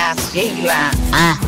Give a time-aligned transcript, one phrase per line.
[0.00, 0.90] mia sigla.
[1.10, 1.38] Ah.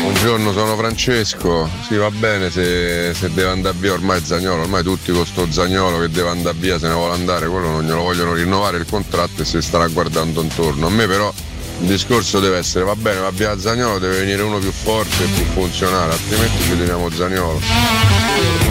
[0.00, 1.68] Buongiorno, sono Francesco.
[1.86, 5.98] Sì, va bene se, se deve andare via ormai Zagnolo, ormai tutti con sto Zagnolo
[5.98, 9.42] che deve andare via, se ne vuole andare, quello non glielo vogliono rinnovare il contratto
[9.42, 10.86] e si starà guardando intorno.
[10.86, 11.32] A me però
[11.80, 15.26] il discorso deve essere va bene, va via Zagnolo, deve venire uno più forte e
[15.26, 18.69] più funzionale, altrimenti ci teniamo Zagnolo.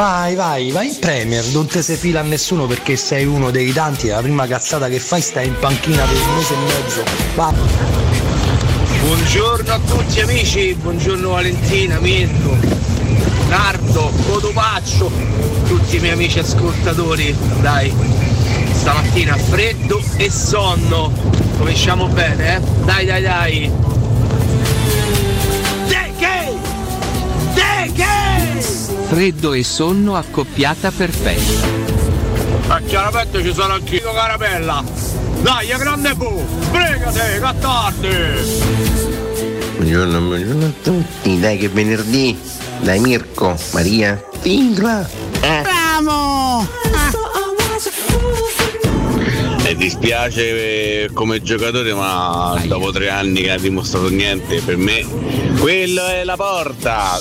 [0.00, 3.70] Vai, vai, vai in Premier, non te se fila a nessuno perché sei uno dei
[3.70, 7.02] tanti e la prima cazzata che fai stai in panchina per un mese e mezzo.
[7.34, 7.52] Va.
[9.02, 12.56] Buongiorno a tutti amici, buongiorno Valentina, Mirko,
[13.50, 15.12] Nardo, Codopaccio,
[15.66, 17.94] tutti i miei amici ascoltatori, dai,
[18.72, 21.12] stamattina freddo e sonno,
[21.58, 22.60] cominciamo bene, eh?
[22.86, 23.99] Dai, dai, dai!
[29.10, 31.66] Freddo e sonno accoppiata perfetta.
[32.68, 34.84] A chiaramente ci sono anch'io carabella!
[35.42, 36.46] Dai, grande bu!
[36.60, 38.08] Sbrigate, cattarti!
[39.78, 42.38] Buongiorno, buongiorno a tutti, dai che è venerdì,
[42.82, 45.04] dai Mirko, Maria, sigla.
[45.40, 45.62] Eh.
[45.62, 46.89] Bravo!
[49.80, 55.02] Mi dispiace eh, come giocatore, ma dopo tre anni che ha dimostrato niente, per me
[55.58, 57.18] quello è la porta.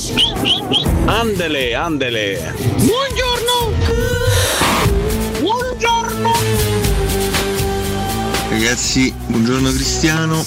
[1.05, 2.53] Andele, andele.
[2.59, 3.71] Buongiorno!
[5.39, 6.31] Buongiorno!
[8.49, 10.45] Ragazzi, buongiorno Cristiano.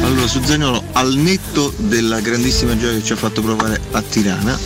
[0.00, 4.58] Allora, su Zagnolo, al netto della grandissima gioia che ci ha fatto provare a Tirana,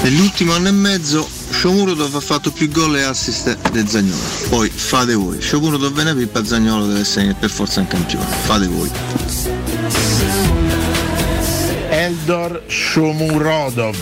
[0.00, 1.28] nell'ultimo anno e mezzo
[1.60, 4.20] Shomurodov ha fatto più gol e assist di Zagnolo.
[4.50, 5.40] Poi fate voi.
[5.40, 8.26] Shomurodov ve ne pippa, Zagnolo deve essere per forza un campione.
[8.26, 8.90] Fate voi.
[11.88, 13.96] Eldor Shomurodov.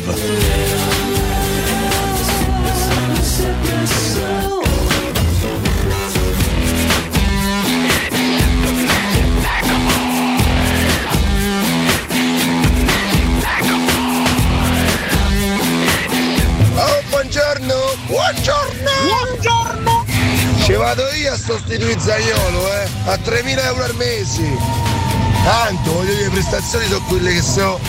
[20.94, 22.86] Vado io a sostituire Zagnolo, eh!
[23.06, 24.42] A 3.000 euro al mese!
[25.42, 27.80] Tanto, voglio dire, le prestazioni sono quelle che so!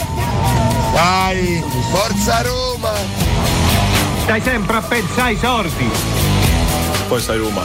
[0.94, 1.62] Dai!
[1.92, 2.92] Forza Roma!
[4.22, 5.92] Stai sempre a pensare ai sordi.
[7.10, 7.64] Poi stai Roma.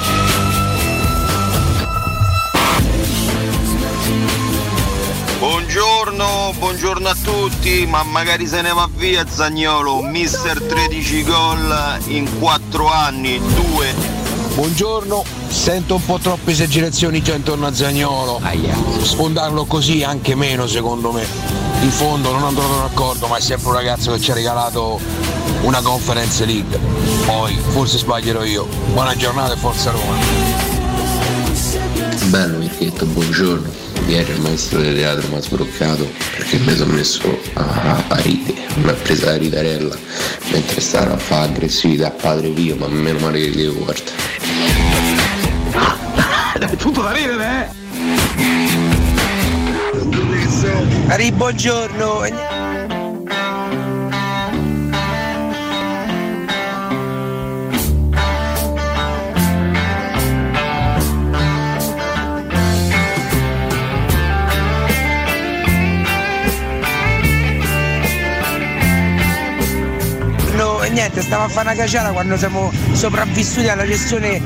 [5.38, 12.40] Buongiorno, buongiorno a tutti, ma magari se ne va via Zagnolo, mister 13 gol in
[12.40, 14.07] 4 anni, 2.
[14.58, 18.40] Buongiorno, sento un po' troppe esagerazioni già intorno a Zagnolo.
[19.02, 21.24] Sfondarlo così anche meno secondo me.
[21.82, 24.98] In fondo non andrò d'accordo, ma è sempre un ragazzo che ci ha regalato
[25.62, 26.76] una conference league.
[27.24, 28.66] Poi forse sbaglierò io.
[28.92, 30.16] Buona giornata e forza Roma.
[32.24, 33.70] Bello Mirchetto, buongiorno.
[34.08, 36.04] Ieri il maestro del teatro mi ha sbroccato
[36.34, 39.96] perché mi sono messo a, a mi ha presa la ridarella
[40.50, 44.10] mentre stava a fare aggressività a padre Pio, ma meno male che devo guarda.
[46.58, 47.86] È tutto da ridere, eh?
[51.08, 52.57] Ari, buongiorno.
[70.98, 74.42] Niente, stavo a fare una caciara quando siamo sopravvissuti alla gestione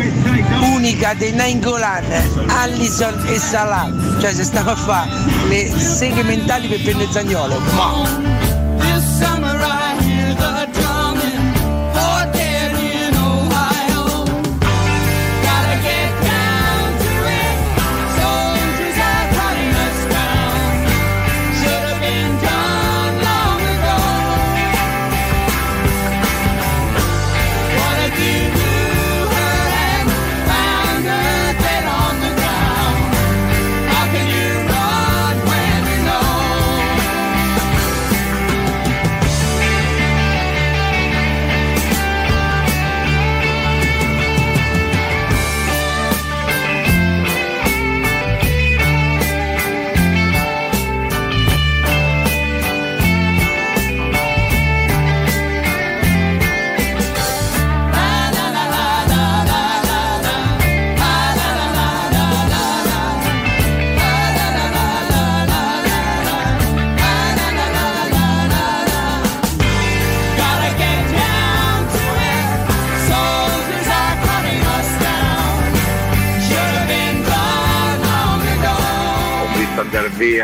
[0.74, 2.04] unica dei Nainggolan,
[2.48, 3.90] Allison e Salah.
[4.20, 5.08] Cioè se stavo a fare
[5.48, 7.58] le seghe mentali per prendere Zagnolo.
[7.74, 8.41] Ma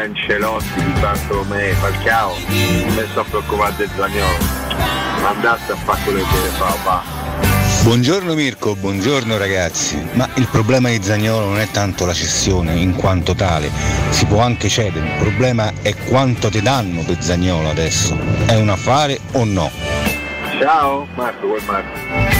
[0.09, 4.39] Ancelotti di Bartolomei, Falcao, non mi sto preoccupando del Zagnolo.
[5.23, 7.03] Andasse a fare quello che deve fare, va.
[7.83, 10.03] Buongiorno Mirko, buongiorno ragazzi.
[10.13, 13.71] Ma il problema di Zagnolo non è tanto la cessione in quanto tale,
[14.09, 18.19] si può anche cedere, il problema è quanto ti danno per Zagnolo adesso.
[18.47, 19.71] È un affare o no?
[20.59, 22.38] Ciao, Marco, vuoi Marco?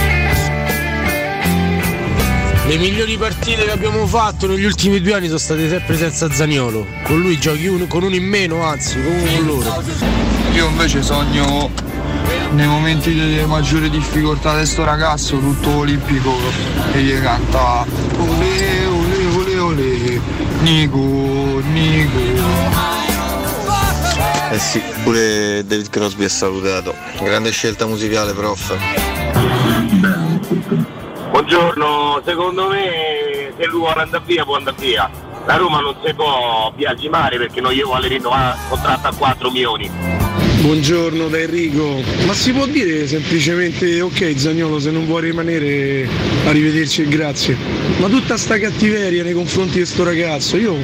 [2.69, 6.85] Le migliori partite che abbiamo fatto negli ultimi due anni sono state sempre senza Zagnolo.
[7.03, 9.83] Con lui giochi uno- con uno in meno, anzi, con uno con loro.
[10.53, 11.71] Io invece sogno
[12.51, 16.31] nei momenti di maggiore difficoltà di sto ragazzo tutto olimpico
[16.91, 17.87] che gli canta
[18.17, 20.21] ole ole ole ole
[20.61, 22.19] Nico Nico
[24.51, 26.93] Eh sì, pure David Crosby è salutato.
[27.19, 28.77] Grande scelta musicale, prof.
[31.39, 35.09] Buongiorno, secondo me se lui vuole andare via può andare via.
[35.45, 39.49] La Roma non si può biagimare perché non gli vuole rinnovare il contratto a 4
[39.49, 39.89] milioni.
[40.59, 42.03] Buongiorno da Enrico.
[42.25, 46.09] Ma si può dire semplicemente ok Zagnolo se non vuoi rimanere
[46.45, 47.55] arrivederci e grazie.
[47.99, 50.75] Ma tutta sta cattiveria nei confronti di sto ragazzo, io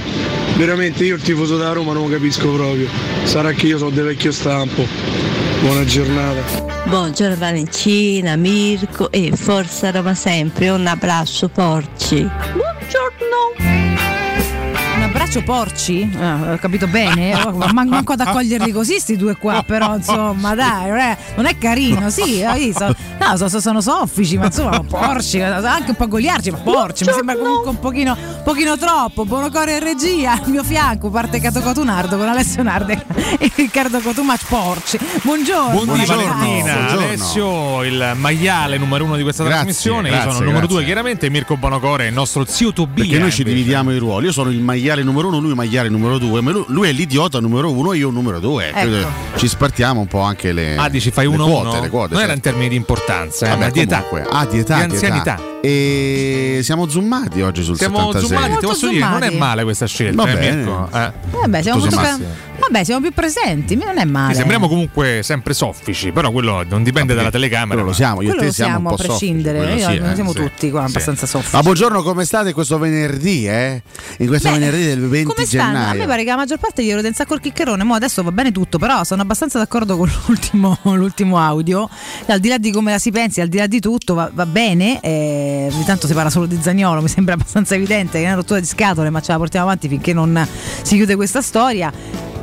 [0.56, 2.88] veramente io il tifoso della Roma non lo capisco proprio.
[3.24, 5.45] Sarà che io sono del vecchio stampo.
[5.66, 6.84] Buona giornata.
[6.86, 12.18] Buongiorno Valentina, Mirko e forza Roma sempre, un abbraccio porci.
[12.22, 13.56] Buongiorno.
[13.58, 16.10] Un abbraccio porci?
[16.20, 17.34] Ah, ho capito bene?
[17.46, 21.18] Oh, ma man- manco ad accoglierli così sti due qua, però insomma dai, non è,
[21.36, 22.96] non è carino, sì, visto?
[23.20, 27.12] No, so- so- sono soffici, ma insomma porci, anche un po' goliarci, ma porci, mi
[27.14, 29.26] sembra comunque un pochino, un pochino troppo.
[29.26, 33.06] Buonocore in regia, al mio fianco parte Cato Cotunardo con Alessio Narde
[33.38, 34.98] e Riccardo Cotumaccio porci.
[35.22, 35.84] Buongiorno.
[35.84, 36.24] Buongiorno.
[36.24, 37.06] Valentina, Buongiorno.
[37.06, 40.08] Alessio, il maiale numero uno di questa Grazie, trasmissione.
[40.10, 40.76] Io grazie, sono il numero grazie.
[40.78, 43.04] due, chiaramente, Mirko Bonocore, il nostro zio Tobia.
[43.04, 43.56] Perché noi ci invece.
[43.58, 44.26] dividiamo i ruoli.
[44.28, 46.42] Io sono il maiale numero uno, lui maiale numero due.
[46.42, 48.72] Ma lui, lui è l'idiota numero uno, io il numero due.
[48.74, 49.08] Ecco.
[49.38, 51.82] Ci spartiamo un po' anche le, Ah, dici fai le uno quote, uno?
[51.82, 52.14] le quote.
[52.14, 52.34] Non era certo.
[52.34, 54.04] in termini di importanza, eh, Vabbè, ma di età.
[54.30, 55.34] Ah, di età, Di di anzianità.
[55.36, 55.44] età.
[55.62, 58.30] E siamo zoomati oggi sul Siamo 76.
[58.30, 60.56] zoomati, ti posso dire, non è male questa scelta, Va eh, bene.
[60.56, 60.90] Mirko?
[60.94, 61.12] Eh.
[61.32, 62.20] Vabbè, siamo, molto ca-
[62.58, 64.32] Vabbè, siamo più presenti, non è male.
[64.34, 67.74] Sì, sembriamo comunque sempre soffici, però quello non dipende dalla telecamera.
[67.74, 69.58] Quello lo siamo, io e Quello te lo siamo, siamo un a po' soffici, prescindere,
[69.58, 70.38] quello Io- sì, noi eh, siamo sì.
[70.38, 71.56] tutti qua abbastanza soffici.
[71.56, 73.82] Ma buongiorno, come state questo venerdì, eh?
[74.20, 75.90] In questo Beh, venerdì del 20 Come stanno?
[75.90, 78.24] A me pare che la maggior parte gli rode un sacco il chiccherone, mo adesso
[78.24, 81.88] va bene tutto, però sono abbastanza d'accordo con l'ultimo, l'ultimo audio.
[82.28, 84.46] Al di là di come la si pensi, al di là di tutto, va, va
[84.46, 85.00] bene.
[85.02, 88.36] Eh, ogni tanto si parla solo di Zagnolo, mi sembra abbastanza evidente che è una
[88.36, 90.48] rottura di scatole, ma ce la portiamo avanti finché non
[90.82, 91.92] si chiude questa storia.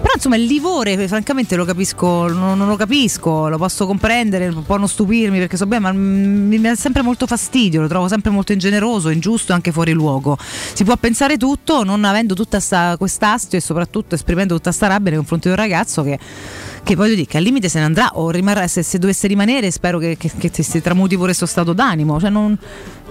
[0.02, 4.76] Però insomma il livore, francamente lo capisco, non, non lo capisco, lo posso comprendere, può
[4.76, 8.32] non stupirmi perché so bene, ma mm, mi dà sempre molto fastidio, lo trovo sempre
[8.32, 10.36] molto ingeneroso, ingiusto e anche fuori luogo.
[10.40, 15.10] Si può pensare tutto non avendo tutta sta, quest'astio e soprattutto esprimendo tutta sta rabbia
[15.10, 16.18] nei confronti di un ragazzo che,
[16.82, 19.70] che voglio dire che al limite se ne andrà o rimarrà, se, se dovesse rimanere
[19.70, 22.18] spero che, che, che si tramuti pure questo stato d'animo.
[22.18, 22.58] Cioè non,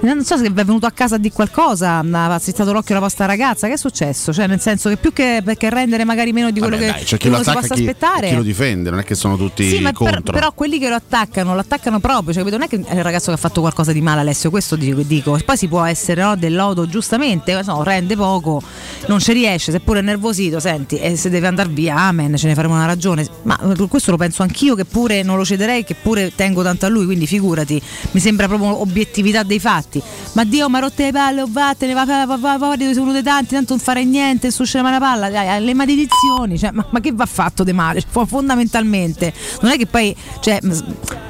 [0.01, 3.67] non so se è venuto a casa di qualcosa, ha strizzato l'occhio alla vostra ragazza,
[3.67, 4.33] che è successo?
[4.33, 7.17] Cioè nel senso che più che, rendere magari meno di quello Vabbè, che dai, c'è
[7.17, 8.29] chi lo si possa chi, aspettare.
[8.29, 10.33] chi lo difende, non è che sono tutti Sì, ma per- contro.
[10.33, 12.57] però quelli che lo attaccano, lo attaccano proprio, cioè, capito?
[12.57, 15.01] non è che è il ragazzo che ha fatto qualcosa di male Alessio, questo dico,
[15.01, 15.37] dico.
[15.45, 18.61] poi si può essere no, del lodo giustamente, no, rende poco,
[19.07, 22.53] non ci riesce, seppure è nervosito, senti, e se deve andare via, amen, ce ne
[22.55, 25.95] faremo una ragione, ma eh, questo lo penso anch'io che pure non lo cederei, che
[25.95, 27.81] pure tengo tanto a lui, quindi figurati,
[28.11, 29.90] mi sembra proprio obiettività dei fatti,
[30.33, 32.97] ma Dio mi ha rotte le palle, oh, vattene, va, va, va, va, va, sei
[32.97, 36.85] uno dei tanti, tanto non fare niente, suscita una palla, dai, le maledizioni, cioè, ma,
[36.89, 38.01] ma che va fatto di male?
[38.01, 40.59] Cioè, fondamentalmente, non è che poi, cioè,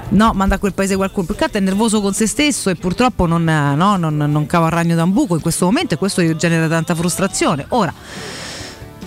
[0.10, 3.26] no, manda a quel paese qualcuno, più che è nervoso con se stesso e purtroppo
[3.26, 5.98] non, eh, no, non, non cava il ragno da un buco in questo momento e
[5.98, 7.66] questo genera tanta frustrazione.
[7.70, 7.94] Ora,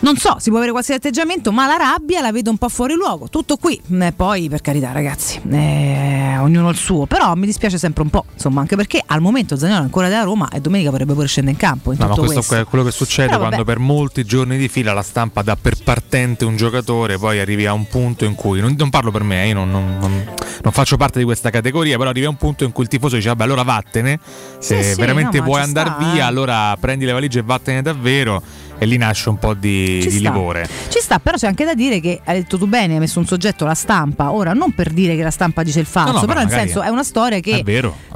[0.05, 2.93] non so, si può avere qualsiasi atteggiamento, ma la rabbia la vedo un po' fuori
[2.93, 3.29] luogo.
[3.31, 3.81] Tutto qui.
[3.91, 7.07] Eh, poi, per carità, ragazzi, eh, ognuno il suo.
[7.07, 10.23] Però mi dispiace sempre un po', insomma, anche perché al momento Zagnolo è ancora della
[10.23, 11.93] Roma e domenica potrebbe pure scendere in campo.
[11.93, 12.57] In No, ma questo questo.
[12.57, 13.69] è quello che succede Però quando vabbè.
[13.73, 17.73] per molti giorni di fila la stampa dà per partente un giocatore, poi arrivi a
[17.73, 20.99] un punto in cui, non, non parlo per me, eh, io non, non- non- faccio
[20.99, 23.43] parte di questa categoria, però arrivi a un punto in cui il tifoso dice, vabbè
[23.45, 24.19] allora vattene,
[24.59, 26.27] se Sì, sì, veramente no, vuoi andare sta, via eh.
[26.27, 28.43] allora prendi le valigie e vattene davvero
[28.85, 30.31] e lì nasce un po' di, Ci di sta.
[30.31, 30.69] livore.
[30.89, 33.27] Ci sta, però c'è anche da dire che hai detto tu bene, hai messo un
[33.27, 34.31] soggetto la stampa.
[34.31, 36.83] Ora, non per dire che la stampa dice il falso, No, no, però nel senso
[36.83, 37.65] è una storia che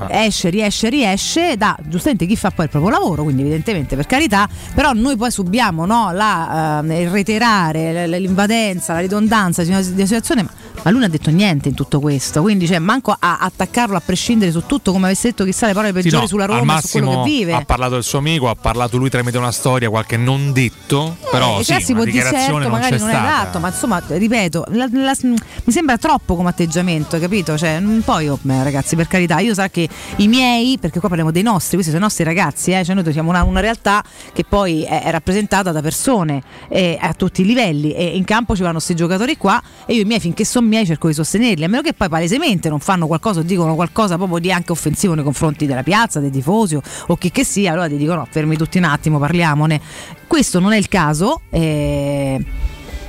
[0.08, 4.48] esce, riesce, riesce, da giustamente chi fa poi il proprio lavoro, quindi evidentemente per carità,
[4.74, 9.92] però noi poi subiamo no, la, eh, il reiterare, l'invadenza, la ridondanza di una, di
[9.92, 10.50] una situazione, ma
[10.82, 14.00] Ma lui non ha detto niente in tutto questo, quindi cioè, manco a attaccarlo a
[14.00, 16.80] prescindere su tutto, come avesse detto chissà le parole Sì, peggiori no, sulla Roma e
[16.82, 17.52] su quello massimo che vive.
[17.52, 21.58] ha parlato del suo amico, ha parlato lui tramite una storia, qualche non detto, però
[21.58, 24.02] Eh, sì, cioè, si una può dire certo, non magari non è adatto, ma insomma,
[24.06, 27.58] ripeto, la- la- mi sembra troppo come atteggiamento, capito?
[27.58, 31.32] Cioè, poi oh, beh, ragazzi, per carità, io sa che i miei, perché qua parliamo
[31.32, 34.44] dei nostri, questi sono i nostri ragazzi, eh, cioè noi siamo una, una realtà che
[34.48, 38.62] poi è, è rappresentata da persone eh, a tutti i livelli e in campo ci
[38.62, 41.68] vanno questi giocatori qua e io i miei finché sono miei cerco di sostenerli, a
[41.68, 45.24] meno che poi palesemente non fanno qualcosa o dicono qualcosa proprio di anche offensivo nei
[45.24, 48.78] confronti della piazza, dei tifosi o, chi che sia, allora ti dico no, fermi tutti
[48.78, 49.80] un attimo, parliamone.
[50.26, 51.40] Questo non è il caso.
[51.50, 52.44] eh,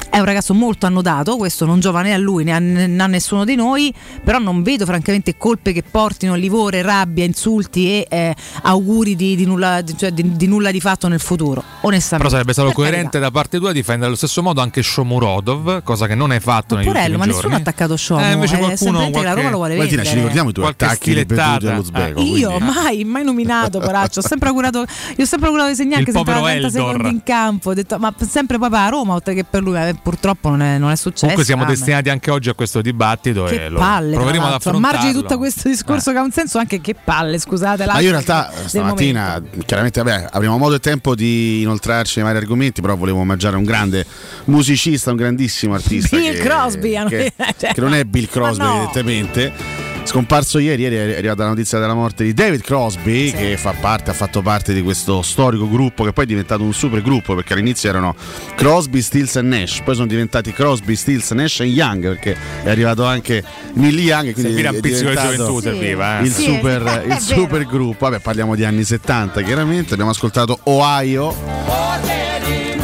[0.09, 3.07] è un ragazzo molto annodato, questo non giova né a lui né a, né a
[3.07, 8.35] nessuno di noi, però non vedo francamente colpe che portino livore, rabbia, insulti e eh,
[8.63, 12.17] auguri di, di nulla, di- cioè di- di nulla di fatto nel futuro, onestamente.
[12.17, 16.07] Però sarebbe stato Per coerente da parte tua difendere allo stesso modo anche Shomurodov, cosa
[16.07, 18.57] che non hai fatto negli Porello, ultimi ma nessuno ha attaccato Shomu, Eh, invece è
[18.57, 20.05] qualcuno semplicemente che la qualche- Roma lo vuole vendere.
[20.05, 21.71] ci ricordiamo i tuoi Qualche attacchi ripetuti stilettata.
[21.73, 22.21] all'Uzbeko.
[22.21, 24.19] Io quindi- mai, mai nominato, poraccio.
[24.19, 26.71] Ho sempre augurato, io ho sempre augurato di segnare Il anche se povero 30 Eldor.
[26.91, 27.69] secondi in campo.
[27.69, 30.77] Ho detto, ma sempre per la Roma, oltre che per lui, ma purtroppo non è,
[30.77, 31.21] non è successo.
[31.21, 34.71] Comunque siamo ah, destinati anche oggi a questo dibattito Che e palle, proveremo ad l'altro.
[34.71, 34.79] a affrontarlo.
[34.79, 37.85] margine di tutto questo discorso che ha un senso, anche che palle, scusate.
[37.85, 42.37] Ma io in realtà stamattina, chiaramente, vabbè, avremo modo e tempo di inoltrarci nei vari
[42.39, 44.05] argomenti, però volevo omaggiare un grande
[44.45, 46.17] musicista, un grandissimo artista.
[46.17, 48.75] Bill che, Crosby, che, cioè, che non è Bill Crosby, no.
[48.75, 49.78] evidentemente.
[50.09, 54.09] Scomparso ieri, ieri è arrivata la notizia della morte di David Crosby, che fa parte,
[54.09, 57.53] ha fatto parte di questo storico gruppo che poi è diventato un super gruppo perché
[57.53, 58.15] all'inizio erano
[58.55, 63.05] Crosby, Stills e Nash, poi sono diventati Crosby, Stills, Nash e Young perché è arrivato
[63.05, 66.23] anche Neil Young e quindi Serviva è un pizzico di diventato gioventù, serviva, eh.
[66.23, 68.09] il Sì, super, è il super gruppo.
[68.09, 69.93] Vabbè, parliamo di anni 70 chiaramente.
[69.93, 72.28] Abbiamo ascoltato Ohio.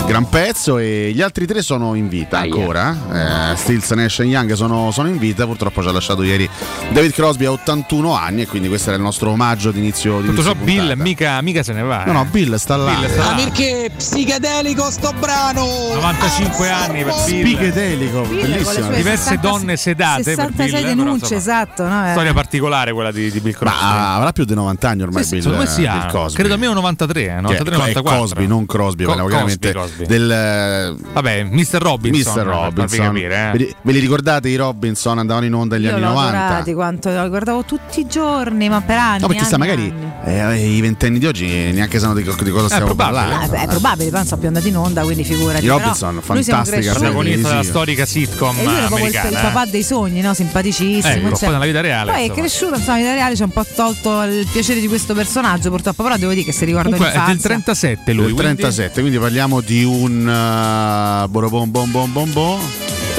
[0.07, 3.51] Gran pezzo e gli altri tre sono in vita ancora.
[3.51, 5.45] Eh, Stills, Nash e Young sono, sono in vita.
[5.45, 6.47] Purtroppo ci ha lasciato ieri
[6.91, 10.43] David Crosby a 81 anni e quindi questo era il nostro omaggio d'inizio di Tutto
[10.43, 12.03] ciò Bill mica, mica se ne va.
[12.05, 12.13] No, eh.
[12.13, 12.93] no, Bill sta là.
[12.93, 13.35] Bill sta là.
[13.35, 15.65] Perché psichedelico sto brano?
[15.95, 17.43] 95 anni per Bill.
[17.43, 18.89] Bill le bellissimo.
[18.91, 21.87] Diverse 60 donne sedate per 66 Bill, però, denunce, insomma, esatto.
[21.87, 22.07] No?
[22.07, 22.11] Eh.
[22.11, 23.79] Storia particolare quella di, di Bill Crosby.
[23.79, 26.37] Ma avrà più di 90 anni ormai Sì, sì, Bill, sì, Bill ha- Cosby.
[26.37, 28.19] credo almeno 93, eh, Che 93 è 94.
[28.19, 30.05] Cosby, non Crosby, Co- parliamo chiaramente Cosby, Cosby.
[30.07, 31.77] del Vabbè, Mr.
[31.79, 32.33] Robinson.
[32.33, 32.43] Mr.
[32.43, 33.05] per farvi Robinson.
[33.05, 33.75] capire, eh.
[33.81, 36.45] Ve li- ricordate i Robinson andavano in onda negli Io anni l'ho 90?
[36.45, 39.21] adorati quanto li guardavo tutti i giorni, ma per anni.
[39.21, 39.93] No, perché anni, magari
[40.25, 43.25] eh, i ventenni di oggi neanche sanno di, di cosa stiamo probabile.
[43.25, 43.55] parlando.
[43.55, 45.63] Ah, è probabile, poi non so più andati in onda, quindi figurati.
[45.65, 49.83] I Robinson, fantastica protagonista della storica sitcom E lui era proprio il, il papà dei
[49.83, 50.33] sogni, no?
[50.33, 51.13] simpaticissimo.
[51.13, 53.45] Ecco, cioè- poi nella vita reale, Poi è cresciuto, insomma, nella vita reale ci ha
[53.45, 56.03] un po' tolto il piacere di questo personaggio, purtroppo.
[56.03, 57.49] Però devo dire che se ricorda Comunque è del l'infanzia.
[57.49, 58.25] 37 lui.
[58.25, 62.59] Del quindi- 37, quindi parliamo di un uh, bom bom bom bom.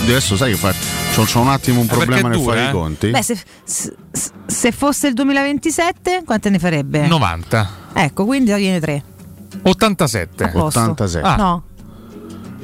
[0.01, 0.73] Adesso sai che fa.
[1.15, 2.69] C'ho, c'ho un attimo un Eh, problema nel dura, fare eh?
[2.69, 3.11] i conti.
[3.11, 3.95] Beh, se, se-
[4.47, 7.07] se fosse il 2027, quante ne farebbe?
[7.07, 7.71] 90.
[7.95, 9.03] Ecco, quindi viene 3.
[9.63, 10.45] 87.
[10.45, 10.79] A posto.
[10.81, 11.27] 87.
[11.27, 11.37] Ah.
[11.37, 11.63] No.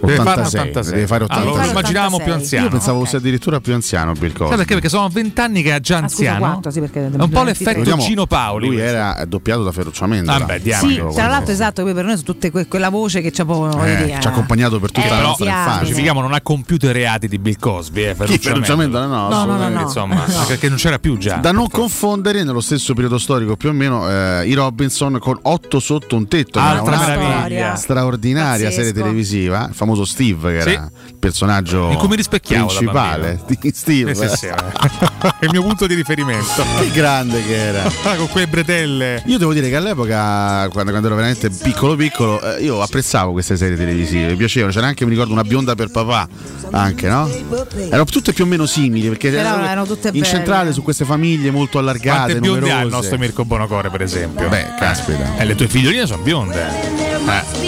[0.07, 0.95] Deve fare 86, 86.
[0.95, 1.65] deve fare Ah, 86.
[1.65, 2.65] lo immaginavamo più anziano.
[2.65, 4.49] Io pensavo fosse addirittura più anziano Bill Cosby.
[4.49, 4.73] Sai perché?
[4.75, 6.61] Perché sono 20 anni che è già Ah, scusa, anziano.
[6.71, 8.67] Sì, perché è un po' l'effetto Ricordiamo, Gino Paoli.
[8.67, 8.95] Lui questo.
[8.97, 10.39] era doppiato da Ferruccio Amendola.
[10.39, 10.93] Vabbè, diamine.
[11.11, 13.45] Sì, tra l'altro esatto, poi per noi sono tutte que- quella voce che ci ha
[13.45, 15.77] Eh, dire, ci ha accompagnato per tutta eh, la Però nostra infanzia.
[15.83, 18.03] Specifichiamo, non ha compiuto i reati di Bill Cosby.
[18.05, 19.07] Eh, Ferruccio Amendola?
[19.07, 19.81] No, No, no, no.
[19.83, 21.37] Insomma, perché non c'era più già.
[21.37, 25.79] Da non confondere nello stesso periodo storico più o meno eh, i Robinson con 8
[25.81, 27.75] sotto un tetto, Altra una meraviglia.
[27.77, 30.71] straordinaria serie televisiva, il famoso Steve che Sì.
[30.71, 34.15] era il personaggio In cui mi rispecchiavo da principale di Steve.
[34.15, 34.55] Sì, sì, sì, eh.
[35.39, 36.65] è il mio punto di riferimento.
[36.83, 37.83] Che grande che era.
[38.17, 39.23] Con quelle bretelle.
[39.27, 43.57] Io devo dire che all'epoca, quando, quando ero veramente piccolo piccolo, eh, io apprezzavo queste
[43.57, 46.27] serie televisive, mi piacevano, c'era anche, mi ricordo, una bionda per papà,
[46.71, 47.29] anche, no?
[47.77, 50.73] Erano tutte più o meno simili, perché Però erano erano tutte incentrate belle.
[50.75, 52.97] su queste famiglie molto allargate, Quante bionde ha il numerose.
[52.97, 54.49] nostro Mirko Bonocore, per esempio?
[54.49, 55.37] Beh, caspita.
[55.37, 57.01] E le tue figlioline sono bionde.
[57.25, 57.61] Eh.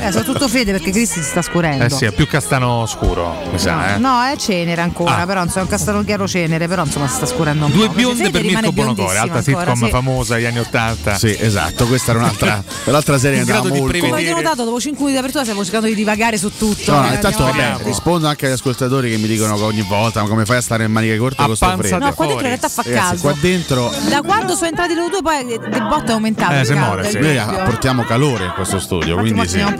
[0.00, 1.84] Eh, sono tutto fede perché Cristi si sta scurendo.
[1.84, 3.98] Eh sì, è più castano scuro, mi sa, eh.
[3.98, 5.26] No, è cenere ancora, Ah.
[5.26, 7.92] però insomma, è un castello cenere, però insomma si sta scurando un Due po'.
[7.92, 9.90] bionde Fede per Mirko Bonocore, altra biondissimo sitcom sì.
[9.90, 11.14] famosa degli anni 80.
[11.16, 13.98] Sì, esatto, questa era un'altra, un'altra serie che andava molto.
[13.98, 16.92] Come avete notato, dopo 5 minuti di apertura stiamo cercando di divagare su tutto.
[16.92, 19.82] No, no, eh, intanto andiamo vabbè, rispondo anche agli ascoltatori che mi dicono che ogni
[19.82, 22.04] volta ma come fai a stare in maniche corte A con sto panza freddo?
[22.04, 23.20] No, qua dentro in realtà fa caldo.
[23.20, 26.52] qua dentro Da quando sono entrati loro due, poi del botto è aumentato.
[26.54, 27.18] Eh, il se muore, il sì.
[27.18, 29.58] noi portiamo calore in questo studio, quindi sì.
[29.58, 29.72] no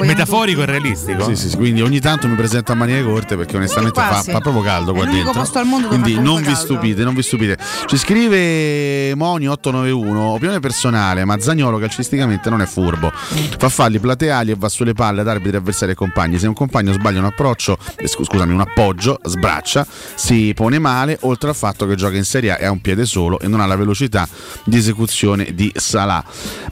[0.00, 1.24] Metaforico Storico e realistico.
[1.24, 4.40] Sì, sì, sì, quindi ogni tanto mi presento a maniche corte perché onestamente fa, fa
[4.40, 5.40] proprio caldo qua l'unico dentro.
[5.40, 6.58] posto al mondo dove Quindi non vi caldo.
[6.60, 7.58] stupite, non vi stupite.
[7.86, 13.10] Ci scrive Moni 891, opinione personale, ma Zagnolo calcisticamente non è furbo.
[13.12, 16.38] Fa falli plateali e va sulle palle ad arbitri avversari e compagni.
[16.38, 21.16] Se un compagno sbaglia un approccio, eh, scu- scusami, un appoggio, sbraccia, si pone male,
[21.22, 23.60] oltre al fatto che gioca in Serie A e ha un piede solo e non
[23.60, 24.28] ha la velocità
[24.64, 26.22] di esecuzione di Salah.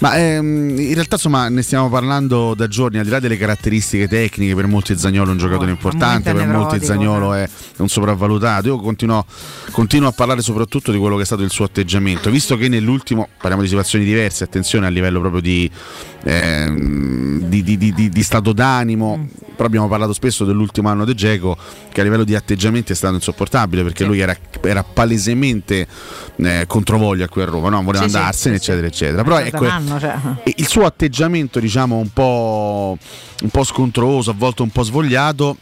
[0.01, 3.69] Ma ehm, in realtà insomma ne stiamo parlando da giorni, al di là delle caratteristiche
[4.09, 8.69] tecniche, per molti Zagnolo è un giocatore importante, per molti Zagnolo è un sopravvalutato.
[8.69, 9.25] Io continuo,
[9.71, 13.29] continuo a parlare soprattutto di quello che è stato il suo atteggiamento, visto che nell'ultimo,
[13.37, 15.71] parliamo di situazioni diverse, attenzione a livello proprio di,
[16.25, 21.57] ehm, di, di- di- di- stato d'animo, però abbiamo parlato spesso dell'ultimo anno di Geco
[21.91, 25.87] che a livello di atteggiamenti è stato insopportabile perché lui era, era palesemente
[26.37, 27.83] eh, controvoglia qui a Roma, no?
[27.83, 29.23] voleva Sì, sì, andarsene, eccetera, eccetera.
[29.25, 30.15] Però ecco, anno, cioè.
[30.57, 32.97] il suo atteggiamento, diciamo, un po',
[33.43, 35.57] un po' scontroso, a volte un po' svogliato.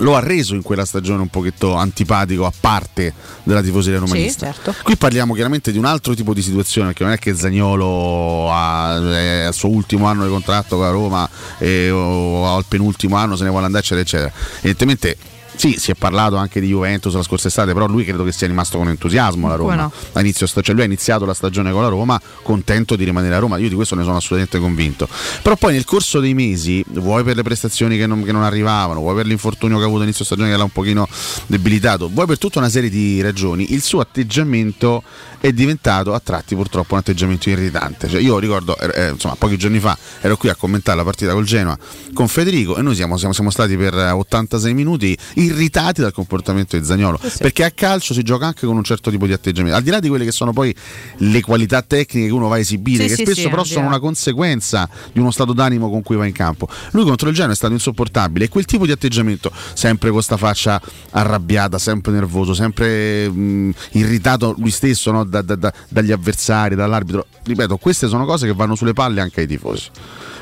[0.00, 3.12] Lo ha reso in quella stagione un pochetto antipatico a parte
[3.42, 4.52] della tifoseria romanista.
[4.52, 4.74] certo.
[4.82, 9.44] Qui parliamo chiaramente di un altro tipo di situazione, perché non è che Zagnolo è
[9.44, 13.44] al suo ultimo anno di contratto con la Roma e, o al penultimo anno se
[13.44, 14.32] ne vuole andare, eccetera, eccetera.
[14.58, 15.16] Evidentemente
[15.56, 18.46] sì, si è parlato anche di Juventus la scorsa estate, però lui credo che sia
[18.46, 19.74] rimasto con entusiasmo alla Roma.
[19.74, 19.92] no?
[20.12, 23.34] A inizio sta- cioè lui ha iniziato la stagione con la Roma contento di rimanere
[23.34, 25.08] a Roma, io di questo ne sono assolutamente convinto.
[25.42, 29.00] Però poi nel corso dei mesi, vuoi per le prestazioni che non, che non arrivavano,
[29.00, 31.08] vuoi per l'infortunio che ha avuto inizio stagione che l'ha un pochino
[31.46, 35.02] debilitato, vuoi per tutta una serie di ragioni, il suo atteggiamento
[35.40, 38.08] è diventato a tratti purtroppo un atteggiamento irritante.
[38.08, 41.32] Cioè, io ricordo, eh, eh, insomma, pochi giorni fa ero qui a commentare la partita
[41.32, 41.76] col Genoa
[42.12, 46.76] con Federico e noi siamo, siamo- siamo stati per eh, 86 minuti irritati dal comportamento
[46.78, 47.18] di Zagnolo.
[47.38, 49.76] Perché a calcio si gioca anche con un certo tipo di atteggiamento.
[49.76, 50.74] Al di là di quelle che sono poi
[51.18, 53.86] le qualità tecniche che uno va a esibire, Sì, che sì, spesso sì, però sono
[53.86, 56.68] una conseguenza di uno stato d'animo con cui va in campo.
[56.92, 60.36] Lui contro il Genoa è stato insopportabile e quel tipo di atteggiamento, sempre con sta
[60.36, 65.24] faccia arrabbiata, sempre nervoso, sempre mh, irritato lui stesso no?
[65.24, 67.26] Da- da- da- dagli avversari, dall'arbitro.
[67.44, 69.88] Ripeto, queste sono cose che vanno sulle palle anche ai tifosi.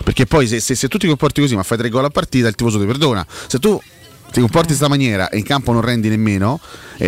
[0.02, 2.49] Perché poi se, se- se tu ti comporti così ma fai tre gol a partita,
[2.49, 3.25] il tifoso ti perdona.
[3.46, 3.80] Se tu
[4.34, 6.58] ti comporti in questa maniera e in campo non rendi nemmeno,
[6.96, 7.06] e,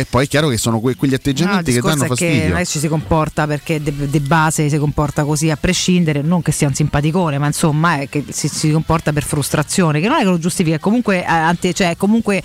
[0.00, 2.16] e poi è chiaro che sono que- quegli No, il atteggiamenti che discorso danno è
[2.16, 2.48] che fastidio.
[2.48, 6.22] non è che ci si comporta perché de, de base si comporta così a prescindere,
[6.22, 10.08] non che sia un simpaticone, ma insomma è che si, si comporta per frustrazione, che
[10.08, 12.42] non è che lo giustifica, è comunque, eh, ante- cioè, comunque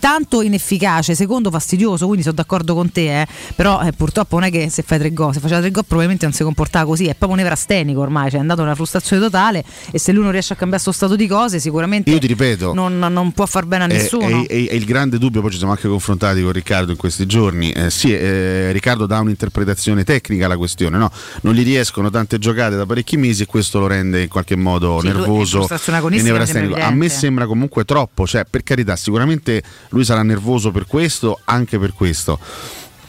[0.00, 4.50] tanto inefficace, secondo fastidioso, quindi sono d'accordo con te, eh, però eh, purtroppo non è
[4.50, 7.14] che se fai tre gol, se faceva tre gol probabilmente non si comportava così, è
[7.14, 10.56] proprio nevrastenico ormai, cioè è andato una frustrazione totale e se lui non riesce a
[10.56, 13.86] cambiare questo stato di cose sicuramente Io ti ripeto, non, non può far bene a
[13.86, 14.46] nessuno.
[14.46, 17.70] È il grande dubbio, poi ci siamo anche confrontati con Riccardo in questi giorni.
[17.72, 21.10] Eh, sì, eh, Riccardo dà un'interpretazione tecnica alla questione, no?
[21.42, 25.00] non gli riescono tante giocate da parecchi mesi e questo lo rende in qualche modo
[25.00, 26.74] Sì, nervoso e nevrastenico.
[26.74, 31.78] A me sembra comunque troppo, cioè per carità, sicuramente lui sarà nervoso per questo, anche
[31.78, 32.38] per questo.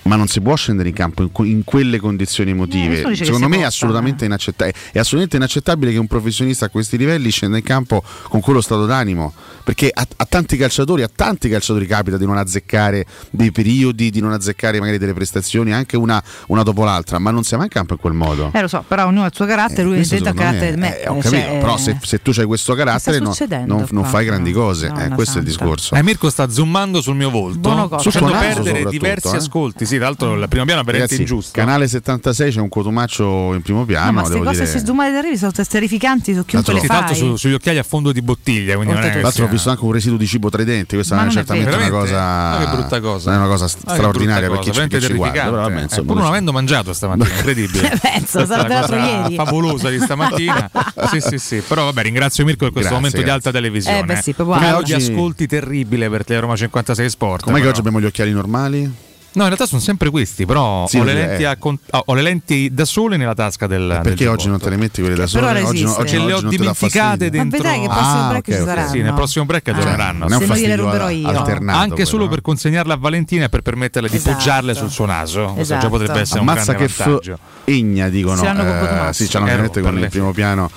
[0.03, 3.03] Ma non si può scendere in campo in, in quelle condizioni emotive.
[3.03, 4.75] dice che Secondo me è assolutamente, inaccettabile.
[4.91, 8.85] è assolutamente inaccettabile che un professionista a questi livelli scenda in campo con quello stato
[8.85, 9.33] d'animo.
[9.63, 14.19] Perché a, a tanti calciatori, a tanti calciatori capita di non azzeccare dei periodi, di
[14.19, 17.69] non azzeccare magari delle prestazioni, anche una, una dopo l'altra, ma non si va in
[17.69, 18.51] campo in quel modo.
[18.53, 20.73] Eh lo so, però ognuno ha il suo carattere, lui invece ha il secondo carattere
[20.73, 21.01] di me.
[21.01, 23.35] eh, ho eh, capito, cioè, però eh, se, se tu hai questo carattere no-
[23.65, 25.65] non, non fai grandi cose, eh, questo è il santa.
[25.65, 25.95] discorso.
[25.95, 29.37] Eh, Mirko sta zoomando sul mio volto, facendo perdere diversi eh.
[29.37, 29.85] ascolti.
[29.89, 31.59] Sì, tra l'altro la prima piana è veramente Ragazzi, ingiusta.
[31.59, 34.65] Canale 76 c'è un cotumaccio in primo No, piano, ma queste cose dire.
[34.79, 37.27] si zoomate terribili sono terrificanti su chiunque le Sì, tra l'altro fai.
[37.27, 39.83] su- sugli occhiali a fondo di bottiglia, quindi non è Tra l'altro ho visto anche
[39.85, 42.65] un residuo di cibo tra i denti, questa Ma non è certamente una cosa, che
[42.75, 43.31] brutta cosa.
[43.31, 45.73] non è una cosa che straordinaria per chi, ci- chi ci guarda, veramente però vabbè,
[45.73, 45.81] terrificante.
[45.81, 47.89] insomma, Eh, pur non avendo mangiato stamattina, incredibile.
[48.01, 49.35] Penso, Questa è sarà la l'altro ieri.
[49.35, 50.69] favolosa di stamattina.
[51.09, 51.63] sì, sì, sì.
[51.67, 53.99] Però vabbè, ringrazio Mirko per questo momento di alta televisione.
[53.99, 57.43] Eh, beh, sì, proprio oggi ascolti terribile per Roma 56 Sport.
[57.43, 59.07] Com'è che oggi abbiamo gli occhiali normali?
[59.31, 61.45] No, in realtà sono sempre questi, però Sì, ho, le lenti eh.
[61.45, 63.99] a con- ah, ho le lenti da sole nella tasca del.
[64.01, 65.61] Perché del oggi non te le metti quelle da Però sole?
[65.61, 65.99] Oggi, resiste.
[66.01, 67.25] oggi, Ce le ho non dimenticate fastidio?
[67.25, 67.57] Ma dentro.
[67.57, 68.67] vedrai che il prossimo Ah, break ok, ci ok.
[68.67, 68.89] saranno.
[68.89, 70.17] Sì, nel prossimo break Ah, torneranno.
[70.27, 71.27] Non è un Se no gliele fastidio ruberò io.
[71.27, 71.77] alternato.
[71.79, 74.35] Anche solo quello, per consegnarla a Valentina e per permetterle di Esatto.
[74.35, 75.43] poggiarle sul suo naso.
[75.45, 75.81] Questo Esatto.
[75.81, 77.39] già potrebbe essere un Ammazza grande che vantaggio.
[77.65, 80.71] egna dicono Ce l'hanno con eh, sì, c'hanno Eh, ovviamente con il primo piano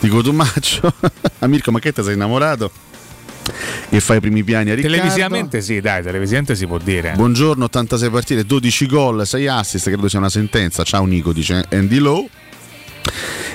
[0.00, 0.92] di Cotumaccio
[1.46, 2.70] Mirko ma che te sei innamorato
[3.88, 4.96] che fa i primi piani a Riccardo?
[4.96, 7.12] Televisivamente sì, dai, televisivamente si può dire.
[7.14, 10.82] buongiorno 86 partite 12 gol 6 assist credo sia una sentenza.
[10.82, 12.28] Ciao Nico dice Andy Lowe.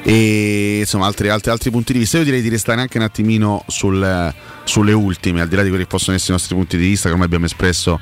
[0.03, 2.17] E insomma altri, altri, altri punti di vista.
[2.17, 5.83] Io direi di restare anche un attimino sul- sulle ultime al di là di quelli
[5.83, 7.99] che possono essere i nostri punti di vista che ormai abbiamo espresso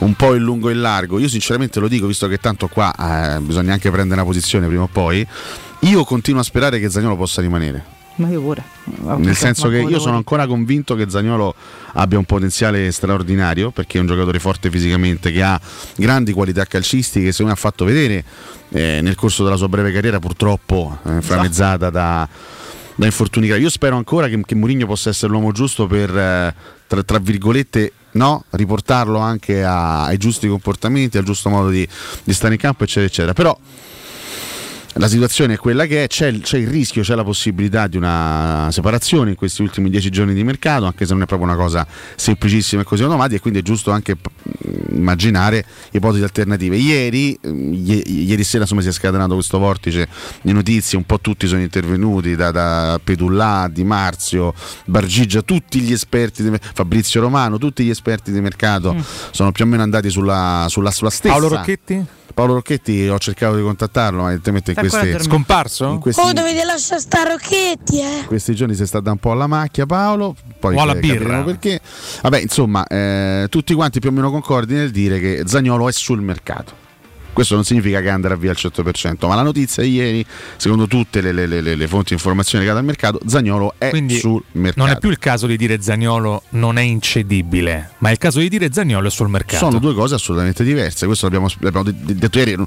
[0.00, 1.18] un po' in lungo e in largo.
[1.18, 4.82] Io sinceramente lo dico visto che tanto qua eh, bisogna anche prendere una posizione prima
[4.82, 5.26] o poi
[5.80, 8.62] io continuo a sperare che Zagnolo possa rimanere Ma io pure.
[9.18, 11.54] Nel senso che io sono ancora convinto che Zagnolo
[11.94, 15.60] abbia un potenziale straordinario perché è un giocatore forte fisicamente che ha
[15.96, 18.24] grandi qualità calcistiche che secondo me ha fatto vedere
[18.70, 22.26] eh, nel corso della sua breve carriera purtroppo eh, framezzata da,
[22.94, 23.62] da infortuni gravi.
[23.62, 26.54] Io spero ancora che, che Mourinho possa essere l'uomo giusto per eh,
[26.86, 31.86] tra, tra virgolette no, riportarlo anche a- ai giusti comportamenti, al giusto modo di,
[32.24, 33.32] di stare in campo eccetera eccetera.
[33.34, 33.58] Però
[34.98, 38.68] la situazione è quella che è, c'è, c'è il rischio, c'è la possibilità di una
[38.70, 41.86] separazione in questi ultimi dieci giorni di mercato, anche se non è proprio una cosa
[42.14, 44.28] semplicissima e così automatica, e quindi è giusto anche p-
[44.92, 46.76] immaginare ipotesi alternative.
[46.76, 50.08] Ieri, mm, ie- ieri sera insomma, si è scatenato questo vortice
[50.40, 54.54] di notizie, un po' tutti sono intervenuti, da, da Pedullà, Di Marzio,
[54.86, 59.00] Bargigia, tutti gli esperti, di, Fabrizio Romano, tutti gli esperti di mercato Mm.
[59.30, 61.34] sono più o meno andati sulla, sulla, sulla stessa.
[61.34, 62.04] Paolo Rocchetti?
[62.36, 65.22] Paolo Rocchetti ho cercato di contattarlo, ma evidentemente in questi.
[65.24, 65.88] Scomparso?
[65.92, 68.24] in questi, Oh, dovete lasciare sta Rocchetti, eh?
[68.26, 71.42] questi giorni si sta da un po' alla macchia Paolo, poi O alla birra.
[71.42, 71.80] perché.
[72.20, 76.20] Vabbè, insomma, eh, tutti quanti più o meno concordi nel dire che Zagnolo è sul
[76.20, 76.84] mercato.
[77.36, 80.24] Questo non significa che andrà via al 100%, ma la notizia di ieri,
[80.56, 84.16] secondo tutte le, le- le- le fonti di informazione legate al mercato, Zagnolo è Quindi
[84.16, 84.86] sul mercato.
[84.86, 88.38] Non è più il caso di dire Zagnolo non è incedibile, ma è il caso
[88.38, 89.66] di dire Zagnolo è sul mercato.
[89.66, 91.04] Sono due cose assolutamente diverse.
[91.04, 92.56] Questo l'abbiamo, l'abbiamo de- de- detto ieri.
[92.56, 92.66] non-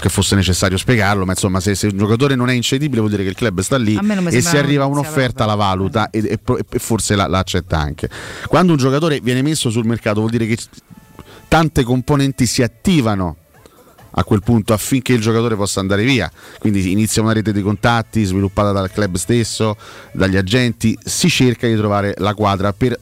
[0.00, 3.24] che fosse necessario spiegarlo, ma insomma, se, se un giocatore non è incedibile, vuol dire
[3.24, 3.94] che il club sta lì
[4.38, 6.38] e se arriva un'offerta la valuta e, e
[6.70, 8.08] e forse la, la accetta anche.
[8.46, 10.56] Quando un giocatore viene messo sul mercato, vuol dire che
[11.48, 13.36] tante componenti si attivano
[14.16, 16.30] a quel punto affinché il giocatore possa andare via.
[16.58, 19.76] Quindi inizia una rete di contatti sviluppata dal club stesso,
[20.12, 22.98] dagli agenti, si cerca di trovare la quadra per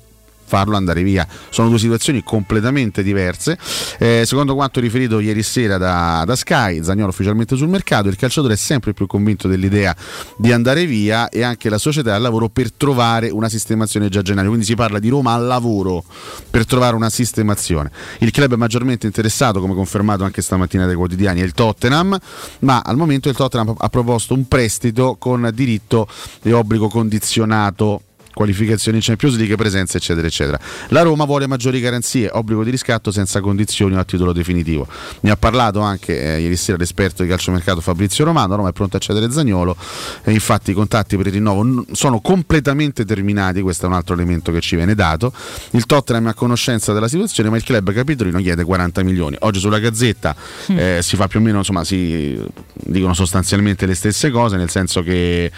[0.52, 1.26] farlo andare via.
[1.48, 3.56] Sono due situazioni completamente diverse.
[3.98, 8.52] Eh, secondo quanto riferito ieri sera da, da Sky, Zagnolo ufficialmente sul mercato, il calciatore
[8.52, 9.96] è sempre più convinto dell'idea
[10.36, 14.22] di andare via e anche la società al lavoro per trovare una sistemazione già a
[14.22, 14.48] gennaio.
[14.48, 16.04] Quindi si parla di Roma al lavoro
[16.50, 17.90] per trovare una sistemazione.
[18.18, 22.18] Il club maggiormente interessato, come confermato anche stamattina dai quotidiani, è il Tottenham,
[22.58, 26.06] ma al momento il Tottenham ha proposto un prestito con diritto
[26.42, 30.58] e obbligo condizionato qualificazioni in Champions League, presenza eccetera eccetera.
[30.88, 34.86] La Roma vuole maggiori garanzie, obbligo di riscatto senza condizioni o a titolo definitivo.
[35.20, 38.96] Ne ha parlato anche eh, ieri sera l'esperto di calciomercato Fabrizio Romano, Roma è pronto
[38.96, 39.76] a cedere Zagnolo
[40.22, 44.14] e infatti i contatti per il rinnovo n- sono completamente terminati, questo è un altro
[44.14, 45.32] elemento che ci viene dato.
[45.70, 49.36] Il Tottenham è a conoscenza della situazione, ma il club capitolino chiede 40 milioni.
[49.40, 50.34] Oggi sulla Gazzetta
[50.68, 52.40] eh, si fa più o meno, insomma, si
[52.74, 55.50] dicono sostanzialmente le stesse cose, nel senso che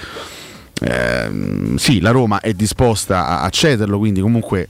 [0.87, 4.69] Ehm, sì, la Roma è disposta a, a cederlo, quindi comunque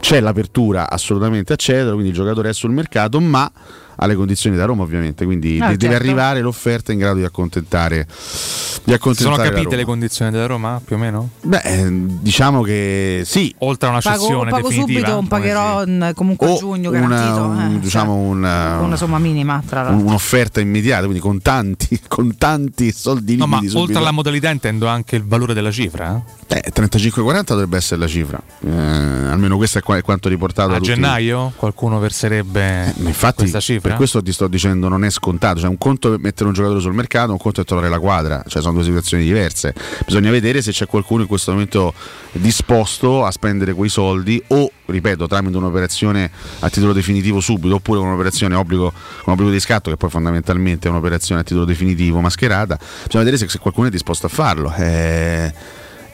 [0.00, 3.50] c'è l'apertura assolutamente a cederlo, quindi il giocatore è sul mercato, ma
[4.00, 6.06] alle condizioni da Roma ovviamente, quindi Ah, de- deve certo.
[6.08, 10.80] arrivare l'offerta in grado di accontentare di Sono accontentare la capite le condizioni della Roma
[10.84, 11.30] più o meno?
[11.42, 11.88] Beh, eh,
[12.20, 13.52] diciamo che sì.
[13.58, 14.98] Oltre a una Pago, cessione pago definitiva.
[15.00, 15.84] subito, un pagherò
[16.14, 17.44] comunque a giugno Una, garantito.
[17.44, 20.00] un- eh, diciamo cioè, una somma minima, tra l'altro.
[20.00, 23.78] un- un'offerta immediata, quindi con tanti, con tanti soldi No, ma subito.
[23.80, 26.22] oltre alla modalità intendo anche il valore della cifra.
[26.48, 26.60] eh?
[26.64, 30.80] Eh, 35-40 dovrebbe essere la cifra, Eh, almeno questo è, qua- è quanto riportato A
[30.80, 33.87] gennaio qualcuno verserebbe Ma infatti, questa cifra?
[33.88, 35.60] Per questo ti sto dicendo non è scontato.
[35.60, 38.42] Cioè, un conto è mettere un giocatore sul mercato, un conto è trovare la quadra.
[38.46, 39.74] Cioè, sono due situazioni diverse.
[40.04, 41.94] Bisogna vedere se c'è qualcuno in questo momento
[42.32, 48.54] disposto a spendere quei soldi o, ripeto, tramite un'operazione a titolo definitivo subito, oppure un'operazione
[48.54, 52.78] obbligo, con obbligo di scatto, che poi fondamentalmente è un'operazione a titolo definitivo mascherata.
[53.04, 54.72] Bisogna vedere se, se qualcuno è disposto a farlo.
[54.76, 55.52] Eh,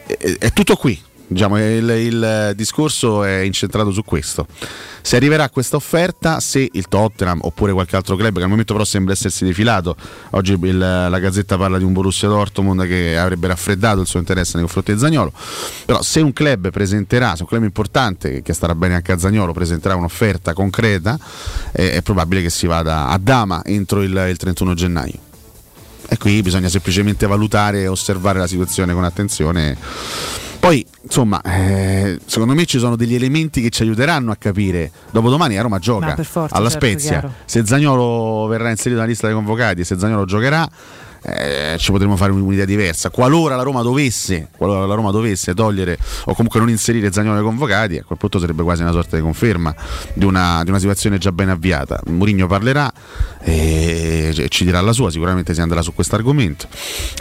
[0.07, 1.01] è, è tutto qui.
[1.27, 4.47] Diciamo, il, il discorso è incentrato su questo.
[5.01, 8.85] Se arriverà questa offerta, se il Tottenham oppure qualche altro club, che al momento però
[8.85, 9.97] sembra essersi defilato,
[10.31, 14.53] oggi il- la Gazzetta parla di un Borussia Dortmund che avrebbe raffreddato il suo interesse
[14.55, 15.33] nei confronti di Zagnolo,
[15.85, 19.53] però se un club presenterà, se un club importante che starà bene anche a Zagnolo
[19.53, 21.19] presenterà un'offerta concreta,
[21.73, 25.19] eh, è probabile che si vada a Dama entro il, il 31 gennaio.
[26.07, 29.77] E qui bisogna semplicemente valutare e osservare la situazione con attenzione.
[30.65, 34.91] Poi, insomma, eh, secondo me ci sono degli elementi che ci aiuteranno a capire.
[35.11, 37.11] Dopodomani a Roma gioca forza, alla certo, Spezia.
[37.11, 37.35] chiaro.
[37.45, 40.67] Se Zagnolo verrà inserito nella lista dei convocati se Zagnolo giocherà,
[41.27, 43.11] eh, ci potremo fare un'idea diversa.
[43.11, 47.45] Qualora la Roma dovesse, qualora la Roma dovesse togliere o comunque non inserire Zagnolo nei
[47.45, 49.75] convocati, a quel punto sarebbe quasi una sorta di conferma
[50.13, 52.01] di una, di una situazione già ben avviata.
[52.07, 52.93] Mourinho parlerà
[53.41, 56.67] e ci dirà la sua, sicuramente si andrà su questo argomento.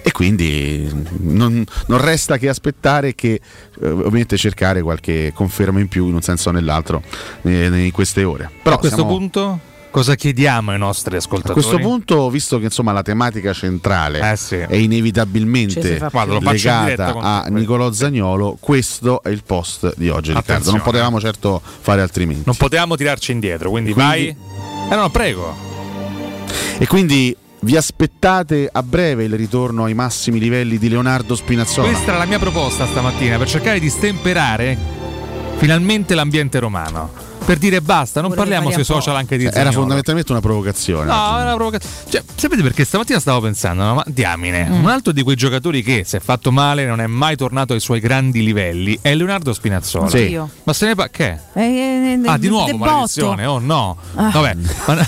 [0.02, 0.90] E quindi
[1.20, 3.40] non, non resta che aspettare che
[3.82, 7.02] eh, ovviamente cercare qualche conferma in più in un senso o nell'altro
[7.44, 8.50] eh, in queste ore.
[8.62, 11.54] Però a questo siamo- punto Cosa chiediamo ai nostri A ascoltatori?
[11.54, 16.10] questo punto, visto che insomma la tematica centrale Eh è Ci si inevitabilmente più.
[16.10, 17.46] Guarda, legata a.
[17.50, 20.40] Nicolò Zagnolo, questo è il post di oggi, Riccardo.
[20.40, 20.78] Attenzione.
[20.78, 22.42] Non potevamo certo fare altrimenti.
[22.44, 24.92] Non potevamo tirarci indietro, quindi, Quindi- vai.
[24.92, 25.56] Eh no, prego.
[26.80, 31.88] E quindi vi aspettate a breve il ritorno ai massimi livelli di Leonardo Spinazzola?
[31.90, 34.76] Questa era la mia proposta stamattina per cercare di stemperare
[35.58, 37.12] finalmente l'ambiente romano.
[37.46, 39.78] Per dire basta, non Pure parliamo sui social anche di Era Zaniolo.
[39.80, 41.06] fondamentalmente una provocazione.
[41.06, 41.96] No, è una provocazione.
[42.10, 43.94] Cioè, sapete perché stamattina stavo pensando, no?
[43.96, 44.84] ma diamine, Mm.
[44.84, 47.82] un altro di quei giocatori che si è fatto male, non è mai tornato ai
[47.82, 50.08] suoi grandi livelli, è Leonardo Spinazzola.
[50.10, 50.18] Sì.
[50.20, 50.50] Oddio.
[50.64, 51.38] Ma se ne fa che?
[51.54, 53.56] Eh, eh, Ah, di nuovo de maledizione, botto.
[53.56, 53.98] oh no.
[54.16, 54.30] Ah.
[54.30, 54.56] Vabbè,
[54.88, 55.08] ma-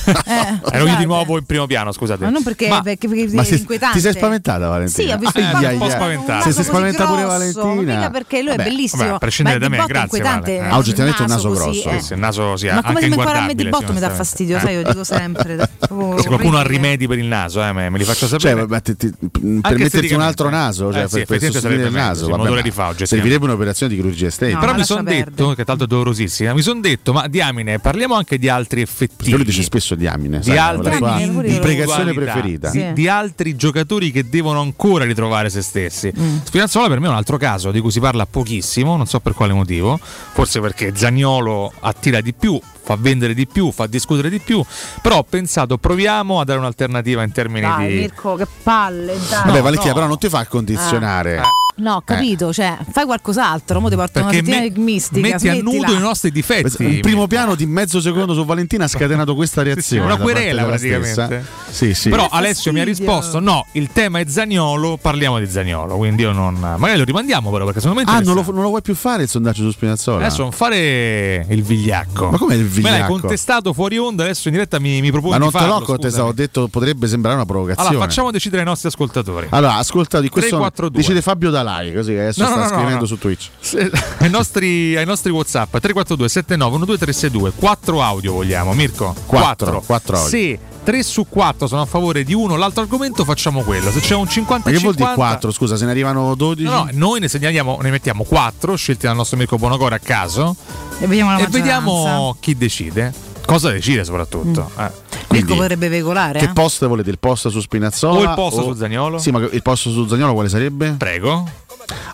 [0.73, 2.23] ero io di nuovo in primo piano, scusate.
[2.25, 3.95] Ma non perché, Ma- perché, perché Ma è inquietante.
[3.95, 5.07] ti sei spaventata Valentina?
[5.07, 6.43] Sì, ho visto Eh, il un po' spaventata.
[6.43, 7.99] Se sei così spaventata pure Valentina.
[7.99, 9.03] ma perché lui è bellissimo.
[9.03, 10.21] vabbè, a prescindere ma da me, grazie.
[10.59, 11.89] Ah, oggettivamente il un naso grosso.
[12.25, 13.63] Il naso sì, Ma anche come se mi parla a me inguardabile.
[13.63, 14.59] di botto mi dà fastidio, eh.
[14.59, 15.69] sai, io dico sempre.
[15.79, 18.49] proprio Se qualcuno ha rimedi per il naso, eh, me, li faccio sapere.
[18.55, 19.13] Cioè, vabbè, ti- ti-
[19.61, 22.49] per metterti un altro naso, cioè Eh sì, per, per sostituire il naso, sì, vabbè,
[22.49, 23.05] ma di fa, oggettivamente.
[23.05, 24.59] servirebbe un'operazione di chirurgia estetica.
[24.59, 28.15] Però ma mi sono detto, che tanto è dolorosissima, mi sono detto, ma diamine, parliamo
[28.15, 29.15] anche di altri effettivi.
[29.15, 32.69] Perché lui dice spesso diamine, di lo imprecazione preferita.
[32.69, 36.11] di altri giocatori che devono ancora ritrovare se stessi.
[36.17, 36.37] Mm.
[36.43, 39.33] Spinazzola per me è un altro caso di cui si parla pochissimo, non so per
[39.33, 44.39] quale motivo, forse perché Zagnolo attira di più, fa vendere di più, fa discutere di
[44.39, 44.63] più,
[45.01, 47.99] però ho pensato proviamo a dare un'alternativa in termini Dai, di...
[47.99, 49.45] Mirko, che palle, dai.
[49.45, 49.95] Vabbè, Valentina, no.
[49.95, 51.37] però non ti fa condizionare.
[51.37, 51.64] Eh.
[51.77, 55.19] No, ho capito, cioè, fai qualcos'altro, mo ti porto una Perché settimana me- mistica.
[55.19, 55.87] metti a smettila.
[55.87, 56.83] nudo i nostri difetti.
[56.85, 60.05] Un primo piano di mezzo secondo su Valentina ha scatenato questa reazione.
[60.05, 61.11] Una querela praticamente.
[61.11, 61.41] stessa.
[61.69, 62.09] Sì, sì.
[62.09, 65.97] Però Alessio mi ha risposto: no, il tema è Zagnolo, parliamo di Zagnolo.
[65.97, 66.55] Quindi io non.
[66.57, 68.09] Magari lo rimandiamo però perché secondo me.
[68.09, 70.25] Ah, non lo, non lo vuoi più fare il sondaggio su Spinazzola?
[70.25, 72.29] Adesso non fare il vigliacco.
[72.29, 73.19] Ma com'è il Me l'hai vigliacco?
[73.19, 75.85] contestato fuori onda, adesso in diretta mi, mi proponi Ma non di te farlo, l'ho
[75.85, 77.89] contestato, ho detto potrebbe sembrare una provocazione.
[77.89, 79.47] Allora, facciamo decidere ai nostri ascoltatori.
[79.49, 81.01] Allora, ascolta di questo 342.
[81.01, 83.05] decide Fabio Dalai, così che adesso No, sta no, scrivendo no.
[83.05, 83.49] su Twitch.
[83.59, 89.15] Se- ai, nostri, ai nostri WhatsApp 342 79 12362 4 audio vogliamo, Mirko?
[89.25, 90.29] Quattro, quattro audio.
[90.29, 93.89] Se 3 su 4 sono a favore di uno, l'altro argomento facciamo quello.
[93.91, 95.51] Se c'è un 50 Ma che vuol 50 dire 4?
[95.51, 96.63] Scusa, se ne arrivano 12?
[96.63, 100.55] No, no, noi ne segnaliamo, ne mettiamo 4 scelti dal nostro Mirko Bonocore a caso
[100.99, 103.11] E vediamo la e vediamo chi decide.
[103.45, 104.71] Cosa decide soprattutto.
[104.75, 104.83] Mm.
[104.83, 104.91] Eh.
[105.35, 106.39] Quindi, Mirko potrebbe veicolare.
[106.39, 106.53] Che eh?
[106.53, 107.09] post volete?
[107.09, 108.19] Il post su Spinazzola?
[108.19, 109.17] O il post su Zaniolo?
[109.17, 110.95] Sì, ma il post su Zagnolo quale sarebbe?
[110.97, 111.63] Prego.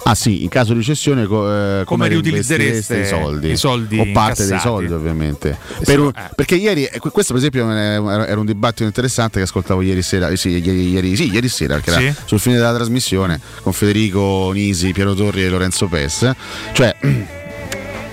[0.03, 3.51] Ah sì, in caso di cessione co- eh, come, riutilizzereste reinvestireste i soldi?
[3.51, 4.67] i soldi o parte dei incassati?
[4.67, 5.57] soldi ovviamente.
[5.85, 6.29] Per un- eh.
[6.35, 10.49] Perché ieri, eh, questo per esempio era un dibattito interessante che ascoltavo ieri sera, sì,
[10.49, 12.03] ieri, ieri- sì, ieri sera, perché Sì.
[12.05, 16.29] era sul fine della trasmissione con Federico Nisi, Piero Torri e Lorenzo Pes.
[16.73, 16.95] Cioè...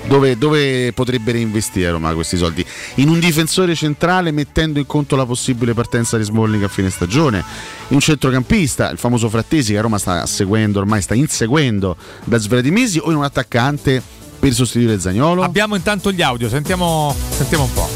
[0.09, 2.65] Dove, dove potrebbe reinvestire Roma questi soldi?
[2.95, 7.45] In un difensore centrale mettendo in conto la possibile partenza di Smalling a fine stagione,
[7.89, 11.95] in un centrocampista, il famoso Frattesi che a Roma sta seguendo, ormai sta inseguendo
[12.25, 14.03] da svariati mesi, o in un attaccante
[14.39, 15.43] per sostituire Zagnolo?
[15.43, 17.89] Abbiamo intanto gli audio, sentiamo, sentiamo un po'.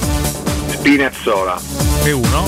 [0.69, 1.59] Spinazzola.
[2.05, 2.47] E uno,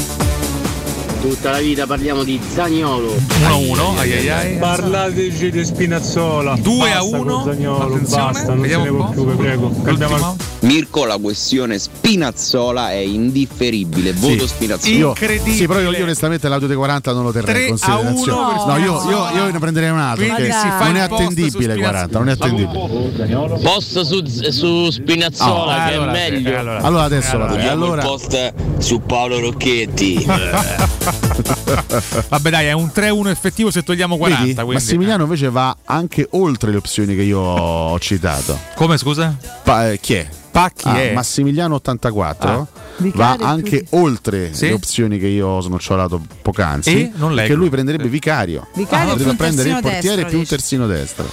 [1.25, 3.15] Tutta la vita parliamo di Zagnolo.
[3.15, 4.57] 1-1, ai ai ai.
[4.59, 6.55] Parlateci di Spinazzola.
[6.61, 7.33] 2 a Basta 1.
[7.33, 9.73] con Zagnolo, Attenzione, basta, non se vediamo ne un può più, vi prego.
[9.85, 10.37] L'ultimo.
[10.61, 14.13] Mirko, la questione Spinazzola è indifferibile.
[14.13, 14.95] Voto Spinazzola.
[14.95, 15.57] Io, Incredibile.
[15.57, 18.43] sì, però io, io onestamente l'audio dei 40 non lo terrei 3 in a considerazione.
[18.43, 20.25] 1 no, per io, io- io ne prenderei un altro.
[20.27, 22.07] Quindi si fa non è attendibile Spinazzola.
[22.07, 23.59] 40, non è attendibile.
[23.63, 26.51] Post su, su Spinazzola Ah, che allora, è meglio.
[26.51, 26.81] eh, allora.
[26.83, 30.27] Allora adesso la Vogliamo allora, il post su Paolo Rocchetti.
[32.29, 34.43] Vabbè dai, è un 3-1 effettivo se togliamo 40.
[34.45, 38.59] vedi, quindi- Massimiliano invece va anche oltre le opzioni che io ho citato.
[38.75, 39.37] Come scusa?
[39.63, 40.29] Pa- eh, chi è?
[40.51, 41.13] Pacchi Ah, è.
[41.13, 42.67] Massimiliano 84 Ah.
[43.15, 44.67] va anche oltre Sì?
[44.69, 47.13] le opzioni che io ho snocciolato poc'anzi E?
[47.17, 47.41] Non leggo.
[47.41, 50.87] perché lui prenderebbe vicario Vicario Potrebbe più un prendere il portiere destro, più un terzino
[50.87, 51.29] destro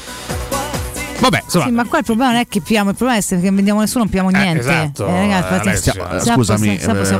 [1.21, 3.35] Vabbè, insomma, Sì, ma qua il problema non è che piamo, il problema è che
[3.35, 4.59] non vendiamo nessuno, non piamo Eh, niente.
[4.59, 5.91] esatto, Eh, ragazzi, eh, Alessio.
[5.93, 6.85] siamo- Eh, scusami, eh,
[7.17, 7.19] Valentina.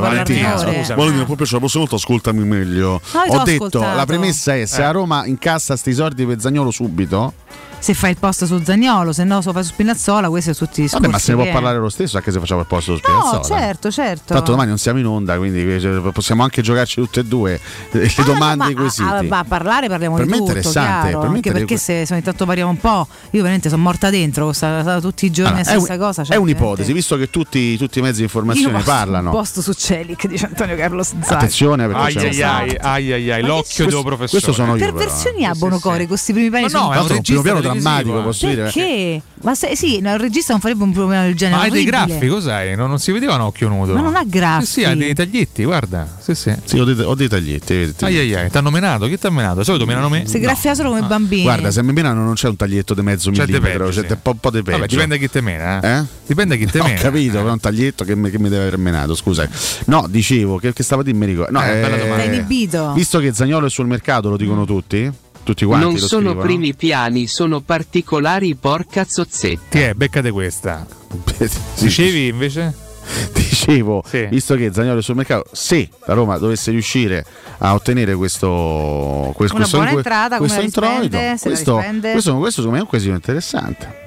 [0.56, 3.00] Valentina, poi piacere, prossima volta ascoltami meglio.
[3.14, 3.96] No, Ho detto, ascoltato.
[3.96, 4.86] la premessa è se Eh.
[4.86, 7.34] a Roma incassa sti soldi per Zagnolo subito,
[7.82, 10.54] Se fai il post su Zagnolo, se no se lo fai su Spinazzola, questo è
[10.56, 11.02] tutti i discorsi.
[11.02, 13.22] vabbè, ma se ne può parlare lo stesso anche se facciamo il posto su No,
[13.24, 13.60] Spinazzola.
[13.60, 14.34] certo, certo.
[14.36, 17.54] Tanto domani non siamo in onda, quindi eh, possiamo anche giocarci tutte e due
[17.92, 19.10] eh, le Ah, domande no, e i ma, quesiti.
[19.10, 21.52] ah, ma a parlare parliamo Per di me è tutto, interessante, chiaro, per me anche
[21.52, 24.82] perché se, se ogni tanto variamo un po', io veramente sono morta dentro, con sta-
[24.82, 26.24] sta- tutti i giorni Allora, la è, stessa un- cosa.
[26.24, 29.32] cioè, è un'ipotesi, visto che tutti, tutti i mezzi di Io informazione posto- parlano.
[29.32, 31.18] posto su Celic, dice Antonio Carlo Zai.
[31.26, 34.30] Attenzione perché ai c'è ai ai, ai ai l'occhio questo- dello professore.
[34.44, 34.86] questo sono io.
[34.86, 37.42] Per versioni a Bonocore, questi primi piani no, sono è un regista
[37.72, 38.64] drammatico, posso dire.
[38.64, 39.22] Perché?
[39.44, 41.58] Ma se, sì, no, il regista non farebbe un problema del genere.
[41.58, 42.76] Ma hai dei graffi, cos'hai?
[42.76, 43.94] Non, non si vedevano a occhio nudo.
[43.94, 44.66] Ma non ha graffi.
[44.66, 46.08] Sì, sì, ha dei taglietti, guarda.
[46.20, 46.54] Sì, sì.
[46.64, 47.94] Sì, ho dei, ho dei taglietti.
[48.02, 49.08] Ai ai ai, ti hanno menato?
[49.08, 49.60] Chi ti ha menato?
[49.60, 50.28] Di solito menano me.
[50.28, 51.42] Si graffia solo come bambini.
[51.44, 54.08] Guarda, se mi menano non c'è un taglietto di mezzo C'è di millimetro, peggio, c'è
[54.08, 54.18] sì.
[54.24, 54.78] un po', di peggio.
[54.78, 55.80] Vabbè, dipende da chi te mena.
[55.82, 55.98] Eh?
[55.98, 56.06] Eh?
[56.28, 57.00] Dipende da chi te Ho mena.
[57.00, 59.48] capito, però un taglietto che mi, che mi deve aver menato, scusa.
[59.86, 61.52] No, dicevo, che, che stava a dirmi ricordo.
[61.52, 62.94] No, Eh, bella eh, domanda.
[62.94, 65.12] Visto che Zagnolo è sul mercato, lo dicono tutti?
[65.44, 66.42] Tutti quanti non lo sono scrivono?
[66.46, 69.62] primi piani, sono particolari porca zozzetta.
[69.70, 70.86] Ti è, beccate questa.
[71.80, 72.90] Dicevi invece?
[73.34, 77.26] Dicevo, visto che Zagnolo è sul mercato, se la Roma dovesse riuscire
[77.58, 82.78] a ottenere questo, questo, Una questo, buona entrata, questo introito, questo, questo, questo secondo me
[82.78, 84.01] è un quesito interessante.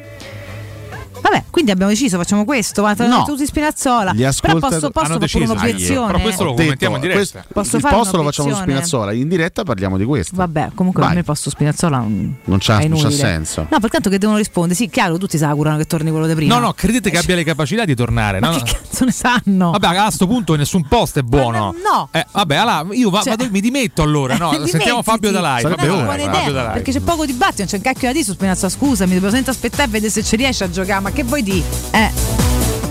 [1.25, 2.83] Vabbè, quindi abbiamo deciso, facciamo questo.
[2.83, 3.25] Ma No.
[3.25, 4.13] tutti Spinazzola.
[4.13, 6.07] Gli Però ascoltatori posso, posso fare un'obiezione.
[6.09, 7.19] Però questo lo commentiamo in diretta.
[7.21, 8.61] questo- Posso il posto lo facciamo su?
[8.61, 10.37] Spinazzola, in diretta parliamo di questo.
[10.37, 11.09] Vabbè, comunque Vai.
[11.13, 13.67] per me il posto Spinazzola non, Non c'ha, non c'ha senso.
[13.71, 14.75] No, pertanto che devono rispondere.
[14.75, 16.55] Sì, chiaro, tutti si augurano che torni quello di prima.
[16.55, 18.41] No, no, credete che abbia le capacità di tornare?
[18.41, 19.71] Ma no, che cazzo ne sanno?
[19.71, 21.75] Vabbè, a sto punto nessun posto è buono.
[21.83, 22.09] no.
[22.13, 24.37] Eh, vabbè, allora io va- Cioè- vado- mi dimetto allora.
[24.45, 25.63] No, sentiamo Fabio Dalai.
[25.63, 28.33] Fabio no, buona idea, perché c'è poco dibattito, non c'è un cacchio da dire su
[28.33, 28.69] Spinazzola.
[28.71, 31.01] Scusami, dobbiamo sempre aspettare e vedere se ci riesce a giocare.
[31.01, 31.65] Ma che vuoi dire?
[31.93, 32.11] Eh.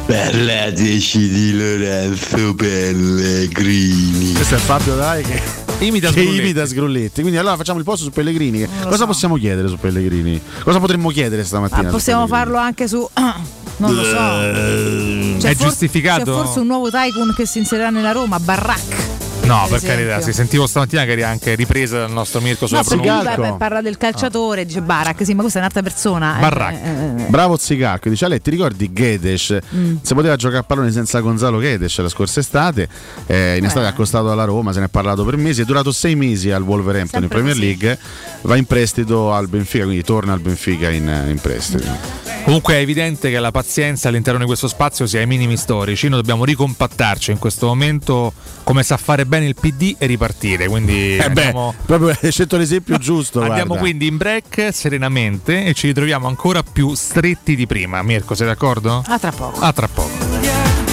[0.06, 4.34] Parlateci di Lorenzo Pellegrini.
[4.34, 5.42] Questo è Fabio Dai che
[5.80, 6.42] imita, che Sgrulletti.
[6.42, 7.22] imita Sgrulletti.
[7.22, 8.66] Quindi allora facciamo il posto su Pellegrini.
[8.84, 9.06] Cosa so.
[9.06, 10.42] possiamo chiedere su Pellegrini?
[10.64, 11.90] Cosa potremmo chiedere stamattina?
[11.90, 13.08] Ah, possiamo farlo anche su.
[13.76, 15.40] Non lo so.
[15.40, 16.24] C'è È for- giustificato?
[16.26, 19.23] C'è forse un nuovo tycoon che si inserirà nella Roma, Barrac.
[19.46, 22.80] No, per per carità, si sentivo stamattina che eri anche ripresa dal nostro Mirko sulla
[22.80, 23.36] No, pronuncia.
[23.36, 26.38] beh, parla del calciatore, dice Barak, sì, ma questa è un'altra persona.
[26.38, 26.74] eh, Barrac.
[26.74, 29.58] eh, eh, Bravo Zicacco, dice Ale, ti ricordi Gedes?
[29.76, 29.96] Mm.
[30.02, 32.88] Se poteva giocare a pallone senza Gonzalo Gedes la scorsa estate,
[33.28, 35.92] eh, in estate è accostato alla Roma, se ne è parlato per mesi, è durato
[35.92, 37.66] sei mesi al Wolverhampton Sempre in Premier così.
[37.66, 38.00] League,
[38.44, 42.32] va in prestito al Benfica, quindi torna al Benfica in, in prestito.
[42.46, 46.08] Comunque è evidente che la pazienza all'interno di questo spazio sia ai minimi storici.
[46.10, 50.68] Noi dobbiamo ricompattarci in questo momento come sa fare bene il PD e ripartire.
[50.68, 53.40] Quindi Eh beh, andiamo, proprio hai scelto l'esempio giusto.
[53.42, 53.84] andiamo guarda.
[53.84, 58.02] quindi in break serenamente e ci ritroviamo ancora più stretti di prima.
[58.04, 59.04] Mirko, sei d'accordo?
[59.08, 59.60] A tra poco.
[59.60, 60.93] A tra poco.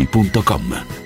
[0.00, 1.05] artigianamaterassi.com.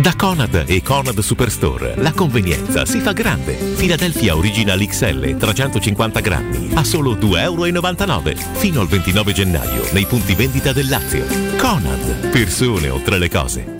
[0.00, 3.52] Da Conad e Conad Superstore la convenienza si fa grande.
[3.52, 10.34] Philadelphia Original XL 350 grammi a solo 2,99 euro fino al 29 gennaio nei punti
[10.34, 11.26] vendita del Lazio.
[11.58, 13.79] Conad, persone oltre le cose.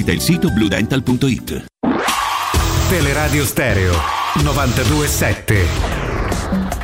[0.00, 1.66] il sito bluedental.it.
[2.88, 3.94] Teleradio Stereo
[4.42, 6.83] 927.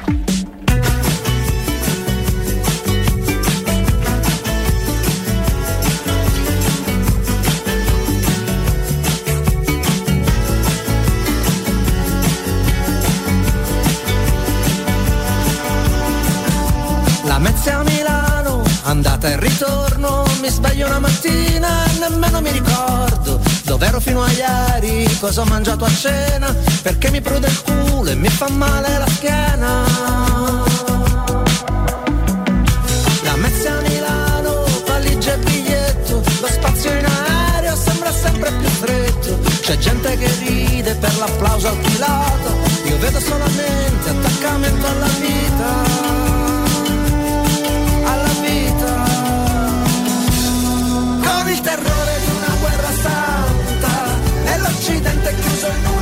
[18.91, 25.17] Andata e ritorno, mi sveglio una mattina nemmeno mi ricordo dove ero fino a ieri,
[25.21, 29.07] cosa ho mangiato a cena, perché mi prude il culo e mi fa male la
[29.07, 29.85] schiena.
[33.23, 39.39] La Mezza a Milano, valigia e biglietto, lo spazio in aereo sembra sempre più stretto,
[39.61, 42.51] c'è gente che ride per l'applauso al pilota,
[42.87, 46.10] io vedo solamente attaccamento alla vita.
[55.31, 56.00] l'Occidente chiuso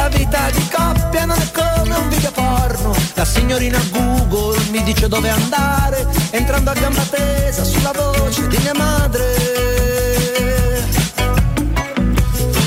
[0.00, 2.94] la vita di coppia non è come un video porno.
[3.14, 8.74] La signorina Google mi dice dove andare, entrando a gamba tesa sulla voce di mia
[8.74, 9.24] madre.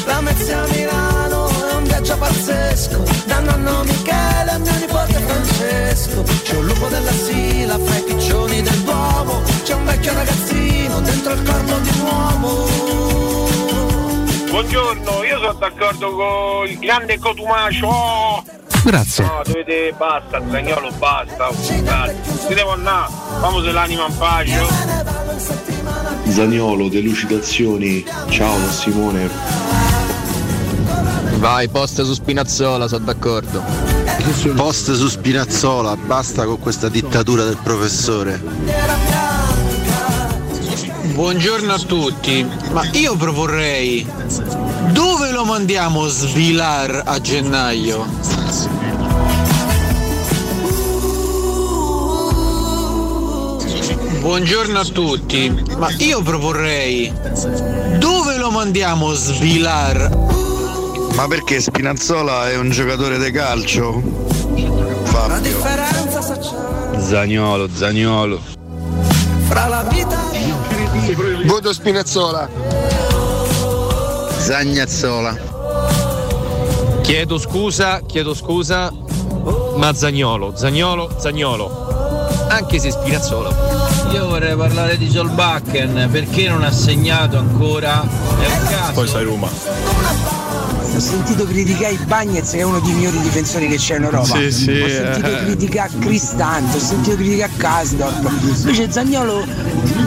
[0.06, 6.24] La Mezza a Milano è un viaggio pazzesco, da nonno Michele a mio nipote Francesco.
[6.44, 11.34] C'è un lupo della sila fra i piccioni del Duomo, c'è un vecchio ragazzino dentro
[11.34, 13.23] il corpo di un uomo.
[14.54, 18.44] Buongiorno, io sono d'accordo con il grande Cotumacio.
[18.84, 19.24] Grazie.
[19.24, 21.52] No, dovete basta, Zagnolo, basta.
[21.54, 24.64] Si devo andare, vamo se l'anima in pace.
[26.26, 28.06] Zaniolo, delucidazioni.
[28.30, 29.28] Ciao da Simone.
[31.38, 33.64] Vai, posta su Spinazzola, sono d'accordo.
[34.56, 38.40] Post su Spinazzola, basta con questa dittatura del professore.
[41.14, 44.04] Buongiorno a tutti, ma io proporrei
[44.92, 48.04] dove lo mandiamo svilar a gennaio?
[54.22, 57.14] Buongiorno a tutti, ma io proporrei
[58.00, 60.10] dove lo mandiamo svilar?
[61.14, 64.02] Ma perché Spinazzola è un giocatore di calcio?
[65.28, 68.42] La differenza sociale Zagnolo, Zagnolo.
[69.48, 70.20] fra la vita
[71.46, 72.48] Voto Spinazzola.
[74.38, 75.36] Zagnazzola.
[77.02, 78.94] Chiedo scusa, chiedo scusa,
[79.76, 82.46] ma Zagnolo, Zagnolo, Zagnolo.
[82.48, 83.50] Anche se Spinazzola.
[84.12, 88.04] Io vorrei parlare di Solbakken perché non ha segnato ancora.
[88.04, 88.92] È un caso.
[88.94, 89.50] Poi sai Roma.
[90.96, 94.26] Ho sentito criticare i Bagnets che è uno dei migliori difensori che c'è in Europa.
[94.26, 95.44] Sì, sì, Ho sentito eh.
[95.46, 98.30] criticare Cristante, ho sentito criticare Kasdorp.
[98.44, 99.44] Invece Zagnolo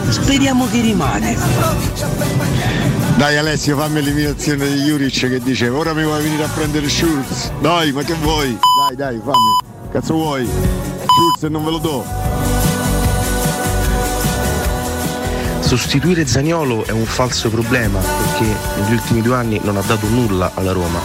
[0.09, 1.35] speriamo che rimane.
[3.17, 7.51] Dai Alessio, fammi l'eliminazione di Juric che dice ora mi vuoi venire a prendere Schulz.
[7.59, 8.57] Dai, ma che vuoi?
[8.87, 9.91] Dai, dai, fammi.
[9.91, 10.47] Cazzo vuoi?
[10.47, 12.05] Schulz non ve lo do.
[15.59, 18.45] Sostituire Zagnolo è un falso problema perché
[18.79, 20.99] negli ultimi due anni non ha dato nulla alla Roma.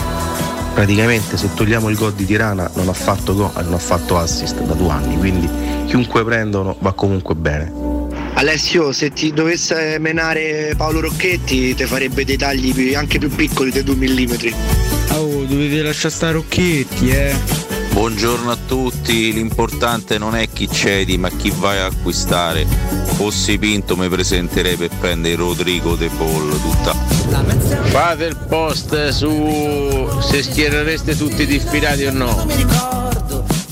[0.75, 4.17] Praticamente se togliamo il gol di Tirana non ha fatto gol e non ha fatto
[4.19, 5.49] assist da due anni, quindi
[5.87, 7.82] chiunque prendono va comunque bene.
[8.35, 13.85] Alessio, se ti dovesse menare Paolo Rocchetti, ti farebbe dei tagli anche più piccoli dei
[13.85, 14.33] 2 mm.
[15.11, 17.35] Oh, dovete lasciare stare Rocchetti, eh.
[17.93, 22.67] Buongiorno a tutti, l'importante non è chi cedi ma chi vai a acquistare.
[23.05, 26.95] Fossi Pinto mi presenterei per prendere Rodrigo De Paul tutta.
[27.91, 33.02] Fate il post su se schierereste tutti diffidati o no.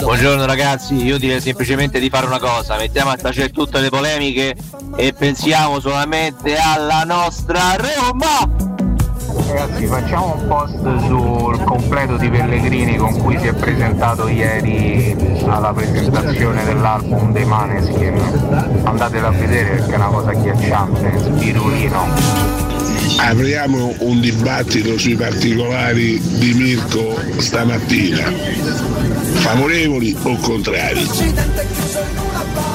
[0.02, 4.56] Buongiorno ragazzi, io direi semplicemente di fare una cosa, mettiamo a tacere tutte le polemiche
[4.96, 8.68] e pensiamo solamente alla nostra Roma!
[9.46, 15.14] Ragazzi facciamo un post sul completo di Pellegrini con cui si è presentato ieri
[15.46, 18.80] alla presentazione dell'album dei Maneskin.
[18.84, 22.68] Andatelo a vedere perché è una cosa agghiacciante, spirulino.
[23.18, 29.09] Apriamo un dibattito sui particolari di Mirko stamattina.
[29.50, 31.10] Favorevoli o contrari?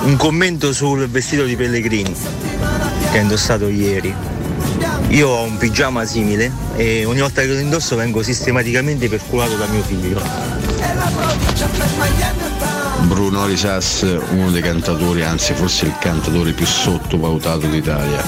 [0.03, 2.13] Un commento sul vestito di Pellegrini
[3.11, 4.13] che ha indossato ieri.
[5.07, 9.67] Io ho un pigiama simile e ogni volta che lo indosso vengo sistematicamente perculato da
[9.67, 10.21] mio figlio.
[13.03, 18.21] Bruno Risas, uno dei cantatori, anzi forse il cantatore più sottovalutato d'Italia.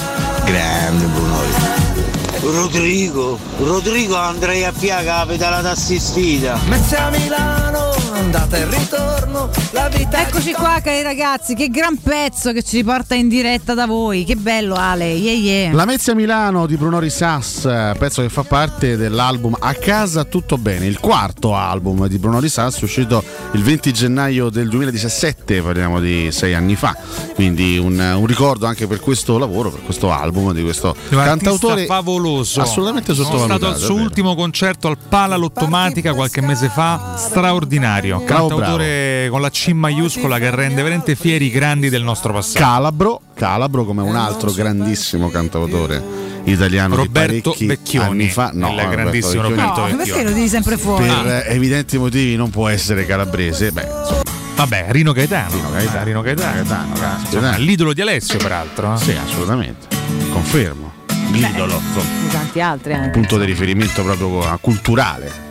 [0.46, 1.36] Grande Bruno
[2.40, 6.54] Rodrigo, Rodrigo andrei a piaga la pedalata assistita.
[6.54, 7.87] A Milano,
[8.18, 13.14] andata e ritorno, la vita Eccoci qua cari ragazzi, che gran pezzo che ci riporta
[13.14, 15.74] in diretta da voi, che bello Ale, yeah yeah.
[15.74, 17.62] La Mezia Milano di Bruno Risas,
[17.96, 22.80] pezzo che fa parte dell'album A casa tutto bene, il quarto album di Bruno Risas
[22.80, 26.96] uscito il 20 gennaio del 2017, parliamo di sei anni fa,
[27.34, 32.60] quindi un, un ricordo anche per questo lavoro, per questo album di questo cantautore favoloso.
[32.60, 33.58] assolutamente Sono sottovalutato.
[33.58, 38.07] stato al suo è ultimo concerto al Pala Lottomatica qualche mese fa, straordinario.
[38.16, 42.64] Bravo, Cantautore con la C maiuscola che rende veramente fieri i grandi del nostro passato.
[42.64, 46.02] Calabro, Calabro come un altro grandissimo cantautore
[46.44, 50.76] italiano Roberto Becchioni, anni fa, no, il grandissimo Becchioni Roberto No, perché lo devi sempre
[50.78, 51.06] fuori?
[51.06, 53.70] per evidenti motivi non può essere calabrese.
[53.72, 54.22] Beh, insomma,
[54.56, 55.54] Vabbè, Rino Gaetano.
[55.54, 56.04] Rino Gaetano.
[56.04, 56.52] Rino Gaetano.
[56.54, 56.84] Gaetano,
[57.20, 57.58] Insomma, Gaetano.
[57.62, 58.94] l'idolo di Alessio, peraltro.
[58.94, 58.96] eh.
[58.98, 59.86] Sì, assolutamente.
[60.32, 60.92] Confermo.
[61.30, 63.10] L'idolo, insomma, Di tanti altri anche.
[63.10, 65.46] punto di riferimento proprio culturale.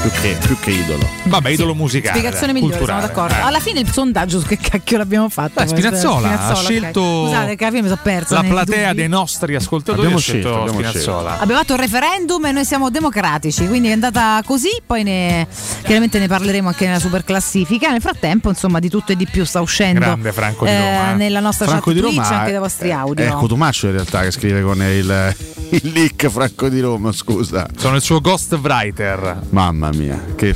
[0.00, 1.08] Più che, più che idolo.
[1.24, 2.16] Vabbè, idolo musicale.
[2.18, 3.12] Spiegazione migliore, sono culturale.
[3.12, 3.34] d'accordo.
[3.34, 3.46] Eh.
[3.46, 5.60] Alla fine il sondaggio su che cacchio l'abbiamo fatto?
[5.60, 6.56] Beh, Spinazzola, ha ok.
[6.56, 8.34] scelto Scusate, che alla fine mi sono persa.
[8.34, 8.96] La platea dubbi.
[8.96, 11.38] dei nostri ascoltatori Abbiamo ha scelto scelto, abbiamo Spinazzola.
[11.40, 15.46] Abbiamo fatto un referendum e noi siamo democratici, quindi è andata così, poi ne,
[15.82, 17.90] chiaramente ne parleremo anche nella super classifica.
[17.90, 21.14] Nel frattempo, insomma, di tutto e di più sta uscendo Grande Franco di Roma, eh.
[21.14, 23.24] nella nostra Franco chat di Twitch Roma anche dai vostri audio.
[23.24, 25.36] È Cotumaccio in realtà che scrive con il,
[25.70, 27.66] il leak Franco di Roma, scusa.
[27.76, 29.46] Sono il suo ghostwriter.
[29.50, 30.54] Mamma mia, che,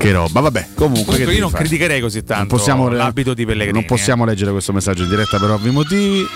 [0.00, 0.40] che roba.
[0.40, 1.04] Vabbè, comunque.
[1.04, 1.62] Comunque che io non fare?
[1.64, 3.72] criticherei così tanto possiamo, l'abito di Pellegrini.
[3.78, 6.26] non possiamo leggere questo messaggio in diretta per ovvi motivi.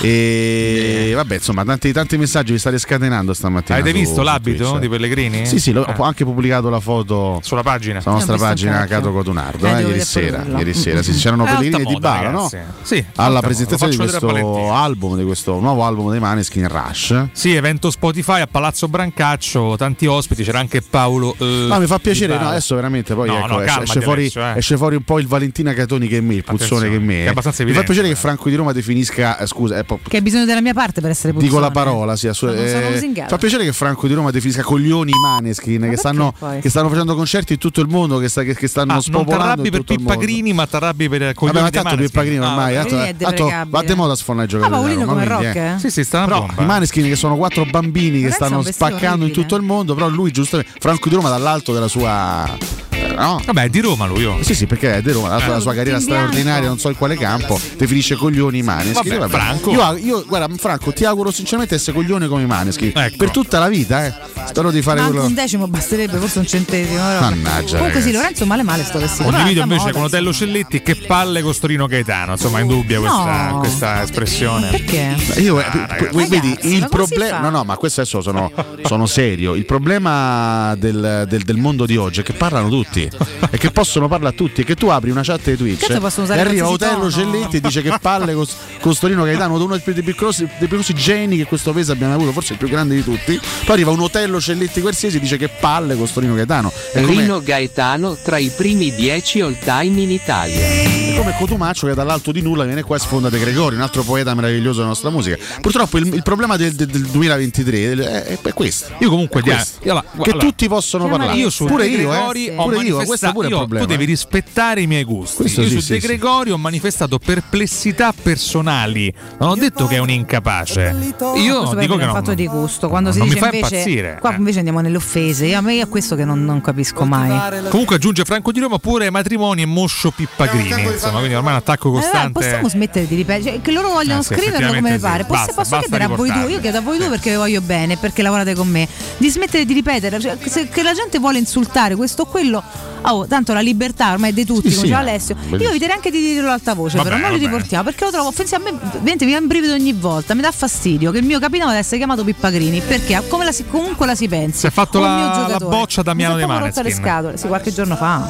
[0.00, 3.78] E vabbè, insomma, tanti, tanti messaggi vi state scatenando stamattina.
[3.78, 4.80] Avete su- visto l'abito Twitch.
[4.80, 5.46] di Pellegrini?
[5.46, 5.94] Sì, sì, lo- Eh.
[5.96, 8.00] ho anche pubblicato la foto sulla pagina.
[8.00, 8.86] sulla nostra pagina.
[8.86, 10.44] Cato Cotunardo Eh, eh, ieri sera.
[10.56, 12.50] Ieri sera sì, c'erano Eh, Pellegrini e Di moda, Bala, no?
[12.82, 17.26] Sì, Alla moda, presentazione di questo album, di questo nuovo album dei Maneskin Rush.
[17.32, 21.34] Sì, evento Spotify a Palazzo Brancaccio, tanti ospiti, c'era anche Paolo.
[21.38, 24.26] eh, No, mi fa piacere, no, adesso veramente poi No, ecco, no, esce, esce fuori,
[24.34, 24.52] eh.
[24.56, 27.14] esce fuori un po' il Valentina Catoni che è me, il puzzone che è me.
[27.14, 29.84] che è abbastanza mi fa evidente, piacere che Franco di Roma definisca, eh, scusa, è
[29.84, 31.50] po- Che hai bisogno della mia parte per essere puzzone.
[31.50, 35.10] dico la parola, sì, Non sono eh, fa piacere che Franco di Roma definisca coglioni
[35.10, 38.54] i Maneskin che stanno, che stanno facendo concerti in tutto il mondo, che, sta- che-
[38.54, 40.26] che stanno Ah, non spopolando t'arrabbi in per tutto il Pippa mondo.
[40.26, 43.94] Grini, ma t'arrabbi per Vabbè, coglioni ma dei tanto Pippa Grini ormai Ah, va de
[43.94, 44.64] moda i giocatori.
[44.64, 45.74] Ah, Paolino come ma rock, eh?
[45.78, 46.24] Sì, sì, sta
[46.58, 50.30] i Maneskin che sono quattro bambini che stanno spaccando in tutto il mondo, però lui
[50.30, 53.40] giustamente Franco di Roma dall'alto della sua eh, no?
[53.44, 54.24] Vabbè, è di Roma lui.
[54.24, 54.38] oh.
[54.42, 56.96] Sì, sì, perché è di Roma, ha fatto la sua carriera straordinaria, non so in
[56.96, 59.08] quale campo, ti finisce coglioni i Maneschi.
[59.10, 59.70] Vabbè, Franco.
[59.72, 62.92] Io, io, guarda, Franco, ti auguro sinceramente essere coglione come i Maneschi.
[62.94, 63.16] Ecco.
[63.16, 64.14] Per tutta la vita, eh.
[64.46, 65.24] Spero di fare quello.
[65.24, 66.98] un decimo basterebbe, forse un centesimo.
[67.02, 68.12] Mannaggia, Comunque sì, ragazzi.
[68.12, 69.24] Lorenzo male male sto vestito.
[69.24, 72.32] Condivido alta invece moda, con Otello Celletti che palle con Storino Gaetano.
[72.32, 73.58] Insomma, in dubbio questa, No.
[73.58, 74.70] questa espressione.
[74.70, 75.16] Perché?
[75.40, 77.38] Io, eh, Ah, p- vedi, Ragazzi, il problema.
[77.40, 78.50] No, no, ma questo adesso sono,
[78.84, 79.54] sono serio.
[79.54, 83.01] Il problema del, del- del mondo di oggi è che parlano tutti
[83.50, 84.60] e che possono parlare tutti.
[84.62, 87.10] E che tu apri una chat di Twitch e arriva Otello.
[87.10, 90.94] Celletti e dice che palle con, Storino Gaetano, uno dei più, grossi, dei più grossi
[90.94, 93.38] geni che questo paese abbiamo avuto, forse il più grande di tutti.
[93.64, 96.72] Poi arriva un Otello Celletti qualsiasi e dice che palle con Storino Gaetano.
[96.92, 100.58] È come, Rino Gaetano tra i primi 10 all time in Italia.
[100.58, 104.02] è come Cotumaccio che dall'alto di nulla viene qua e sfonda De Gregori, un altro
[104.02, 105.36] poeta meraviglioso della nostra musica.
[105.60, 108.92] Purtroppo il, il problema del, del- del 2023 è, è questo.
[108.98, 109.80] Io comunque È questo.
[109.86, 111.36] io la- che allora, tutti possono parlare.
[111.36, 112.54] Io su pure De io, eh.
[112.56, 113.32] ho pure io, questo manifestato.
[113.34, 113.84] pure è io- problema.
[113.84, 115.36] tu devi rispettare i miei gusti.
[115.36, 116.06] Questo io sì, su sì, De sì.
[116.06, 119.12] Gregori ho manifestato perplessità personali.
[119.38, 120.94] Non ho detto che è un incapace.
[121.36, 122.88] Io Questo dico che un non, fatto di gusto.
[122.88, 123.74] Quando si non mi dice fa invece.
[123.76, 124.16] impazzire.
[124.20, 124.36] Qua eh.
[124.36, 125.46] invece andiamo nelle offese.
[125.46, 127.68] Io- A me è questo che non, non capisco mai.
[127.68, 130.82] Comunque aggiunge Franco di Roma pure matrimoni e Moscio Pippagrini.
[130.92, 132.32] Insomma, quindi ormai è un attacco Allora, costante.
[132.32, 133.50] possiamo smettere di ripetere?
[133.52, 135.22] Cioè, che loro vogliono Eh sì, scriverlo come effettivamente pare.
[135.22, 135.28] sì.
[135.28, 136.50] Posso, Basta, posso basta chiedere a voi due?
[136.52, 139.64] Io chiedo a voi due perché vi voglio bene, perché lavorate con me, di smettere
[139.64, 140.20] di ripetere.
[140.20, 142.62] Cioè, se che la gente vuole insultare questo o quello,
[143.02, 145.34] oh, tanto la libertà ormai è di tutti, Sì, come sì, diceva Alessio.
[145.34, 145.70] Io bellissimo.
[145.70, 147.50] eviterei anche di dirlo ad alta voce, Vabbè, però non li vabbè.
[147.52, 148.60] riportiamo perché lo trovo offensivo.
[148.62, 151.38] A me veramente mi va in brivido ogni volta, mi dà fastidio che il mio
[151.38, 154.58] capitano deve essere chiamato Pippagrini perché come la si, comunque la si pensi.
[154.60, 157.72] Si è fatto la- la boccia Damiano Mi De proprio rotta le scatole, sì, qualche
[157.72, 158.28] giorno fa.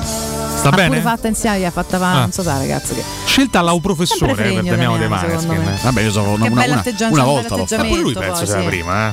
[0.55, 1.00] Sta ha bene?
[1.00, 2.18] fatta insieme, gli ha fatta fa, Ah.
[2.20, 5.78] non so sa ragazzi che Scelta alla professore Sempre per Damiano De me.
[5.82, 7.82] Vabbè, io sono una, Che una, una, una un volta l'ho fatto.
[7.82, 9.12] Ma pure lui penso sia la prima, eh.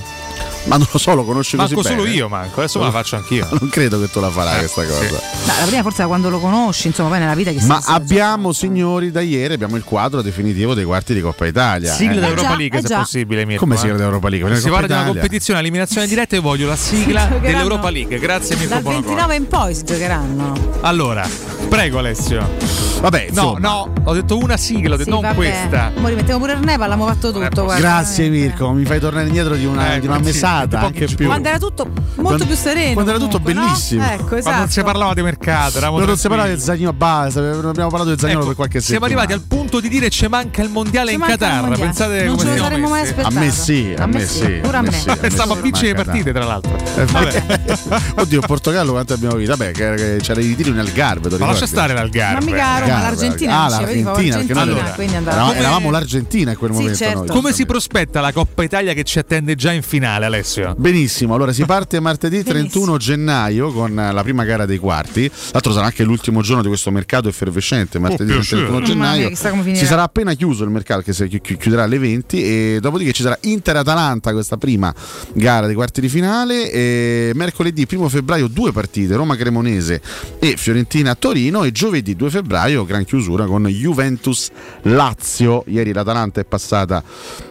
[0.66, 2.16] Ma non lo so, lo conosci così Manco solo bene?
[2.16, 2.60] io, manco.
[2.60, 3.48] Adesso me la faccio anch'io.
[3.60, 5.10] Non credo che tu la farai questa cosa.
[5.10, 8.54] No, la prima forse quando lo conosci, insomma, poi nella vita che Ma si- abbiamo,
[8.54, 11.94] signori, da ieri abbiamo il quadro definitivo dei quarti di Coppa Italia.
[11.94, 12.20] Sigla eh.
[12.20, 12.98] d'Europa già, League, eh se già.
[13.00, 13.64] possibile, Mirko.
[13.64, 13.78] Come eh.
[13.80, 14.56] sigla d'Europa League?
[14.56, 18.20] Si Coppa parla di una competizione a eliminazione diretta e voglio la sigla dell'Europa League.
[18.20, 19.16] Grazie Mirko dal Bonocore.
[19.16, 20.54] 29 in poi si giocheranno.
[20.82, 21.28] Allora,
[21.70, 22.88] prego Alessio.
[23.00, 23.60] Vabbè, No, insomma.
[23.60, 25.36] no, ho detto una sigla, ho detto Sì, non vabbè.
[25.36, 25.92] questa.
[25.96, 27.64] Mo rimettiamo pure il Nepa, l'abbiamo fatto tutto.
[27.64, 28.48] guarda, Grazie veramente.
[28.58, 31.26] Mirko, mi fai tornare indietro di una, Eh, di una mesata, anche più.
[31.28, 32.94] Quando era tutto molto Quando- più sereno.
[32.94, 33.66] quando era tutto comunque, no?
[33.68, 34.04] bellissimo.
[34.04, 34.42] Ecco, esatto.
[34.42, 37.90] Quando non si parlava di mercato, eravamo Non si parlava del Zagnolo base, non abbiamo
[37.90, 39.22] parlato del Zagnolo Ecco, per qualche siamo settimana.
[39.30, 41.62] arrivati al punto di dire ci manca il mondiale Ci in Qatar.
[41.62, 41.78] mondiale.
[41.84, 43.38] Pensate non come ce lo siamo saremmo mai aspettato.
[43.38, 44.92] A me sì, a me sì, Pure a a me a
[45.22, 46.76] a sì, vincere le partite, tra l'altro.
[46.98, 47.44] Eh.
[48.22, 49.56] Oddio, Portogallo quanto abbiamo visto?
[49.56, 51.30] Vabbè, c'era i ritiri nel Garbe.
[51.38, 52.46] Ma lascia stare l'Algarve.
[52.46, 55.60] Ma mica a Roma, l'Argentina Ah, l'Argentina, perché noi Argentina, allora, quindi andava- eravamo, Come-
[55.66, 56.98] eravamo l'Argentina in quel Sì, momento.
[56.98, 57.18] certo.
[57.20, 57.28] noi.
[57.28, 60.76] Come si prospetta la Coppa Italia che ci attende già in finale, Alessio?
[60.78, 65.28] Benissimo, allora si parte martedì 31 gennaio con la prima gara dei quarti.
[65.30, 68.62] Tra l'altro sarà anche l'ultimo giorno di questo mercato effervescente, martedì piacere.
[68.68, 69.62] 31 Mamma gennaio.
[69.64, 69.76] mia.
[69.76, 73.12] Si sarà appena chiuso il mercato che si chi- chi- chiuderà alle 20 e dopodiché
[73.12, 74.94] ci sarà Inter-Atalanta questa prima
[75.34, 80.02] gara dei quarti di finale e mercoledì 1 febbraio due partite, Roma-Cremonese
[80.40, 85.64] e Fiorentina-Torino e giovedì 2 febbraio gran chiusura con Juventus-Lazio.
[85.68, 87.04] Ieri l'Atalanta è passata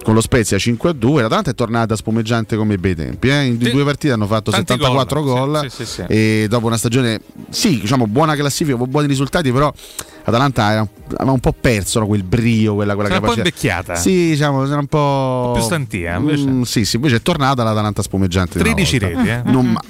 [0.03, 3.43] con lo Spezia 5-2, l'Atalanta è tornata spumeggiante come i bei tempi, eh.
[3.45, 3.71] in Sì.
[3.71, 5.51] due partite hanno fatto Tanti 74 gol.
[5.51, 7.21] gol Sì, sì, e dopo una stagione,
[7.51, 9.73] sì, diciamo buona classifica, buoni risultati, però
[10.29, 13.49] Atalanta era- aveva un po' perso no, quel brio, quella, quella Era un po' capacità.
[13.49, 13.95] invecchiata.
[13.97, 14.99] Sì, diciamo, era un po'.
[14.99, 16.45] Un po' più stantia, invece.
[16.45, 18.59] Mm, sì, sì, invece è tornata l'Atalanta spumeggiante.
[18.63, 19.17] di una 13 volta.
[19.23, 19.51] reti, eh.
[19.51, 19.81] Non ma-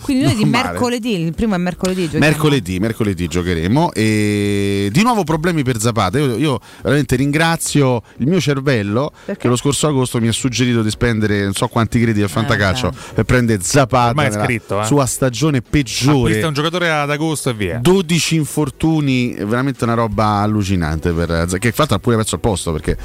[0.00, 2.02] Quindi noi di mercoledì, il primo è mercoledì.
[2.04, 2.24] giochiamo.
[2.24, 6.18] Mercoledì, mercoledì giocheremo e di nuovo problemi per Zapata.
[6.18, 9.42] Io, io veramente ringrazio il mio cervello Perché?
[9.42, 12.92] che lo scorso agosto mi ha suggerito di spendere non so quanti crediti al fantacalcio
[13.14, 14.84] per prendere Zapata Ormai è nella scritto, eh.
[14.84, 16.18] sua stagione peggiore.
[16.28, 17.78] Acquista un giocatore ad agosto e via.
[17.82, 21.12] 12 infortuni, è veramente una roba allucinante.
[21.12, 22.96] Per, che ha pure perso il posto perché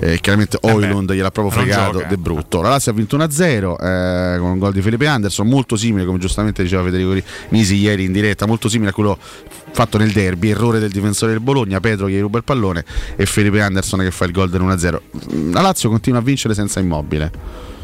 [0.00, 2.60] eh, chiaramente Oilund gliel'ha proprio fregato de brutto.
[2.60, 6.18] La Lazio ha vinto 1-0 eh, con un gol di Felipe Anderson, molto simile, come
[6.18, 9.16] giustamente diceva Federico Nisi ieri in diretta, molto simile a quello
[9.72, 10.50] fatto nel derby.
[10.50, 12.84] Errore del difensore del Bologna, Pedro che gli ruba il pallone
[13.16, 15.52] e Felipe Anderson che fa il gol del 1-0.
[15.52, 17.78] La Lazio continua a vincere senza immobile.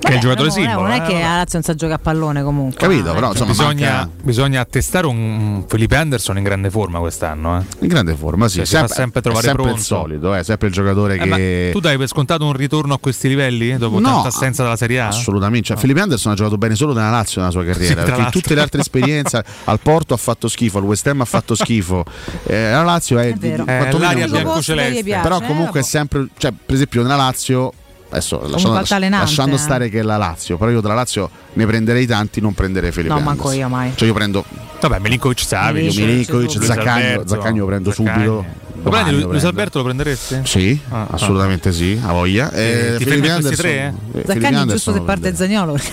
[0.00, 0.80] Che è il giocatore no, simbolo.
[0.80, 1.20] Non è eh, che vabbè.
[1.22, 2.78] la Lazio non sa giocare a pallone comunque.
[2.80, 3.10] Capito?
[3.10, 3.42] Ah, Però ecco.
[3.44, 7.58] insomma bisogna, manca- bisogna attestare un, Felipe Anderson in grande forma quest'anno.
[7.58, 7.64] Eh.
[7.80, 8.56] in grande forma, sì.
[8.56, 9.80] Cioè, si fa sempre trovare è sempre pronto.
[9.80, 11.68] il solito, è sempre il giocatore Eh, ma che.
[11.72, 15.00] tu dai per scontato un ritorno a questi livelli eh, dopo tanta assenza dalla Serie
[15.00, 15.08] A?
[15.08, 15.66] Assolutamente.
[15.68, 18.04] Cioè, Felipe Anderson ha giocato bene solo nella Lazio nella sua carriera.
[18.04, 21.24] Sì, perché tutte le altre esperienze al Porto ha fatto schifo, al West Ham ha
[21.26, 22.04] fatto schifo.
[22.46, 25.18] Eh, la Lazio è, È di- Eh, quantomeno- l'aria biancoceleste.
[25.22, 26.26] Però eh, comunque è sempre.
[26.38, 27.72] Cioè, per esempio, nella Lazio.
[28.10, 29.58] Adesso lasciando, lasciando eh.
[29.58, 33.14] stare che è la Lazio, però io della Lazio ne prenderei tanti, non prenderei Felipe
[33.14, 33.38] No, Anderson.
[33.44, 33.92] manco io mai.
[33.94, 34.44] Cioè, io prendo
[34.80, 38.24] Vabbè, Milinkovic Savic, Milinkovic, Zaccagno, Zaccagno lo prendo Zaccagni.
[38.24, 38.44] subito.
[38.82, 39.46] Lo prendi, Luis prendo.
[39.48, 40.40] Alberto lo prenderesti?
[40.44, 41.06] Sì, Ah, ah.
[41.10, 42.50] assolutamente sì, a voglia.
[42.52, 44.22] Eh, ti fermi questi tre, eh?
[44.26, 45.90] Zaccagni giusto se parte Zagnolo perché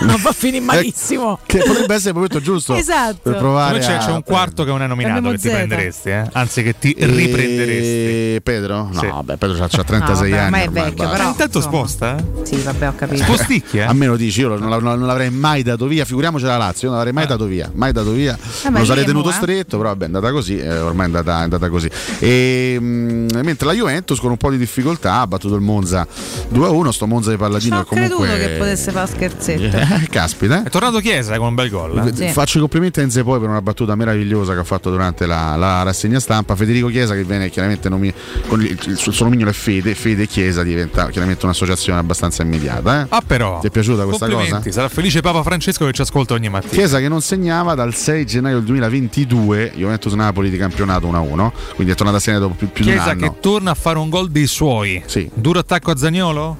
[0.02, 1.38] non va a finire malissimo.
[1.44, 3.18] Che potrebbe essere il momento giusto Esatto.
[3.22, 3.98] per provare c'è, a...
[3.98, 6.24] c'è un quarto che non è nominato che ti prenderesti, eh?
[6.32, 8.40] anzi che ti E- riprenderesti.
[8.42, 8.88] Pedro?
[8.92, 9.06] No, Sì.
[9.06, 10.44] vabbè, Pedro c'ha, c'ha 36 No, vabbè, anni.
[10.44, 11.28] ormai è ormai, vecchio, però.
[11.28, 11.76] Intanto insomma.
[11.76, 12.16] sposta?
[12.16, 12.46] eh?
[12.46, 13.22] Sì, vabbè, ho capito.
[13.24, 13.88] Sposticchia?
[13.88, 16.88] A me lo dici, io non, non- non l'avrei mai dato via, figuriamoci la Lazio,
[16.88, 18.36] io non l'avrei mai dato via, mai dato via.
[18.64, 19.32] ma me lo sarei tenuto eh.
[19.32, 21.90] stretto, però vabbè, è andata così, eh, ormai è andata, è andata così.
[22.18, 26.06] E, mh, mentre la Juventus con un po' di difficoltà ha battuto il Monza
[26.52, 28.26] 2-1, sto Monza di Palladino che comunque...
[28.26, 29.76] creduto che potesse fare scherzetto.
[29.98, 30.66] Eh, caspita, eh.
[30.66, 31.98] È tornato Chiesa con un bel gol.
[31.98, 32.14] eh?
[32.14, 32.28] Sì.
[32.28, 35.56] Faccio i complimenti a Enze poi per una battuta meravigliosa che ha fatto durante la,
[35.56, 36.54] la rassegna stampa.
[36.56, 38.12] Federico Chiesa, che viene chiaramente nomi-
[38.46, 42.42] con il, il suo suo nomignolo è Fede, Fede e Chiesa diventa chiaramente un'associazione abbastanza
[42.42, 43.02] immediata.
[43.02, 43.06] eh.
[43.08, 43.60] Ah, però.
[43.60, 44.62] Ti è piaciuta questa cosa?
[44.70, 46.72] Sarà felice Papa Francesco che ci ascolta ogni mattina.
[46.72, 51.92] Chiesa che non segnava dal 6 gennaio del 2022, Juventus Napoli di campionato 1-1, quindi
[51.92, 53.20] è tornata a segnare dopo più, più di un Chiesa anno.
[53.20, 55.02] che torna a fare un gol dei suoi.
[55.06, 55.28] Sì.
[55.34, 56.56] Duro attacco a Zagnolo?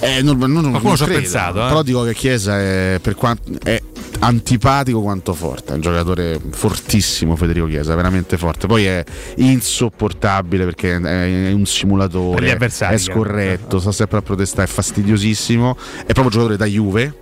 [0.00, 1.68] Eh, non, non- non- Qualcuno ci ha pensato, eh.
[1.68, 3.80] Però dico che Chiesa è, per quanto, è
[4.18, 8.66] antipatico quanto forte, è un giocatore fortissimo Federico Chiesa, veramente forte.
[8.66, 9.04] Poi è
[9.36, 14.70] insopportabile perché è, un Per gli simulatore, avversari, è scorretto, sta sempre a protestare, è
[14.70, 17.14] fastidiosissimo, è proprio un giocatore da Juve.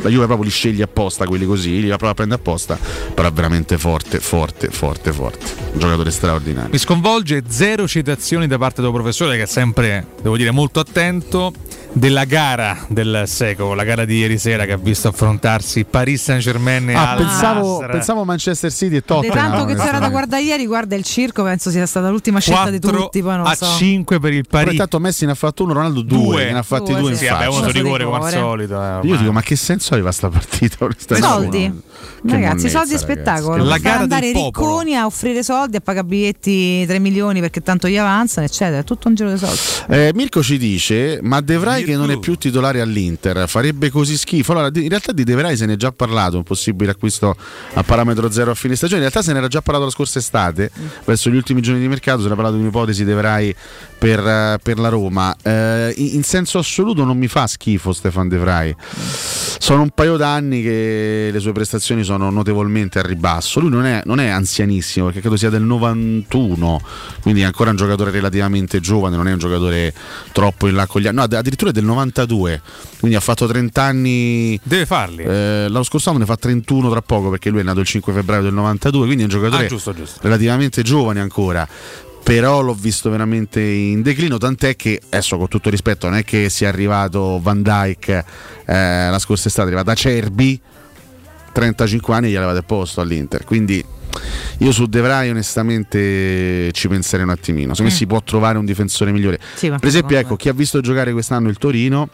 [0.00, 2.78] La Juve proprio li sceglie apposta quelli così, li va proprio a prendere apposta,
[3.14, 5.46] però è veramente forte, forte, forte, forte.
[5.72, 6.70] Un giocatore straordinario.
[6.70, 11.52] Mi sconvolge zero citazioni da parte del professore che è sempre, devo dire, molto attento
[11.98, 16.40] della gara del secolo, la gara di ieri sera che ha visto affrontarsi Paris Saint
[16.42, 19.34] Germain e Ah, Al pensavo, pensavo Manchester City e Di Tottenham.
[19.36, 20.10] tanto che c'era da onestamente.
[20.10, 23.46] guardare ieri, guarda il circo, penso sia stata l'ultima scelta di 4 tutti, poi non
[23.46, 23.66] a so.
[23.76, 24.72] 5 per il Però Paris.
[24.72, 26.52] intanto Messi ne ha fatto uno, Ronaldo due, Due.
[26.52, 27.24] ne ha fatti Due, due, sì.
[27.24, 28.74] Sì, in uno Uno rigore come al solito.
[28.82, 30.86] eh, Io dico, ma che senso aveva sta partita?
[31.08, 31.60] Soldi,
[32.24, 33.64] Che ragazzi, monnezza, soldi e spettacolo.
[33.64, 37.96] La gara andare ricconi a offrire soldi, a pagare biglietti 3 milioni perché tanto gli
[37.96, 38.78] avanzano, eccetera.
[38.80, 39.58] È tutto un giro di soldi.
[39.88, 44.16] Eh, Mirko ci dice: Ma De Vrij che non è più titolare all'Inter farebbe così
[44.16, 44.52] schifo?
[44.52, 47.36] Allora, in realtà di De Vrij se ne è già parlato, un possibile acquisto
[47.74, 49.02] a parametro zero a fine stagione.
[49.02, 50.70] In realtà se ne era già parlato la scorsa estate,
[51.04, 53.54] verso gli ultimi giorni di mercato, se ne è parlato di un'ipotesi De Vrij
[53.98, 55.34] per, eh, per la Roma.
[55.42, 58.74] Eh, in, senso assoluto non mi fa schifo Stefan De Vrij.
[59.58, 63.60] Sono un paio d'anni che le sue prestazioni sono notevolmente a ribasso.
[63.60, 66.80] Lui non è, non è anzianissimo perché credo sia del 91,
[67.22, 69.92] quindi è ancora un giocatore relativamente giovane, non è un giocatore
[70.32, 71.16] troppo in là con gli anni.
[71.16, 71.34] No, add-
[71.68, 72.60] addirittura è del 92,
[72.98, 74.60] quindi ha fatto 30 anni.
[74.62, 75.22] Deve farli.
[75.22, 78.12] Eh, l'anno scorso anno ne fa 31 tra poco perché lui è nato il 5
[78.12, 80.18] febbraio del 92, quindi è un giocatore Ah, giusto, giusto.
[80.22, 81.66] relativamente giovane ancora.
[82.20, 86.50] Però l'ho visto veramente in declino, tant'è che adesso con tutto rispetto non è che
[86.50, 88.24] sia arrivato Van Dyke
[88.66, 90.60] eh, la scorsa estate, è arrivato Acerbi,
[91.52, 93.44] 35 anni e gli avevate posto all'Inter.
[93.44, 93.82] Quindi
[94.58, 97.74] io su De Vrij onestamente ci penserei un attimino.
[97.74, 97.98] Secondo me Mm.
[97.98, 99.38] si può trovare un difensore migliore.
[99.54, 102.08] Sì, per esempio, ecco, chi ha visto giocare quest'anno il Torino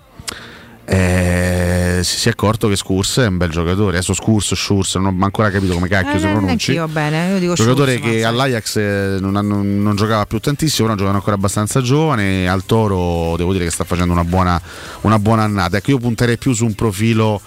[0.87, 3.97] eh, si è accorto che Scurs è un bel giocatore.
[3.97, 6.73] Adesso Scurs, Schurz, non ho ancora capito come cacchio Eh, si pronunci.
[6.73, 8.23] Io bene, io dico giocatore Schulz, che sai.
[8.31, 12.47] all'Ajax eh, non, hanno- non giocava più tantissimo, ora giocano ancora abbastanza giovane.
[12.49, 14.61] Al Toro devo dire che sta facendo una buona,
[15.03, 15.79] una buona annata.
[15.79, 17.41] Ecco, io punterei più su un profilo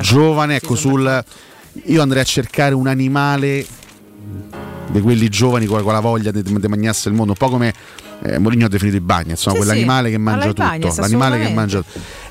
[0.00, 1.24] giovane, ecco, sul
[1.86, 3.66] io andrei a cercare un animale
[4.90, 7.72] di quelli giovani con, la voglia di, mangiarsi il mondo, un po' come
[8.22, 11.52] eh, Mourinho ha definito i bagni, insomma, Sì, quell'animale sì, che mangia tutto, l'animale che
[11.52, 11.82] mangia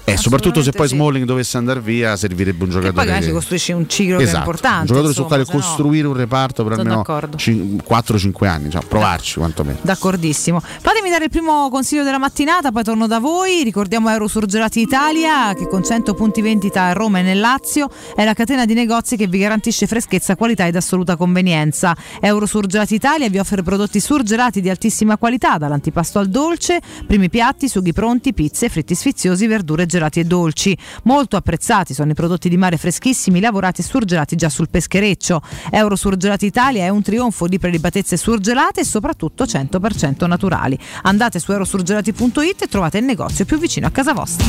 [0.06, 0.96] e soprattutto se poi sì.
[0.96, 4.24] Smalling dovesse andare via servirebbe un E poi giocatore magari si costruisce un ciclo che
[4.24, 4.80] è Esatto, importante.
[4.80, 7.38] un giocatore insomma, sul quale se no- costruire un reparto per almeno d'accordo.
[7.38, 9.78] 4-5 anni, cioè, provarci quantomeno.
[9.82, 10.60] D'accordissimo.
[10.60, 13.64] Fatemi dare il primo consiglio della mattinata, poi torno da voi.
[13.64, 18.34] Ricordiamo Eurosurgelati Italia che con 100 punti vendita a Roma e nel Lazio è la
[18.34, 21.96] catena di negozi che vi garantisce freschezza, qualità ed assoluta convenienza.
[22.20, 27.94] Eurosurgelati Italia vi offre prodotti surgelati di altissima qualità, dall'antipasto al dolce, primi piatti, sughi
[27.94, 30.76] pronti, pizze, fritti sfiziosi, verdure gelati e dolci.
[31.04, 35.42] Molto apprezzati sono i prodotti di mare freschissimi, lavorati e surgelati già sul peschereccio.
[35.70, 40.78] Eurosurgelati Italia è un trionfo di prelibatezze surgelate e soprattutto 100% naturali.
[41.04, 44.46] Andate su eurosurgelati.it e trovate il negozio più vicino a casa vostra.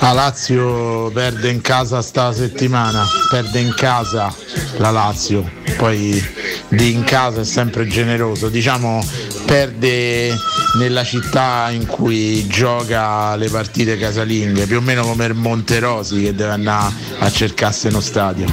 [0.00, 4.32] La Lazio perde in casa sta settimana, perde in casa
[4.78, 6.22] la Lazio, poi
[6.68, 9.04] di in casa è sempre generoso, diciamo
[9.44, 10.34] perde
[10.78, 16.34] nella città in cui gioca le partite casalinghe, più o meno come il Monterosi che
[16.34, 18.46] deve andare a cercarsi uno stadio.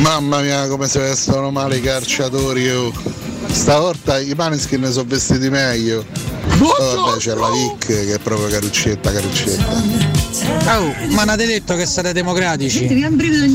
[0.00, 2.92] Mamma mia come si vestono male i calciatori oh.
[3.50, 6.04] Stavolta i Maneskin ne sono vestiti meglio.
[6.58, 10.16] Poi vabbè c'è la Vic che è proprio caruccetta caruccetta.
[10.78, 12.86] Oh, ma non avete detto che siete democratici?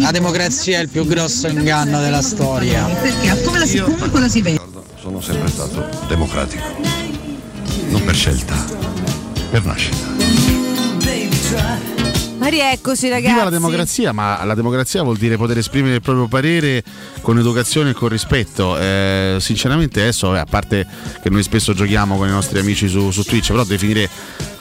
[0.01, 2.87] La democrazia è il più grosso inganno della storia.
[4.99, 6.63] Sono sempre stato democratico.
[7.89, 8.55] Non per scelta,
[9.51, 10.12] per nascita.
[12.43, 13.33] Ma rieccoci ragazzi.
[13.33, 16.83] Viva la democrazia, ma la democrazia vuol dire poter esprimere il proprio parere
[17.21, 18.77] con educazione e con rispetto.
[18.77, 20.85] Eh, sinceramente adesso, a parte
[21.21, 24.09] che noi spesso giochiamo con i nostri amici su, su Twitch, però definire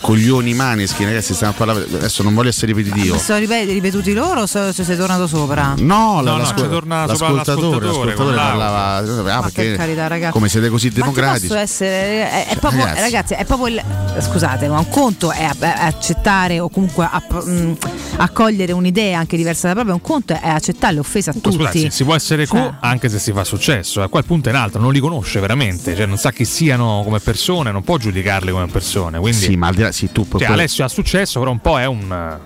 [0.03, 1.84] coglioni maneschi, ragazzi, stiamo a parlare.
[1.84, 3.16] Adesso non voglio essere ripetitivo.
[3.16, 5.74] Sono ripet- ripetuti loro o se sei tornato sopra?
[5.78, 8.96] No, la- no, l'ascol- torna sopra l'ascoltatore, l'ascoltatore, parlava.
[8.96, 10.32] Ah, Ma perché per carità, ragazzi.
[10.32, 11.46] come siete così democratici?
[11.46, 13.00] posso essere è, è proprio, Ragazzi.
[13.00, 13.34] ragazzi.
[13.34, 13.82] è proprio il,
[14.18, 17.76] scusate, ma un conto è, è accettare o comunque app- mh,
[18.23, 21.53] accogliere un'idea anche diversa da propria, un conto è accettare le offese a tutti.
[21.57, 22.61] Scusate, si può essere Cioè.
[22.61, 24.07] co anche se si fa successo.
[24.09, 27.03] Qua il punto è un altro, non li conosce veramente, cioè non sa chi siano
[27.05, 29.18] come persone, non può giudicarli come persone.
[29.18, 31.61] Quindi, Sì, ma al di là, sì, tu puoi- cioè, Alessio ha successo, però un
[31.61, 32.39] po' è un.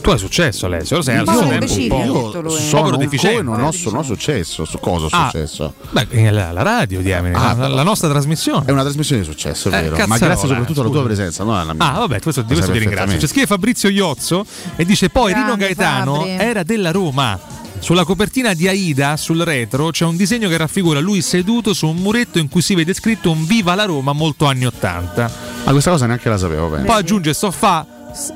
[0.00, 2.30] Tu hai successo, Alessio, lo sei al Io- suo tempo un imbecille, po'.
[2.32, 3.42] detto io sono un deficiente.
[3.42, 4.64] non ho, non ho successo.
[4.64, 5.28] Su cosa ho Ah.
[5.30, 5.74] successo?
[5.90, 8.64] Beh, la, la radio, diamine, Ah, la, la nostra trasmissione.
[8.66, 9.90] È una trasmissione di successo, è Eh, vero.
[9.90, 11.92] ma cazzarola, grazie soprattutto alla tua presenza, non alla mia.
[11.94, 13.18] Ah, vabbè, questo, di questo sai ti ringrazio.
[13.18, 14.44] C'è scrive Fabrizio Iozzo
[14.76, 16.30] e dice: Poi Rino Grande Gaetano Fabri.
[16.38, 17.38] era della Roma.
[17.80, 21.96] Sulla copertina di Aida, sul retro, c'è un disegno che raffigura lui seduto su un
[21.98, 25.30] muretto in cui si vede scritto un Viva la Roma molto anni 80.
[25.64, 26.84] Ma questa cosa neanche la sapevo bene.
[26.84, 27.86] Poi aggiunge: Sto fa.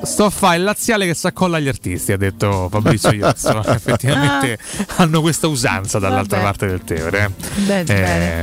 [0.04, 3.64] Sto a fa il laziale che si accolla agli artisti, ha detto Fabrizio Iozzo.
[3.64, 4.56] Effettivamente
[4.96, 6.48] hanno questa usanza dall'altra Vabbè.
[6.50, 7.30] parte del Tevere.
[7.66, 7.80] Beh,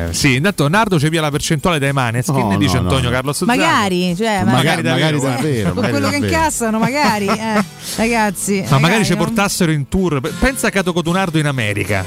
[0.09, 2.89] Eh, sì, intanto Nardo c'è via la percentuale dai Maneskin, No, dice no, no.
[2.89, 3.57] Antonio Carlo Sozzani.
[3.57, 5.73] Magari, cioè, Magari magari, davvero, magari davvero.
[5.73, 7.63] con magari quello che incassano, magari, eh,
[7.95, 8.65] ragazzi.
[8.69, 10.19] Ma magari ci non- portassero in tour.
[10.39, 12.03] Pensa a Cotonardo in America.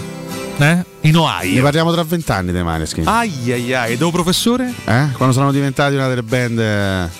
[0.59, 0.85] Eh?
[1.01, 1.63] In Ne Ohio.
[1.63, 3.07] parliamo tra vent'anni dei Maneskin.
[3.09, 4.73] Ai ai ai, devo professore?
[4.85, 5.09] Eh?
[5.15, 7.11] Quando saranno diventati una delle band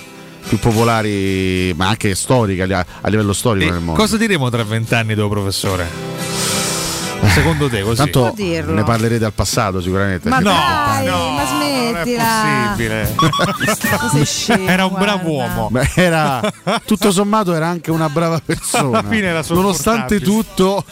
[0.47, 3.99] più popolari, ma anche storiche a li- a livello storico E nel mondo.
[3.99, 6.12] cosa diremo tra vent'anni, devo professore?
[7.27, 7.97] Secondo te così?
[7.97, 10.29] Tanto ne parlerete al passato sicuramente.
[10.29, 13.07] Ma No, dai, no, ma smettila.
[13.13, 15.69] Non è scemo, Era un bravo uomo.
[15.71, 16.41] Beh, era,
[16.85, 18.99] tutto sommato era anche una brava persona.
[18.99, 20.83] Alla fine era Nonostante tutto,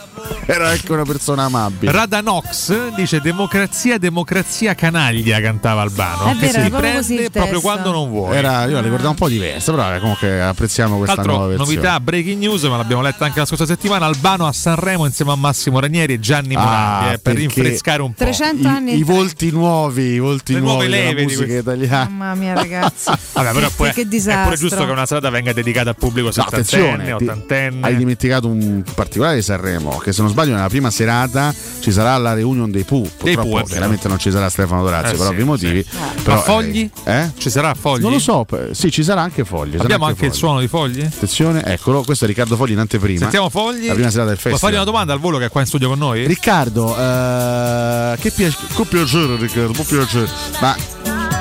[0.46, 1.92] era anche una persona amabile.
[1.92, 6.32] Radanox dice democrazia, democrazia canaglia cantava Albano.
[6.32, 8.36] È che vero, si era proprio quando non vuoi.
[8.36, 11.76] Era, io la ricordavo un po' diversa, però eh, comunque apprezziamo questa nuova l'altro, versione.
[11.76, 14.06] novità breaking news, ma l'abbiamo letta anche la scorsa settimana.
[14.06, 18.24] Albano a Sanremo insieme a Massimo Ranieri Gianni Ah, Morandi eh, per rinfrescare un po'.
[18.24, 21.58] 300 anni I, I volti nuovi, i volti Le nuove nuovi della leve di musica
[21.58, 22.04] italiana.
[22.10, 23.10] Mamma mia, ragazzi.
[23.34, 24.44] Vabbè, però Che- poi che è disastro.
[24.44, 27.86] pure giusto che una serata venga dedicata al pubblico No, settantenne, attenzione, ti- ottantenne.
[27.88, 32.16] hai dimenticato un particolare di Sanremo, che se non sbaglio nella prima serata ci sarà
[32.18, 33.02] la reunion dei Pooh.
[33.02, 33.66] Dei Purtroppo Pooh, è vero.
[33.66, 35.84] chiaramente non ci sarà Stefano Dorazio Eh, per sì, ovvi motivi.
[35.90, 35.98] sì.
[36.24, 36.90] Però, Ma Fogli?
[37.04, 37.32] eh, eh?
[37.38, 38.02] Ci sarà Fogli?
[38.02, 39.76] Non lo so, sì, ci sarà anche Fogli.
[39.78, 40.40] Abbiamo anche il Fogli.
[40.40, 41.02] suono di Fogli?
[41.02, 43.20] Attenzione, eccolo, questo è Riccardo Fogli in anteprima.
[43.20, 43.88] Sentiamo Fogli.
[43.88, 44.60] La prima serata del festival.
[44.60, 46.26] fargli una domanda al volo che è qua in studio con noi?
[46.28, 50.28] Riccardo, eh, che piace, con piacere Riccardo, con piacere.
[50.60, 50.76] Ma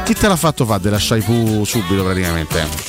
[0.05, 2.89] chi te l'ha fatto fare della Shaipu subito praticamente?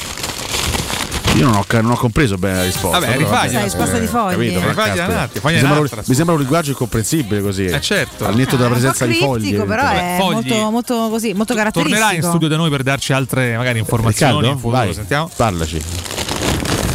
[1.36, 3.00] Io non ho, non ho compreso bene la risposta.
[3.00, 4.54] Vabbè, rifagli la risposta di Fogli.
[4.54, 7.66] Rifagli un attimo, mi, sembra, un- un'altra, mi sembra un linguaggio incomprensibile così.
[7.66, 8.26] Eh, certo.
[8.26, 9.40] Al netto della Ah, un po' presenza di Fogli.
[9.44, 10.34] criptico, però è Fogli.
[10.34, 11.98] molto, molto così, molto caratteristico.
[12.00, 14.78] Tornerà in studio da noi per darci altre magari informazioni Riccardo, in futuro.
[14.84, 15.30] vai, Sentiamo.
[15.34, 15.82] parlaci.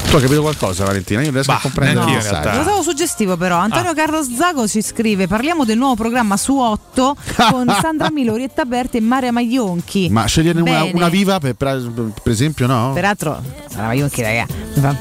[0.09, 1.21] Tu hai capito qualcosa, Valentina?
[1.23, 2.59] Io riesco Bah, a comprendere il neanch'io in messaggio.
[2.59, 3.57] Lo trovo suggestivo però.
[3.59, 3.95] Antonio Ah.
[3.95, 7.17] Carlos Zago ci scrive: Parliamo del nuovo programma su 8
[7.51, 10.09] con Sandra Milo, Orietta Berti e Maria Maglionchi.
[10.11, 11.91] Ma sceglierne una, una viva per, per-
[12.23, 12.93] per esempio, no?
[12.95, 14.47] Peraltro, Sandra Maglionchi, raga,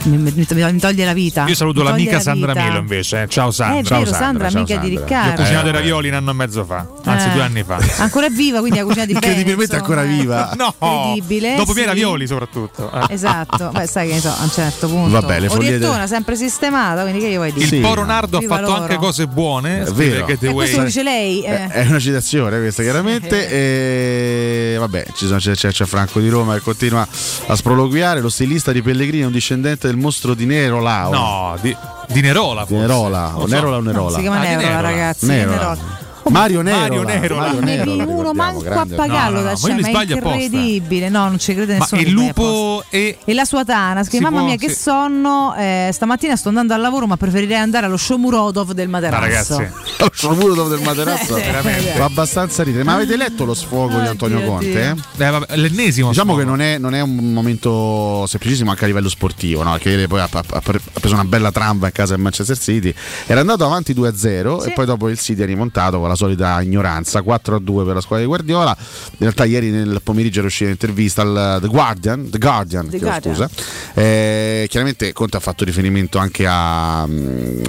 [0.04, 1.46] mi, mi- mi- toglie la vita.
[1.48, 2.66] Io saluto l'amica la Sandra vita.
[2.66, 3.22] Milo invece.
[3.22, 3.28] eh.
[3.30, 3.76] Ciao È Sandra.
[3.82, 4.88] vero, Ciao Sandra, ciao amica di Sandra.
[4.88, 5.42] Io ho Riccardo.
[5.44, 5.70] cucinato Eh.
[5.70, 7.32] i ravioli un anno e mezzo fa, anzi Eh.
[7.32, 7.78] due anni fa.
[8.00, 9.28] Ancora è viva, quindi ha cucinato di bene.
[9.32, 10.08] Incredibilmente ancora eh.
[10.08, 10.52] viva.
[10.58, 11.94] No, Incredibile, dopo i miei sì.
[11.94, 12.92] ravioli soprattutto.
[12.92, 13.14] Eh.
[13.14, 14.95] Esatto, beh, sai che ne so, a un certo punto.
[15.10, 17.64] Vabbè, le follie Oriettona del- sempre sistemata, quindi che gli vuoi dire?
[17.66, 17.80] Il Sì.
[17.80, 18.82] Poro Nardo ha Viva fatto loro.
[18.82, 19.82] anche cose buone.
[19.84, 20.28] È vero.
[20.28, 20.54] E Away.
[20.54, 21.44] questo dice lei.
[21.44, 21.68] eh.
[21.68, 26.62] È una citazione questa chiaramente e vabbè ci sono- c'è, c'è- Franco di Roma che
[26.62, 27.08] continua
[27.48, 31.58] a sproloquiare lo stilista di Pellegrini è un discendente del mostro di Nerola o- No,
[31.62, 31.76] di,
[32.08, 32.66] di Nerola.
[32.68, 32.76] di.
[32.76, 33.54] Nerola o so.
[33.54, 34.82] Nerola o Nerola Si chiama Ah, Nerola, Nerola.
[34.82, 35.26] ragazzi.
[35.26, 35.56] Nerola.
[35.56, 36.04] Nerola.
[36.30, 37.42] Mario Nerola Mario Nerola.
[37.42, 39.90] Mario Ne Nerola, vi uno manco a pagarlo No, no, da no, ma ma è
[39.90, 40.38] sbaglio apposta.
[40.38, 41.10] incredibile.
[41.10, 42.02] No, non ci crede Ma nessuno.
[42.02, 42.52] il che vai apposta.
[42.52, 43.18] lupo e.
[43.26, 44.80] E la sua tana scrive: Si Mamma può- mia, che sì.
[44.82, 45.54] sonno!
[45.58, 49.58] eh, stamattina sto andando al lavoro, ma preferirei andare allo show Murodov del Ma Materasso.
[49.58, 51.92] ragazzi, Lo sciopero dopo del materasso veramente.
[51.92, 54.96] fa abbastanza ridere ma avete letto lo sfogo di Antonio Conte?
[55.18, 56.10] Eh, vabbè, l'ennesimo.
[56.10, 56.44] Diciamo sfogo.
[56.44, 59.76] che non è, non è un momento semplicissimo anche a livello sportivo, no?
[59.80, 62.22] che ieri poi ha, ha- ha pre- ha preso una bella tramba in casa del
[62.24, 62.94] Manchester City,
[63.26, 64.70] era andato avanti 2-0 Sì.
[64.70, 67.22] e poi dopo il City ha rimontato con la la solita ignoranza.
[67.22, 68.76] 4 a 2 per la squadra di Guardiola.
[68.80, 72.30] In realtà, ieri nel pomeriggio era uscita un'intervista al The Guardian.
[72.30, 73.36] The Guardian, The Guardian.
[73.36, 73.50] scusa.
[73.94, 77.06] Eh, chiaramente Conte ha fatto riferimento anche a.
[77.06, 77.64] mm,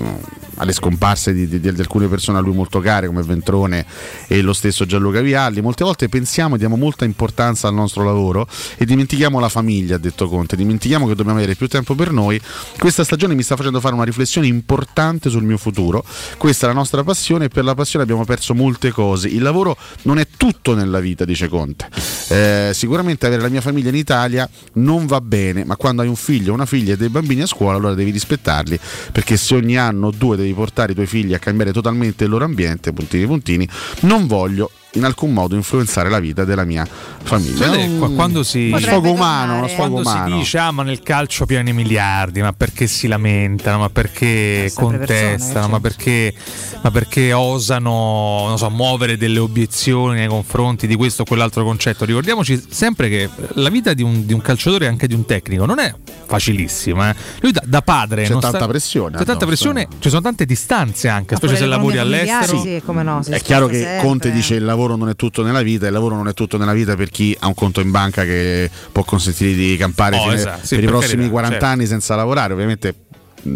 [0.58, 3.84] alle scomparse di, di- di alcune persone a lui molto care come Ventrone
[4.26, 8.48] e lo stesso Gianluca Vialli molte volte pensiamo e diamo molta importanza al nostro lavoro
[8.78, 12.40] e dimentichiamo la famiglia ha detto Conte dimentichiamo che dobbiamo avere più tempo per noi
[12.78, 16.02] questa stagione mi sta facendo fare una riflessione importante sul mio futuro
[16.38, 19.28] questa è la nostra passione e per la passione abbiamo perso molte cose.
[19.28, 21.88] Il lavoro non è tutto nella vita dice Conte.
[22.28, 26.16] Eh, sicuramente avere la mia famiglia in Italia non va bene ma quando hai un
[26.16, 28.78] figlio una figlia e dei bambini a scuola allora devi rispettarli
[29.12, 32.30] perché se ogni anno o due devi portare i tuoi figli a cambiare totalmente il
[32.30, 33.68] loro ambiente puntini puntini
[34.00, 36.86] non voglio in alcun modo influenzare la vita della mia
[37.22, 40.70] famiglia qua- Un- quando si, uno sfogo umano uno sfogo quando si umano dice ah
[40.70, 45.68] ma nel calcio piano i miliardi ma perché si lamentano ma perché sempre persone, contestano
[45.68, 46.34] ma perché,
[46.82, 52.04] ma perché osano non so, muovere delle obiezioni nei confronti di questo o quell'altro concetto
[52.04, 55.64] ricordiamoci sempre che la vita di un, di un calciatore e anche di un tecnico
[55.66, 55.92] non è
[56.26, 57.14] facilissima eh.
[57.40, 59.46] lui da, da padre C'è non tanta sta- pressione c'è tanta addosso.
[59.46, 63.22] pressione ci sono tante distanze anche Ma specie se lavori all'estero familiare, Sì, come no,
[63.22, 64.06] si è chiaro che sempre.
[64.06, 66.72] Conte dice il lavoro non è tutto nella vita, il lavoro non è tutto nella
[66.74, 70.34] vita per chi ha un conto in banca che può consentire di campare Oh, fine-
[70.34, 71.66] esatto, sì, per i prossimi carità, 40 certo.
[71.72, 72.52] anni senza lavorare.
[72.52, 72.94] Ovviamente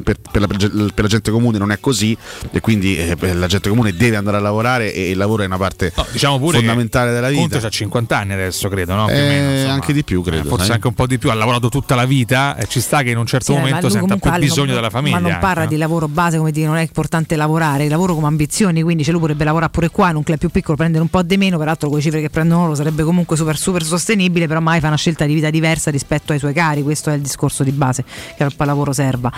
[0.02, 2.16] per, per la, per la gente comune non è così
[2.50, 5.56] e quindi eh, la gente comune deve andare a lavorare e il lavoro è una
[5.56, 7.40] parte diciamo pure fondamentale della vita.
[7.40, 9.08] Conte ha 50 anni adesso credo no?
[9.08, 9.72] Eh, meno, insomma.
[9.72, 10.46] anche di più credo.
[10.46, 10.74] Eh, forse sai.
[10.74, 13.18] anche un po' di più, ha lavorato tutta la vita e ci sta che in
[13.18, 15.18] un certo Sì, ma momento senta più bisogno non- della famiglia.
[15.18, 18.26] Ma non parla di lavoro base, come dire, non è importante lavorare, il lavoro come
[18.26, 21.08] ambizioni, quindi cioè, lui potrebbe lavorare pure qua in un club più piccolo, prendere un
[21.08, 24.46] po' di meno, peraltro con le cifre che prendono loro sarebbe comunque super, super sostenibile,
[24.46, 27.20] però mai fa una scelta di vita diversa rispetto ai suoi cari, questo è il
[27.20, 28.04] discorso di base
[28.36, 29.32] che al lavoro serva.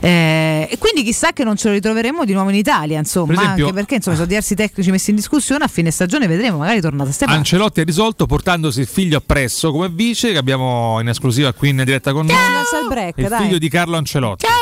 [0.00, 3.42] Eh, e quindi chissà che non ce lo ritroveremo di nuovo in Italia, insomma, Per
[3.42, 6.80] esempio- anche perché insomma, sono diversi tecnici messi in discussione, a fine stagione vedremo, magari
[6.80, 7.38] tornata a ste parti.
[7.40, 11.76] Ancelotti ha risolto portandosi il figlio appresso come vice che abbiamo in esclusiva qui in
[11.84, 12.34] diretta con noi.
[12.36, 13.42] Lascia il break, Il dai.
[13.44, 14.44] figlio di Carlo Ancelotti.
[14.46, 14.54] Ciao,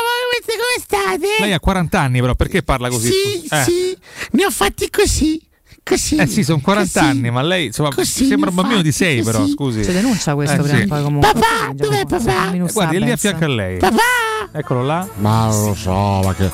[0.45, 1.27] come state?
[1.41, 3.09] Lei ha 40 anni però, perché parla così?
[3.11, 3.63] Sì, Eh.
[3.63, 3.97] sì,
[4.31, 5.41] ne ho fatti così.
[5.87, 6.15] Così.
[6.15, 7.11] Eh sì, sono 40 così.
[7.11, 9.83] anni, ma lei insomma, Così sembra un bambino di fatti, 6 però, scusi.
[9.83, 10.87] Si denuncia questo Eh, prima sì.
[10.87, 11.31] poi comunque.
[11.31, 12.51] Papà, dov'è papà?
[12.53, 13.77] Eh, guardi, è lì a fianco a lei.
[13.77, 13.97] Papà!
[14.51, 15.07] Eccolo là.
[15.17, 15.91] Ma non lo so,
[16.23, 16.49] ma che,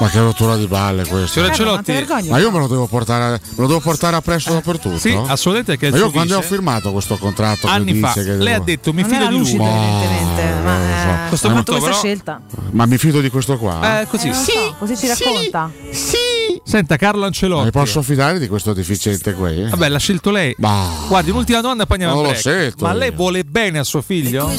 [0.00, 1.26] ma che rottura di palle questo.
[1.28, 4.98] Signor Ancelotti, Ma io me lo devo portare, me lo devo portare appresso dappertutto?
[4.98, 6.46] Sì, assolutamente, che Ma io quando vice.
[6.46, 9.10] ho firmato questo contratto che anni dice fa, che lei devo- ha detto mi Non
[9.10, 9.48] fido di lui.
[9.50, 12.40] evidentemente, ma eh, questo fatto questa scelta.
[12.72, 14.00] Ma mi fido di questo qua?
[14.00, 14.28] Eh, così.
[14.28, 15.70] Eh, so, così ci racconta.
[16.64, 17.64] Senta Carlo Ancelotti.
[17.64, 19.68] Mi posso fidare di questo deficiente qui?
[19.68, 20.54] Vabbè, l'ha scelto lei.
[20.58, 22.80] Guardi, un'ultima domanda e poi andiamo Non a break.
[22.80, 22.98] Ma io.
[22.98, 24.50] lei vuole bene a suo figlio?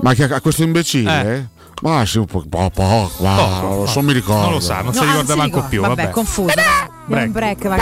[0.00, 1.34] Ma che a questo imbecille?
[1.36, 1.60] Eh.
[1.82, 4.42] Ma sì, un po', po', po', ma Poco, non lo so, mi ricordo.
[4.42, 5.68] Non lo sa, non si No, ricorda si manco ricorda.
[5.68, 5.80] più.
[5.80, 6.54] Vabbè, Vabbè, confuso.
[7.00, 7.80] Andiamo in break, vai.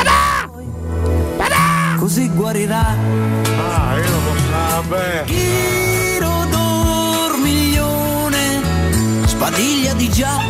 [1.99, 2.87] Così guarirà.
[2.89, 4.19] Ah, io lo
[4.89, 5.25] vabbè.
[5.27, 8.61] Giro dormiglione,
[9.27, 10.50] sbadiglia di già.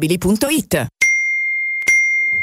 [0.00, 0.99] ValentinoAutomobili.it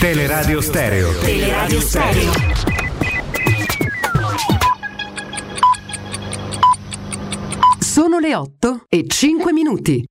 [0.00, 1.12] Teleradio Stereo.
[1.18, 2.32] Teleradio Stereo.
[7.78, 10.02] Sono le 8 e 5 minuti.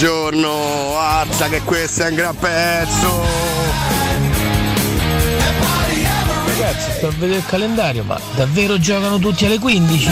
[0.00, 3.20] Buongiorno, alza che questo è un gran pezzo.
[6.46, 10.08] Ragazzi, sto a vedere il calendario, ma davvero giocano tutti alle 15?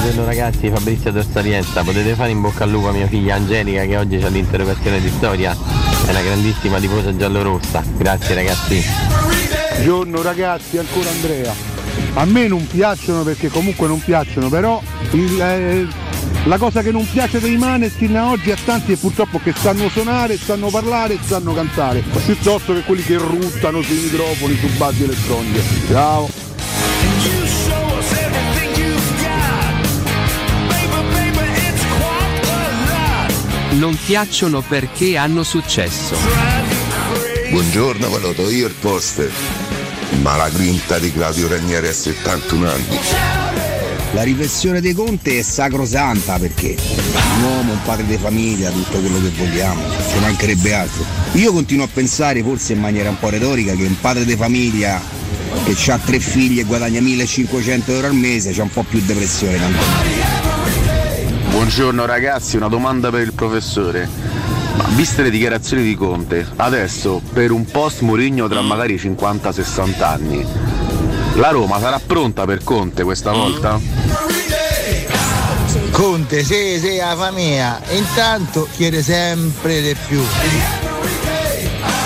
[0.00, 3.96] Buongiorno ragazzi, Fabrizio Dorsarienza, potete fare in bocca al lupo a mia figlia Angelica che
[3.96, 5.56] oggi c'ha l'interrogazione di storia,
[6.06, 7.84] è una grandissima tifosa giallorossa.
[7.96, 8.84] Grazie ragazzi.
[9.74, 11.54] Buongiorno ragazzi, ancora Andrea.
[12.14, 14.82] A me non piacciono perché comunque non piacciono, però
[15.12, 15.86] il, eh,
[16.44, 19.88] la cosa che non piace dei Maneskin a oggi a tanti è purtroppo che sanno
[19.88, 25.04] suonare, sanno parlare e sanno cantare, piuttosto che quelli che ruttano sui microfoni, su basi
[25.04, 25.62] elettroniche.
[25.88, 26.28] Ciao!
[33.70, 36.16] Non piacciono perché hanno successo.
[37.50, 39.30] Buongiorno, ve lo do io il poster.
[40.22, 43.33] Ma la grinta di Claudio Ranieri a 71 anni.
[44.14, 46.76] La riflessione dei Conte è sacrosanta perché
[47.36, 51.04] un uomo, un padre di famiglia, tutto quello che vogliamo, ci mancherebbe altro.
[51.32, 55.00] Io continuo a pensare, forse in maniera un po' retorica, che un padre di famiglia
[55.64, 59.58] che ha tre figli e guadagna 1500 euro al mese c'ha un po' più depressione.
[61.50, 64.08] Buongiorno ragazzi, una domanda per il professore.
[64.76, 70.46] Ma viste le dichiarazioni di Conte, adesso per un post Mourinho tra magari 50-60 anni,
[71.34, 73.80] la Roma sarà pronta per Conte questa volta?
[75.90, 77.80] Conte, sì, sì, la famiglia.
[77.90, 80.20] Intanto chiede sempre di più.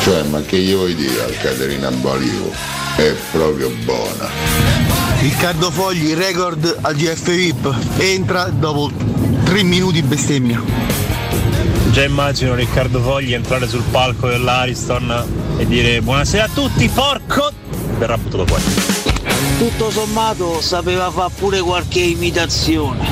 [0.02, 2.52] Cioè, ma che gli vuoi dire al Caterina Balivo?
[2.96, 4.28] È proprio buona.
[5.20, 7.74] Riccardo Fogli, record al GF VIP.
[7.98, 8.90] Entra dopo
[9.44, 10.62] 3 minuti bestemmia.
[11.90, 17.50] Già immagino Riccardo Fogli entrare sul palco dell'Ariston e dire buonasera a tutti, porco!
[17.98, 18.97] Verrà buttato fuori.
[19.58, 23.04] Tutto sommato sapeva fare pure qualche imitazione.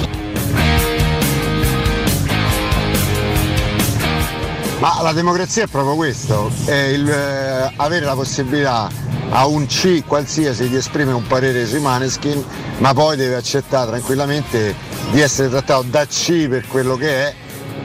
[4.78, 8.88] Ma la democrazia è proprio questo, è il, eh, avere la possibilità
[9.30, 12.44] a un C qualsiasi di esprimere un parere sui Maneskin,
[12.78, 14.76] ma poi deve accettare tranquillamente
[15.10, 17.34] di essere trattato da C per quello che è,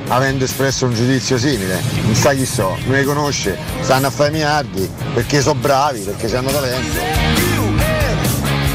[0.09, 1.81] avendo espresso un giudizio simile.
[2.03, 6.35] Non sa chi so, non li conosce, stanno a fare miliardi, perché sono bravi, perché
[6.38, 7.31] hanno talento.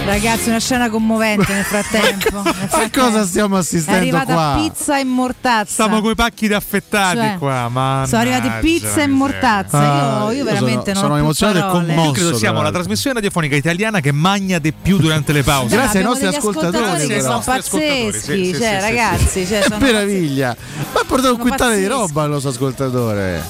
[0.07, 2.41] Ragazzi, una scena commovente nel frattempo.
[2.43, 4.55] Nel A cosa stiamo È assistendo arrivata qua?
[4.63, 5.71] pizza e mortazza.
[5.85, 10.29] Stiamo coi pacchi d'affettati Cioè, qua, ma Sono arrivati pizza e mortazza.
[10.31, 11.95] Io, io veramente non ho più parole.
[11.95, 15.75] Io credo siamo la trasmissione radiofonica italiana che magna di più durante le pause.
[15.75, 19.79] Grazie ai nostri ascoltatori, che sono pazzeschi, sì, sì, cioè, sì, sì, ragazzi, cioè, sono
[19.81, 20.57] Meraviglia!
[20.93, 22.07] Ma ha portato un Sono quintale di pazzeschi.
[22.07, 23.45] roba il nostro ascoltatore.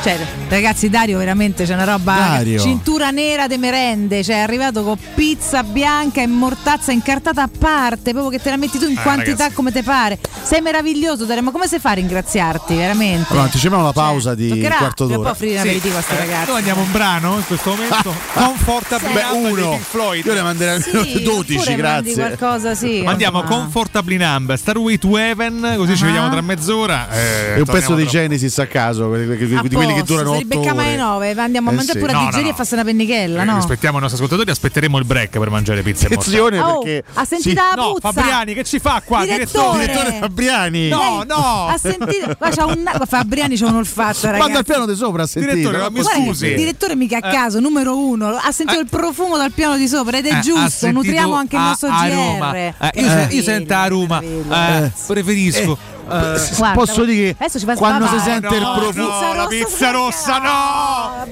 [0.00, 0.16] Cioè,
[0.48, 2.60] ragazzi, Dario veramente c'è una roba Dario.
[2.60, 8.12] cintura nera de merende, cioè è arrivato con pizza bianca e mortazza incartata a parte,
[8.12, 9.54] proprio che te la metti tu in Ah, quantità ragazzi.
[9.54, 10.18] come te pare.
[10.42, 13.26] Sei meraviglioso, Dario, ma come sai fare a ringraziarti, veramente?
[13.30, 15.18] Allora, anticipiamo la pausa di un quarto d'ora.
[15.22, 15.66] poi offrire un Sì.
[15.66, 16.48] aperitivo a sti Eh, ragazzi.
[16.48, 18.14] Noi andiamo un brano in questo momento.
[18.32, 19.70] Comfortably Beh, Numb di uno.
[19.70, 20.24] Pink Floyd.
[20.24, 22.14] Io ne manderei almeno Sì, 12, oppure mandi grazie.
[22.36, 23.02] qualcosa, sì.
[23.02, 23.60] Mandiamo insomma.
[23.62, 26.06] Comfortably Numb, Starway to Heaven, così ci Ah.
[26.06, 27.08] vediamo tra mezz'ora.
[27.10, 29.26] eh, E un pezzo di Genesis a caso, di
[29.74, 30.96] quelli che posto, durano se li 8 becchiamo alle ore.
[31.34, 32.04] 9, andiamo a Eh mangiare sì.
[32.04, 32.54] pure a No, no, digerire no.
[32.54, 33.54] e farsi una pennichella, Eh, no?
[33.56, 36.14] Rispettiamo i nostri ascoltatori, aspetteremo il break per mangiare pizza e.
[36.14, 38.12] Attenzione Oh, perché ha sentito la No, puzza?
[38.12, 39.22] Fabriani, che ci fa qua?
[39.24, 39.78] Direttore.
[39.86, 40.88] Direttore Fabriani.
[40.88, 41.66] No, no.
[41.68, 42.36] Ha sentito?
[42.38, 44.38] Ma c'ha un, Fabriani c'ha un olfatto, ragazzi.
[44.40, 45.54] Guarda il piano di sopra, ha sentito.
[45.54, 46.46] Direttore, ma mi scusi.
[46.46, 50.16] Il direttore mica a caso, numero uno, ha sentito il profumo dal piano di sopra
[50.18, 52.54] ed è Eh, giusto, nutriamo anche il a- nostro a GR.
[52.54, 55.96] Eh, Che io, sento a Roma, eh, preferisco.
[56.10, 60.38] Eh, Guarda, Posso dire che quando si sente il no, profumo no, la pizza rossa,
[60.38, 61.26] no!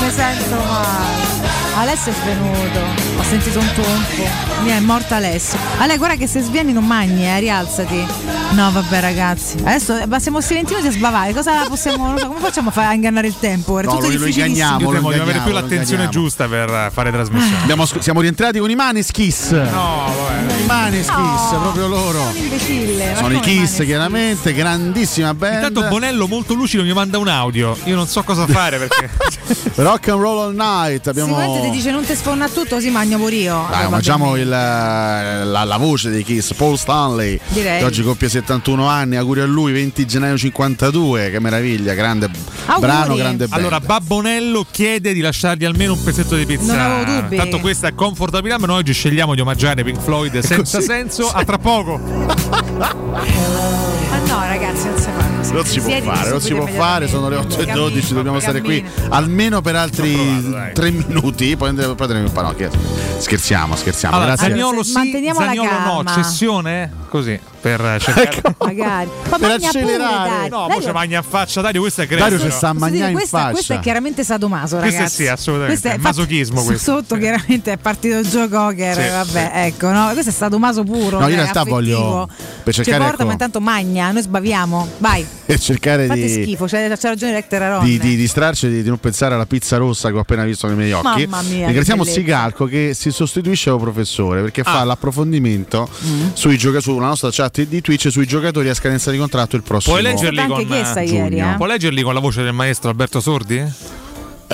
[0.00, 1.50] Mi sento male.
[1.74, 3.01] Alessio è svenuto,
[3.32, 4.22] sentito un tonfo.
[4.62, 5.58] Mi è morto Alessio.
[5.78, 8.06] Ale, guarda che se svieni non mangi, eh, rialzati.
[8.50, 9.56] No, vabbè, ragazzi.
[9.58, 11.32] Adesso eh, questi 20 minuti a sbavare.
[11.32, 12.08] Cosa possiamo.
[12.08, 13.78] non so, come facciamo a ingannare il tempo?
[13.78, 15.00] È No, tutto lo- lo difficilissimo.
[15.10, 17.62] di avere più l'attenzione giusta per eh, fare trasmissione.
[17.62, 19.50] Abbiamo siamo rientrati con i Maneschis.
[19.50, 20.60] No, vabbè.
[20.60, 21.10] I Maneschis,
[21.52, 22.18] No, proprio loro.
[22.18, 23.10] Sono imbecille.
[23.12, 25.54] ma Sono i Kiss, chiaramente, grandissima band.
[25.64, 27.76] Intanto Bonello molto lucido mi manda un audio.
[27.84, 29.08] Io non so cosa fare perché.
[29.82, 31.06] Rock and Roll All Night.
[31.08, 33.66] Abbiamo Sicuramente ti dice non ti sfonna tutto, così magno pure io.
[33.70, 37.78] Dai, mangiamo il, eh, la, la voce dei Kiss, Paul Stanley, Direi.
[37.78, 42.28] che oggi compie 71 anni, auguri a lui, 20 gennaio 52, che meraviglia, grande
[42.80, 43.60] brano, grande band.
[43.60, 46.74] Allora, Babbonello chiede di lasciargli almeno un pezzetto di pizza.
[46.74, 47.36] Non avevo dubbi.
[47.36, 50.88] Tanto questa è Comfortable Numb, Noi oggi scegliamo di omaggiare Pink Floyd senza così.
[50.88, 51.30] senso.
[51.32, 51.98] A tra poco.
[51.98, 52.92] Ma
[54.26, 55.31] no, ragazzi, non si fa.
[55.50, 58.60] Non si può fare, non si può fare, sono le 8 e 12, dobbiamo stare
[58.60, 62.70] qui almeno per altri 3 minuti, poi andremo in panocchia.
[63.18, 64.14] Scherziamo, scherziamo.
[64.16, 64.48] Allora, Grazie.
[64.50, 66.90] Zaniolo sì, Manteniamo la Zaniolo no, cessione?
[67.08, 68.54] Così, per cercare...
[68.58, 69.08] Magari.
[69.30, 70.48] Ma Per magna accelerare.
[70.48, 70.74] Pure.
[70.74, 72.22] No, ci magna in faccia Dario, questo è greco.
[72.24, 73.50] Dario ci sta a Posso dire, magnà in questa, faccia.
[73.52, 74.96] questo è chiaramente sadomaso, ragazzi.
[74.98, 75.80] Questo sì, assolutamente.
[75.80, 76.92] Questo è- È masochismo infatti, questo.
[76.92, 80.10] Sotto chiaramente è partito il gioco poker, Sì, vabbè, ecco, no?
[80.12, 81.18] Questo è stato maso puro.
[81.18, 81.74] No, io in realtà affettivo.
[81.76, 82.28] voglio-
[82.62, 84.88] per Ci cercare, porta, ecco- ma intanto magna, noi sbaviamo.
[84.98, 87.84] Vai, E cercare fate di, schifo, c'è, c'è ragione Rector Aron.
[87.84, 90.76] di, di distrarci di, di non pensare alla pizza rossa che ho appena visto nei
[90.76, 91.26] miei occhi.
[91.26, 92.04] Mamma mia, Ringraziamo.
[92.04, 96.28] Sigalco che si sostituisce al professore perché fa l'approfondimento Mm.
[96.32, 99.96] sui gioca- sulla nostra chat di Twitch sui giocatori a scadenza di contratto il prossimo
[99.96, 101.54] Puoi leggerli, con, anche chiesta ieri, eh.
[101.56, 104.00] puoi leggerli con la voce del maestro Alberto Sordi?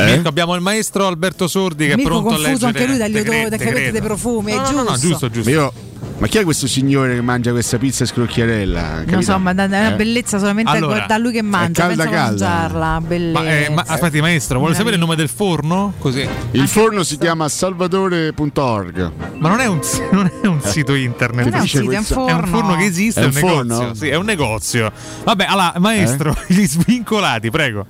[0.05, 2.97] Mirko, abbiamo il maestro Alberto Sordi che Mirko è pronto a leggere confuso anche lui
[2.97, 4.91] dagli odori, dai dei profumi, No, è no, no, giusto.
[4.91, 5.51] no, giusto, giusto.
[5.51, 5.73] Ma io-
[6.21, 9.05] ma chi è questo signore che mangia questa pizza scrocchiarella?
[9.07, 9.95] Non so, ma è una Eh?
[9.95, 12.47] bellezza solamente Allora, a guardare lui che mangia, calda, pensa a calda.
[12.49, 13.41] mangiarla, bellezza.
[13.41, 15.93] Ma, eh, ma aspetti, maestro, vuole sapere il nome del forno?
[15.99, 16.27] Così.
[16.53, 19.13] Il forno si chiama salvatore.org.
[19.39, 19.81] Ma non è un,
[20.11, 21.45] non è un sito internet.
[21.47, 22.27] Non è un sito, è un forno.
[22.29, 23.79] È un forno che esiste, È è un un, forno?
[23.79, 23.95] negozio.
[23.95, 24.93] Sì, è un negozio.
[25.25, 26.53] Vabbè, allora, maestro, Eh?
[26.55, 27.87] gli svincolati, prego.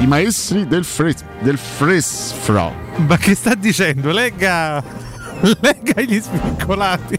[0.00, 2.72] I maestri del, fres- del fresfro.
[3.06, 4.10] Ma che sta dicendo?
[4.10, 4.82] Legga,
[5.60, 7.18] legga gli svincolati.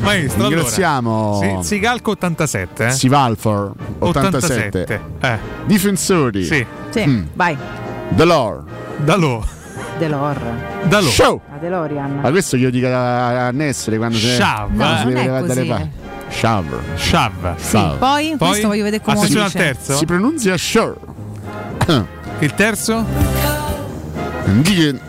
[0.00, 1.62] Maestro, Ringraziamo allora.
[1.62, 2.86] Sì, Sigalco 87.
[2.86, 2.90] Eh?
[2.90, 4.66] Sivalfor 87.
[4.82, 5.00] 87.
[5.20, 5.38] Eh.
[5.64, 6.44] Difensori.
[6.44, 6.66] Sì.
[6.90, 7.22] Sì, Mm.
[7.32, 7.56] vai.
[8.10, 8.64] Delor.
[8.98, 9.42] Dalò.
[9.98, 10.38] Delor.
[10.84, 11.08] Dalò.
[11.08, 11.40] Show.
[11.50, 12.20] La DeLorean.
[12.20, 14.70] Ma questo glielo dico a a Nessere quando si Shav.
[14.74, 15.90] No, si deve dalle
[16.28, 16.96] Shav.
[16.96, 17.56] Shav.
[17.58, 17.96] Shav.
[17.98, 19.48] Poi, questo voglio vedere come dice.
[19.52, 19.96] terzo.
[19.96, 20.56] Si pronuncia
[21.84, 22.06] Shore.
[22.40, 23.04] Il terzo?
[24.62, 25.00] Digen.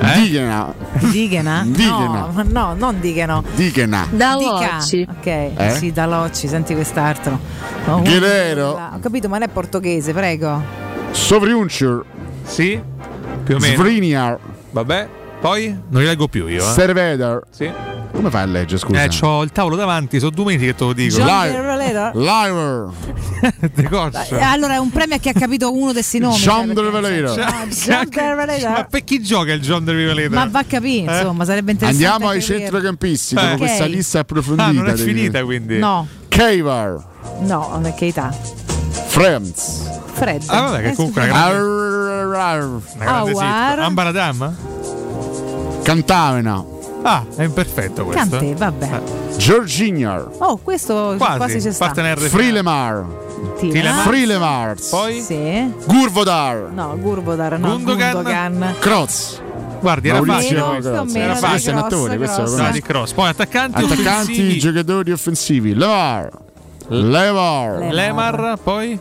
[0.00, 0.20] Eh?
[0.20, 0.72] Digena.
[1.10, 1.62] Digena?
[1.66, 2.28] Digena.
[2.32, 3.42] No, no, non Digeno.
[3.54, 4.06] Digena.
[4.10, 5.06] Dalocci.
[5.08, 5.74] Ok, Eh?
[5.78, 7.38] sì, Dalocci, senti quest'altro.
[7.86, 8.70] Oh, Guerrero.
[8.94, 10.62] Ho capito, ma non è portoghese, prego.
[11.12, 12.02] Sovriuncher.
[12.44, 12.80] Sì,
[13.44, 13.74] più o meno.
[13.76, 14.38] Svriniar.
[14.70, 15.08] Vabbè,
[15.40, 16.58] poi non li leggo più io.
[16.68, 16.72] Eh.
[16.72, 17.40] Serveder.
[17.50, 17.70] Sì.
[18.12, 19.02] Come fai a leggere, scusa?
[19.02, 21.16] Eh, c'ho il tavolo davanti, sono due mesi che te lo dico.
[23.74, 24.26] De coccia.
[24.28, 26.36] Eh, allora è un premio a chi ha capito uno questi nomi.
[26.36, 27.40] John cioè, perché- Revelator.
[27.40, 28.70] Ah, John Revelator.
[28.70, 30.30] Ma per chi gioca il John the Revelator?
[30.30, 31.18] Ma va a capire, Eh?
[31.20, 32.06] insomma, sarebbe interessante.
[32.06, 33.40] Andiamo ai centrocampisti Eh.
[33.40, 33.58] dopo Ok.
[33.58, 34.64] questa lista approfondita.
[34.68, 35.78] Ah, non è finita quindi.
[35.78, 37.02] No, Kavar.
[37.40, 38.30] no, non è che età.
[39.06, 39.90] Friends.
[40.12, 40.42] Fred.
[40.46, 43.68] Ah, vabbè, che Eh, comunque una grande, Arr- una grande Awar.
[43.70, 43.84] sitcom.
[43.84, 44.56] Ambaradam?
[45.82, 46.64] Cantavena.
[47.02, 48.28] Ah, è imperfetto questo.
[48.36, 48.54] Cante, eh.
[48.54, 49.00] vabbè.
[49.36, 50.28] Georginiar.
[50.38, 51.86] Oh, questo Quasi, quasi, c'è sta.
[51.86, 52.30] parte nel refrain.
[52.44, 53.04] Frilemar.
[53.58, 54.02] Tilemans.
[54.02, 54.88] Frilemars.
[54.88, 55.20] Poi?
[55.20, 55.72] Sì.
[55.86, 56.70] Gurvodar.
[56.72, 57.70] No, Gurvodar, no.
[57.70, 58.12] Gundogan.
[58.12, 58.74] Gundogan.
[58.78, 59.40] Croz.
[59.80, 60.58] Guardi, era facile.
[60.60, 61.36] Era facile.
[61.48, 62.70] Questo è un attore, questo conosco.
[62.72, 63.12] di cross.
[63.12, 64.58] Poi attaccanti, Attaccanti, offensivi.
[64.58, 65.74] giocatori offensivi.
[65.74, 66.28] Levar.
[66.88, 67.78] Levar.
[67.78, 68.98] Le- Lemar, poi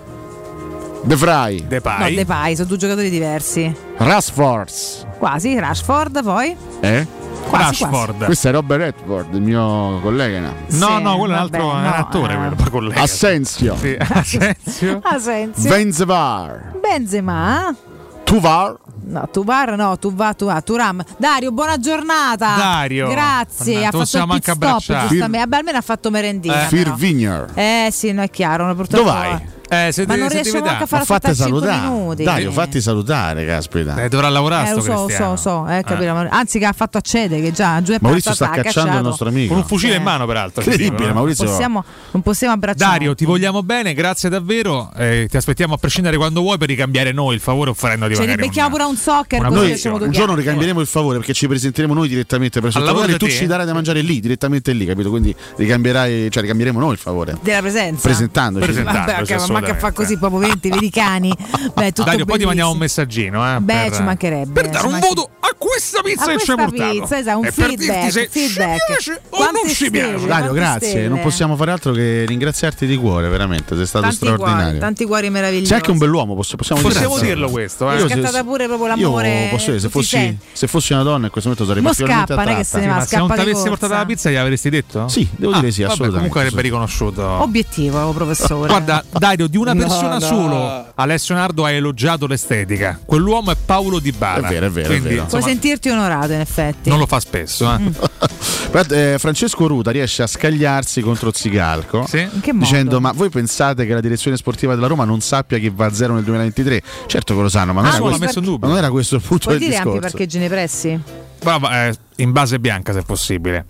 [1.03, 1.61] De Vrij.
[1.61, 2.15] No, Depay.
[2.15, 3.75] Depay, sono due giocatori diversi.
[3.97, 5.05] Rasfords.
[5.19, 6.55] Quasi, Rashford poi.
[6.79, 7.07] Eh?
[7.47, 8.25] Quasi, Rashford.
[8.25, 10.39] Questo è Robert Redford, il mio collega.
[10.39, 12.37] No, Sì, no, quello è un altro no, attore, eh.
[12.37, 13.01] quello, collega.
[13.01, 13.75] Assenzio.
[13.75, 14.99] Sì, Asensio.
[15.03, 15.69] Asensio.
[15.69, 16.73] Venzevar.
[16.79, 17.75] Benzema.
[18.23, 18.77] Tuvar.
[19.03, 21.03] No, Tuvar no, Tuvar, Tuvar, Turam.
[21.17, 22.55] Dario, buona giornata.
[22.55, 23.09] Dario.
[23.09, 23.85] Grazie.
[23.85, 25.37] Ha fatto il pit anche stop, giustamente.
[25.39, 26.63] Vabbè, almeno ha fatto merendina.
[26.63, 26.67] Eh.
[26.67, 26.93] Fir.
[26.93, 27.49] Vigner.
[27.55, 28.73] Eh sì, no, è chiaro.
[28.73, 29.03] Purtroppo.
[29.03, 29.41] Dove vai?
[29.73, 31.89] Eh, se Ma non riesce a fare fatti aspettare 5 salutare.
[31.89, 32.23] minuti.
[32.23, 32.51] Dai, Eh.
[32.51, 34.03] fatti salutare, caspita.
[34.03, 36.11] Eh, dovrà lavorare Eh, lo so, so, so, eh, capito.
[36.29, 39.53] Anzi, che ha fatto accedere, che già giù è Maurizio sta cacciando il nostro amico.
[39.53, 39.97] Con un fucile Eh.
[39.97, 40.61] in mano, peraltro.
[40.61, 41.13] Incredibile, eh.
[41.13, 41.45] Maurizio.
[41.45, 42.91] Possiamo, non possiamo abbracciare.
[42.91, 44.91] Dario, ti vogliamo bene, grazie davvero.
[44.97, 48.27] eh, ti aspettiamo a prescindere quando vuoi per ricambiare noi il favore offrendoti Ce ne
[48.27, 51.33] magari becchiamo un- pure un soccer una così Noi un giorno ricambieremo il favore perché
[51.33, 54.85] ci presenteremo noi direttamente presso il e tu ci darai da mangiare lì, direttamente lì,
[54.85, 55.09] capito?
[55.09, 57.37] Quindi ricambierai, cioè ricambieremo noi il favore.
[57.41, 58.65] della presenza Presentandoci.
[58.65, 59.79] Presentandoci, Vabbè, ok, ma manca a assolutamente.
[59.79, 61.33] fare così proprio 20 vedi cani
[61.73, 63.55] beh tutto Dario, poi ti mandiamo un messaggino.
[63.55, 66.39] Eh, beh per- ci mancherebbe Per dare un manche- voto a questa pizza a che
[66.39, 66.99] ci hai questa portato.
[66.99, 68.77] pizza esatto, un E per dirti feedback, se feedback.
[68.77, 69.91] ci piace o Quante non ci stelle?
[69.91, 70.25] piace.
[70.25, 70.89] Dario, grazie.
[70.89, 71.07] stelle?
[71.07, 73.75] Non possiamo fare altro che ringraziarti di cuore, veramente.
[73.75, 74.63] Sei stato tanti straordinario.
[74.65, 77.97] cuori tanti cuori meravigliosi Sei anche un bell'uomo, posso- possiamo, Possiamo dirlo questo, eh?
[77.99, 81.31] Io scattata pure proprio l'amore Io posso dire, se fossi, se fossi una donna in
[81.31, 82.77] questo momento sarei particolarmente scappa, non è che attratta.
[82.77, 85.07] se ne va, Ma se non ti avessi portato la pizza gliel'avresti detto?
[85.07, 86.15] Sì, devo Ah, dire sì, vabbè, assolutamente.
[86.17, 86.63] comunque avrebbe sì.
[86.63, 87.23] riconosciuto.
[87.41, 90.19] obiettivo professore Guarda, Dario, di una No, persona no.
[90.21, 92.97] solo Alessio Nardo ha elogiato l'estetica.
[93.05, 94.47] Quell'uomo è Paolo Di Bala.
[94.47, 95.25] È vero, è vero, è Quindi, vero.
[95.25, 97.69] puoi insomma, sentirti onorato in effetti non lo fa spesso.
[97.71, 97.91] Eh.
[98.71, 102.19] Però, eh, Francesco Ruta riesce a scagliarsi contro Zigalco Sì?
[102.21, 102.63] in che modo?
[102.65, 105.93] dicendo ma voi pensate che la direzione sportiva della Roma non sappia che va a
[105.93, 106.81] zero nel 2023?
[107.07, 108.59] Certo che lo sanno, ma non, Ah, era, questo, messo in dubbio.
[108.59, 109.99] ma non era questo il punto puoi del dire discorso.
[109.99, 110.99] parcheggi nei pressi
[111.43, 113.65] Brava, eh, in base bianca se possibile.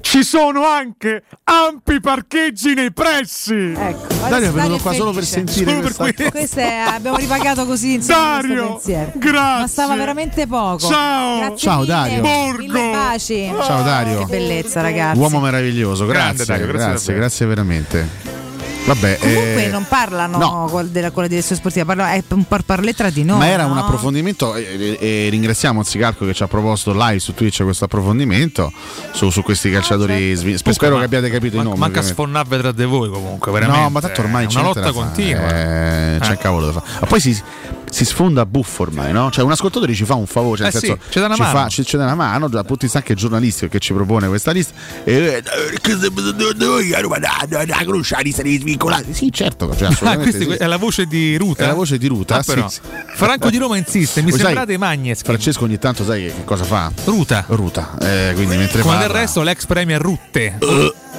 [0.00, 3.74] Ci sono anche ampi parcheggi nei pressi.
[3.76, 6.30] Ecco, Dario è venuto qua solo per sentire Solo per questo.
[6.30, 8.80] Questo è, abbiamo ripagato così insieme Dario,
[9.14, 9.60] grazie.
[9.60, 10.86] Ma stava veramente poco.
[10.88, 11.38] Ciao.
[11.38, 11.92] Grazie Ciao, mille.
[11.92, 12.56] Dario.
[12.56, 13.52] Mille baci.
[13.62, 14.18] Ciao, Dario.
[14.20, 15.18] Che bellezza, ragazzi.
[15.18, 18.47] Uomo meraviglioso, Grande, grazie, Dario, grazie grazie, grazie veramente.
[18.86, 20.82] Vabbè, Comunque eh, non parlano no.
[20.90, 23.36] della, con la direzione sportiva, parla- è un par parler tra di noi.
[23.38, 23.72] ma era no?
[23.72, 27.84] un approfondimento e, e- e ringraziamo Zicalco che ci ha proposto live su Twitch questo
[27.84, 28.72] approfondimento
[29.12, 31.78] su, su questi calciatori svi- Spe- Spero che abbiate capito i Man- nomi.
[31.78, 33.82] manca sfonnarve tra di voi comunque, veramente.
[33.82, 35.48] No, ma tanto ormai è c'è una lotta continua.
[35.48, 36.36] Eh, c'è Eh.
[36.38, 36.86] cavolo da fare.
[37.00, 37.42] Ma poi si,
[37.90, 39.30] si sfonda a buffo ormai, no?
[39.30, 41.34] Cioè, un ascoltatore ci fa un favore, cioè, nel Eh sì, senso, ci dà una
[41.34, 41.58] ci, mano.
[41.58, 44.74] fa, ci, ci dà una mano di vista anche giornalistico che ci propone questa lista.
[45.04, 46.10] E eh, perché se
[46.56, 49.12] noi a Roma da- da- da Cruciani sarei svincolati.
[49.14, 50.48] Sì, certo, cioè, Ah, assolutamente sì.
[50.50, 51.64] è la voce di Ruta?
[51.64, 52.68] È la voce di Ruta, Ah, sì, però.
[52.68, 52.80] sì.
[53.14, 55.22] Franco di Roma insiste, mi Poi sai, sembrate Magnes.
[55.22, 56.90] Francesco ogni tanto sai che, cosa fa?
[57.04, 57.44] Ruta.
[57.48, 57.96] Ruta.
[58.00, 60.58] Eh, quindi mentre Come del parla- resto l'ex premier Rutte.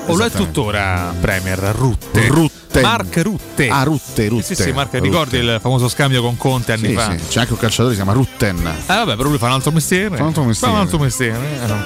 [0.05, 2.27] o lo è tuttora premier Rutte?
[2.27, 2.58] Rutte.
[2.81, 3.67] Mark Rutte.
[3.69, 4.43] Ah, Rutte, Rutte.
[4.43, 4.99] Sì, sì, Mark, Rutte.
[5.05, 7.15] ricordi il famoso scambio con Conte anni Sì, fa?
[7.17, 7.23] sì.
[7.27, 8.57] C'è anche un calciatore che si chiama Rutten.
[8.67, 10.15] Eh vabbè, però lui fa un altro mestiere.
[10.15, 10.73] Fa un altro mestiere.
[10.73, 11.39] Fa un altro mestiere.
[11.63, 11.85] eh, no.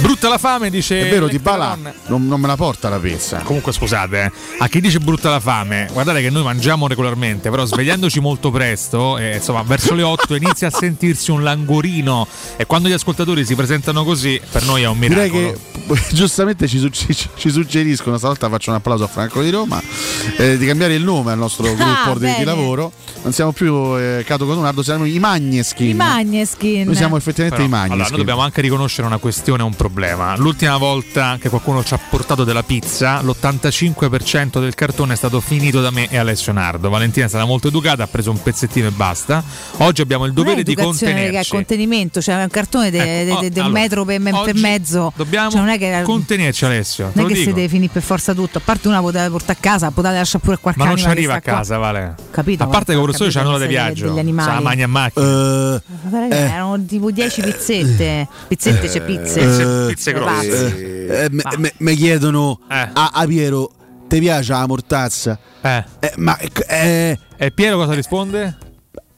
[0.00, 1.00] Brutta la fame, dice.
[1.06, 1.76] È vero, Di Bala
[2.06, 3.38] non, non me la porta la pizza.
[3.40, 7.64] Comunque scusate, eh, a chi dice brutta la fame, guardate che noi mangiamo regolarmente, però
[7.64, 12.26] svegliandoci molto presto, eh, insomma verso le 8 inizia a sentirsi un languorino
[12.56, 15.24] e quando gli ascoltatori si presentano così, per noi è un miracolo.
[15.28, 15.58] Direi che
[16.14, 19.80] giustamente ci, ci- ci suggeriscono, stavolta faccio un applauso a Franco di Roma,
[20.36, 22.44] eh, di cambiare il nome al nostro gruppo di, di bene.
[22.44, 22.92] lavoro.
[23.22, 25.88] Non siamo più eh, Cato Cotunardo, siamo i Magneskin.
[25.88, 26.84] I Magneskin.
[26.86, 28.10] Noi siamo effettivamente Però, i allora, Magneskin.
[28.10, 30.36] noi dobbiamo anche riconoscere una questione, un problema.
[30.36, 35.80] L'ultima volta che qualcuno ci ha portato della pizza, l'85% del cartone è stato finito
[35.80, 36.88] da me e Alessio Nardo.
[36.88, 39.42] Valentina è stata molto educata, ha preso un pezzettino e basta.
[39.78, 41.50] Oggi abbiamo il è dovere di educazione, raga, è contenerci.
[41.50, 45.12] contenimento, cioè un cartone de- Ecco, de- de- del allora, metro per, per mezzo.
[45.16, 48.34] Dobbiamo Cioè, non è che, contenerci Alessio, non è che si deve finire per forza
[48.34, 48.58] tutto.
[48.58, 51.34] A parte una potete portare a casa, potete lasciare pure qualche Ma non ci arriva
[51.34, 51.58] a sta qua.
[51.58, 52.14] casa, Vale.
[52.30, 52.62] Capito?
[52.62, 54.08] A parte che i professori hanno l'ora di viaggio.
[54.08, 54.48] degli animali.
[54.48, 55.26] Sa la magna a macchina.
[55.26, 58.28] Eh, Ma raga, erano tipo 10 pizzette.
[58.48, 59.40] Pizzette, c'è pizze.
[59.40, 60.48] Pizze- pizze Pazzi.
[60.48, 61.06] grosse.
[61.24, 62.88] eh, me- me- mi chiedono Eh.
[62.92, 63.70] a, a Piero,
[64.08, 65.38] ti piace la mortazza?
[65.60, 65.84] Eh.
[66.00, 68.56] Eh, ma eh, E Piero cosa risponde?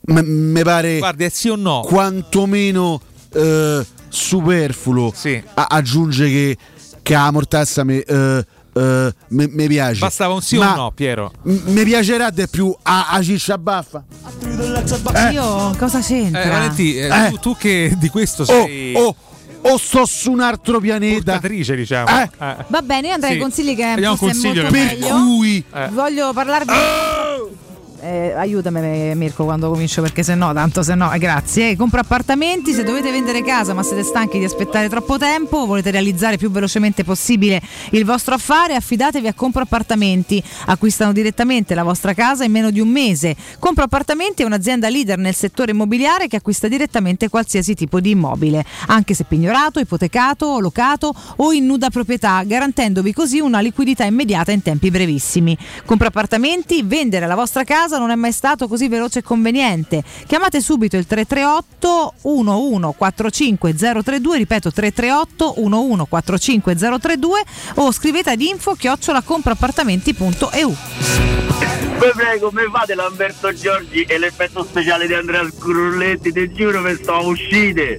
[0.04, 1.82] mi pare Guardi, è sì o no?
[1.84, 3.00] quantomeno
[3.32, 5.12] eh, superfluo
[5.54, 6.56] a- aggiunge che,
[7.02, 10.00] che la mortazza mi eh, eh, mi- mi piace.
[10.00, 11.32] Bastava un sì Ma o no, Piero?
[11.44, 14.02] m- Mi piacerà di più a, a ciccia baffa.
[15.32, 16.42] Io cosa c'entra?
[16.42, 17.30] Eh, Valenti, eh, Eh.
[17.30, 19.14] Tu, tu che di questo O, sei o,
[19.62, 21.32] o sto su un altro pianeta.
[21.32, 22.08] portatrice, diciamo.
[22.08, 22.30] Eh.
[22.38, 22.56] Eh.
[22.68, 23.36] Va bene, io andrei Sì.
[23.36, 25.08] ai consigli che Vediamo un consiglio Per meglio.
[25.24, 25.88] cui Eh.
[25.90, 26.72] Voglio parlarvi.
[28.04, 31.76] Eh, aiutami Mirko quando comincio perché se no, tanto se no, eh, grazie.
[31.76, 36.36] Compra appartamenti, se dovete vendere casa ma siete stanchi di aspettare troppo tempo, volete realizzare
[36.36, 40.42] più velocemente possibile il vostro affare, affidatevi a Compra Appartamenti.
[40.66, 43.36] Acquistano direttamente la vostra casa in meno di un mese.
[43.60, 48.64] Compra Appartamenti è un'azienda leader nel settore immobiliare che acquista direttamente qualsiasi tipo di immobile,
[48.88, 54.60] anche se pignorato, ipotecato, locato o in nuda proprietà, garantendovi così una liquidità immediata in
[54.60, 55.56] tempi brevissimi.
[55.84, 60.02] Compra appartamenti, vendere la vostra casa non è mai stato così veloce e conveniente.
[60.26, 67.28] Chiamate subito il 338 1145032, ripeto 338 1145032
[67.76, 70.76] o scrivete ad info chiocciolacompraappartamenti.eu.
[72.02, 76.96] Vi prego, mi fate Lamberto Giorgi e l'effetto speciale di Andrea Scurulletti, ti giuro che
[76.96, 77.98] sto a uscire.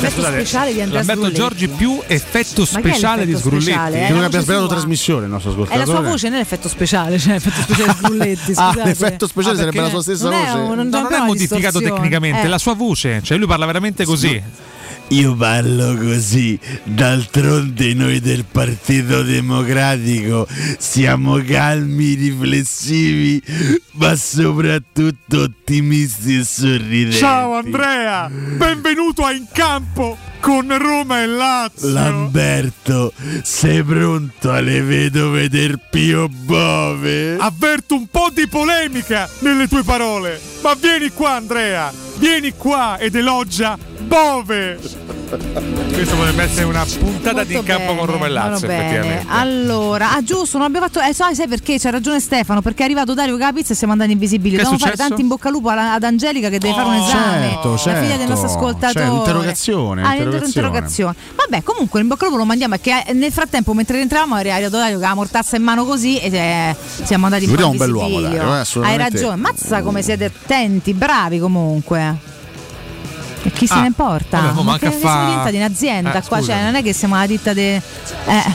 [0.00, 1.40] L'effetto speciale di Andrea Lamberto Sgrulletti.
[1.40, 3.64] Giorgi più effetto è speciale di l'effetto Sgrulletti.
[3.72, 4.02] speciale?
[4.02, 5.96] Eh, che non abbia sbagliato trasmissione il nostro È la ascoltatore.
[5.98, 8.50] sua voce, non è l'effetto speciale, cioè l'effetto speciale di Brulletti.
[8.52, 8.82] Ah, scusate.
[8.84, 10.56] l'effetto speciale Ah, sarebbe la sua stessa non è voce.
[10.58, 12.44] un- non No, non è modificato tecnicamente, Eh.
[12.44, 14.40] è la sua voce, cioè lui parla veramente così.
[15.10, 23.40] Io parlo così, d'altronde noi del Partito Democratico siamo calmi, riflessivi,
[23.92, 27.18] ma soprattutto ottimisti e sorridenti.
[27.18, 31.88] Ciao Andrea, benvenuto a In Campo con Roma e Lazio.
[31.88, 33.12] Lamberto,
[33.42, 37.36] sei pronto alle vedove del Pio Bove?
[37.38, 43.14] Avverto un po' di polemica nelle tue parole, ma vieni qua Andrea, vieni qua ed
[43.14, 44.78] elogia Bove.
[45.92, 49.24] Questo potrebbe essere una puntata di Molto Campo con Roma e Lazio, effettivamente.
[49.28, 51.00] Allora, ah giusto, non abbiamo fatto.
[51.00, 51.78] Eh, sai, sai perché?
[51.80, 54.54] C'ha ragione Stefano, perché è arrivato Dario Capizza e siamo andati invisibili.
[54.56, 57.48] Dobbiamo fare tanti in bocca al lupo ad Angelica che deve fare un esame.
[57.50, 58.28] certo, La figlia del certo.
[58.28, 58.92] nostro ascoltatore.
[58.92, 60.38] Cioè, un'interrogazione, Ah, un'interrogazione.
[60.38, 61.14] un'interrogazione.
[61.34, 64.54] Vabbè, comunque in bocca al lupo lo mandiamo perché eh, nel frattempo mentre rientravamo era
[64.54, 68.20] arrivato Dario con la mortazza in mano così e eh, siamo andati in bell'uomo, visibilio.
[68.44, 72.34] Dario, eh, Hai ragione, mazza come siete attenti, bravi comunque.
[73.46, 74.40] E chi se Ah, ne importa?
[74.40, 77.26] vabbè, ma che fa- siamo diventati un'azienda Eh, qua, cioè non è che siamo la
[77.26, 77.76] ditta de.
[77.76, 78.54] Eh.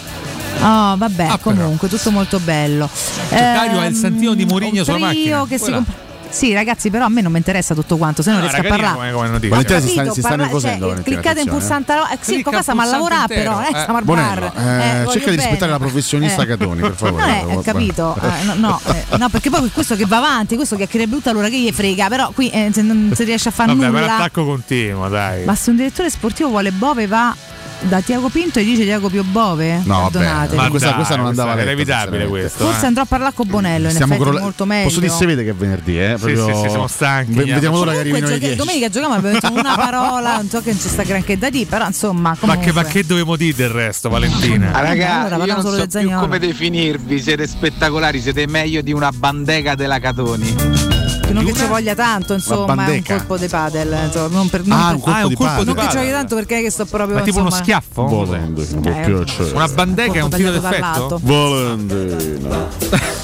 [0.61, 1.55] Oh, vabbè, Ah, però.
[1.55, 2.89] comunque, tutto molto bello.
[3.29, 5.45] Cioè, Dario ha il santino di Mourinho sulla macchina.
[5.47, 5.75] Che si Voilà.
[5.77, 5.91] comp-
[6.31, 8.65] sì, ragazzi, però a me non mi interessa tutto quanto, se no non No, riesco
[8.65, 8.95] a parlare.
[8.95, 9.49] come- come notizia.
[9.49, 10.77] Valentina si sta, Capito, si sta parla- nervosendo.
[10.79, 13.33] cioè, Valentina, cliccate in pulsante ro- eh, sì, Clicca qua stiamo a il pulsante lavorare
[13.41, 13.81] però, intero, eh, eh.
[13.81, 14.79] stiamo al Bonello, bar.
[14.81, 16.45] eh, eh, cerca di rispettare la professionista Eh.
[16.47, 17.21] Catoni, per favore.
[17.25, 17.61] Non è, Guarda.
[17.71, 18.15] capito?
[18.21, 21.29] Eh, no, no, eh, no, perché poi questo che va avanti, questo che chiacchiera brutta
[21.29, 24.01] allora che gli frega, però qui eh, se non si riesce a fare Vabbè, per
[24.01, 24.15] nulla.
[24.15, 25.43] attacco continuo, dai.
[25.45, 27.35] Ma se un direttore sportivo vuole Bove va
[27.81, 29.81] da Tiago Pinto e dice Tiago Pio Bove?
[29.85, 30.55] No, Perdonate.
[30.55, 32.27] ma questa, questa non andava era sinceramente.
[32.27, 32.65] questo.
[32.65, 32.87] Forse eh.
[32.87, 34.87] andrò a parlare con Bonello, in Stiamo effetti crolla- è molto meglio.
[34.87, 36.15] Posso dire se vede che è venerdì, eh?
[36.17, 37.53] Sì, Proprio- sì, sì, siamo stanchi, Ve- andiamo.
[37.59, 38.55] Vediamo l'ora che arrivino giochi- 10.
[38.55, 41.65] domenica giochiamo abbiamo detto una parola, non so che non ci sta granché da dire,
[41.65, 42.65] però insomma, Ma comunque.
[42.65, 44.71] che, ma che dovevamo dire del resto, Valentina?
[44.73, 49.11] Ah, raga, allora, io non so più come definirvi, siete spettacolari, siete meglio di una
[49.11, 50.90] bandeca della Catoni.
[51.33, 53.97] Non che ci voglia tanto, insomma, è un colpo di padel.
[54.05, 55.59] insomma, non per, non Ah, per- un colpo Ah, di colpo padel.
[55.59, 55.99] di non che padel.
[56.01, 57.15] giochi tanto perché è che sto proprio.
[57.17, 58.05] Ma tipo uno insomma, schiaffo?
[58.05, 59.51] Volendo, può Eh, piacere.
[59.53, 61.19] Una bandeca è un filo d'effetto?
[61.23, 62.67] Valentina.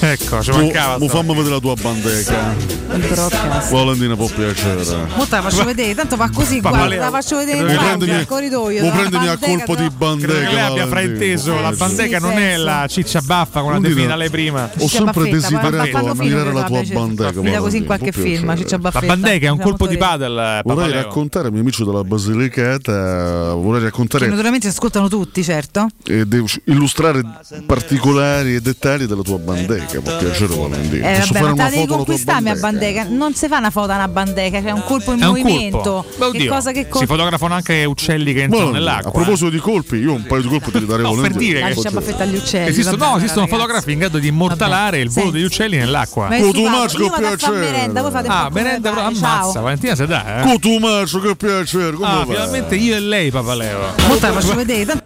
[0.00, 0.98] ecco, ci mancava.
[0.98, 2.54] mo fammi vedere la tua bandeca.
[3.70, 4.84] Valentina può piacere.
[5.16, 8.82] Mo te la faccio vedere, tanto va così, guarda, la faccio vedere in che corridoio.
[8.84, 10.32] mo prendimi a colpo di bandeca.
[10.32, 11.60] Credo che lei abbia frainteso.
[11.60, 14.70] La bandeca non è la ciccia baffa Non dire- definita lei prima.
[14.78, 17.32] Ho sempre desiderato ammirare la tua bandeca.
[17.58, 18.56] Così in Valentina, qualche film, piacere.
[18.58, 19.06] Ciccia La Baffetta.
[19.06, 21.02] bandeca è un colpo di padel, Vorrei Papaleo.
[21.02, 25.88] raccontare ai miei amici della Basilicata, vorrei Che raccontare naturalmente ci ascoltano tutti, certo.
[26.06, 27.22] e de- illustrare
[27.66, 30.00] particolari e dettagli della tua bandeca.
[30.00, 31.10] Può piacere, Valentina.
[31.10, 33.06] Eh, Posso vabbè, fare una la devi foto conquistarmi a bandeca?
[33.08, 35.78] Non si fa una foto a una bandeca, c'è un colpo in È movimento.
[35.78, 36.04] colpo.
[36.08, 37.06] Beh, che oddio, cosa che si colpo?
[37.06, 39.10] fotografano anche uccelli che entrano Valentina, nell'acqua.
[39.10, 41.46] A proposito di colpi, io un paio di colpi te li darei No, per volentieri.
[41.46, 42.68] dire che- Lascia baffetta agli uccelli.
[42.68, 43.60] Esistono, no, esistono ragazzi.
[43.60, 46.28] fotografi in grado di immortalare il volo degli uccelli nell'acqua.
[46.28, 47.87] Ma è Io che vado a fare piacere.
[47.92, 49.62] Merenda, voi fate un Ah, merenda, pare, ammazza, ciao.
[49.62, 50.42] Valentina se dà, eh.
[50.42, 51.92] Con tu mangi, che piacere.
[51.92, 52.26] Come Ah, va?
[52.26, 53.78] finalmente io e lei, Papaleo.
[54.06, 55.02] Mo te la faccio vedere.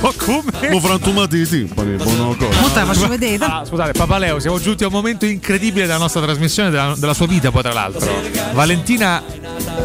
[0.00, 0.70] Co- Come?
[0.70, 2.60] Mo frantumati i timpani, buona cosa.
[2.60, 3.44] Mo te la faccio vedere.
[3.44, 7.26] Ah, scusate, Papaleo, siamo giunti a un momento incredibile della nostra trasmissione, della, della sua
[7.26, 8.08] vita, poi tra l'altro.
[8.52, 9.22] Valentina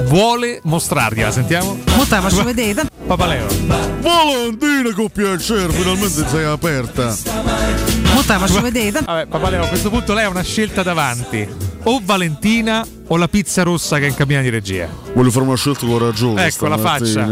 [0.06, 1.78] vuole mostrargliela, sentiamo?
[1.96, 2.84] Mo te la faccio vedere.
[3.06, 3.48] Papaleo.
[4.02, 7.16] Valentina, con piacere, finalmente sei aperta.
[8.22, 9.02] Te la faccio vedere.
[9.02, 11.48] Vabbè, Papaleo, a questo punto lei ha una scelta davanti.
[11.84, 14.88] O Valentina o la pizza rossa che è in cabina di regia.
[15.14, 16.46] Voglio fare una scelta coraggiosa.
[16.46, 17.26] Ecco la faccia.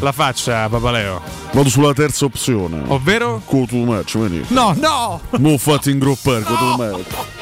[0.00, 1.22] La faccia, Papaleo.
[1.52, 2.82] Vado sulla terza opzione.
[2.88, 3.40] Ovvero?
[3.44, 4.44] Con tu match, vedi.
[4.48, 5.20] No, no!
[5.38, 7.41] Non fatti ingroppare con tu match.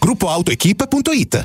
[0.00, 1.44] Gruppo AutoEquip.it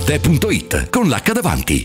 [0.00, 1.84] Arte.it con l'H davanti.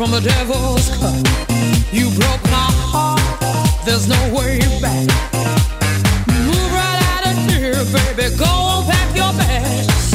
[0.00, 1.12] from the devil's cup.
[1.92, 3.20] You broke my heart.
[3.84, 5.06] There's no way back.
[6.46, 8.34] Move right out of here, baby.
[8.34, 10.10] Go on, pack your bags.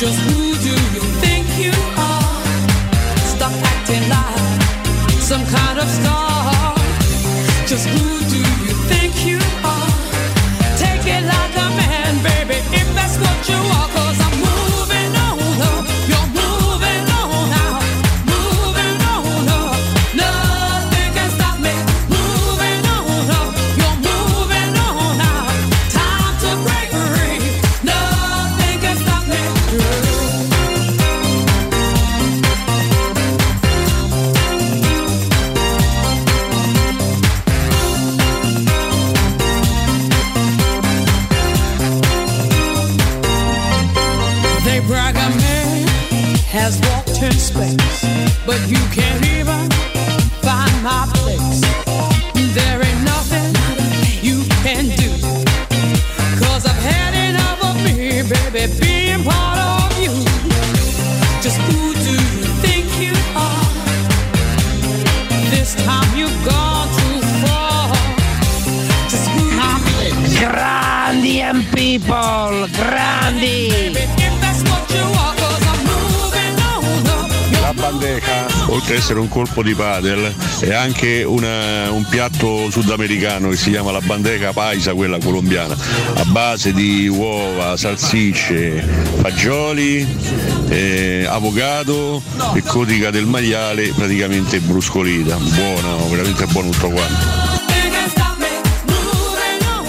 [0.00, 1.76] Just who do you think you
[2.08, 2.40] are?
[3.36, 6.74] Stop acting like some kind of star.
[7.66, 9.65] Just who do you think you are?
[79.06, 84.00] Essere un colpo di padel, è anche una- un piatto sudamericano che si chiama la
[84.00, 85.76] bandeca paisa, quella colombiana,
[86.16, 88.84] a base di uova, salsicce,
[89.20, 90.04] fagioli,
[90.70, 92.20] eh, avocado
[92.52, 95.36] e codica del maiale praticamente bruscolita.
[95.36, 97.24] Buono, veramente buono tutto quanto.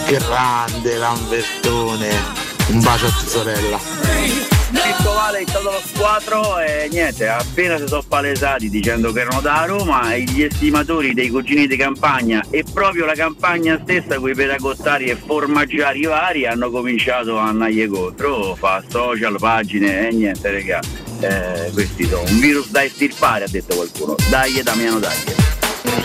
[0.06, 2.10] Grande Lambertone,
[2.68, 4.56] un bacio a tua sorella.
[4.78, 9.41] Marco Vale è stato allo squadro e niente, appena si sono palesati dicendo che erano
[9.41, 14.36] da Roma gli estimatori dei cugini di campagna e proprio la campagna stessa con i
[14.36, 20.80] peracottari e formaggiari vari hanno cominciato a andare contro, fa social, pagine e niente regà.
[21.20, 24.16] Eh, questi sono un virus da estirpare ha detto qualcuno.
[24.30, 25.47] Dai Damiano dai.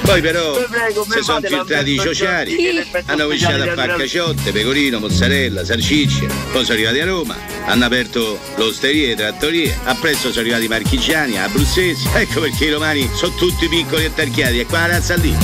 [0.01, 4.99] Poi però si sono fate infiltrati i sociali, e hanno cominciato a fare caciotte, pecorino,
[4.99, 7.37] mozzarella, salsicce, poi sono arrivati a Roma,
[7.67, 13.35] hanno aperto l'osterie, trattorie, appresso sono arrivati i marchigiani, abruzzesi, ecco perché i romani sono
[13.35, 15.37] tutti piccoli e tarchiati, e qua la razza lì.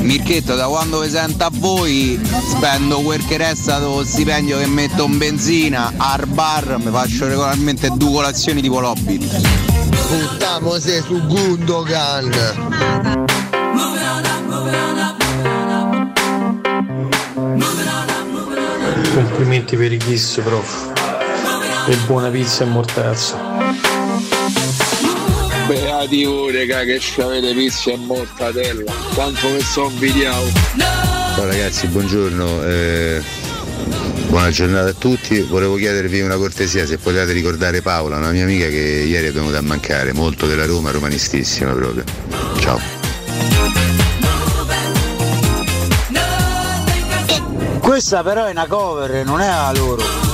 [0.00, 5.04] Mirchetto, da quando vi sento a voi spendo quel che resta dello stipendio che metto
[5.04, 9.71] in benzina al bar, mi faccio regolarmente due colazioni tipo l'Hobbit.
[10.12, 12.30] Buttiamo se su Gundogan.
[19.14, 20.92] Complimenti per i kiss, prof.
[21.88, 23.36] E buona pizza e mortazzo.
[25.66, 30.50] Beati voi raga che avete pizza e mortadella Quanto mi sono invidiato
[31.36, 32.64] Ciao ragazzi, buongiorno.
[32.64, 33.22] eh,
[34.32, 35.42] buona giornata a tutti.
[35.42, 39.58] Volevo chiedervi una cortesia se potete ricordare Paola, una mia amica che ieri è venuta
[39.58, 42.02] a mancare, molto della Roma, romanistissima proprio.
[42.58, 42.80] Ciao.
[47.78, 50.31] Questa però è una cover, non è la loro.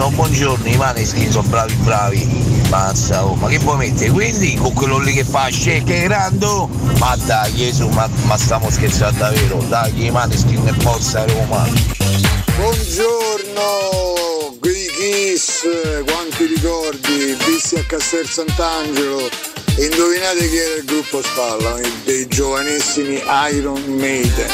[0.00, 2.26] Buongiorno, buongiorno, i maneskin sono bravi bravi.
[2.70, 4.10] Mazza, oh, ma che vuoi mettere?
[4.10, 6.70] Quindi con quello lì che fa shake e grando?
[6.96, 11.68] Ma dai, Gesù, ma, ma stiamo scherzando davvero, dai, i maneskin e forza Roma.
[12.56, 13.60] Buongiorno,
[14.62, 15.66] Kiss,
[16.06, 19.28] quanti ricordi, visti a Castel Sant'Angelo.
[19.76, 23.22] Indovinate chi era il gruppo spalla, dei giovanissimi
[23.52, 24.48] Iron Maiden,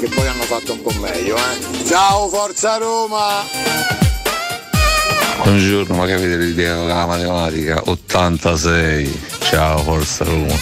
[0.00, 1.86] che poi hanno fatto un po' meglio, eh.
[1.86, 3.83] Ciao, Forza Roma!
[5.44, 7.78] Buongiorno, ma che avete l'idea della matematica?
[7.84, 10.54] 86 Ciao, forza Roma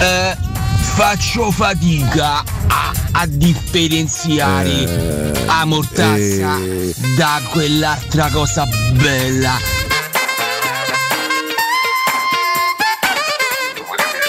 [0.00, 0.36] Eh,
[0.94, 6.56] faccio fatica a, a differenziare la mortazza
[7.16, 9.56] da quell'altra cosa bella.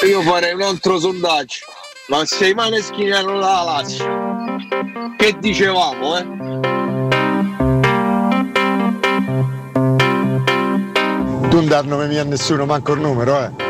[0.08, 1.66] Io farei un altro sondaggio
[2.10, 4.06] Ma se i maneskin erano la Lazio
[5.16, 6.24] Che dicevamo, eh?
[11.50, 13.69] Tu non dar nome mio a nessuno, manco il numero, eh.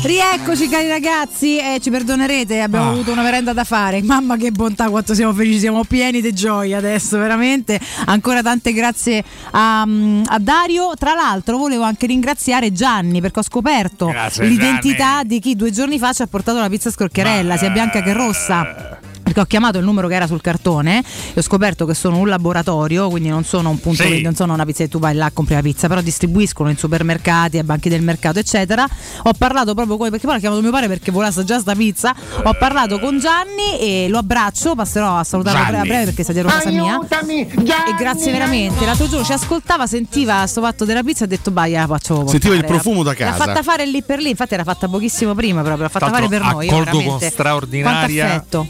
[0.00, 2.92] Rieccoci cari ragazzi, eh, ci perdonerete, abbiamo Ah.
[2.92, 4.00] avuto una merenda da fare.
[4.02, 7.78] Mamma che bontà, quanto siamo felici, siamo pieni di gioia adesso, veramente.
[8.06, 10.92] Ancora tante grazie a, mm, a Dario.
[10.96, 15.98] Tra l'altro volevo anche ringraziare Gianni perché ho scoperto Grazie, l'identità di chi due giorni
[15.98, 18.98] fa ci ha portato la pizza scorcherella, sia bianca che rossa.
[19.38, 22.28] Perché ho chiamato il numero che era sul cartone e ho scoperto che sono un
[22.28, 24.08] laboratorio, quindi non sono un punto Sì.
[24.08, 26.76] vendita, non sono una pizza che tu vai là compri la pizza, però distribuiscono in
[26.76, 28.84] supermercati, ai banchi del mercato, eccetera.
[29.22, 32.14] Ho parlato proprio con perché poi ho chiamato mio padre perché voleva assaggiare sta pizza.
[32.42, 36.22] Ho parlato con Gianni e lo abbraccio, passerò a salutarlo a breve, a breve perché
[36.24, 36.94] sta dietro casa mia.
[36.94, 38.84] Aiutami, E grazie veramente.
[38.84, 42.26] L'altro giorno ci ascoltava, sentiva sto fatto della pizza e ha detto vai, la faccio
[42.26, 42.80] Sentiva il portare".
[42.80, 43.44] profumo da L'ha casa.
[43.44, 46.40] fatta fare lì per lì, infatti era fatta pochissimo prima proprio, l'ha fatta fare per
[46.42, 46.66] noi.
[46.66, 48.66] io accolgo con straordinaria Quanto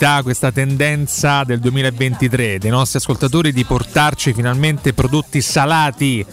[0.00, 6.24] felicità questa tendenza del 2023 dei nostri ascoltatori di portarci finalmente prodotti salati,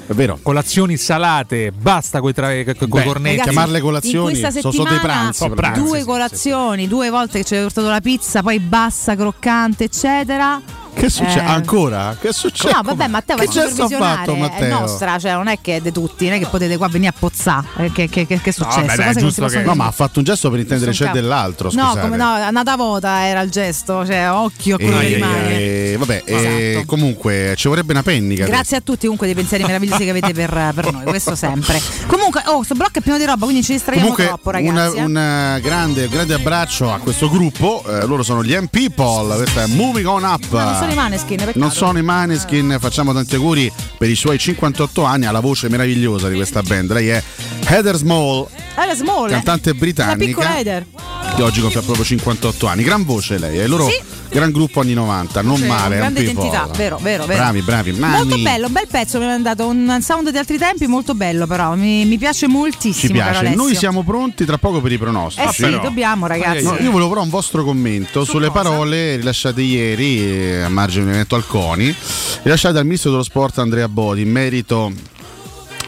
[0.41, 3.41] colazioni salate, basta coi, tra- coi Beh, cornetti.
[3.41, 5.44] Chiamarle colazioni sono solo dei pranzi.
[5.44, 9.84] Oh, pranzi, due colazioni, due volte che ci hai portato la pizza, poi bassa, croccante,
[9.84, 10.61] eccetera.
[10.93, 11.41] Che succede?
[11.41, 11.45] Eh.
[11.45, 12.15] Ancora?
[12.19, 12.73] Che succede?
[12.73, 14.80] No, vabbè, Matteo, che gesto ha fatto supervisionare, è Matteo?
[14.80, 17.14] nostra, cioè non è che è di tutti, non è che potete qua venire a
[17.18, 17.68] pozzare.
[17.77, 18.80] Eh, Che, che, che, che è successo?
[18.85, 21.15] vabbè, dai, che No, ma ha fatto un gesto per intendere c'è capo.
[21.18, 21.69] dell'altro.
[21.73, 21.99] No, scusate.
[22.01, 25.49] come no, a nata vota era il gesto, cioè occhio a quello E- che rimane.
[25.59, 26.35] e- vabbè, e
[26.72, 26.85] Esatto.
[26.85, 28.45] comunque ci vorrebbe una pennica.
[28.45, 31.80] Grazie a tutti comunque dei pensieri meravigliosi che avete per, per noi, questo sempre.
[32.07, 34.97] Comunque, oh, sto blocco è pieno di roba, quindi ci distraiamo Comunque troppo, una- ragazzi.
[34.97, 35.03] eh.
[35.03, 39.68] un eh, grande, grande abbraccio a questo gruppo, eh, loro sono gli M-People, questa è
[39.68, 40.53] Moving On Up.
[40.88, 41.59] Sono i Maneskin, peccato.
[41.59, 46.30] Non sono i Maneskin, facciamo tanti auguri per i suoi 58 anni alla voce meravigliosa
[46.30, 46.91] di questa band.
[46.93, 47.22] Lei è
[47.68, 50.26] Heather Small, Era small, cantante britannica.
[50.26, 50.85] piccola Eder.
[51.35, 52.84] che oggi compie proprio 58 anni.
[52.84, 53.99] Gran voce lei, è loro Sì.
[54.30, 55.95] gran gruppo anni 90, non Cioè, male.
[55.97, 57.39] grande identità, vero, vero, vero.
[57.41, 57.91] Bravi, bravi.
[57.91, 58.41] Molto Mani.
[58.43, 61.76] bello, un bel pezzo, mi ha mandato un sound di altri tempi molto bello però,
[61.76, 63.07] mi, mi piace moltissimo.
[63.07, 63.55] Ci piace.
[63.55, 65.47] Noi siamo pronti tra poco per i pronostici.
[65.47, 66.64] Eh sì, dobbiamo ragazzi.
[66.64, 71.07] No, io volevo però un vostro commento sulle parole rilasciate ieri eh, a margine di
[71.10, 71.95] un evento al CONI,
[72.44, 74.91] rilasciate dal ministro dello sport Andrea Bodi in merito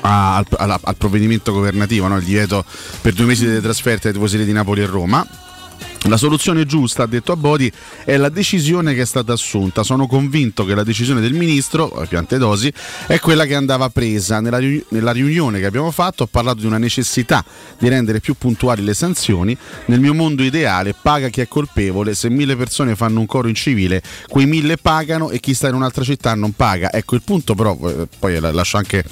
[0.01, 2.17] al, alla- al provvedimento governativo, no?
[2.17, 2.65] il divieto
[3.01, 5.25] per due mesi delle trasferte ai tifoserie di Napoli e Roma.
[6.03, 7.71] La soluzione giusta, ha detto a Bodi,
[8.05, 9.83] è la decisione che è stata assunta.
[9.83, 12.71] Sono convinto che la decisione del ministro, eh, Piantedosi,
[13.05, 14.39] è quella che andava presa.
[14.39, 17.43] Nella, riu- nella riunione che abbiamo fatto ho parlato di una necessità
[17.77, 19.55] di rendere più puntuali le sanzioni.
[19.85, 23.55] Nel mio mondo ideale paga chi è colpevole, se mille persone fanno un coro in
[23.55, 26.91] civile, quei mille pagano e chi sta in un'altra città non paga.
[26.93, 29.03] Ecco il punto però, eh, poi la- lascio anche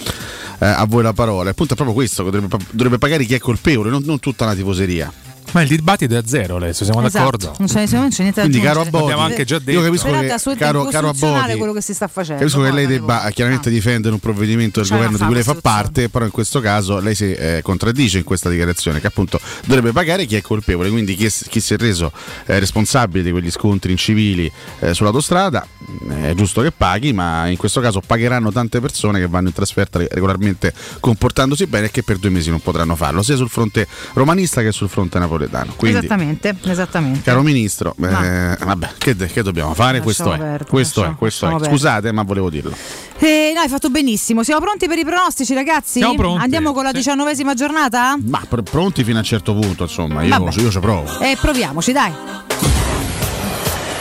[0.59, 3.39] eh, a voi la parola, il punto è proprio questo, dovrebbe, dovrebbe pagare chi è
[3.39, 5.11] colpevole, non, non tutta la tifoseria.
[5.53, 7.55] Ma il dibattito è a zero, adesso siamo Esatto, d'accordo.
[7.59, 8.81] Non c'è, non c'è niente da Quindi caro.
[8.81, 9.71] Abbodi, Abbiamo anche già detto.
[9.71, 12.39] io capisco Però è che caro, caro Abbodi, quello che si sta facendo.
[12.41, 15.55] Capisco che lei debba devo- chiaramente difendere un provvedimento del governo di cui lei fa
[15.55, 19.91] parte, però in questo caso lei si eh, contraddice in questa dichiarazione che appunto dovrebbe
[19.93, 22.11] pagare chi è colpevole, quindi chi, è- chi si è reso
[22.45, 25.65] eh, responsabile di quegli scontri incivili eh, sull'autostrada
[26.09, 29.53] eh, è giusto che paghi, ma in questo caso pagheranno tante persone che vanno in
[29.53, 33.87] trasferta regolarmente comportandosi bene e che per due mesi non potranno farlo, sia sul fronte
[34.13, 35.35] romanista che sul fronte napoletano.
[35.75, 37.21] Quindi, Esattamente, esattamente.
[37.21, 40.01] Caro ministro, eh, vabbè, che, che dobbiamo fare?
[40.01, 41.65] questo è, perdere, questo è, questo è.
[41.65, 42.73] Scusate, ma volevo dirlo.
[43.19, 44.43] Eh, no, hai fatto benissimo.
[44.43, 45.99] Siamo pronti per i pronostici, ragazzi?
[45.99, 46.43] Siamo pronti.
[46.43, 48.17] Andiamo con la diciannovesima giornata?
[48.23, 51.19] Ma pr- pronti fino a un certo punto, insomma, io, io ci provo.
[51.19, 52.13] E proviamoci, dai.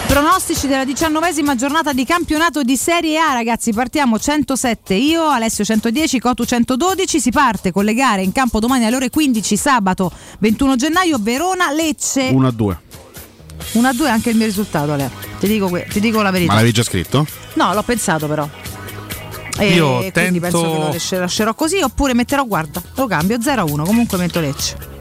[0.07, 3.73] Pronostici della diciannovesima giornata di campionato di Serie A, ragazzi.
[3.73, 7.21] Partiamo 107 io, Alessio 110, Cotu 112.
[7.21, 11.71] Si parte con le gare in campo domani alle ore 15, sabato 21 gennaio, Verona
[11.73, 12.31] Lecce.
[12.33, 12.79] 1 a 2.
[13.73, 15.11] 1 a 2 anche il mio risultato, Ale.
[15.39, 16.51] Ti dico, que- ti dico la verità.
[16.53, 17.27] Ma l'avevi già scritto?
[17.55, 18.49] No, l'ho pensato però.
[19.59, 20.61] E Io quindi tento- penso
[21.01, 24.95] che lo lascerò così oppure metterò, guarda, lo cambio 0 a 1, comunque metto Lecce.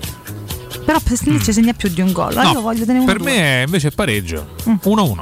[0.86, 2.34] Però per Lecce segna più di un gol.
[2.36, 4.56] No, io voglio tenere uno per me invece è pareggio.
[4.70, 4.76] Mm.
[4.84, 5.22] 1-1.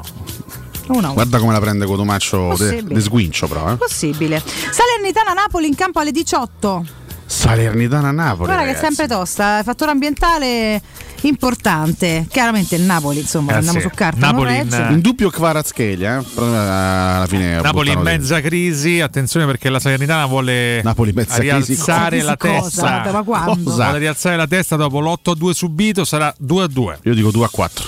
[0.88, 3.72] 1 Guarda come la prende Cotomaccio de, de sguincio, però.
[3.72, 3.78] Eh.
[3.78, 4.44] Possibile.
[4.44, 6.86] Salernitana Napoli in campo alle 18.
[7.26, 8.48] Salernitana Napoli.
[8.48, 8.96] Guarda che è ragazzi.
[8.96, 10.82] sempre tosta, eh, fattore ambientale
[11.28, 12.26] importante.
[12.30, 14.32] Chiaramente il Napoli, insomma, Eh, andiamo su carta.
[14.32, 14.88] non regge.
[14.92, 16.42] in dubbio Kvaratskhelia, eh?
[16.42, 21.36] eh, alla fine Napoli in mezza crisi, attenzione perché la Salernitana vuole Napoli in mezza
[21.38, 21.50] crisi.
[21.74, 22.30] rialzare Cosa?
[22.30, 22.60] la Cosa?
[23.02, 23.12] testa.
[23.12, 23.64] Ma quando?
[23.70, 23.84] Cosa?
[23.84, 26.98] Vuole rialzare la testa dopo l'8-2 subito, sarà 2-2.
[27.04, 27.86] Io dico 2 a 4.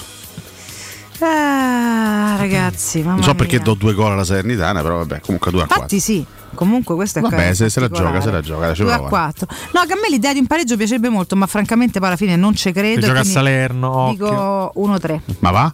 [1.20, 3.64] Ah, ragazzi, mamma Non so perché mia.
[3.64, 5.84] do due gol alla Salernitana, però vabbè, comunque 2 a 4.
[5.84, 6.26] Infatti sì,
[6.56, 9.10] comunque questo è Vabbè, se, se la gioca, se la gioca, ci 2 a prova.
[9.10, 9.48] 4.
[9.73, 12.36] No, che a me l'idea di un pareggio piacerebbe molto, ma francamente poi alla fine
[12.36, 13.02] non ci credo.
[13.02, 15.19] Si gioca a Salerno, Dico 1-3.
[15.40, 15.72] Ma va?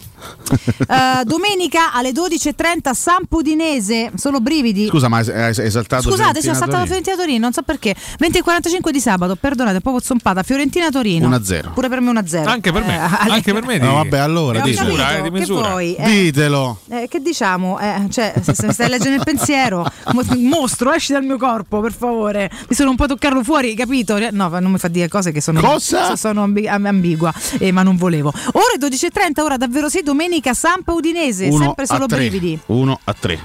[0.52, 4.88] Eh, domenica alle 12.30 Sampudinese, solo brividi.
[4.88, 6.86] Scusa, ma hai esaltato Scusate, sono saltato Torino?
[6.86, 7.96] Fiorentina Torino, non so perché.
[8.20, 10.44] 20.45 di sabato, perdonate, un po' zompata.
[10.44, 11.28] Fiorentina Torino.
[11.30, 11.74] 1-0.
[11.74, 12.46] Pure per me 1-0.
[12.48, 14.90] Anche per me, Eh, anche per me No, vabbè, allora, di ditelo.
[14.90, 15.70] misura, eh, di Che misura.
[15.70, 15.96] vuoi?
[15.96, 16.80] Eh, Ditelo.
[16.90, 17.80] eh, che diciamo?
[17.80, 20.24] Eh, cioè, se, se mi stai leggendo il pensiero, mo-
[20.72, 22.50] mostro, esci dal mio corpo, per favore.
[22.70, 24.18] Mi sono un po' toccarlo fuori, capito?
[24.32, 26.06] No, non mi fa dire cose che sono, Cosa?
[26.06, 28.32] so- sono ambi- am- ambigua, eh, ma non volevo.
[28.54, 32.18] Ore 12.30, ora davvero sì, domenica Sampa Udinese, 1 sempre solo a 3.
[32.18, 32.60] brividi.
[32.68, 33.40] 1 a 3.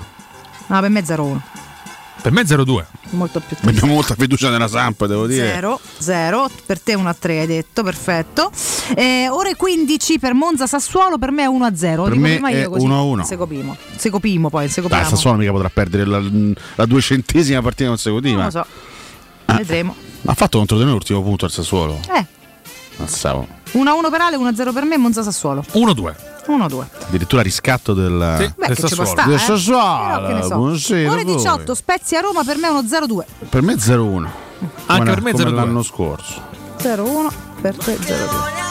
[0.68, 1.40] No, per me 0-1.
[2.26, 2.84] Per me 0-2.
[3.10, 5.46] Molto più Abbiamo molta fiducia nella Samp, devo dire.
[5.52, 8.50] 0, 0, per te 1 a 3 hai detto, perfetto.
[8.96, 12.02] Eh, ore 15 per Monza Sassuolo, per me è 1 a 0.
[12.02, 12.84] Per me è così.
[12.84, 13.24] 1 a 1.
[13.24, 13.76] Secopimo.
[13.94, 15.08] Secopimo poi, Dai, secopiamo.
[15.08, 16.20] Sassuolo mica potrà perdere la,
[16.74, 18.34] la duecentesima partita consecutiva.
[18.34, 18.66] Non lo so.
[19.44, 19.54] Ah.
[19.58, 19.94] Vedremo.
[20.24, 22.00] Ha fatto contro di noi l'ultimo punto al Sassuolo.
[22.12, 22.26] Eh,
[22.96, 23.46] Passavo.
[23.72, 25.64] 1 a 1 per Ale, 1 a 0 per me, Monza Sassuolo.
[25.72, 26.14] 1-2.
[26.46, 26.88] 1 a 2.
[27.08, 29.04] Addirittura riscatto del, Beh, del Sassuolo.
[29.10, 29.28] stare.
[29.28, 29.42] Del eh.
[29.42, 30.06] Sassuolo.
[30.06, 30.56] Però che ne so.
[30.56, 31.34] Buonasera Ore voi.
[31.34, 33.24] 18, Spezia Roma, per me è 1 0-2.
[33.48, 34.28] Per me 0-1.
[34.86, 35.54] Anche per me come 0-2.
[35.54, 36.42] l'anno scorso.
[36.78, 37.28] 0-1
[37.60, 38.64] per te 0-2.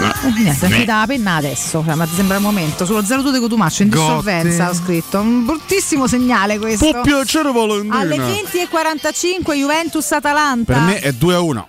[0.00, 2.86] Eh, niente, sentita la penna adesso, cioè, ma ti sembra il momento.
[2.86, 5.18] Sullo 0-2 di Cotumaccio in dissolvenza ho scritto.
[5.18, 6.88] Un bruttissimo segnale questo.
[6.90, 7.98] Può piacere Valentina.
[7.98, 10.72] Alle 20.45 Juventus Atalanta.
[10.72, 11.68] Per me è 2 a 1.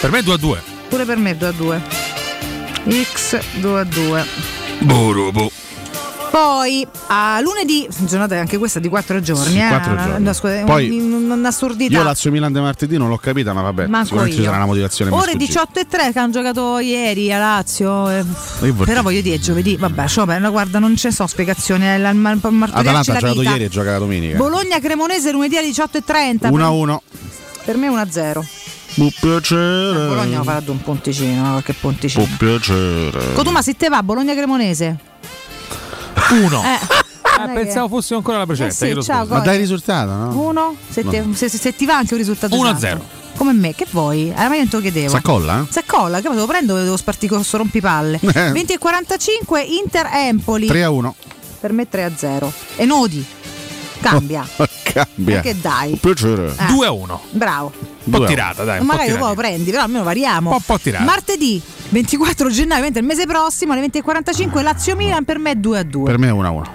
[0.00, 0.69] Per me è 2 a 2.
[0.90, 1.82] Pure per me 2 a 2.
[3.14, 4.24] X 2 a 2.
[4.80, 5.50] Borobo.
[6.30, 10.20] Poi a lunedì, giornata anche questa di 4 giorni, Sì, eh, quattro una- giorni.
[10.20, 11.92] una- scusa, Poi un- un'assurdità.
[11.96, 14.46] Io Lazio Milan di martedì non l'ho capita, ma vabbè, Manco sicuramente ci io.
[14.48, 15.46] sarà una motivazione Ore mi sfuggita.
[15.46, 18.08] 18 e 3 che hanno giocato ieri a Lazio.
[18.10, 18.24] eh,
[18.84, 21.84] Però voglio dire, giovedì, vabbè, cioè, beh, guarda, non ce so spiegazioni.
[21.84, 23.50] è la- ma- Atalanta ha giocato vita.
[23.50, 24.36] ieri e gioca domenica.
[24.36, 26.48] Bologna Cremonese lunedì alle 18 e 30.
[26.48, 27.02] 1 a 1.
[27.64, 28.44] Per me 1 a 0.
[28.94, 30.06] Può piacere.
[30.08, 31.50] Bologna farà un ponticino, no?
[31.52, 32.24] qualche ponticino.
[32.24, 33.32] Può piacere.
[33.34, 34.96] Cotuma, se te va, Bologna Cremonese.
[36.30, 36.62] 1.
[36.64, 37.08] Eh,
[37.42, 38.90] Ah, pensavo fosse ancora la precedente.
[38.90, 39.24] Eh sì, ciao.
[39.26, 40.38] Ma dai il risultato, no?
[40.42, 40.76] Uno?
[40.90, 42.80] Se, te- se- se- se ti va anche un risultato 1 a esatto.
[42.86, 43.04] 0.
[43.36, 44.28] Come me, che vuoi?
[44.28, 45.08] Eh, ma io non te lo chiedevo.
[45.08, 45.66] S'accolla?
[45.70, 48.20] Si accolla, che me lo prendo e devo spartire questo rompipalle.
[48.34, 48.50] Eh.
[48.50, 50.66] 20 e 45 Inter Empoli.
[50.66, 51.14] 3 a 1.
[51.60, 52.52] Per me 3 a 0.
[52.76, 53.24] E Nodi.
[54.00, 54.46] Cambia.
[54.82, 55.40] Cambia.
[55.40, 55.96] Che dai?
[56.00, 56.54] Piacere.
[56.58, 56.72] Eh.
[56.72, 57.20] 2 a 1.
[57.30, 57.72] Bravo.
[58.04, 58.80] Un po' tirata, dai.
[58.80, 59.26] Un po' Magari tirata.
[59.26, 60.50] poi lo prendi, però almeno variamo.
[60.52, 61.04] Un po' tirata.
[61.04, 61.60] Martedì
[61.90, 65.78] 24 gennaio, mentre il mese prossimo alle 20 e 45 Lazio Milan per me 2
[65.78, 66.04] a 2.
[66.04, 66.74] Per me è 1 a 1.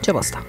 [0.00, 0.42] Ci può sta.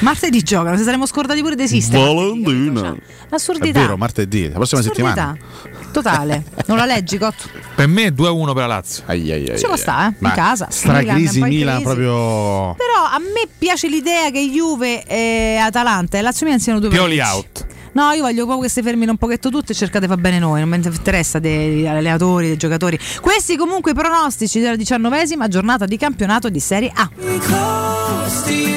[0.00, 2.02] Martedì giocano, se saremmo scordati pure di esistere.
[2.02, 2.94] Valentina.
[2.94, 3.80] È Assurdità.
[3.80, 5.36] vero, martedì, la prossima settimana.
[5.92, 6.44] Totale.
[6.66, 7.48] Non la leggi, Cotto?
[7.74, 9.02] Per me è 2 a 1 per la Lazio.
[9.06, 10.14] Ai, ai, ai, Ci può sta, eh?
[10.18, 10.66] In casa.
[10.70, 11.84] Stracrisi Milan, Milan, crisi.
[11.84, 12.74] proprio.
[12.74, 17.16] Però a me piace l'idea che Juve e Atalanta e Lazio Milan siano due Pioli
[17.18, 17.34] pareggi.
[17.36, 17.66] out.
[17.92, 20.38] No, io voglio proprio che si fermino un pochetto tutte e cercate di far bene
[20.38, 22.98] noi, non mi interessa degli allenatori, dei giocatori.
[23.22, 27.08] Questi comunque i pronostici della diciannovesima giornata di campionato di Serie A.
[27.16, 28.74] Mercoledì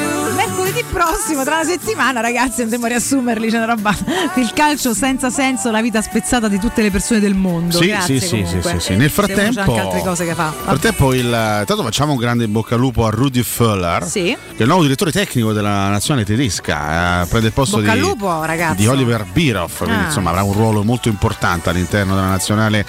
[0.89, 3.49] prossimo, tra una settimana, ragazzi, andremo a riassumerli.
[3.49, 3.95] C'è una roba.
[4.35, 7.77] Il calcio senza senso, la vita spezzata di tutte le persone del mondo.
[7.77, 8.95] Sì, Grazie sì, sì, sì, sì, sì.
[8.95, 10.45] Nel frattempo, anche altre cose che fa.
[10.55, 14.37] nel frattempo il, intanto facciamo un grande in bocca al lupo a Rudy Föller, che
[14.57, 17.23] è il nuovo direttore tecnico della nazionale tedesca.
[17.23, 20.05] eh, prende il posto di, lupo, di Oliver Bierhoff, quindi Ah.
[20.05, 22.85] insomma avrà un ruolo molto importante all'interno della nazionale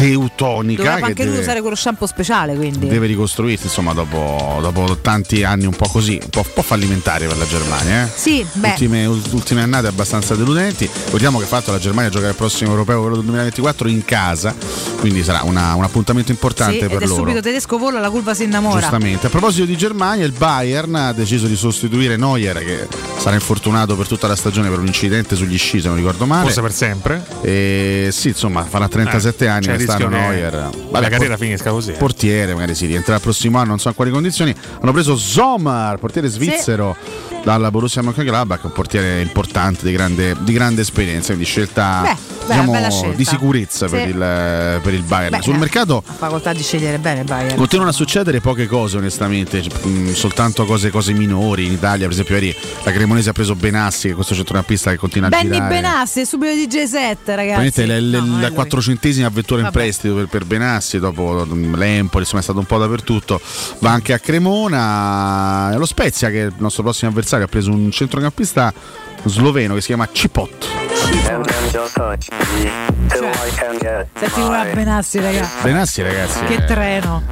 [0.00, 0.82] teutonica.
[0.82, 2.86] Dovrebbe che anche lui deve- usare quello shampoo speciale, quindi.
[2.86, 7.26] deve ricostruirsi insomma dopo, dopo tanti anni un po' così, un po', un po' fallimentari
[7.26, 8.04] per la Germania.
[8.04, 8.08] eh.
[8.14, 8.68] Sì, beh.
[8.68, 10.88] Ultime, ultime annate abbastanza deludenti.
[11.06, 14.54] Ricordiamo che fatto la Germania gioca il prossimo europeo, quello del 2024, in casa,
[15.00, 17.14] quindi sarà una- un appuntamento importante Sì, per loro.
[17.14, 18.80] subito tedesco vola, la curva si innamora.
[18.80, 19.28] Giustamente.
[19.28, 22.86] A proposito di Germania, il Bayern ha deciso di sostituire Neuer, che
[23.18, 26.42] sarà infortunato per tutta la stagione per un incidente sugli sci, se non ricordo male.
[26.44, 27.24] Forse per sempre.
[27.40, 30.70] E sì, insomma, farà 37 Eh, anni quest'anno rischio Neuer.
[30.90, 31.94] la carriera finisca così, eh.
[31.94, 34.54] Portiere, magari si rientrerà il prossimo anno, non so in quali condizioni.
[34.80, 36.96] Hanno preso Sommer, portiere svizzero
[37.44, 42.90] dalla Borussia Mönchengladbach, un portiere importante di grande, di grande esperienza, quindi scelta, Beh, diciamo,
[42.90, 43.16] scelta.
[43.16, 44.08] di sicurezza per, Sì.
[44.08, 45.36] il, per il Bayern.
[45.36, 47.56] Beh, Sul eh, mercato Ha facoltà di scegliere bene il Bayern.
[47.56, 52.12] Continuano a succedere poche cose onestamente, c- mh, soltanto cose, cose minori in Italia, per
[52.12, 55.52] esempio ieri la Cremonese ha preso Benassi, che è questo centrocampista che continua a Benny
[55.52, 55.74] girare.
[55.74, 57.86] Benassi, subito di J7, Probabilmente ragazzi.
[57.86, 59.75] la, la- No, la quattrocentesima avventura in Vabbè.
[59.76, 63.38] Prestito per, per Benassi, dopo l'Empoli, insomma è stato un po' dappertutto,
[63.80, 67.90] va anche a Cremona, lo Spezia che è il nostro prossimo avversario ha preso un
[67.90, 68.72] centrocampista
[69.28, 70.66] sloveno che si chiama Cipot.
[74.18, 75.62] Senti una Benassi, ragazzi.
[75.62, 76.44] Benassi ragazzi.
[76.44, 77.22] Che treno,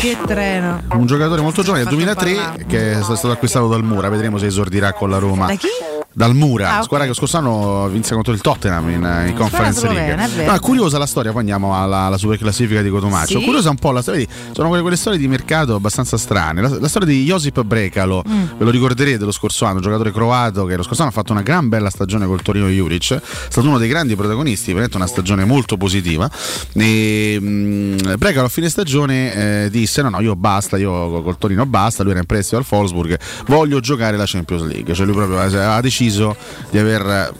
[0.00, 0.82] che treno.
[0.92, 2.66] un giocatore molto giovane, del Fatto 2003, parlare.
[2.66, 4.08] che è stato acquistato dal Mura.
[4.08, 5.46] Vedremo se esordirà con la Roma.
[5.46, 5.68] Da chi?
[6.16, 6.84] Dal Mura, Ah, ok.
[6.84, 10.14] squadra che scorso anno vinse contro il Tottenham in, in Conference League.
[10.14, 10.48] è vero.
[10.52, 13.40] No, è curiosa la storia, poi andiamo alla, alla super classifica di Cotomaccio.
[13.40, 13.44] Sì?
[13.44, 16.60] Curiosa un po' la storia, vedi, sono quelle, quelle storie di mercato abbastanza strane.
[16.60, 18.42] La, la storia di Josip Brekalo, Mm.
[18.58, 21.32] ve lo ricorderete lo scorso anno, un giocatore croato che lo scorso anno ha fatto
[21.32, 25.06] una gran bella stagione col Torino Juric, è stato uno dei grandi protagonisti, veramente una
[25.06, 26.28] stagione molto positiva.
[26.72, 31.64] E, mh, Brekalo a fine stagione eh, disse: No, no, io basta, io col Torino
[31.66, 32.02] basta.
[32.02, 33.16] Lui era in prestito al Wolfsburg,
[33.46, 34.92] voglio giocare la Champions League.
[34.92, 36.36] Cioè, lui proprio ha deciso
[36.70, 37.32] di aver eh,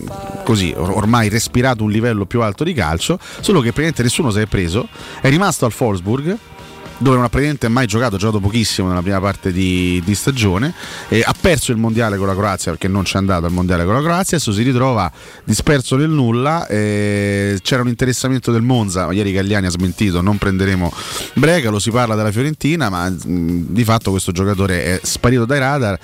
[0.45, 4.39] così or- ormai respirato un livello più alto di calcio, solo che praticamente nessuno si
[4.39, 4.87] è preso,
[5.21, 6.37] è rimasto al Wolfsburg
[6.99, 10.73] dove non ha praticamente mai giocato, ha giocato pochissimo nella prima parte di, di stagione,
[11.09, 13.95] e ha perso il mondiale con la Croazia perché non c'è andato al mondiale con
[13.95, 15.11] la Croazia, adesso si ritrova
[15.45, 20.39] disperso nel nulla, e c'era un interessamento del Monza, ma ieri Gagliani ha smentito, non
[20.39, 20.93] prenderemo
[21.35, 25.99] Bregalo, si parla della Fiorentina, ma mh, di fatto questo giocatore è sparito dai radar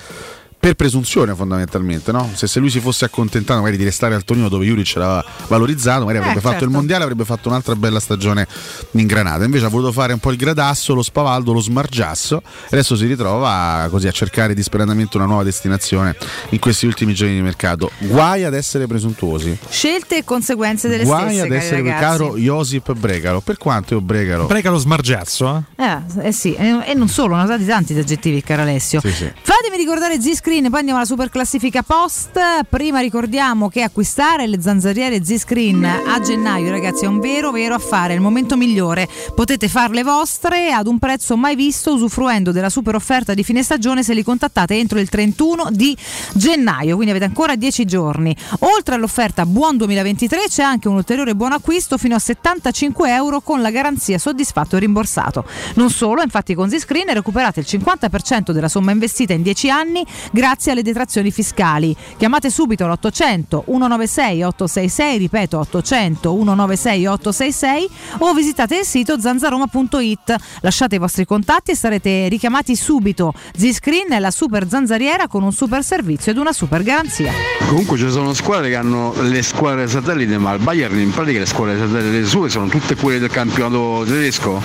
[0.61, 2.29] per presunzione fondamentalmente, no?
[2.35, 6.01] se, se lui si fosse accontentato magari di restare al Torino dove Juric l'aveva valorizzato,
[6.05, 6.65] magari avrebbe Eh, fatto certo.
[6.65, 8.47] il mondiale, avrebbe fatto un'altra bella stagione
[8.91, 9.43] in Granata.
[9.43, 13.07] Invece ha voluto fare un po' il gradasso, lo spavaldo, lo smargiasso e adesso si
[13.07, 16.15] ritrova così a cercare disperatamente una nuova destinazione
[16.49, 17.89] in questi ultimi giorni di mercato.
[17.97, 19.57] Guai ad essere presuntuosi.
[19.67, 22.01] Scelte e conseguenze delle Guai stesse, ad cari essere ragazzi.
[22.03, 23.41] caro Josip Bregalo.
[23.41, 24.45] Per quanto io Bregalo?
[24.45, 25.83] Bregalo smargiazzo, eh?
[25.83, 28.99] Eh, eh sì, e, non solo, ne ho usati tanti di aggettivi, caro Alessio.
[28.99, 29.31] Sì, sì.
[29.41, 30.19] Fatemi ricordare
[30.51, 32.37] Z-Screen, poi andiamo alla super classifica post.
[32.67, 38.11] Prima ricordiamo che acquistare le zanzariere Z-Screen a gennaio, ragazzi, è un vero, vero affare,
[38.11, 39.07] è il momento migliore.
[39.33, 44.03] Potete farle vostre ad un prezzo mai visto, usufruendo della super offerta di fine stagione
[44.03, 45.95] se li contattate entro il 31 di
[46.33, 48.35] gennaio, quindi avete ancora 10 giorni.
[48.59, 53.61] Oltre all'offerta Buon 2023 c'è anche un ulteriore buon acquisto fino a 75 euro con
[53.61, 55.45] la garanzia soddisfatto e rimborsato.
[55.75, 60.05] Non solo, infatti con Z-Screen recuperate il 50% della somma investita in 10 anni
[60.41, 61.95] grazie alle detrazioni fiscali.
[62.17, 70.35] Chiamate subito l'800 196 866, ripeto 800 196 866 o visitate il sito zanzaroma.it.
[70.61, 73.35] Lasciate i vostri contatti e sarete richiamati subito.
[73.55, 77.31] Z-Screen è la super zanzariera con un super servizio ed una super garanzia.
[77.67, 81.45] Comunque ci sono squadre che hanno le squadre satellite, ma il Bayern in pratica le
[81.45, 84.59] squadre satellite sue sono tutte quelle del campionato tedesco.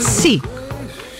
[0.00, 0.40] Sì,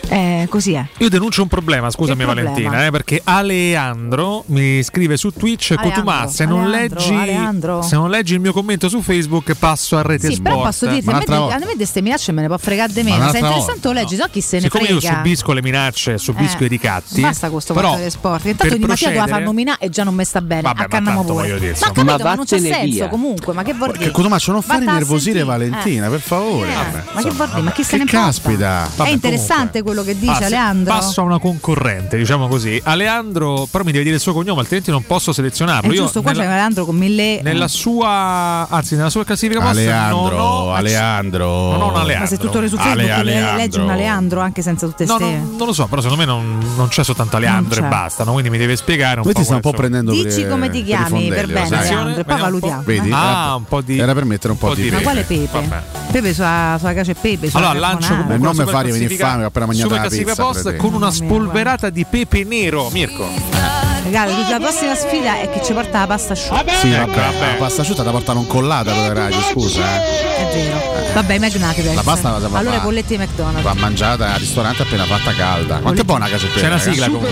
[0.09, 0.87] eh, così è.
[0.99, 2.51] Io denuncio un problema, scusami problema?
[2.51, 8.53] Valentina, eh, perché Aleandro mi scrive su Twitch Cotumà, se se non leggi il mio
[8.53, 10.51] commento su Facebook passo a rete Sì, sport.
[10.51, 13.29] però posso dirti, a me, a me queste minacce me ne può fregare di meno.
[13.31, 15.01] Se è interessante lo leggi, so chi se ne Siccome frega.
[15.01, 17.21] io subisco le minacce, subisco Eh, i ricatti.
[17.21, 18.45] Basta questo però, fatto delle sport.
[18.47, 20.63] Intanto di Mattia doveva far nominare e già non mi sta bene.
[20.63, 21.59] Vabbè, ma Accanniamo tanto pure.
[21.59, 23.09] dire, ma capito, Ma ma, non c'è vattene senso via.
[23.09, 23.53] comunque.
[23.55, 24.05] Ma che vuol dire?
[24.05, 25.45] Che Cotomaccio non fare a nervosire sentire.
[25.45, 26.69] Valentina, per favore.
[26.71, 26.75] Eh,
[27.15, 27.61] ma che vuol dire?
[27.63, 28.91] Ma chi se che ne caspita.
[28.97, 30.93] È interessante quello che dice Ah, Aleandro.
[30.95, 32.81] Passo a una concorrente, diciamo così.
[32.83, 35.91] Aleandro, però mi deve dire il suo cognome, altrimenti non posso selezionarlo.
[35.91, 37.41] È Io giusto, qua nella, c'è Aleandro con mille.
[37.43, 41.47] nella sua, anzi, nella sua classifica post non Aleandro, ho Aleandro.
[41.47, 42.19] Non ho un Aleandro.
[42.21, 43.57] Ma se tutto le Facebook Ale- le- Aleandro.
[43.57, 45.25] leggi un Aleandro anche senza tutte No, ste.
[45.25, 47.89] non, non lo so, però secondo me non, non c'è soltanto Aleandro Non e c'è.
[47.89, 49.53] bastano, quindi mi deve spiegare un Poi po'.
[49.53, 51.77] un po' prendendo Dici per- come ti chiami per bene.
[51.77, 52.83] Aleandro, e poi valutiamo.
[52.85, 53.11] Vedi?
[53.13, 53.99] Ah, Era- un po' di.
[53.99, 54.91] Era per mettere un po' po' di.
[54.91, 56.03] Ma quale pepe?
[56.11, 57.51] Pepe sulla, cacio e pepe.
[57.53, 60.01] Allora lancio comunque non la mi super fare venire classifica- fame, ho appena mangiato una
[60.01, 63.74] classifica post con una spolverata di pepe nero, Mirko.
[64.05, 66.65] Ragazzi, la prossima sfida è chi ci porta la pasta asciutta.
[66.79, 67.47] Sì, Ecco, vabbè, vabbè.
[67.53, 69.81] la pasta asciutta la portano incollata per la radio, scusa.
[69.81, 70.37] Eh.
[70.37, 70.93] È vero.
[71.15, 71.95] Vabbè, i McNugget.
[71.95, 73.63] La pasta la va- Allora i va- polletti di McDonald's.
[73.63, 75.79] Va mangiata al ristorante appena fatta calda.
[75.79, 76.61] Quanto è buona cacio e pepe?
[76.61, 77.31] C'è una sigla comunque,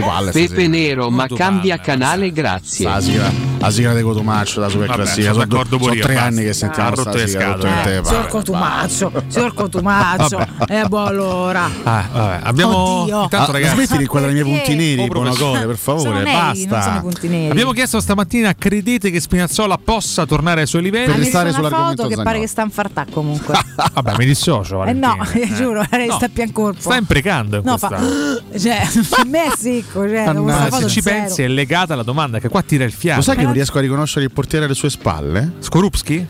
[0.00, 0.68] palle Pepe stasera.
[0.68, 2.86] Nero, ma cambia canale, grazie.
[2.88, 5.32] La sigla, la sigla di Cotomaccio, la super Vabbè, classifica.
[5.32, 6.28] sono Sono, d'accordo pure sono tre basta.
[6.28, 7.72] anni che sentiamo Ha rotto le sigla tutto scatole.
[7.76, 8.04] in te, Eh.
[8.04, 10.46] Signor Cotumaccio, signor Cotumaccio.
[10.68, 11.70] E boh allora.
[11.82, 13.22] Ah, vabbè, abbiamo Oddio.
[13.22, 13.74] intanto Ah, ragazzi.
[13.74, 15.08] smetti di inquadrare i miei punti neri, Oh,
[15.40, 17.50] Bonocore, per Sono favore, neri, non sono i basta.
[17.50, 21.06] Abbiamo chiesto stamattina, credete che Spinazzola possa tornare ai suoi livelli?
[21.12, 23.54] Per restare una sull'argomento foto che pare che sta in fartà comunque.
[23.94, 24.84] Vabbè, mi dissocio.
[24.84, 25.56] eh no, Valentina.
[25.56, 26.08] giuro, Eh.
[26.12, 26.80] sta più in colpo.
[26.80, 27.88] Sta imprecando in No, fa.
[28.58, 30.08] Cioè, per me è secco.
[30.08, 31.16] Cioè, foto se ci zero.
[31.16, 33.18] pensi è legata alla domanda che qua tira il fiato.
[33.18, 35.52] Lo sai che non riesco a riconoscere il portiere alle sue spalle?
[35.58, 36.26] Skorupski?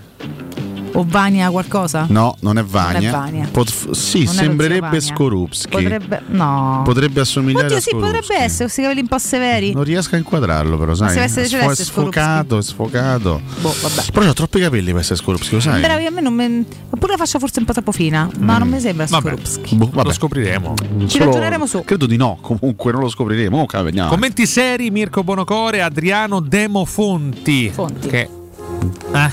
[0.93, 2.07] O Vania qualcosa?
[2.09, 2.99] No, non è Vania.
[2.99, 3.49] Non è Vania.
[3.51, 5.01] Pot- sì, Non sembrerebbe.
[5.01, 5.69] Skorupski.
[5.71, 6.23] Potrebbe.
[6.29, 6.83] No.
[6.85, 8.17] Potrebbe assomigliare Oddio, a sì, Skorupski.
[8.19, 9.73] potrebbe essere, questi capelli un po' severi.
[9.73, 11.11] Non riesco a inquadrarlo, però, sai.
[11.11, 13.41] se È celeste, sfo- è sfocato, è sfocato.
[13.61, 14.03] Boh, vabbè.
[14.13, 15.81] Però ho troppi capelli per essere Skorupski, lo sai?
[15.81, 16.65] Bravi, a me non mi.
[16.91, 19.29] Oppure la faccia forse un po' troppo fina, ma non mi sembra Vabbè.
[19.29, 19.77] Skorupski.
[19.77, 20.07] Boh, vabbè.
[20.09, 20.75] Lo scopriremo.
[21.07, 21.83] Ci ragioneremo su.
[21.85, 23.51] Credo di no, comunque non lo scopriremo.
[23.51, 24.09] Comunque, vediamo.
[24.09, 27.71] Commenti seri, Mirko Bonocore, Adriano Demofonti.
[27.71, 28.09] Fonti.
[28.09, 28.29] Che...
[29.13, 29.31] Ah,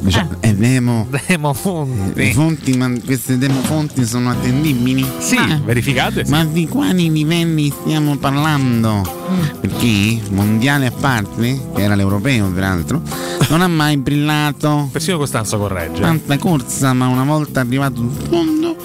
[0.00, 1.06] Diciamo, eh, Nemo.
[1.26, 2.12] Demofonti.
[2.14, 5.06] Le fonti, ma queste demofonti sono attendibili?
[5.18, 6.24] Sì, verificate.
[6.24, 6.30] sì.
[6.30, 9.18] Ma di quali livelli stiamo parlando?
[9.60, 13.02] Perché mondiale a parte, che era l'europeo peraltro,
[13.50, 14.88] non ha mai brillato.
[14.90, 16.00] Persino Costanzo corregge.
[16.00, 18.76] Tanta corsa, ma una volta arrivato in fondo,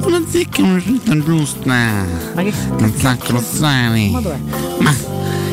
[0.00, 2.04] non azzecca una scelta giusta.
[2.34, 4.08] Ma che Non sa crossare.
[4.10, 4.38] Ma dov'è?
[4.80, 4.94] Ma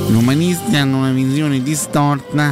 [0.10, 2.52] i umanisti hanno una visione distorta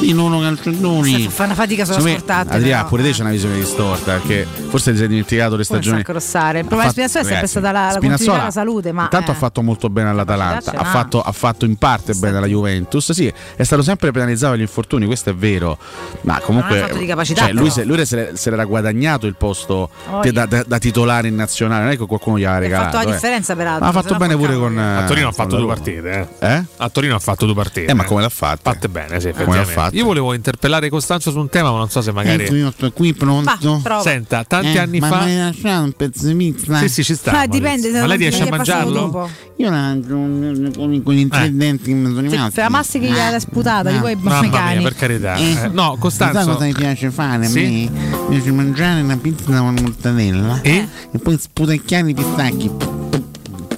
[0.00, 1.28] di loro calciatori.
[1.28, 2.54] Fa una fatica me, scortata.
[2.54, 2.88] Adrià, però.
[2.88, 5.98] pure te c'è una visione distorta perché forse ti sei dimenticato le stagioni.
[5.98, 8.92] Il problema Ha di Spinazzola è sempre ragazzi, stata la, la della salute.
[8.92, 12.36] Ma Intanto eh, ha fatto molto bene all'Atalanta, ha fatto, ha fatto in parte bene
[12.36, 13.12] alla Juventus.
[13.12, 15.78] Sì, è stato sempre penalizzato dagli infortuni, questo è vero.
[16.22, 19.26] Ma comunque, Non ha fatto di capacità, cioè, lui, se, lui se, se l'era guadagnato
[19.26, 21.82] il posto Oh, da, da- da titolare in nazionale.
[21.84, 22.90] Non è che qualcuno gli aveva ha regalato.
[22.96, 23.14] fatto la eh.
[23.14, 23.84] differenza, peraltro.
[23.84, 24.78] Ma ha fatto bene pure con.
[24.78, 26.28] A Torino ha fatto due partite.
[26.38, 26.52] Eh.
[26.52, 26.64] Eh?
[26.76, 27.90] A Torino ha fatto due partite.
[27.90, 28.72] Eh, ma come l'ha fatta?
[28.72, 29.96] Fatte bene, sì, Come l'ha effettivamente.
[29.96, 32.44] Io volevo interpellare Costanzo su un tema, ma non so se magari.
[32.44, 33.80] Ecco, io sto qui pronto.
[34.02, 35.24] Senta, tanti Eh, anni ma fa.
[35.24, 36.78] mi hai lasciato un pezzo di pizza?
[36.78, 37.30] Sì, sì, ci sta.
[37.32, 37.60] Ma Maurizio.
[37.60, 39.30] dipende se Ma lei riesce a mangiarlo?
[39.56, 42.54] Io la mangio con, con i tre denti che mi sono Se, rimasti.
[42.54, 44.82] se la mastichi gli hai sputata, gli puoi Mamma mia, cani.
[44.82, 45.34] per carità.
[45.36, 46.52] Eh, Eh, no, Sai Costanzo.
[46.52, 47.46] cosa mi piace fare?
[47.46, 47.58] Sì?
[47.58, 50.86] A me mi piace mangiare una pizza con mortadella E?
[51.12, 52.70] e poi sputacchiare i pistacchi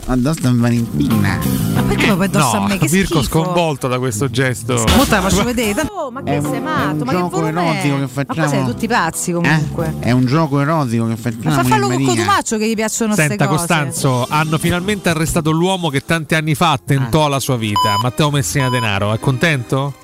[0.07, 1.39] addosso a Valentina.
[1.75, 2.79] Ma perché lo puoi addosso No, a me?
[2.79, 3.43] Che Mirko schifo.
[3.43, 4.75] sconvolto da questo gesto.
[4.97, 5.87] Mo te la faccio vedere.
[5.91, 7.05] Oh, ma che sei matto?
[7.05, 7.81] Ma che gioco erotico è?
[7.81, 8.41] che Ma facciamo.
[8.41, 9.95] poi siete tutti pazzi comunque.
[10.01, 11.43] È un gioco erotico che facciamo.
[11.45, 12.05] Ma fa fallo con.
[12.05, 13.59] Cotumaccio che gli piacciono queste Senta cose.
[13.59, 18.69] Costanzo, hanno finalmente arrestato l'uomo che tanti anni fa attentò alla sua vita, Matteo Messina
[18.69, 19.13] Denaro.
[19.15, 19.95] È contento?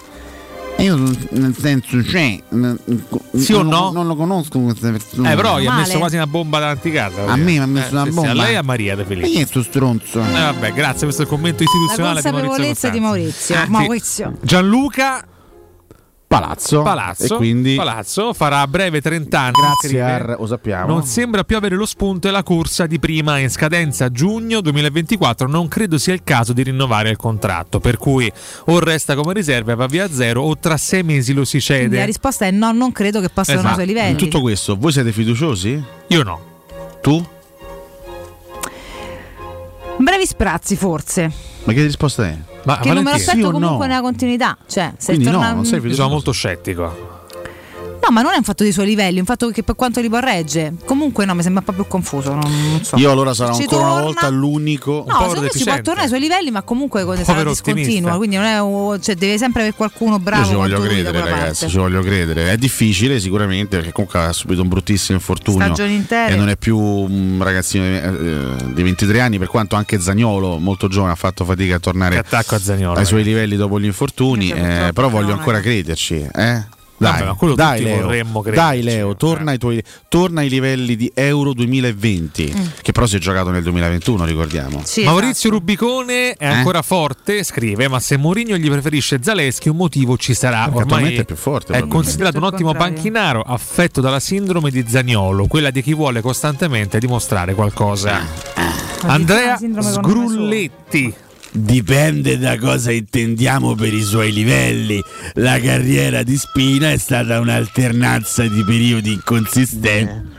[0.81, 2.41] Io nel senso c'è.
[2.51, 2.77] n-
[3.37, 3.91] Sì o no?
[3.93, 5.33] Non lo conosco questa persona.
[5.33, 7.25] Eh, però gli ha messo quasi una bomba davanti a casa.
[7.27, 8.31] A me mi ha messo Eh, una bomba.
[8.31, 9.29] a lei e a Maria De Felice.
[9.31, 10.21] chi è sto stronzo?
[10.21, 13.01] Eh, vabbè, grazie, questo è il commento La istituzionale di Maurizio consapevolezza di.
[13.01, 13.55] Maurizio.
[13.65, 13.71] Sì.
[13.71, 14.33] Maurizio.
[14.41, 15.25] Gianluca
[16.41, 16.83] Palazzo.
[16.83, 17.75] Palazzo, E quindi.
[17.75, 19.51] Palazzo farà a breve 30 anni.
[19.51, 20.01] Grazie.
[20.01, 20.87] Ar, lo sappiamo.
[20.87, 25.49] Non sembra più avere lo spunto e la corsa di prima in scadenza giugno 2024.
[25.49, 27.81] Non credo sia il caso di rinnovare il contratto.
[27.81, 28.31] Per cui
[28.67, 31.59] o resta come riserva e va via a zero, o tra sei mesi lo si
[31.59, 32.05] Quindi la cede.
[32.07, 33.73] risposta è no, non credo che possano Esatto.
[33.73, 34.11] i suoi livelli.
[34.13, 35.83] In tutto questo, voi siete fiduciosi?
[36.07, 36.41] Io no.
[37.03, 37.27] Tu?
[40.03, 41.31] Brevi sprazzi forse.
[41.65, 42.37] Ma che risposta è?
[42.65, 43.93] Ma che non me lo Sì aspetto o comunque no?
[43.93, 44.57] nella continuità.
[44.67, 45.53] Cioè, se Quindi no, torna...
[45.53, 47.20] non sei Io sono molto scettico.
[48.11, 50.01] No, ma non è un fatto dei suoi livelli, è un fatto che per quanto
[50.01, 50.75] li corregge.
[50.85, 52.35] Comunque no, mi sembra un po' più confuso.
[52.35, 52.97] Non, non so.
[52.97, 55.05] Io allora sarò Ci ancora una torna- volta l'unico.
[55.07, 57.85] No, secondo me si può tornare ai suoi livelli, ma comunque sarà Povero discontinuo.
[57.85, 58.17] ottimista.
[58.17, 58.45] Quindi non
[58.97, 60.43] è cioè, deve sempre avere qualcuno bravo.
[60.43, 61.39] Io ci voglio credere, ragazzi.
[61.61, 61.69] parte.
[61.69, 62.51] Ci voglio credere.
[62.51, 65.73] È difficile, sicuramente, perché comunque ha subito un bruttissimo infortunio.
[65.77, 70.59] E non è più un ragazzino di- eh, di 23 anni, per quanto anche Zagnolo,
[70.59, 73.85] molto giovane, ha fatto fatica a tornare attacco a Zagnolo, ai suoi livelli dopo gli
[73.85, 74.51] infortuni.
[74.51, 76.27] eh, però voglio ancora crederci.
[76.35, 76.79] Eh?
[77.01, 80.97] Dai, Vabbè, ma quello dai, tutti Leo, dai Leo, torna ai, tuoi, torna ai livelli
[80.97, 84.83] di Euro 2020, che però si è giocato nel 2021, ricordiamo.
[85.05, 86.47] Maurizio Rubicone è Eh?
[86.47, 90.69] ancora forte, scrive, ma se Mourinho gli preferisce Zaleschi un motivo ci sarà.
[90.69, 95.47] Perché Ormai è più forte, È considerato un ottimo panchinaro, affetto dalla sindrome di Zagnolo,
[95.47, 98.21] quella di chi vuole costantemente dimostrare qualcosa.
[99.05, 100.03] Andrea con nome suo.
[100.03, 101.15] Sgrulletti.
[101.53, 105.03] Dipende da cosa intendiamo per i suoi livelli.
[105.35, 110.39] La carriera di Spina è stata un'alternanza di periodi inconsistenti.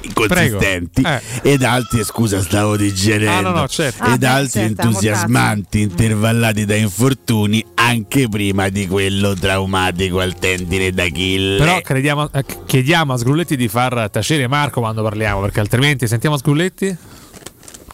[0.00, 1.20] Inconsistenti Prego.
[1.42, 3.48] ed altri, scusa, stavo digerendo.
[3.48, 4.04] Ah, no, no, certo.
[4.04, 10.92] Ed Ah, altri certo, entusiasmanti, intervallati da infortuni anche prima di quello traumatico al tendine
[10.92, 11.56] d'Achille.
[11.58, 16.36] Però crediamo- eh, chiediamo a Sgrulletti di far tacere Marco quando parliamo, perché altrimenti sentiamo
[16.38, 16.96] Sgrulletti?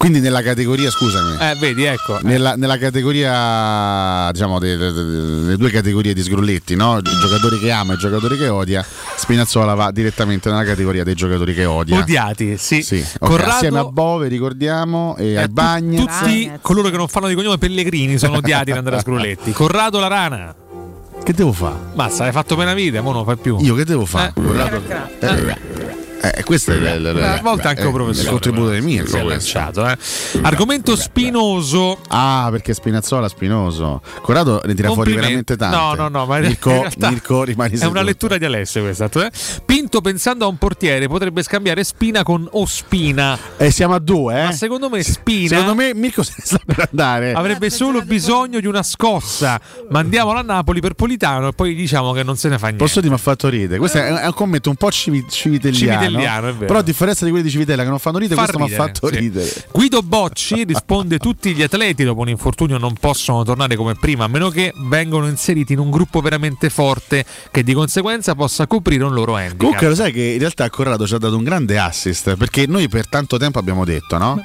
[0.02, 1.36] Quindi nella categoria, scusami.
[1.38, 2.18] Eh, vedi, ecco.
[2.22, 6.96] Nella, nella categoria, diciamo, delle, delle due categorie di sgrulletti, no?
[6.96, 11.14] il giocatore che ama e il giocatore che odia, Spinazzola va direttamente nella categoria dei
[11.14, 12.00] giocatori che odia.
[12.00, 12.84] Odiati, sì.
[12.84, 15.98] ok, Corrado- Assieme a Bove, ricordiamo, e ai Bagni.
[15.98, 19.52] Tutti coloro che non fanno di cognome Pellegrini sono odiati da Andrea Sgrulletti.
[19.52, 20.54] Corrado la rana.
[21.22, 21.76] Che devo fare?
[21.94, 23.56] Mazza, hai fatto appena vita, mo non fai più.
[23.60, 24.32] Io che devo fare?
[25.20, 25.56] Eh,
[26.44, 28.24] questo è il, il- A volte anche eh, un professore.
[28.24, 28.70] il contributo.
[29.09, 29.97] Si è lanciato, eh.
[30.43, 31.99] Argomento spinoso.
[32.09, 34.03] Ah, perché Spinazzola spinoso.
[34.20, 35.77] Corrado ne tira fuori veramente tante.
[35.77, 39.09] No, no, no, ma in Mirko, realtà Mirko rimani È una lettura di Alessio questa.
[39.12, 39.31] eh.
[39.65, 43.39] Pinto pensando a un portiere potrebbe scambiare Spina con Ospina.
[43.57, 44.44] E siamo a due, eh?
[44.44, 47.32] Ma secondo me Spina Secondo me Mirko se ne sta per andare.
[47.32, 49.61] avrebbe solo bisogno di una scossa.
[49.90, 52.85] Mandiamolo a Napoli per Politano e poi diciamo che non se ne fa niente.
[52.85, 53.78] Posso dire, mi ha fatto ridere.
[53.78, 56.11] Questo è è un commento un po' civi- civitelliano.
[56.52, 56.66] Vero.
[56.66, 58.76] Però a differenza di quelli di Civitella che non fanno ridere, Fa questo mi ha
[58.76, 59.16] fatto sì.
[59.16, 59.51] ridere.
[59.72, 64.28] Guido Bocci risponde: Tutti gli atleti dopo un infortunio non possono tornare come prima, a
[64.28, 69.14] meno che vengano inseriti in un gruppo veramente forte che di conseguenza possa coprire un
[69.14, 69.59] loro handicap.
[69.59, 72.89] Comunque lo sai che in realtà Corrado ci ha dato un grande assist perché noi
[72.89, 74.44] per tanto tempo abbiamo detto, no?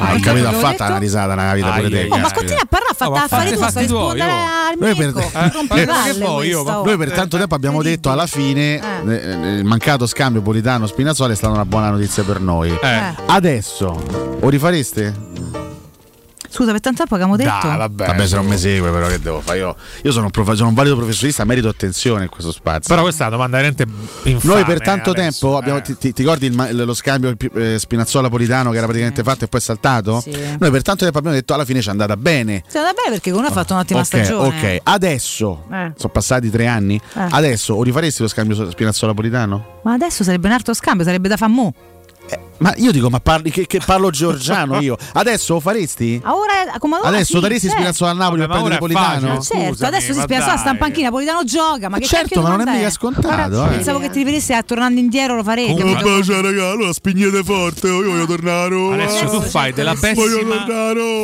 [0.00, 2.08] Ah, che capito, ha fatto una risata nella vita pure Ai, te.
[2.10, 4.34] Oh, ma continua a parlare, fa No, affari fatti tuoi, rispondere oh.
[4.34, 5.12] al Noi per-.
[5.16, 6.84] Eh, eh, io, questo.
[6.84, 9.14] Noi per tanto tempo abbiamo detto alla fine Eh.
[9.14, 12.70] eh, il mancato scambio Politano Spinazzola è stata una buona notizia per noi.
[12.70, 13.14] Eh.
[13.26, 15.28] Adesso lo rifareste?
[16.52, 17.66] Scusa, per tanto tempo che abbiamo detto?
[17.68, 18.06] Dai, vabbè.
[18.06, 19.58] Vabbè, se non mi segue, però che devo fare?
[19.58, 22.88] Io, io sono, un prof- sono un valido professionista, merito attenzione in questo spazio.
[22.88, 23.86] Però questa è una domanda veramente
[24.24, 24.54] infame.
[24.54, 25.82] Noi per tanto adesso, tempo abbiamo, eh.
[25.82, 29.60] ti, ti- ti ricordi il lo scambio eh, Spinazzola-Politano che era praticamente fatto e poi
[29.60, 30.20] saltato?
[30.20, 30.30] Sì.
[30.58, 32.64] Noi per tanto tempo abbiamo detto alla fine ci è andata bene.
[32.66, 34.48] Sì, va bene perché uno ha fatto un'ottima Ok, stagione.
[34.48, 35.92] ok, adesso Eh.
[35.96, 36.96] sono passati tre anni.
[37.14, 37.26] Eh.
[37.30, 39.80] Adesso o rifaresti lo scambio Spinazzola-Politano?
[39.84, 41.72] Ma adesso sarebbe un altro scambio, sarebbe da fammo.
[42.60, 44.96] Ma io dico, ma parli, che, che parlo georgiano io.
[45.14, 46.20] Adesso lo faresti?
[46.24, 47.76] Ora, come ora Adesso sì, daresti certo.
[47.76, 49.40] Spinazzola a Napoli per prendere Politano?
[49.40, 52.76] Certo, adesso si Spinazzola sta in panchina, Politano gioca, ma che certo, ma non è
[52.76, 53.68] mica scontato, eh.
[53.68, 55.72] Pensavo che ti rivedessi a tornando indietro lo farete.
[55.72, 56.18] Comunque, capito?
[56.18, 58.94] bacia, raga, allora spignete forte, io voglio tornare a Roma.
[58.94, 60.66] Adesso tu fai della pessima,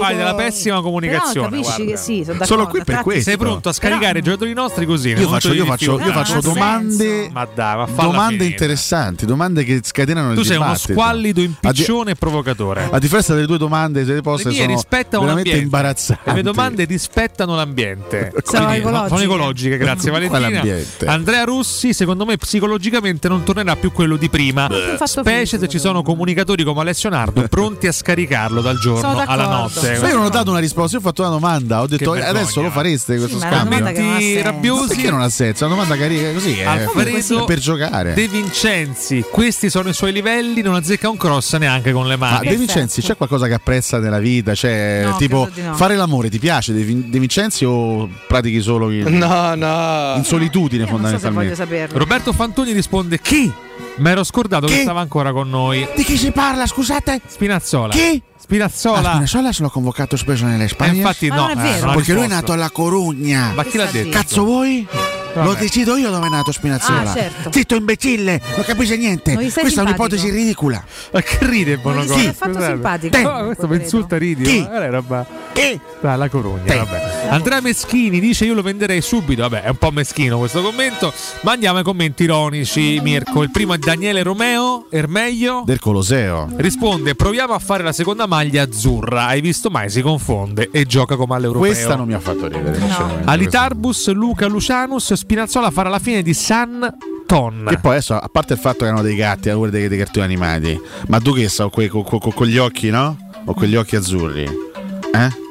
[0.01, 1.51] fai della pessima Però comunicazione.
[1.51, 1.93] capisci guarda.
[1.93, 3.23] che sì, sono d'accordo, qui per questo.
[3.25, 5.11] Sei pronto a scaricare i giocatori nostri così?
[5.11, 9.81] Io faccio, io faccio, io faccio domande, Ma dai, ma falla domande interessanti, domande che
[9.83, 10.95] scatenano il Tu sei uno dibattito.
[11.33, 12.89] Di- impiccione e provocatore.
[12.91, 15.63] A differenza delle tue domande, se le poste sono rispettano veramente l'ambiente.
[15.63, 16.23] imbarazzanti.
[16.25, 18.33] Le mie domande rispettano l'ambiente.
[18.45, 19.09] Sono Quindi, ecologiche.
[19.09, 20.63] Sono ecologiche, grazie Valentina.
[21.07, 24.69] Andrea Rossi, secondo me psicologicamente non tornerà più quello di prima.
[25.05, 29.99] Specie se ci sono comunicatori come Alessio Nardo pronti a scaricarlo dal giorno alla notte.
[30.01, 32.19] Ma io non ho dato una risposta, io ho fatto una domanda, ho detto Che
[32.21, 33.79] "Eh, adesso lo fareste questo una scambio?
[33.79, 34.43] che ha Commenti senso.
[34.43, 34.87] rabbiosi.
[34.95, 35.65] Perché non ha senso?
[35.65, 38.15] È una domanda carina così, è, Alfredo è per giocare.
[38.15, 42.31] De Vincenzi, questi sono i suoi livelli, non azzecca un cross neanche con le Ma
[42.33, 42.49] mani.
[42.49, 44.55] De Vincenzi c'è qualcosa che apprezza nella vita?
[44.55, 45.75] Cioè, No, tipo no.
[45.75, 50.15] fare l'amore ti piace De, Vin- De Vincenzi o pratichi solo in, No, no.
[50.17, 51.55] in solitudine Non so se voglio fondamentalmente?
[51.55, 51.99] saperlo.
[51.99, 53.53] Roberto Fantoni risponde chi?
[53.97, 54.81] Mi ero scordato che Chi?
[54.83, 55.87] stava ancora con noi.
[55.97, 57.21] Di chi si parla, scusate?
[57.27, 57.93] Spinazzola.
[57.93, 58.23] Chi?
[58.39, 58.99] Spinazzola.
[58.99, 60.65] Ah, Spinazzola se l'ho convocato spesso nelle.
[60.65, 63.53] Eh, infatti no, non è eh, non Perché lui è nato alla Corugna.
[63.55, 64.11] Ma chi l'ha detto?
[64.11, 64.87] Cazzo voi?
[65.35, 65.59] Lo Vabbè.
[65.59, 67.11] decido io dove è nato Spinazzola.
[67.11, 67.53] Ah, certo.
[67.53, 69.33] Zitto imbecille, non capisce niente.
[69.35, 69.91] Non Questa è simpatico.
[69.91, 70.83] un'ipotesi ridicola.
[71.13, 72.19] Ma che ride Bonocore?
[72.19, 72.73] sei affatto Scusate.
[72.73, 73.19] simpatico.
[73.19, 74.45] No, questo mi insulta ridi.
[74.45, 74.61] Chi?
[74.63, 75.27] ma è roba.
[75.53, 75.79] Chi?
[76.01, 77.27] Dai, la Corugna, vabbè.
[77.29, 79.43] Andrea Meschini dice io lo venderei subito.
[79.43, 81.13] Vabbè, è un po' meschino questo commento.
[81.43, 83.43] Ma andiamo ai commenti ironici, Mirko.
[83.43, 85.63] Il primo è Daniele Romeo, Ermeglio.
[85.65, 86.49] Del Coloseo.
[86.57, 89.27] Risponde: Proviamo a fare la seconda maglia azzurra.
[89.27, 89.91] Hai visto mai?
[89.91, 91.69] Si confonde e gioca come all'europeo.
[91.71, 92.79] Questa non mi ha fatto ridere.
[92.79, 93.29] sinceramente.
[93.31, 96.95] Alitarbus, Luca Lucianus, Spinazzola farà la fine di San
[97.27, 97.67] Ton.
[97.69, 100.25] Che poi adesso, a parte il fatto che erano dei gatti, erano dei, dei cartoni
[100.25, 103.17] animati, ma tu che sa, con, con- con- con gli occhi, no?
[103.45, 104.45] O con gli occhi azzurri?
[104.45, 105.45] Eh?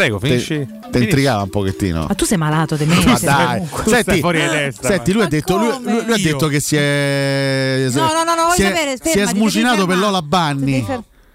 [0.00, 0.58] Prego, Te- finisci.
[0.58, 1.02] Ti Finisci.
[1.02, 2.06] intrigava un pochettino.
[2.08, 3.04] Ma tu sei malato di mente.
[3.06, 6.74] Ma dai, senti, fuori testa, senti, lui, ha detto, lui, lui- ha detto che si
[6.76, 7.86] è.
[7.92, 9.98] No, no, no, no, voglio si è, sapere, si è smucinato per.
[9.98, 10.86] Lola Banni.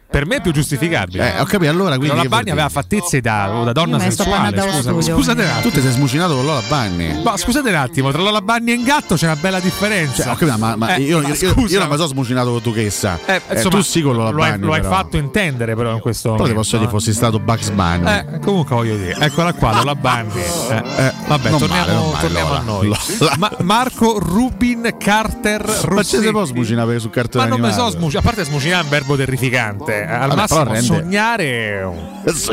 [0.07, 1.35] Per me è più giustificabile.
[1.35, 2.15] Eh, ho capito, allora quindi.
[2.15, 4.57] Lola vuol aveva fattezze da, da donna Io sensuale.
[5.03, 5.61] Scusate, un attimo.
[5.61, 7.21] Tu ti sei smucinato con Lola Banni.
[7.21, 10.23] Ma scusate un attimo, tra Lola Banni e Gatto c'è una bella differenza.
[10.23, 12.51] Cioè, ho capito, ma, ma Eh, io, ma io- io scusa, non mi sono smucinato
[12.51, 13.19] con Duchessa.
[13.25, 14.63] eh, Eh, insomma, tu sì con Lola lo hai, Banni.
[14.65, 14.93] lo hai però.
[14.93, 16.61] fatto intendere però in questo Però ti momento.
[16.61, 16.93] posso dire, eh.
[16.93, 18.09] fossi stato Bugs Bunny.
[18.09, 20.39] Eh, comunque voglio dire, eccola qua, Lola Banni.
[20.41, 22.59] Eh, Eh, vabbè, non torniamo, male, male, torniamo Lola.
[22.59, 22.87] a noi.
[23.19, 23.35] Lola.
[23.37, 26.23] Ma- Marco Rubin Carter Ma ci Rossetti.
[26.25, 28.89] si può smucinare sul cartone Ma non mi so smucinare, a parte smucinare è un
[28.89, 29.94] verbo terrificante.
[30.03, 31.89] Al Vabbè, massimo rende- sognare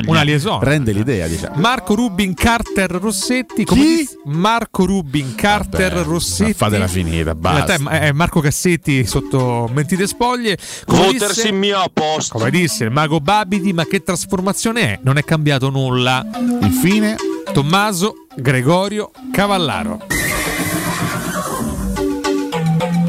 [0.07, 0.61] una liaison.
[0.61, 1.55] Rende l'idea, diciamo.
[1.57, 3.65] Marco Rubin Carter Rossetti.
[3.65, 3.97] Come Chi?
[3.97, 6.55] dis- Marco Rubin Carter Vabbè, Rossetti.
[6.55, 7.91] fatela finita, In realtà basta.
[7.91, 10.57] è, è Marco Cassetti sotto mentite spoglie.
[10.87, 12.39] Votersi in mio posto.
[12.39, 14.99] Come disse il mago Babidi, ma che trasformazione è?
[15.03, 16.25] Non è cambiato nulla.
[16.61, 17.17] Infine,
[17.53, 20.01] Tommaso Gregorio Cavallaro.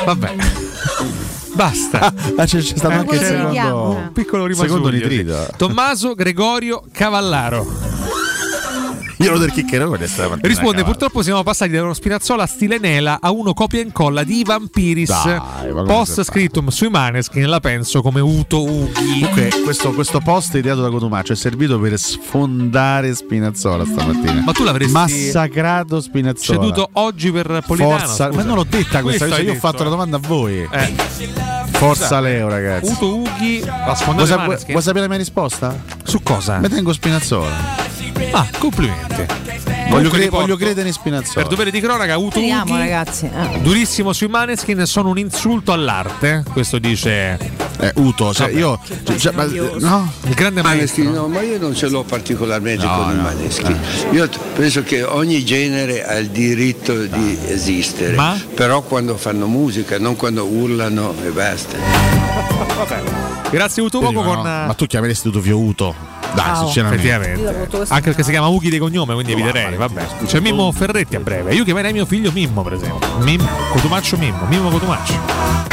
[0.06, 0.36] Vabbè.
[1.54, 2.14] Basta.
[2.36, 3.90] ah, c'è, c'è stato anche il secondo.
[3.90, 4.76] Un piccolo rimasuglio.
[4.76, 5.48] secondo nitrito.
[5.56, 8.03] Tommaso Gregorio Cavallaro.
[9.18, 10.84] Io lo del chiccherone sta partita Risponde.
[10.84, 14.68] Purtroppo siamo passati da uno Spinazzola stile Nela a uno copia e incolla di Ivan
[14.68, 15.10] Piris.
[15.10, 19.22] Dai, Post scritto sui Maneskin, la penso come Uto Ughi.
[19.22, 24.42] Comunque, questo, questo post ideato da Cotumaccio è servito per sfondare Spinazzola stamattina.
[24.46, 26.60] Ma tu l'avresti massacrato Spinazzola.
[26.60, 27.98] ceduto oggi per Politano.
[27.98, 28.38] Forza, scusa.
[28.38, 29.84] ma non l'ho detta questa, io ho detto, fatto eh.
[29.84, 30.68] la domanda a voi.
[30.70, 30.94] Eh,
[31.72, 32.92] Forza Leo, ragazzi.
[32.92, 34.72] Uto Ughi ha Vuoi, sfondato i sap- Maneskin.
[34.72, 35.84] vuoi sapere la mia risposta?
[36.04, 36.58] Su cosa?
[36.60, 37.92] Mi tengo Spinazzola.
[38.32, 39.26] Ah, complimenti.
[39.90, 41.42] Voglio, cre- voglio credere in Spinazzola.
[41.42, 43.26] Per dovere di cronaca, Uto Speriamo, ragazzi.
[43.26, 43.60] eh.
[43.62, 46.44] durissimo sui Maneskin, sono un insulto all'arte.
[46.52, 47.38] Questo dice
[47.80, 48.80] Eh, Uto, cioè, io.
[49.04, 50.12] cioè, cioè, ma- no?
[50.24, 53.22] il grande Maneskin, no, ma io non ce l'ho particolarmente No, con i no.
[53.24, 53.78] Maneskin.
[54.12, 58.40] Io t- penso che ogni genere ha il diritto di esistere, Ma?
[58.56, 61.78] però quando fanno musica, non quando urlano e basta.
[63.52, 65.96] Grazie Uto Io Poco con no, Ma tu chiameresti Uto Uto?
[66.34, 66.66] Dai, Ciao.
[66.66, 67.08] sinceramente.
[67.08, 67.94] Effettivamente.
[67.94, 69.76] Anche perché si chiama Ughi di cognome, quindi eviterei.
[69.76, 70.06] Vabbè.
[70.26, 71.54] C'è Mimmo Ferretti a breve.
[71.54, 73.08] Io chiamerei mio figlio Mimmo, per esempio.
[73.20, 75.73] Mimmo, Cotumaccio Mimmo, Mimmo Cotumaccio.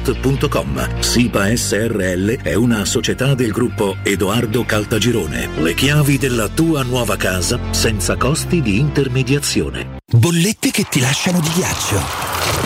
[0.00, 1.00] edoardocalt.com.
[1.00, 5.48] SIPA SRL è una società del gruppo Edoardo Caltagirone.
[5.60, 9.98] Le chiavi della tua nuova casa senza costi di intermediazione.
[10.10, 12.29] Bollette che ti lasciano di ghiaccio.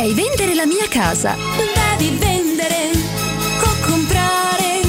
[0.00, 1.36] Vorrei vendere la mia casa.
[1.36, 2.88] Devi vendere
[3.62, 4.80] o comprare.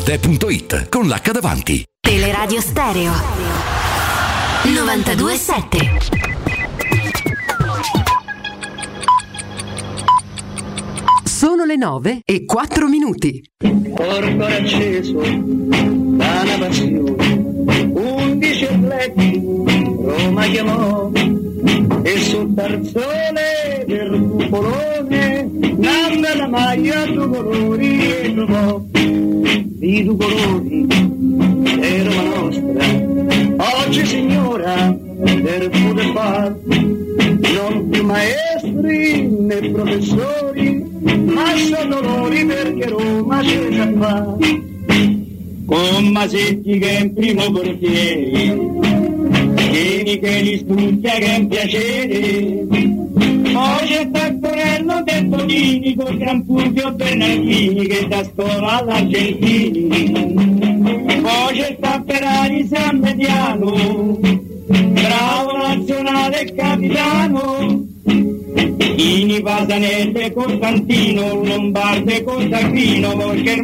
[0.00, 1.84] Arte.it con l'H davanti.
[2.00, 3.12] Teleradio Stereo
[4.64, 5.78] 927.
[11.22, 13.42] Sono le 9 e 4 minuti.
[13.94, 21.10] Corpo acceso da una passione, undici atleti Roma chiamò
[22.02, 30.86] e sul tarzone del cupolone nanda la maglia due colori e trovò di due colori
[31.80, 33.84] è Roma nostra.
[33.84, 40.84] Oggi signora del pure far non più maestri né professori
[41.24, 44.36] ma sono loro perché Roma c'è già fa
[45.66, 48.99] con Masetti che è in primo portiere
[50.02, 52.66] Vieni che li studia che è un piacere.
[53.52, 59.88] Poi c'è Taccorello del Bonini con Gran Fulvio Bernardini che da scuola all'Argentini.
[61.20, 64.18] Poi c'è Tapperari San Mediano
[64.68, 67.89] bravo nazionale capitano
[68.52, 73.62] Ini Pasanelle Costantino Lombardo e Costantino perché il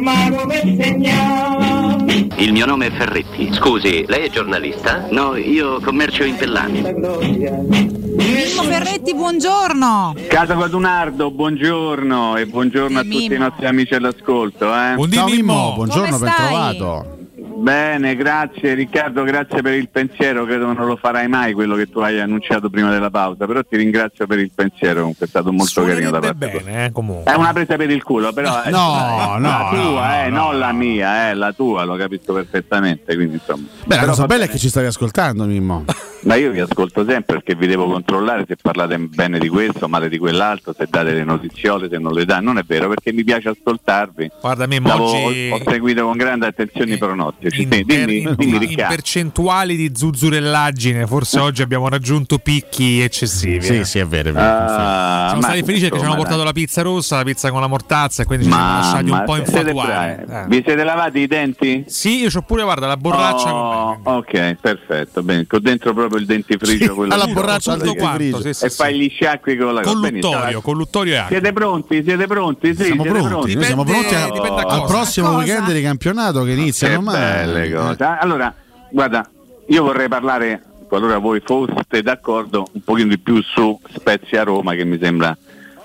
[2.53, 3.49] mio nome è Ferretti.
[3.53, 5.07] Scusi, lei è giornalista?
[5.09, 6.81] No, io commercio in pellami.
[6.81, 10.15] Mimmo Ferretti, buongiorno.
[10.27, 14.67] Casa Quadunardo, buongiorno e buongiorno a tutti i nostri amici all'ascolto.
[14.67, 14.95] Eh.
[15.11, 17.16] Ciao Mimmo, buongiorno, ben trovato.
[17.59, 21.99] Bene, grazie Riccardo, grazie per il pensiero, credo non lo farai mai quello che tu
[21.99, 25.83] hai annunciato prima della pausa, però ti ringrazio per il pensiero, comunque è stato molto
[25.83, 26.35] carino da parte.
[26.35, 27.31] Bene, eh, comunque.
[27.31, 30.43] È una presa per il culo, però eh, No, la no, tua, no, eh, no.
[30.43, 33.67] non la mia, eh, la tua, lo capisco perfettamente, quindi insomma.
[33.85, 35.85] Beh, la Però cosa bella è che ci stavi ascoltando, Mimmo.
[36.21, 40.09] Ma io vi ascolto sempre perché vi devo controllare se parlate bene di questo, male
[40.09, 42.41] di quell'altro, se date le notiziole, se non le date.
[42.43, 44.31] Non è vero perché mi piace ascoltarvi.
[44.41, 47.61] Guarda, Stavo- oggi- ho seguito con grande attenzione i pronostici.
[47.61, 48.95] in, Sì, dimmi, in- dimmi in Riccardo.
[48.95, 53.61] percentuali di zuzzurellaggine, forse oggi abbiamo raggiunto picchi eccessivi.
[53.61, 53.85] Sì, eh.
[53.85, 54.29] sì, è vero.
[54.29, 57.23] È vero Ah, Siamo ma stati felici perché ci hanno portato la pizza rossa, la
[57.23, 59.37] pizza con la mortazza e quindi ci siamo Ma, lasciati un ma po'
[59.73, 60.21] bravi?
[60.31, 60.45] Eh.
[60.47, 61.83] Vi siete lavati i denti?
[61.87, 65.21] Sì, io ho pure, guarda, la borraccia Oh, ok, perfetto.
[65.23, 66.95] Bene, ho dentro proprio il dentifricio.
[66.95, 68.41] quello alla borraccia del quanto, dentifricio.
[68.41, 68.75] sì, sì, e sì.
[68.75, 70.09] fai gli sciacqui con la Colluttorio,
[70.39, 70.61] Benissimo.
[70.61, 71.29] colluttorio e acqua.
[71.37, 72.03] Siete pronti?
[72.03, 72.75] Siete pronti?
[72.75, 75.37] Sì, Siamo siete pronti, noi siamo pronti a- al prossimo Cosa?
[75.39, 77.19] weekend di campionato che inizia Che domani.
[77.51, 78.03] belle cose.
[78.03, 78.53] Ah, Allora,
[78.89, 79.29] guarda,
[79.67, 84.85] io vorrei parlare, qualora voi foste d'accordo, un pochino di più su Spezia Roma, che
[84.85, 85.37] mi sembra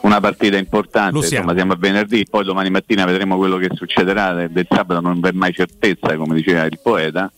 [0.03, 1.17] una partita importante.
[1.17, 4.49] Insomma, siamo a venerdì, poi domani mattina vedremo quello che succederà.
[4.49, 7.31] Del sabato non v'è mai certezza, come diceva il poeta.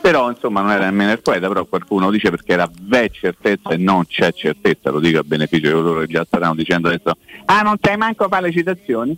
[0.00, 3.76] Però insomma non era nemmeno il poeta, però qualcuno dice perché era v'è certezza e
[3.76, 7.60] non c'è certezza, lo dico a beneficio di coloro che già staranno dicendo adesso, ah
[7.60, 9.16] non sai manco fare le citazioni.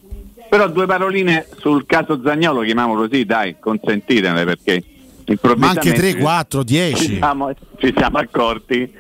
[0.49, 4.85] Però due paroline sul caso Zagnolo, chiamiamolo così, dai, consentitemele perché
[5.57, 7.17] Ma anche 3, 4, ci 10.
[7.17, 8.93] siamo, ci siamo accorti,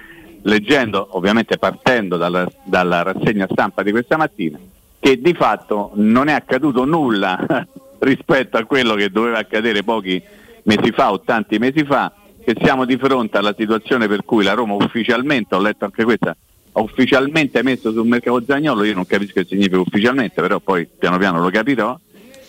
[0.43, 4.59] leggendo, ovviamente partendo dalla, dalla rassegna stampa di questa mattina,
[4.99, 7.45] che di fatto non è accaduto nulla
[7.99, 10.23] rispetto a quello che doveva accadere pochi
[10.65, 12.13] mesi fa o tanti mesi fa,
[12.45, 16.37] che siamo di fronte alla situazione per cui la Roma ufficialmente, ho letto anche questa,
[16.73, 21.19] ha ufficialmente messo sul mercato Zagnolo, io non capisco che significa ufficialmente, però poi piano
[21.19, 21.99] piano lo capirò,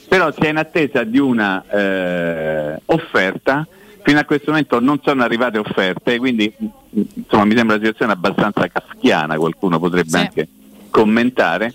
[0.07, 3.67] però si è in attesa di una eh, offerta,
[4.01, 6.51] fino a questo momento non sono arrivate offerte, quindi
[6.91, 10.17] insomma, mi sembra una situazione abbastanza kafkiana, qualcuno potrebbe Sì.
[10.17, 10.47] anche
[10.89, 11.73] commentare,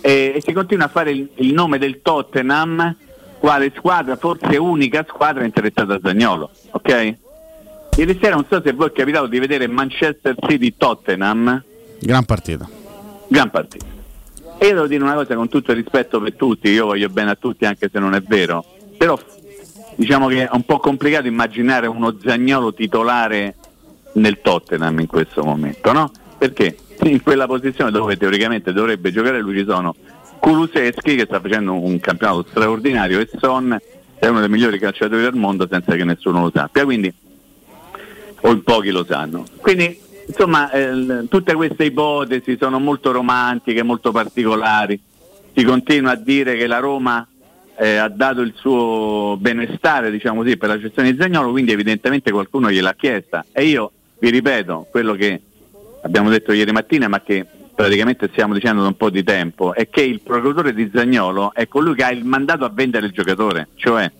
[0.00, 2.96] e, e si continua a fare il, il nome del Tottenham
[3.40, 7.16] quale squadra, forse unica squadra interessata a Zagnolo, ok?
[7.96, 11.62] Ieri sera non so se voi è capitato di vedere Manchester City Tottenham,
[11.98, 12.68] Gran partita.
[13.26, 13.86] gran partita.
[14.58, 17.30] E io devo dire una cosa con tutto il rispetto per tutti, io voglio bene
[17.30, 18.62] a tutti anche se non è vero,
[18.98, 19.18] però
[19.96, 23.56] diciamo che è un po' complicato immaginare uno Zagnolo titolare
[24.12, 26.10] nel Tottenham in questo momento, no?
[26.36, 29.94] Perché in quella posizione dove teoricamente dovrebbe giocare lui ci sono
[30.40, 33.78] Kuluseschi che sta facendo un campionato straordinario e Son
[34.18, 37.12] è uno dei migliori calciatori del mondo senza che nessuno lo sappia, quindi
[38.40, 39.44] o in pochi lo sanno.
[39.60, 44.98] Quindi insomma eh, tutte queste ipotesi sono molto romantiche, molto particolari.
[45.54, 47.26] Si continua a dire che la Roma
[47.76, 52.30] eh, ha dato il suo benestare, diciamo così, per la gestione di Zagnolo, quindi evidentemente
[52.30, 53.44] qualcuno gliel'ha chiesta.
[53.52, 55.40] E io vi ripeto quello che
[56.02, 57.46] abbiamo detto ieri mattina, ma che
[57.80, 61.66] praticamente stiamo dicendo da un po' di tempo, è che il procuratore di Zagnolo è
[61.66, 64.10] colui che ha il mandato a vendere il giocatore, cioè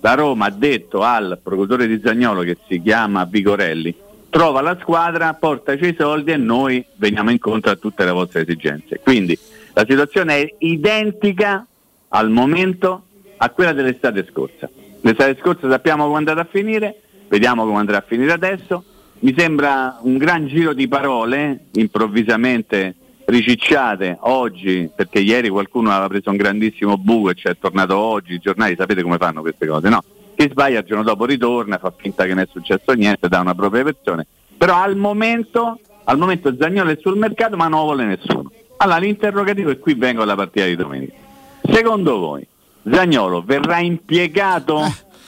[0.00, 3.92] la Roma ha detto al procuratore di Zagnolo che si chiama Vigorelli
[4.30, 9.00] trova la squadra, portaci i soldi e noi veniamo incontro a tutte le vostre esigenze.
[9.00, 9.36] Quindi
[9.74, 11.66] la situazione è identica
[12.08, 13.02] al momento
[13.36, 14.70] a quella dell'estate scorsa.
[15.00, 18.84] L'estate scorsa sappiamo come è andata a finire, vediamo come andrà a finire adesso.
[19.22, 22.96] Mi sembra un gran giro di parole improvvisamente
[23.26, 28.34] ricicciate oggi, perché ieri qualcuno aveva preso un grandissimo buco e ci è tornato oggi,
[28.34, 30.02] i giornali sapete come fanno queste cose, no?
[30.34, 33.54] Chi sbaglia il giorno dopo ritorna, fa finta che non è successo niente, dà una
[33.54, 34.26] propria versione,
[34.58, 38.50] però al momento, al momento Zagnolo è sul mercato ma non lo vuole nessuno.
[38.78, 41.14] Allora l'interrogativo è qui vengo alla partita di domenica.
[41.62, 42.44] Secondo voi
[42.90, 44.82] Zagnolo verrà impiegato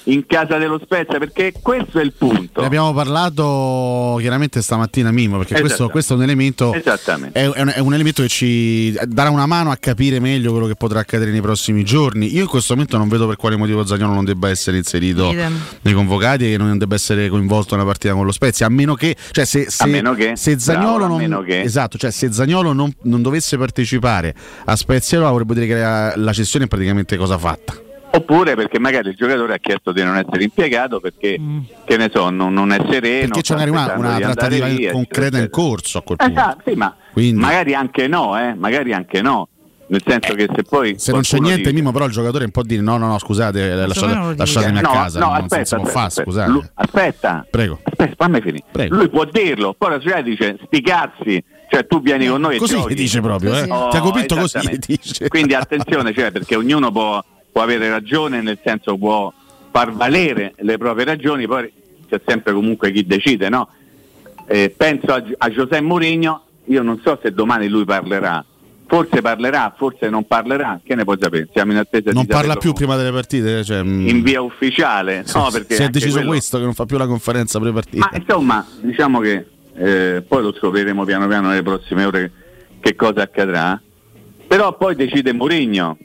[0.04, 1.18] in casa dello Spezia?
[1.18, 2.60] Perché questo è il punto.
[2.60, 6.82] Ne abbiamo parlato chiaramente stamattina Mimmo, perché questo, questo è un elemento è,
[7.32, 10.74] è un, è un elemento che ci darà una mano a capire meglio quello che
[10.74, 12.34] potrà accadere nei prossimi giorni.
[12.34, 15.58] Io in questo momento non vedo per quale motivo Zagnolo non debba essere inserito Idem.
[15.82, 18.94] nei convocati e che non debba essere coinvolto nella partita con lo Spezia, a meno
[18.94, 22.92] che, cioè se, se, meno che, se Zagnolo bravo, non, esatto, cioè se Zagnolo non,
[23.02, 27.38] non dovesse partecipare a Spezia allora vorrebbe dire che la, la cessione è praticamente cosa
[27.38, 27.92] fatta.
[28.16, 31.36] Oppure perché magari il giocatore ha chiesto di non essere impiegato perché,
[31.84, 33.34] che ne so, non, non è sereno.
[33.34, 36.32] Perché c'è una, una trattativa via, concreta eccetera, in corso a quel punto.
[36.32, 39.48] Esatto, sì, ma Quindi- magari anche no, eh, magari anche no.
[39.86, 40.94] Nel senso che se poi.
[40.96, 43.74] Se non c'è niente, dice- Mimo, però il giocatore può dire no, no, no, scusate,
[43.86, 46.22] lasciate- lasciatemi a No, casa, no, non, aspetta, non si può aspetta, fare, aspetta.
[46.30, 46.50] scusate.
[46.50, 47.80] Lu- aspetta, Prego.
[47.82, 48.88] aspetta, fammi finire.
[48.88, 52.58] Lui può dirlo, poi la società dice sti cazzi, cioè tu vieni con noi e
[52.58, 52.94] Così giochi.
[52.94, 53.66] dice proprio, eh.
[53.68, 55.28] Oh, Ti ha convinto così, dice.
[55.28, 57.22] Quindi attenzione, cioè, perché ognuno può,
[57.54, 59.32] può avere ragione, nel senso può
[59.70, 61.72] far valere le proprie ragioni, poi
[62.08, 63.68] c'è sempre comunque chi decide, no?
[64.48, 68.44] Eh, penso a, a José Mourinho, io non so se domani lui parlerà.
[68.86, 71.48] Forse parlerà, forse non parlerà, che ne puoi sapere?
[71.52, 73.62] Siamo in attesa Non di parla più prima delle partite?
[73.62, 75.48] Cioè, mm, in via ufficiale, no?
[75.52, 78.08] Perché si è deciso quello- questo, che non fa più la conferenza pre-partita.
[78.10, 82.32] ma insomma, diciamo che eh, poi lo scopriremo piano piano nelle prossime ore
[82.80, 83.80] che cosa accadrà.
[84.48, 85.96] Però poi decide Mourinho,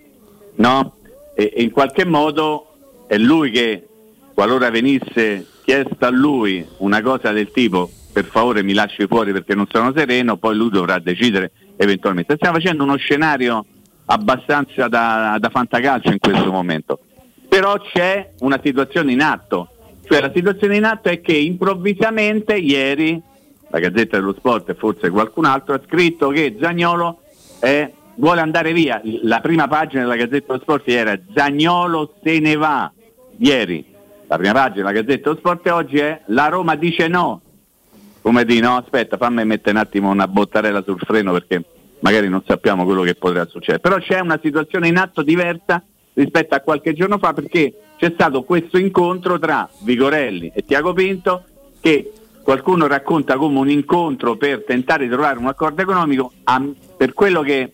[0.56, 0.94] no?
[1.40, 2.68] E, e in qualche modo
[3.08, 3.88] è lui che,
[4.34, 9.56] qualora venisse chiesta a lui una cosa del tipo per favore mi lasci fuori perché
[9.56, 12.36] non sono sereno, poi lui dovrà decidere eventualmente.
[12.36, 13.66] Stiamo facendo uno scenario
[14.06, 17.00] abbastanza da, da fantacalcio in questo momento.
[17.48, 19.70] Però c'è una situazione in atto,
[20.10, 23.22] cioè la situazione in atto è che improvvisamente ieri
[23.70, 27.22] la Gazzetta dello Sport e forse qualcun altro ha scritto che Zagnolo
[27.62, 29.02] eh, vuole andare via.
[29.24, 32.92] La prima pagina della Gazzetta dello Sport era Zagnolo se ne va
[33.38, 33.86] ieri.
[34.28, 37.42] La prima pagina della Gazzetta dello Sport oggi è La Roma dice no.
[38.22, 41.64] Come di no, aspetta, fammi mettere un attimo una bottarella sul freno perché
[42.02, 43.80] magari non sappiamo quello che potrà succedere.
[43.80, 45.82] Però c'è una situazione in atto diversa
[46.14, 51.44] rispetto a qualche giorno fa perché c'è stato questo incontro tra Vigorelli e Tiago Pinto
[51.80, 52.12] che
[52.44, 56.34] qualcuno racconta come un incontro per tentare di trovare un accordo economico,
[56.98, 57.72] per quello che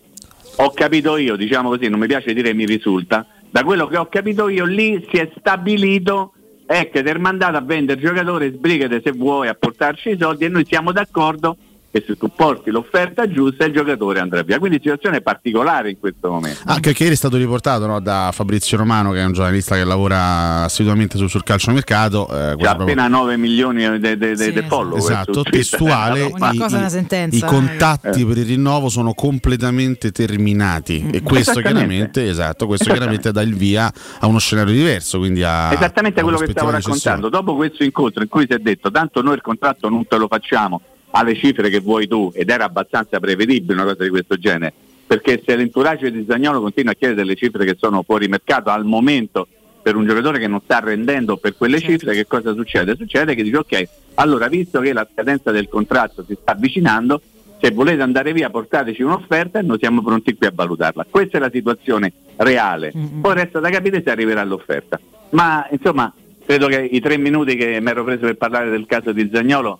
[0.58, 4.08] ho capito io, diciamo così, non mi piace dire mi risulta, da quello che ho
[4.08, 6.34] capito io lì si è stabilito
[6.66, 10.50] ecco, ti è mandato a vendere giocatore, sbrigate se vuoi a portarci i soldi e
[10.50, 11.58] noi siamo d'accordo
[11.96, 14.60] che se tu porti l'offerta giusta il giocatore andrà via.
[14.60, 16.60] Quindi situazione particolare in questo momento.
[16.66, 19.86] Anche che ieri è stato riportato no, da Fabrizio Romano, che è un giornalista che
[19.86, 22.28] lavora assiduamente sul, sul calciomercato.
[22.28, 24.98] Eh, proprio- appena 9 milioni di Sì, follow.
[24.98, 25.52] Esatto, su Twitter.
[25.62, 26.26] testuale.
[26.26, 27.46] I- cosa è una i- sentenza, I eh.
[27.46, 28.26] contatti Eh.
[28.26, 31.08] per il rinnovo sono completamente terminati.
[31.14, 33.90] E questo chiaramente, esatto, questo chiaramente dà il via
[34.20, 35.18] a uno scenario diverso.
[35.20, 37.30] Quindi a, Esattamente a quello che stavo raccontando.
[37.30, 40.28] Dopo questo incontro in cui si è detto tanto noi il contratto non te lo
[40.28, 40.82] facciamo
[41.16, 44.74] alle cifre che vuoi tu ed era abbastanza prevedibile una cosa di questo genere,
[45.08, 48.84] perché se l'entourage di Zagnolo continua a chiedere delle cifre che sono fuori mercato al
[48.84, 49.48] momento
[49.82, 52.96] per un giocatore che non sta rendendo per quelle cifre, che cosa succede?
[52.98, 57.22] Succede che dice ok, allora visto che la scadenza del contratto si sta avvicinando,
[57.62, 61.06] se volete andare via portateci un'offerta e noi siamo pronti qui a valutarla.
[61.10, 62.92] Questa è la situazione reale.
[63.22, 65.00] Poi resta da capire se arriverà l'offerta.
[65.30, 66.14] Ma insomma,
[66.46, 69.80] credo che i tre minuti che mi ero preso per parlare del caso di Zagnolo,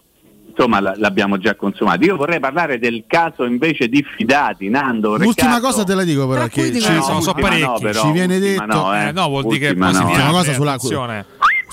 [0.56, 2.04] insomma, l- l'abbiamo già consumato.
[2.06, 5.18] Io vorrei parlare del caso invece di Fidati, Nando.
[5.18, 8.66] L'ultima cosa te la dico però che ci, No, ultima no, però, ci viene detto
[8.66, 9.08] no, eh.
[9.08, 11.26] Eh, no, vuol dire che Ultima poi si no, viene Una cosa sulla-.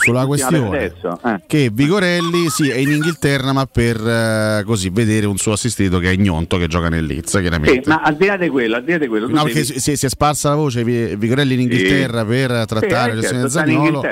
[0.03, 1.41] Sulla questione eh.
[1.47, 6.11] che Vigorelli sì, è in Inghilterra ma per eh, così vedere un suo assistito che
[6.11, 8.85] è Ignonto che gioca nel Leeds Sì, chiaramente ma al di là di quello, al
[8.85, 11.61] di là di quello, No, devi- si, si è sparsa la voce Vi- Vigorelli in
[11.61, 14.03] Inghilterra per trattare Sì, sta in Zagnolo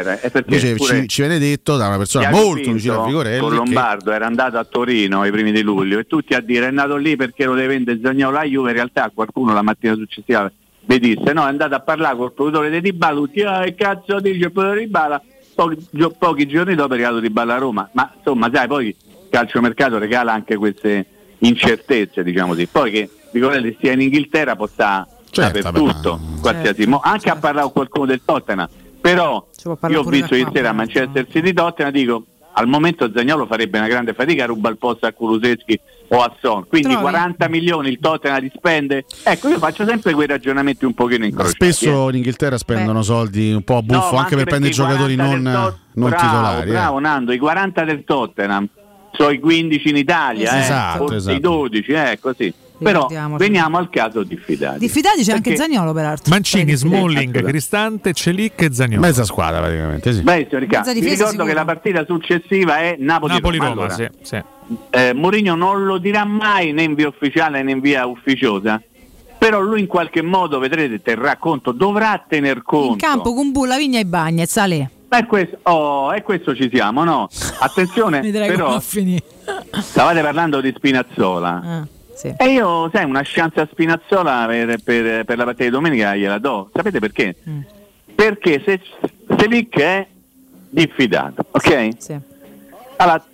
[0.47, 4.13] invece ci, ci viene detto da una persona molto vicina a Vigorelli con che- Lombardo
[4.13, 7.17] era andato a Torino ai primi di luglio e tutti a dire è andato lì
[7.17, 10.51] perché lo deve vendere Zagnolo a Juve in realtà qualcuno la mattina successiva
[10.83, 14.19] vi disse no è andato a parlare col produttore di Dybala tutti ah che cazzo
[14.21, 15.23] dice il produttore di Dybala
[15.61, 18.97] pochi, pochi giorni dopo è arrivato Dybala a Roma ma insomma sai poi il
[19.29, 21.07] calciomercato regala anche queste
[21.39, 22.67] incertezze diciamo così.
[22.67, 27.73] Poi che Vigorelli stia in Inghilterra possa Certo, dappertutto qualsiasi mo- anche a parlare con
[27.73, 28.69] qualcuno del Tottenham.
[29.01, 29.47] Però
[29.89, 32.25] io ho visto ieri sera a Manchester City Tottenham dico
[32.61, 36.35] al momento Zagnolo farebbe una grande fatica a rubare il posto a Kuluseschi o a
[36.41, 37.03] Son quindi Trovi?
[37.03, 41.55] 40 milioni il Tottenham li spende ecco io faccio sempre quei ragionamenti un pochino incrociati
[41.73, 45.51] spesso in Inghilterra spendono soldi un po' a buffo No, anche per prendere giocatori 40
[45.51, 46.73] non, Tot- non bravo, titolari eh.
[46.73, 48.69] bravo Nando i 40 del Tottenham
[49.13, 51.37] sono i 15 in Italia eh, Esatto, forse esatto.
[51.37, 55.93] i 12 eh, così però veniamo al caso di Fidati Diffidati c'è anche Perché- Zagnolo
[55.93, 56.31] peraltro.
[56.31, 59.01] Mancini, Smalling, Cristante, Celic e Zagnolo.
[59.01, 60.23] mezza squadra praticamente sì.
[60.23, 61.45] Beh, Riccardo, vi ricordo sicuro.
[61.45, 63.35] che la partita successiva è Napoli-Roma.
[63.35, 64.43] Napoli-Roma, Allora, sì, sì.
[64.91, 68.81] eh, Mourinho non lo dirà mai né in via ufficiale né in via ufficiosa,
[69.39, 72.93] però lui in qualche modo, vedrete, terrà conto, dovrà tener conto.
[72.93, 74.91] In campo con Bulla, Vigna e Bagnez, Ale.
[75.13, 77.29] E questo, oh, e questo ci siamo, no?
[77.59, 81.63] Attenzione, però stavate parlando di Spinazzola.
[81.65, 81.87] Ah,
[82.21, 82.35] sì.
[82.37, 86.39] E io, sai, una chance a Spinazzola per, per- per la partita di domenica gliela
[86.39, 86.71] do.
[86.75, 87.37] Sapete perché?
[87.49, 87.61] Mm.
[88.15, 88.81] Perché se
[89.39, 90.07] Selic è
[90.69, 91.89] diffidato, ok?
[91.99, 92.17] Sì.
[92.97, 93.25] Allora,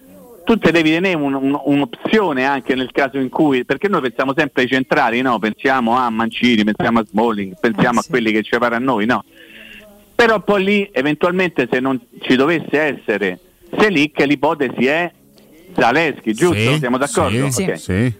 [0.44, 4.32] tu te devi tenere un- un- un'opzione anche nel caso in cui, perché noi pensiamo
[4.36, 5.38] sempre ai centrali, no?
[5.40, 9.24] pensiamo a Mancini, pensiamo a Smalling, pensiamo a quelli che ci pare a noi, no?
[10.14, 13.38] Però poi lì eventualmente se non ci dovesse essere
[13.76, 15.10] Selic l'ipotesi è
[15.76, 16.54] Zaleschi, giusto?
[16.54, 17.50] Sì, Siamo d'accordo?
[17.50, 17.78] sì, Ok.
[17.78, 18.12] sì.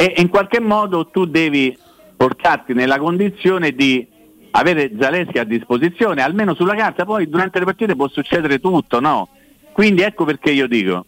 [0.00, 1.76] E in qualche modo tu devi
[2.16, 4.06] portarti nella condizione di
[4.52, 9.28] avere Zaleschi a disposizione, almeno sulla carta, poi durante le partite può succedere tutto, no?
[9.72, 11.04] Quindi ecco perché io dico,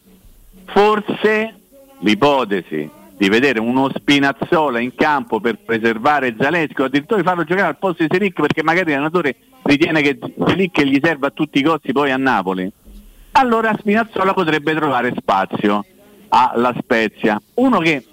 [0.67, 1.55] forse
[2.01, 7.69] l'ipotesi di vedere uno Spinazzola in campo per preservare Zaleschi o addirittura di farlo giocare
[7.69, 11.63] al posto di Selic perché magari l'allenatore ritiene che Selic gli serva a tutti i
[11.63, 12.69] costi poi a Napoli,
[13.33, 15.85] allora Spinazzola potrebbe trovare spazio
[16.29, 17.41] alla Spezia.
[17.55, 18.05] Uno che,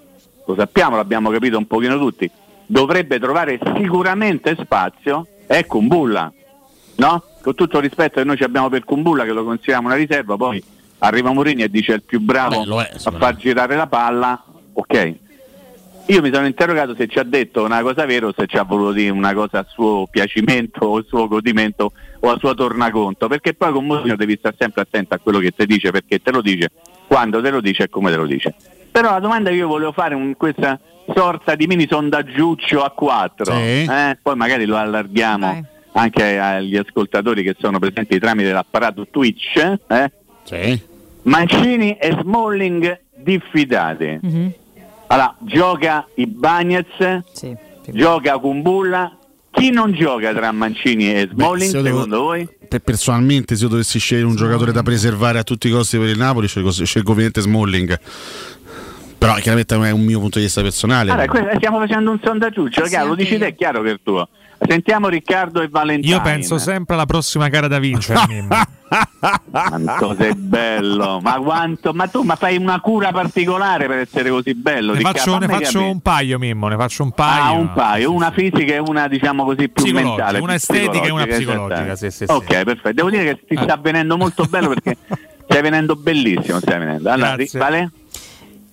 [0.48, 2.30] lo sappiamo, l'abbiamo capito un pochino tutti,
[2.64, 6.32] dovrebbe trovare sicuramente spazio è Kumbulla,
[6.96, 7.24] no?
[7.42, 10.36] Con tutto il rispetto che noi ci abbiamo per Kumbulla, che lo consideriamo una riserva,
[10.36, 10.62] poi
[10.98, 14.42] arriva Mourinho e dice è il più bravo Beh, è, a far girare la palla,
[14.72, 15.14] ok.
[16.06, 18.62] Io mi sono interrogato se ci ha detto una cosa vera o se ci ha
[18.62, 23.28] voluto dire una cosa a suo piacimento o a suo godimento o a suo tornaconto,
[23.28, 26.30] perché poi con Mourinho devi stare sempre attento a quello che ti dice, perché te
[26.30, 26.70] lo dice,
[27.06, 28.54] quando te lo dice e come te lo dice.
[28.90, 30.78] Però la domanda che io volevo fare in questa
[31.14, 33.84] sorta di mini sondaggiuccio a quattro, Sì.
[33.88, 39.56] eh, poi magari lo allarghiamo anche agli ascoltatori che sono presenti tramite l'apparato Twitch.
[39.88, 40.82] eh.
[41.22, 44.18] Mancini e Smalling diffidati.
[45.08, 47.22] Allora, gioca i Bagnets,
[47.92, 49.12] gioca Kumbulla.
[49.50, 52.48] Chi non gioca tra Mancini e Smalling, se io devo- secondo voi?
[52.68, 56.08] Per- personalmente, se io dovessi scegliere un giocatore da preservare a tutti i costi per
[56.08, 57.98] il Napoli, scelgo, scelgo ovviamente Smalling.
[59.18, 61.10] Però chiaramente è un mio punto di vista personale.
[61.10, 64.00] Allora, stiamo facendo un sondaggiuccio, Sì, chiaro, lo dici te, è chiaro che è il
[64.02, 64.28] tuo.
[64.66, 66.16] Sentiamo Riccardo e Valentino.
[66.16, 68.18] Io penso sempre alla prossima gara da vincere.
[69.50, 74.54] Quanto sei bello, ma quanto, ma tu ma fai una cura particolare per essere così
[74.54, 74.92] bello.
[74.92, 75.18] ne Riccardo?
[75.18, 76.68] faccio, ne faccio un paio, Mimmo.
[76.68, 77.42] Ne faccio un paio.
[77.42, 80.38] Ah, un paio, una fisica e una diciamo così più mentale.
[80.38, 82.32] una più estetica e una psicologica, sì, sì, sì.
[82.32, 82.92] ok, perfetto.
[82.92, 84.96] Devo dire che ti sta venendo molto bello perché
[85.44, 86.58] stai venendo bellissimo.
[86.58, 87.10] Stai venendo.
[87.10, 87.58] Allora, Grazie.
[87.58, 87.90] Vale?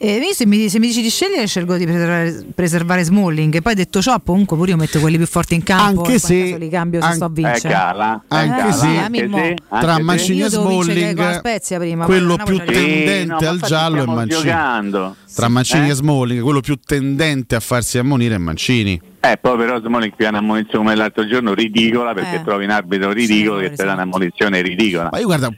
[0.06, 3.74] Eh, se, mi, se mi dici di scegliere scelgo di preservare, preservare Smalling e poi
[3.74, 7.02] detto ciò comunque pure io metto quelli più forti in campo Anche se- li cambio
[7.02, 12.06] se an- sto a Eh, vincere cala, Anche Eh, se tra Mancini e vincere Smalling,
[12.06, 14.42] quello più tendente Sì, al giallo è Mancini.
[14.44, 15.16] giocando.
[15.34, 15.92] Tra Mancini Eh?
[15.92, 19.02] e Smalling, quello più tendente a farsi ammonire è Mancini.
[19.28, 22.44] Eh, poi però Smalling qui ha un'ammonizione come l'altro giorno ridicola perché Eh.
[22.44, 25.10] trovi un arbitro ridicolo che ti dà un'ammonizione ridicola.
[25.12, 25.50] Ma io guarda,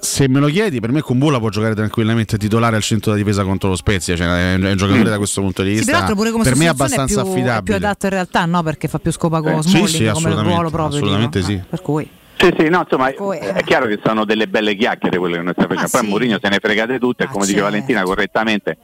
[0.00, 3.42] se me lo chiedi, per me Kumbulla può giocare tranquillamente titolare al centro da difesa
[3.44, 5.10] contro lo Spezia, cioè è un è un giocatore Mm.
[5.12, 7.34] da questo punto di Sì, vista peraltro pure come per me è abbastanza più, è
[7.34, 7.76] più affidabile.
[7.76, 10.50] adatto in realtà no perché fa più scopa con Eh, sì, Smalling sì, come assolutamente,
[10.52, 11.50] ruolo proprio assolutamente dico.
[11.50, 11.56] sì.
[11.56, 15.16] Eh, per cui Sì, sì, no, insomma, Poi, è chiaro che sono delle belle chiacchiere
[15.16, 15.90] quelle che noi stiamo facendo.
[15.90, 16.06] Poi sì.
[16.10, 17.60] Mourinho se ne fregate tutte e come dice.
[17.62, 18.76] Valentina correttamente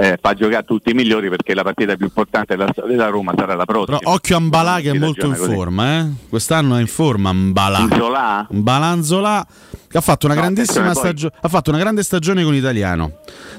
[0.00, 3.32] eh, fa giocare tutti i migliori perché la partita più importante della storia della Roma
[3.36, 3.98] sarà la prossima.
[3.98, 5.52] Però occhio a Mbalà che è molto in così.
[5.52, 6.06] forma, eh?
[6.28, 7.80] Quest'anno è in forma Mbalà.
[7.82, 8.46] Nzola?
[8.50, 9.46] Mbalanzola
[9.88, 12.54] che ha fatto una No, grandissima attenzione, poi- stagio- ha fatto una grande stagione con
[12.54, 13.12] Italiano.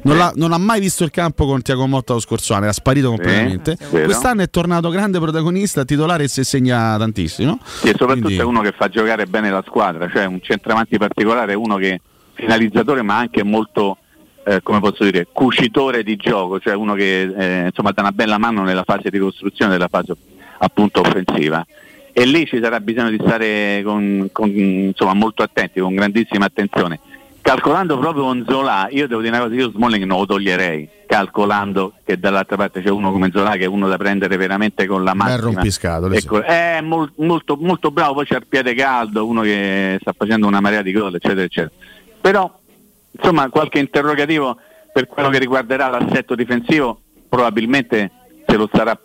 [0.03, 2.73] Non, l'ha- non ha mai visto il campo con Tiago Motta lo scorso anno, era
[2.73, 3.77] sparito completamente.
[3.91, 4.05] vero.
[4.05, 7.59] Quest'anno è tornato grande protagonista, titolare e si segna tantissimo.
[7.65, 10.97] Sì, e soprattutto Quindi- è uno che fa giocare bene la squadra, cioè un centravanti
[10.97, 11.99] particolare, uno che
[12.33, 13.97] finalizzatore ma anche molto,
[14.49, 18.39] eh, come posso dire, cucitore di gioco, cioè uno che eh, insomma dà una bella
[18.39, 20.15] mano nella fase di costruzione della fase
[20.57, 21.63] appunto offensiva.
[22.11, 26.99] E lì ci sarà bisogno di stare con, con, insomma, molto attenti, con grandissima attenzione.
[27.41, 31.93] Calcolando proprio con Zola, io devo dire una cosa, io Smalling non lo toglierei, calcolando
[32.03, 35.11] che dall'altra parte c'è uno come Zola che è uno da prendere veramente con la
[35.11, 35.41] Bel massima.
[35.41, 36.25] rompiscatole, sì.
[36.25, 40.47] Ecco, è mol- molto, molto bravo, poi c'è il piede caldo, uno che sta facendo
[40.47, 41.71] una marea di gol, eccetera, eccetera.
[42.19, 42.58] Però,
[43.11, 44.57] insomma, qualche interrogativo
[44.91, 48.11] per quello che riguarderà l'assetto difensivo, probabilmente
[48.47, 48.97] se lo sarà,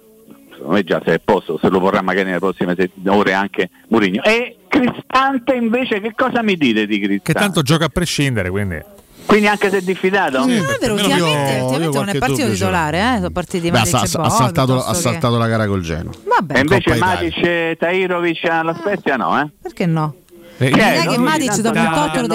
[0.52, 2.74] secondo me già se è posto, se lo vorrà magari nelle prossime
[3.06, 4.22] ore anche Mourinho.
[4.22, 7.32] E Cristante invece, che cosa mi dite di Cristante?
[7.32, 8.82] Che tanto gioca a prescindere, quindi.
[9.26, 10.38] Quindi anche se è diffidato?
[10.38, 13.14] Non è vero, ultimamente, io- ultimamente io non è partito titolare, eh?
[13.16, 16.12] sono partiti Beh, ha, ha- saltato, ha piuttosto che- saltato la gara col Genoa.
[16.26, 16.94] Vabbè, E invece.
[16.96, 19.48] Matic e Tahirovic alla Spezia no, eh?
[19.62, 20.14] perché no?
[20.58, 22.26] Eh, Mi direi che Matic dopo un stanno tot lo facendo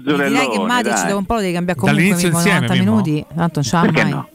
[0.00, 2.84] devi direi che Matic dopo un po' lo devi cambiare comunque insieme, 90 Mimmo?
[2.90, 4.28] minuti, tanto non ce l'ha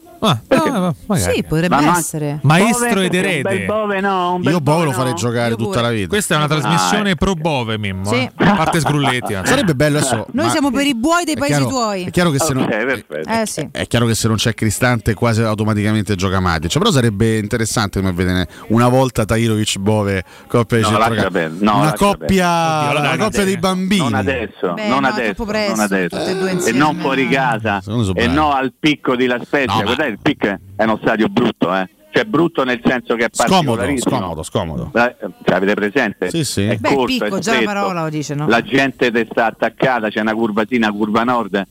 [0.48, 0.80] Perché mai.
[0.80, 1.16] no?
[1.16, 2.40] Sì, potrebbe Ma essere.
[2.44, 3.66] Maestro Bove, ed erede.
[3.66, 6.08] Bove no, Io Bovo lo farei giocare tutta la vita.
[6.08, 8.06] Questa è una trasmissione pro Bove, Mimmo.
[8.06, 8.16] Sì.
[8.16, 8.32] eh.
[8.38, 9.36] A parte Sgrulletti.
[9.44, 10.28] Sarebbe bello adesso.
[10.32, 12.04] Noi siamo per i buoi dei paesi chiaro- tuoi.
[12.06, 12.70] È chiaro che se non.
[12.72, 13.68] Eh sì.
[13.72, 18.14] È chiaro che se non c'è Cristante quasi automaticamente gioca Matic, però sarebbe interessante come
[18.14, 21.40] vedere una volta Tahirovic Bove coppia di No, centrocampo.
[21.64, 22.90] no, una coppia.
[22.90, 24.02] Oddio, una coppia dei bambini.
[24.04, 26.18] Non adesso, Beh, non no, adesso, troppo presto, non adesso.
[26.18, 27.82] tutte e non fuori casa.
[28.14, 29.84] E no al picco di La Spezia.
[30.14, 31.90] Il picco è uno stadio brutto, eh.
[32.12, 34.92] Cioè brutto nel senso che è Scomodo, scomodo, scomodo.
[34.94, 36.30] Eh, Cioè, avete presente?
[36.30, 36.66] Sì, sì.
[36.68, 37.66] È Beh, corto, picco, è già la stretto.
[37.66, 38.48] parola lo dice, no?
[38.48, 41.64] La gente te sta attaccata, c'è una curvatina, curva nord.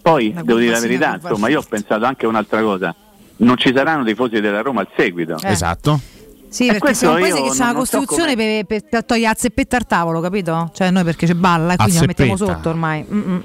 [0.00, 2.94] Poi, Una devo dire la verità, insomma, io ho pensato anche un'altra cosa.
[3.38, 5.36] Non ci saranno tifosi della Roma al seguito.
[5.42, 5.48] Eh.
[5.50, 5.98] Esatto.
[6.48, 8.84] Sì, E perché questo siamo un paese che c'è una non so costruzione come- per,
[8.88, 10.70] per togliere a zeppetta al tavolo, capito?
[10.72, 13.04] Cioè noi perché c'è balla e quindi la mettiamo sotto ormai.
[13.12, 13.42] Mm-mm.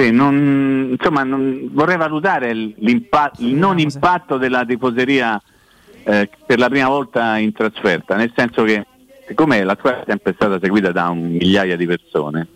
[0.00, 2.74] Sì, non- insomma, non- vorrei valutare il
[3.38, 5.40] non impatto della tifoseria
[6.04, 8.86] eh, per la prima volta in trasferta, nel senso che
[9.26, 12.46] siccome la squadra è sempre stata seguita da un migliaia di persone.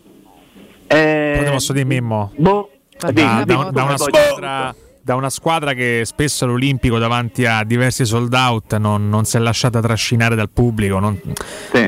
[0.87, 2.33] eh, posso dire, Mimmo?
[2.37, 4.75] boh, Da, dimmi, da- dimmi, da una squadra,
[5.05, 9.41] da una squadra che spesso all'Olimpico davanti a diversi sold out non, non si è
[9.41, 10.99] lasciata trascinare dal pubblico.
[10.99, 11.21] non-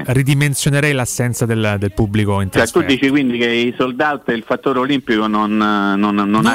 [0.05, 4.35] ridimensionerei l'assenza del, del pubblico in Cioè, tu dici quindi che i sold out e
[4.35, 5.97] il fattore olimpico non, ha,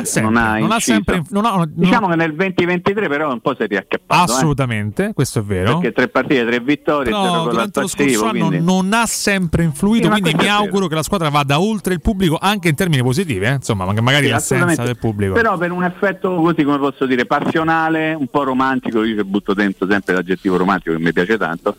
[0.06, 0.80] sempre, non ha non ha inciso.
[0.94, 4.32] sempre- non ha- non- diciamo che nel 2023 però un po' si è riacchiappato.
[4.32, 4.36] eh.
[4.36, 5.80] Assolutamente, questo è vero.
[5.80, 8.64] Perché tre partite, tre vittorie, al durante lo scorso anno quindi...
[8.66, 12.38] non ha sempre influito, Sì, quindi mi auguro che la squadra vada oltre il pubblico
[12.40, 13.54] anche in termini positivi, eh.
[13.54, 15.34] insomma, ma- magari Sì, l'assenza del pubblico.
[15.34, 19.54] Però per un effetto così come posso dire passionale, un po' romantico, io ci butto
[19.54, 21.76] dentro sempre l'aggettivo romantico che mi piace tanto.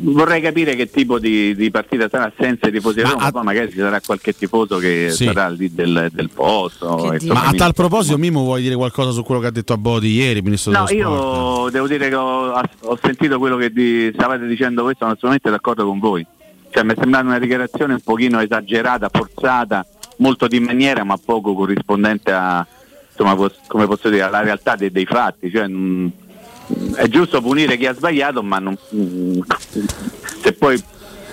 [0.00, 3.70] Vorrei capire che tipo di, di partita sarà senza i tifosi di Roma, poi magari
[3.72, 5.24] ci sarà qualche tifoso che Sì.
[5.24, 7.12] sarà lì del, del posto.
[7.26, 10.12] Ma a tal proposito, Mimo, vuoi dire qualcosa su quello che ha detto a Bodi
[10.12, 11.64] ieri, ministro No, dello sport?
[11.64, 15.50] io devo dire che ho, ho sentito quello che di- stavate dicendo voi, sono assolutamente
[15.50, 16.24] d'accordo con voi.
[16.70, 19.84] Cioè, mi è sembrata una dichiarazione un pochino esagerata, forzata,
[20.18, 22.64] molto di maniera, ma poco corrispondente a,
[23.18, 25.50] insomma, come posso dire, alla realtà dei, dei fatti.
[25.50, 26.12] Cioè, mh,
[26.94, 29.38] è giusto punire chi ha sbagliato, ma non, mh,
[30.42, 30.82] se poi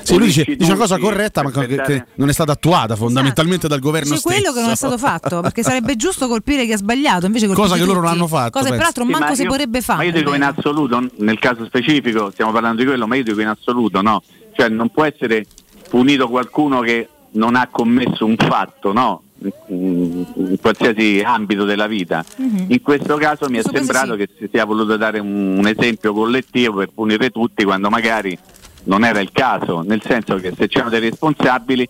[0.02, 3.80] Sì, lui dice, dice una cosa corretta, ma che, non è stata attuata fondamentalmente dal
[3.80, 4.36] governo C'è stesso.
[4.36, 7.68] quello che non è stato fatto, perché sarebbe giusto colpire chi ha sbagliato, invece colpite
[7.68, 9.82] Cosa che loro non hanno fatto, Cosa che peraltro Sì, manco ma si io- potrebbe
[9.82, 9.98] fare.
[10.00, 13.42] Ma io dico in assoluto, nel caso specifico, stiamo parlando di quello, ma io dico
[13.42, 14.22] in assoluto, no?
[14.54, 15.46] Cioè non può essere
[15.90, 19.24] punito qualcuno che non ha commesso un fatto, no?
[19.68, 22.24] In qualsiasi ambito della vita.
[22.38, 22.66] Mhm.
[22.70, 24.18] In questo caso mi è Questo caso sembrato sì.
[24.18, 28.38] che si sia voluto dare un, un esempio collettivo per punire tutti quando magari
[28.86, 31.88] non era il caso, nel senso che se c'erano dei responsabili,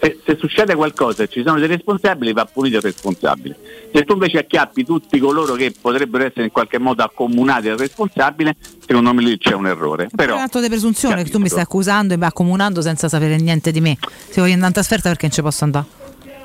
[0.00, 3.56] se, se succede qualcosa e ci sono dei responsabili va punito il responsabile.
[3.92, 8.56] Se tu invece acchiappi tutti coloro che potrebbero essere in qualche modo accomunati al responsabile,
[8.86, 10.08] secondo me lì c'è un errore.
[10.14, 13.08] Però, è un atto di presunzione che tu mi stai accusando e mi accomunando senza
[13.08, 13.96] sapere niente di me.
[14.00, 15.99] Se voglio andare in trasferta perché non ci posso andare.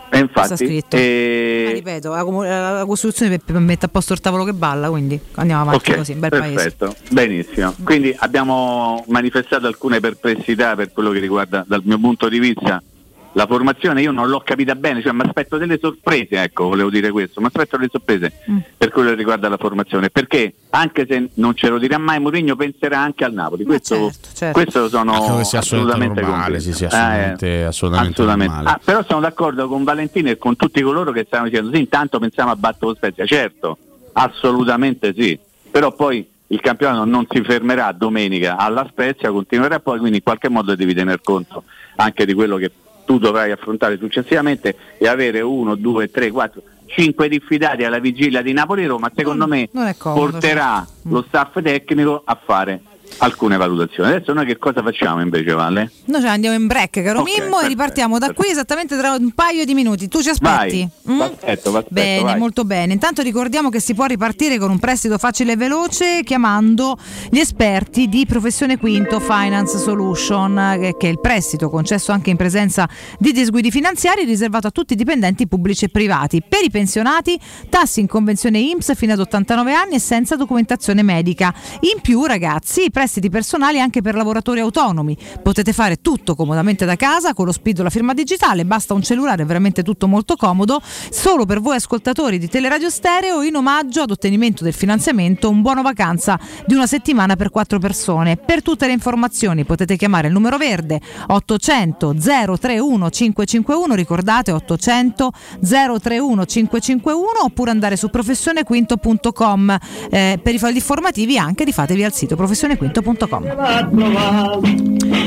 [0.10, 5.20] E infatti eh, ripeto, la, la Costituzione mettere a posto il tavolo che balla, quindi
[5.34, 6.54] andiamo avanti Ok, così, bel paese.
[6.54, 7.74] perfetto, benissimo.
[7.84, 12.82] Quindi abbiamo manifestato alcune perplessità per quello che riguarda dal mio punto di vista
[13.38, 17.12] la formazione, io non l'ho capita bene, cioè mi aspetto delle sorprese, ecco, volevo dire
[17.12, 18.58] questo, mi aspetto delle sorprese Mm.
[18.78, 22.56] per quello che riguarda la formazione, perché anche se non ce lo dirà mai Mourinho
[22.56, 24.54] penserà anche al Napoli, questo, certo.
[24.60, 26.72] questo sono assolutamente assolutamente normale, convinto.
[26.72, 28.70] sì, sì, Eh, assolutamente, assolutamente normale.
[28.70, 32.20] Ah, però sono d'accordo con Valentino e con tutti coloro che stanno dicendo sì, intanto
[32.20, 33.78] pensiamo a battere lo Spezia, certo,
[34.14, 35.38] assolutamente sì,
[35.70, 40.48] però poi il campionato non si fermerà domenica alla Spezia, continuerà poi, quindi in qualche
[40.50, 41.64] modo devi tener conto
[41.98, 42.72] anche di quello che
[43.06, 48.54] tu dovrai affrontare successivamente e avere uno, due, tre, quattro, cinque diffidati alla vigilia di
[48.54, 52.82] Napoli-Roma, secondo me non comodo, porterà lo staff tecnico a fare
[53.18, 54.12] alcune valutazioni.
[54.12, 55.92] Adesso noi che cosa facciamo invece, Valle?
[56.06, 59.14] Noi ce andiamo in break, caro Ok, Mimmo, e perfetto, ripartiamo da qui esattamente tra
[59.14, 60.08] un paio di minuti.
[60.08, 60.88] Tu ci aspetti?
[61.04, 61.22] Vai, Mm?
[61.22, 62.38] aspetto, aspetto, Bene, vai.
[62.40, 62.94] molto bene.
[62.94, 66.98] Intanto ricordiamo che si può ripartire con un prestito facile e veloce chiamando
[67.30, 72.38] gli esperti di Professione Quinto Finance Solution, che, che è il prestito concesso anche in
[72.38, 72.88] presenza
[73.20, 76.42] di disguidi finanziari riservato a tutti i dipendenti pubblici e privati.
[76.48, 81.54] Per i pensionati, tassi in convenzione IMSS fino ad 89 anni e senza documentazione medica.
[81.82, 85.18] In più, ragazzi, prestiti personali anche per lavoratori autonomi.
[85.44, 89.04] Potete fare tutto comodamente da casa con lo speed o la firma digitale, basta un
[89.04, 90.82] cellulare, è veramente tutto molto comodo.
[90.82, 95.82] Solo per voi ascoltatori di Teleradio Stereo, in omaggio ad ottenimento del finanziamento, un buono
[95.82, 98.38] vacanza di una settimana per quattro persone.
[98.38, 106.46] Per tutte le informazioni potete chiamare il numero verde 800 031 551, ricordate 800 031
[106.46, 109.78] 551 oppure andare su professionequinto.com.
[110.10, 112.38] Eh, per i fogli informativi anche rifatevi al sito
[112.92, 114.84] professionequinto.com.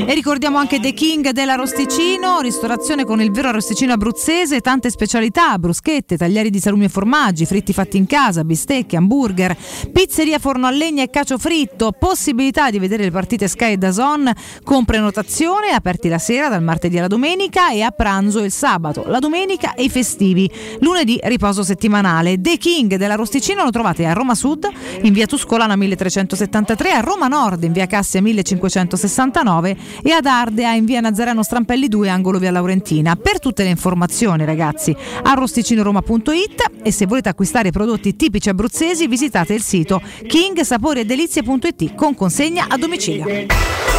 [0.07, 5.57] E ricordiamo anche The King della Rosticino, ristorazione con il vero arrosticino abruzzese, tante specialità,
[5.59, 9.55] bruschette, taglieri di salumi e formaggi, fritti fatti in casa, bistecche, hamburger,
[9.91, 14.31] pizzeria forno a legna e cacio fritto, possibilità di vedere le partite Sky e Dazon
[14.63, 19.19] con prenotazione, aperti la sera dal martedì alla domenica e a pranzo il sabato, la
[19.19, 20.49] domenica e i festivi.
[20.79, 22.41] Lunedì riposo settimanale.
[22.41, 24.67] The King della Rosticino lo trovate a Roma Sud,
[25.01, 30.85] in via Tuscolana 1373, a Roma Nord in via Cassia 1569 e ad Ardea in
[30.85, 33.15] via Nazareno Strampelli 2, angolo via Laurentina.
[33.15, 39.61] Per tutte le informazioni, ragazzi, arrosticinoroma.it e se volete acquistare prodotti tipici abruzzesi, visitate il
[39.61, 43.98] sito kingsaporiedelizie.it con consegna a domicilio.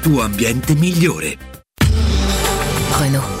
[0.01, 1.37] tuo ambiente migliore.
[2.97, 3.40] Renault.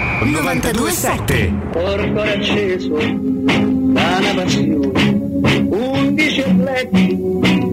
[0.23, 5.19] 927 Porco acceso da una passione.
[5.67, 7.17] Undici atleti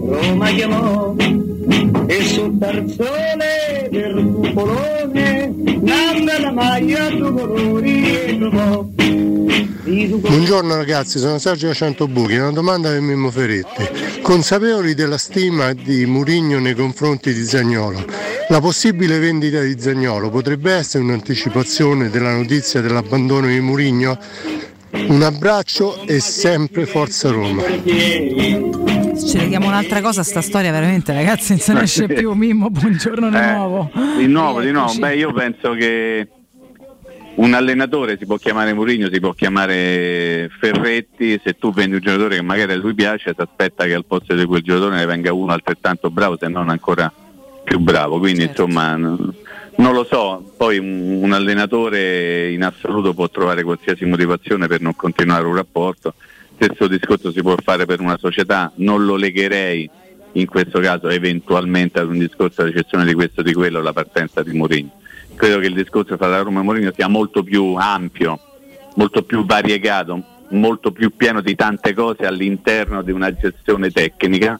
[0.07, 1.15] Roma chiamò
[2.07, 8.85] E sul tarzone del cupolone Nanna la maglia due colori e trovò
[9.49, 14.21] Buongiorno ragazzi, sono Sergio Centobuchi, una domanda per Mimmo Ferretti.
[14.21, 18.05] Consapevoli della stima di Murigno nei confronti di Zagnolo,
[18.49, 24.19] la possibile vendita di Zagnolo potrebbe essere un'anticipazione della notizia dell'abbandono di Murigno?
[24.91, 27.63] Un abbraccio e sempre Forza Roma.
[27.63, 32.33] Ci leghiamo un'altra cosa a sta storia, veramente, ragazzi, non se ne esce più.
[32.33, 33.91] Mimmo, buongiorno di Eh, nuovo.
[34.17, 34.93] Di nuovo, di nuovo.
[34.93, 36.27] Beh, io penso che
[37.39, 42.35] un allenatore si può chiamare Mourinho, si può chiamare Ferretti, se tu vendi un giocatore
[42.35, 45.31] che magari a lui piace, ti aspetta che al posto di quel giocatore ne venga
[45.31, 47.11] uno altrettanto bravo, se non ancora
[47.63, 48.19] più bravo.
[48.19, 49.33] Quindi insomma n-
[49.77, 54.95] non lo so, poi un, un allenatore in assoluto può trovare qualsiasi motivazione per non
[54.95, 56.15] continuare un rapporto.
[56.55, 59.89] Stesso discorso si può fare per una società, non lo legherei
[60.33, 63.93] in questo caso eventualmente ad un discorso di recessione di questo o di quello, la
[63.93, 64.97] partenza di Mourinho.
[65.39, 68.37] Credo che il discorso fra la Roma e Mourinho sia molto più ampio,
[68.95, 74.59] molto più variegato, molto più pieno di tante cose all'interno di una gestione tecnica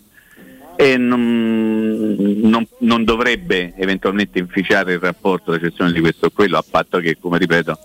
[0.77, 6.57] e non, non- non dovrebbe eventualmente inficiare il rapporto la gestione di questo o quello,
[6.57, 7.77] a patto che, come ripeto,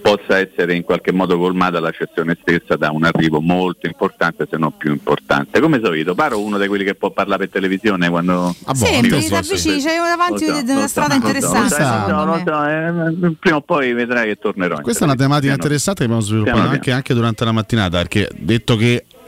[0.00, 4.56] possa essere in qualche modo colmata la gestione stessa da un arrivo molto importante, se
[4.56, 5.60] non più importante.
[5.60, 8.54] Come solito, paro uno di quelli che può parlare per televisione quando...
[8.74, 11.74] Senti, mi- da vicino, c'è davanti so, una strada so, interessante.
[11.74, 14.76] so, so, eh, prima o poi vedrai che tornerò.
[14.76, 18.28] in Questa è una tematica interessante che abbiamo sviluppato anche, anche durante la mattinata, perché
[18.34, 19.19] detto che eh,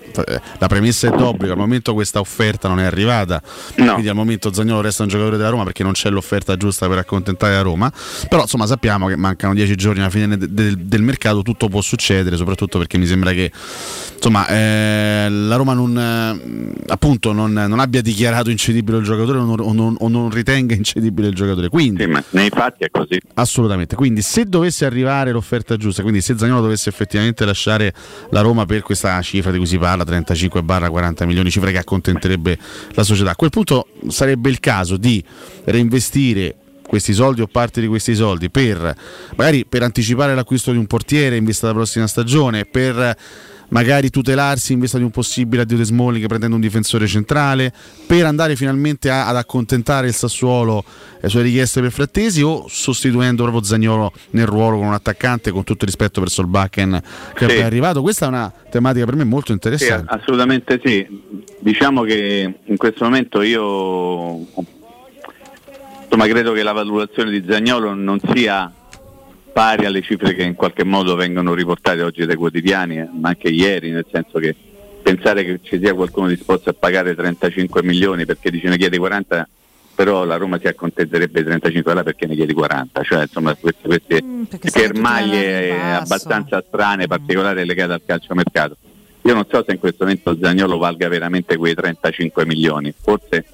[0.59, 3.41] la premessa è d'obbligo, al momento questa offerta non è arrivata,
[3.75, 6.99] quindi al momento Zagnolo resta un giocatore della Roma perché non c'è l'offerta giusta per
[6.99, 7.93] accontentare la Roma,
[8.29, 11.81] però insomma sappiamo che mancano dieci giorni alla fine de- del- del mercato, tutto può
[11.81, 13.51] succedere, soprattutto perché mi sembra che
[14.15, 19.45] insomma, eh, la Roma non, eh, appunto, non, non abbia dichiarato incedibile il giocatore o
[19.45, 21.69] non, o non- o non ritenga incedibile il giocatore.
[21.69, 23.21] Quindi, nei fatti è così.
[23.35, 27.93] Assolutamente, quindi se dovesse arrivare l'offerta giusta, quindi se Zagnolo dovesse effettivamente lasciare
[28.31, 32.59] la Roma per questa cifra di cui si parla, 35-40 milioni, cifra che accontenterebbe
[32.93, 35.23] la società, a quel punto sarebbe il caso di
[35.65, 36.57] reinvestire
[36.87, 38.95] questi soldi o parte di questi soldi per
[39.37, 43.17] magari per anticipare l'acquisto di un portiere in vista della prossima stagione, per
[43.73, 47.73] magari tutelarsi in vista di un possibile addio di Smalling prendendo un difensore centrale,
[48.07, 50.85] per andare finalmente a- ad accontentare il Sassuolo
[51.17, 55.51] e le sue richieste per Frattesi o sostituendo proprio Zagnolo nel ruolo con un attaccante
[55.51, 57.03] con tutto il rispetto verso il Bakken
[57.35, 57.55] che Sì.
[57.57, 58.03] è arrivato.
[58.03, 60.13] Questa è una tematica per me molto Sì, interessante.
[60.15, 61.07] assolutamente sì.
[61.59, 64.47] Diciamo che in questo momento io
[66.05, 68.71] insomma, credo che la valutazione di Zagnolo non sia
[69.53, 73.49] pari alle cifre che in qualche modo vengono riportate oggi dai quotidiani, eh, ma anche
[73.49, 74.55] ieri, nel senso che
[75.03, 79.49] pensare che ci sia qualcuno disposto a pagare 35 milioni perché dice ne chiede 40
[79.95, 83.87] però la Roma si accontenterebbe di 35 là perché ne chiedi 40 cioè insomma queste,
[83.89, 84.25] queste
[84.65, 88.77] schermaglie eh, abbastanza strane particolari legate al calciomercato.
[89.25, 92.93] Io non so se in questo momento Zagnolo valga veramente quei 35 milioni.
[92.97, 93.45] Forse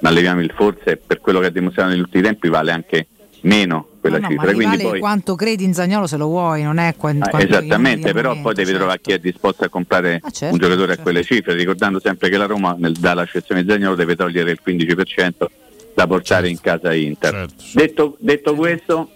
[0.00, 3.06] ma leviamo il forse per quello che ha dimostrato negli ultimi tempi vale anche
[3.42, 6.26] meno quella No, no, cifra ma quindi vale poi quanto credi in Zagnolo se lo
[6.26, 9.68] vuoi, non è Ah, quanto esattamente, io però poi devi trovare chi è disposto a
[9.68, 13.24] comprare Ah, certo, un giocatore a quelle cifre, ricordando sempre che la Roma nel- dalla
[13.26, 15.50] cessione di Zagnolo deve togliere il 15%
[15.94, 17.46] da portare in casa Inter.
[17.74, 19.10] Detto, detto questo,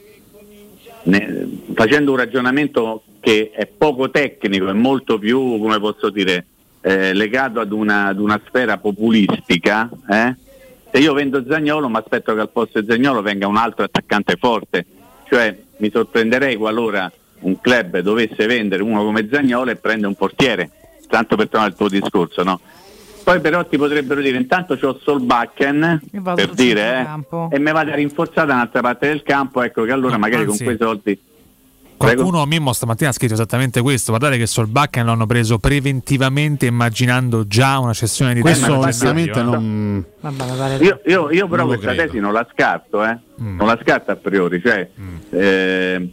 [1.05, 6.47] ne- facendo un ragionamento che è poco tecnico e molto più, come posso dire,
[6.83, 10.37] eh, legato ad una, ad una sfera populistica, eh,
[10.91, 14.37] se io vendo Zagnolo mi aspetto che al posto di Zagnolo venga un altro attaccante
[14.37, 14.87] forte,
[15.29, 20.71] cioè mi sorprenderei qualora un club dovesse vendere uno come Zagnolo e prende un portiere,
[21.09, 22.61] tanto per tornare al tuo discorso, no?
[23.23, 26.01] Poi però ti potrebbero dire intanto c'ho Solbakken
[26.37, 27.01] per dire
[27.51, 30.59] eh, e mi vado a rinforzare un'altra parte del campo, ecco che allora magari anzi.
[30.59, 31.21] con quei soldi
[31.97, 34.13] Qualcuno Mimmo stamattina ha scritto esattamente questo.
[34.13, 39.43] Guardate che Solbakken l'hanno preso preventivamente immaginando già una cessione di Questo tempo onestamente eh.
[39.43, 40.05] non...
[40.81, 42.03] Io, io- io però questa credo.
[42.03, 43.19] tesi non la scarto, eh.
[43.41, 43.57] Mm.
[43.57, 44.89] non la scarto a priori, cioè,
[45.31, 46.09] eh,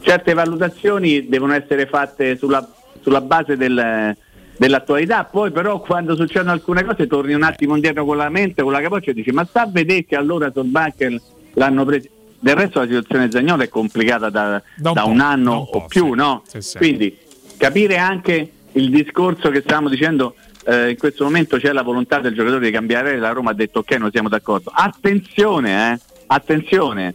[0.00, 2.66] certe valutazioni devono essere fatte sulla,
[3.00, 4.16] sulla base del,
[4.56, 8.72] dell'attualità, poi però quando succedono alcune cose torni un attimo indietro con la mente, con
[8.72, 11.20] la capoccia e dici ma sta a vedere che allora Solbacher
[11.54, 12.08] l'hanno preso.
[12.44, 15.66] Del resto la situazione Zagnolo è complicata da, Da un da un anno da un
[15.72, 16.14] o più, sì.
[16.14, 16.42] no?
[16.46, 16.76] Sì, sì.
[16.76, 17.16] Quindi
[17.56, 20.34] capire anche il discorso che stavamo dicendo
[20.66, 23.78] eh, in questo momento c'è la volontà del giocatore di cambiare la Roma ha detto
[23.78, 27.14] ok noi siamo d'accordo attenzione eh, attenzione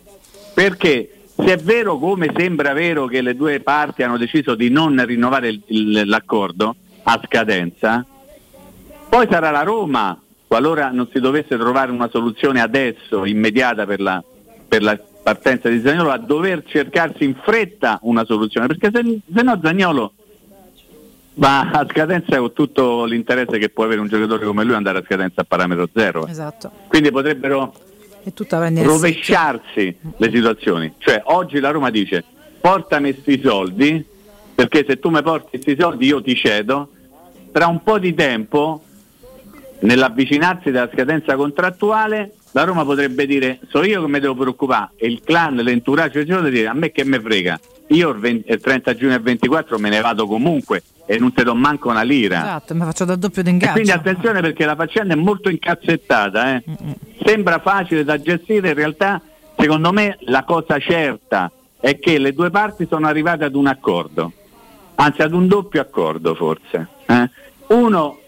[0.52, 5.00] perché se è vero come sembra vero che le due parti hanno deciso di non
[5.06, 8.04] rinnovare il- il- l'accordo a scadenza
[9.10, 14.24] poi sarà la Roma qualora non si dovesse trovare una soluzione adesso immediata per la,
[14.68, 19.42] per la partenza di Zagnolo a dover cercarsi in fretta una soluzione perché se, se
[19.42, 20.14] no Zagnolo
[21.36, 25.04] va a scadenza con tutto l'interesse che può avere un giocatore come lui andare a
[25.04, 26.28] scadenza a parametro zero.
[26.28, 26.72] Esatto.
[26.88, 27.74] Quindi potrebbero
[28.84, 30.94] rovesciarsi le situazioni.
[30.98, 32.24] Cioè oggi la Roma dice
[32.60, 34.06] portami questi soldi
[34.54, 36.90] perché se tu mi porti questi soldi io ti cedo.
[37.52, 38.84] Tra un po' di tempo,
[39.80, 45.08] nell'avvicinarsi della scadenza contrattuale, la Roma potrebbe dire so io che mi devo preoccupare e
[45.08, 47.60] il clan, l'entourage, deve dire a me che me frega.
[47.92, 51.44] Io il, 20 il 30 giugno e 24 me ne vado comunque e non te
[51.44, 52.42] do manco una lira.
[52.42, 53.72] Esatto, mi faccio dal doppio E d'ingaggio.
[53.74, 56.64] quindi attenzione perché la faccenda è molto incazzettata, eh.
[57.26, 59.20] sembra facile da gestire, in realtà
[59.58, 64.32] secondo me la cosa certa è che le due parti sono arrivate ad un accordo,
[64.96, 66.88] anzi ad un doppio accordo forse.
[67.08, 67.30] eh.
[67.70, 68.20] Uno,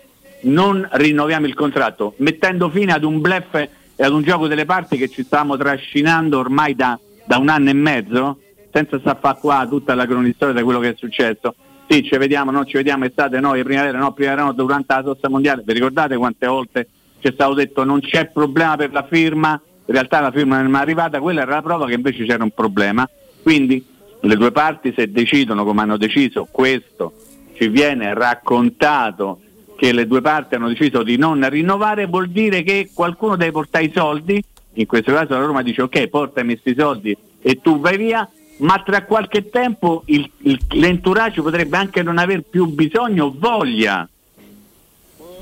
[0.44, 3.70] non rinnoviamo il contratto, mettendo fine ad un bluff e
[4.04, 7.74] ad un gioco delle parti che ci stavamo trascinando ormai da, da un anno e
[7.74, 8.40] mezzo,
[8.72, 11.56] senza sta fa qua tutta la cronistoria di quello che è successo.
[11.88, 15.30] Sì, ci vediamo, non ci vediamo, estate no, primavera no, primavera no, durante la sosta
[15.30, 15.62] mondiale.
[15.66, 16.88] Vi ricordate quante volte
[17.20, 19.62] ci è stato detto non c'è problema per la firma?
[19.86, 22.44] In realtà la firma non è mai arrivata, quella era la prova che invece c'era
[22.44, 23.08] un problema.
[23.42, 23.86] Quindi
[24.22, 27.14] le due parti se decidono come hanno deciso questo
[27.54, 29.42] ci viene raccontato
[29.82, 33.86] che le due parti hanno deciso di non rinnovare vuol dire che qualcuno deve portare
[33.86, 34.40] i soldi.
[34.74, 38.30] In questo caso la Roma dice ok portami questi soldi e tu vai via.
[38.58, 44.08] Ma tra qualche tempo il, il, l'entourage potrebbe anche non aver più bisogno o voglia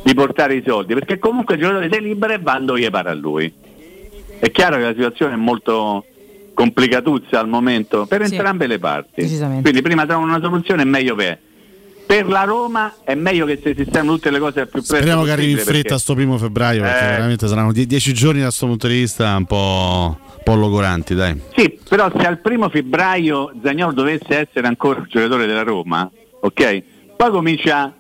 [0.04, 3.10] di portare i soldi perché comunque il giocatore si libera e va dove gli pare
[3.10, 3.54] a lui.
[4.40, 6.06] È chiaro che la situazione è molto
[6.54, 8.36] complicatuzza al momento per Sì.
[8.36, 9.24] entrambe le parti.
[9.64, 11.40] Quindi prima trovano una soluzione è meglio per
[12.10, 15.22] per la Roma è meglio che si sistemino tutte le cose al più presto Speriamo
[15.22, 17.10] che arrivi in fretta sto primo febbraio perché Eh.
[17.12, 21.14] veramente saranno die- dieci giorni da questo punto di vista un po', un po' logoranti,
[21.14, 21.40] dai.
[21.56, 26.10] Sì, però se al primo febbraio Zagnolo dovesse essere ancora un giocatore della Roma,
[26.42, 26.84] ok?
[27.16, 27.94] Poi comincia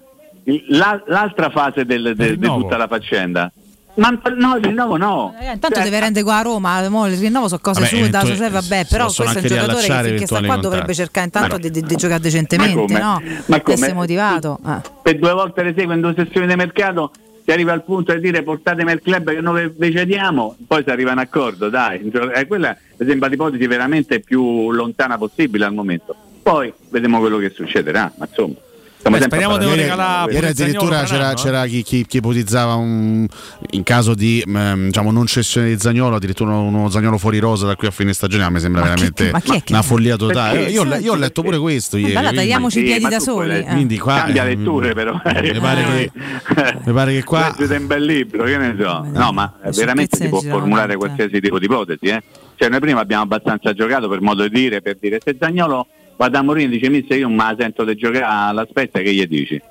[0.45, 3.51] il- la- l'altra fase del- del- di tutta la faccenda.
[3.99, 5.35] Ma no, il rinnovo no.
[5.39, 8.19] Eh, intanto deve rendere qua a Roma, mo il rinnovo sono cose Vabbè, sue da
[8.23, 10.93] sue, vabbè, però questo è un giocatore che finché sta qua eventuali dovrebbe contratti.
[10.95, 12.99] cercare intanto di, di- di giocare decentemente, Ma come?
[12.99, 13.21] no?
[13.47, 13.93] Ma Di essere come?
[13.93, 14.59] motivato.
[14.63, 14.81] ah.
[15.01, 17.11] Per due volte le segue in due sessioni di mercato
[17.43, 20.89] si arriva al punto di dire portatemi al club che noi vi cediamo, poi si
[20.91, 22.11] arriva a un accordo, dai.
[22.35, 26.15] Eh, quella mi sembra l'ipotesi veramente più lontana possibile al momento.
[26.41, 28.53] Poi vedremo quello che succederà, ma insomma.
[29.01, 33.25] Beh, speriamo di regalare Ieri addirittura c'era, c'era chi, chi- chi ipotizzava un-
[33.71, 37.75] in caso di ehm, diciamo, non cessione di Zagnolo, addirittura uno, Zagnolo fuori rosa da
[37.75, 38.43] qui a fine stagione.
[38.43, 40.57] A me sembra veramente ma chi è che- una follia totale.
[40.59, 40.71] Perché?
[40.73, 42.13] Io, io ho letto pure questo ieri.
[42.13, 43.57] Quindi- tagliamoci i piedi da soli.
[43.59, 43.63] eh.
[43.63, 45.13] quindi qua Cambia ehm, letture però.
[45.13, 46.11] Mi pare che,
[46.85, 49.05] mi pare che qua Leggete un bel libro, che ne so.
[49.13, 50.97] No, ma veramente si può formulare veramente.
[50.97, 52.05] qualsiasi tipo di ipotesi.
[52.05, 52.21] Eh?
[52.55, 55.87] Cioè, noi prima abbiamo abbastanza giocato per modo di dire, per dire se Zagnolo
[56.19, 59.14] va da Mourinho dice mister io non me la sento di giocare alla Spezia, che
[59.14, 59.61] gli dici?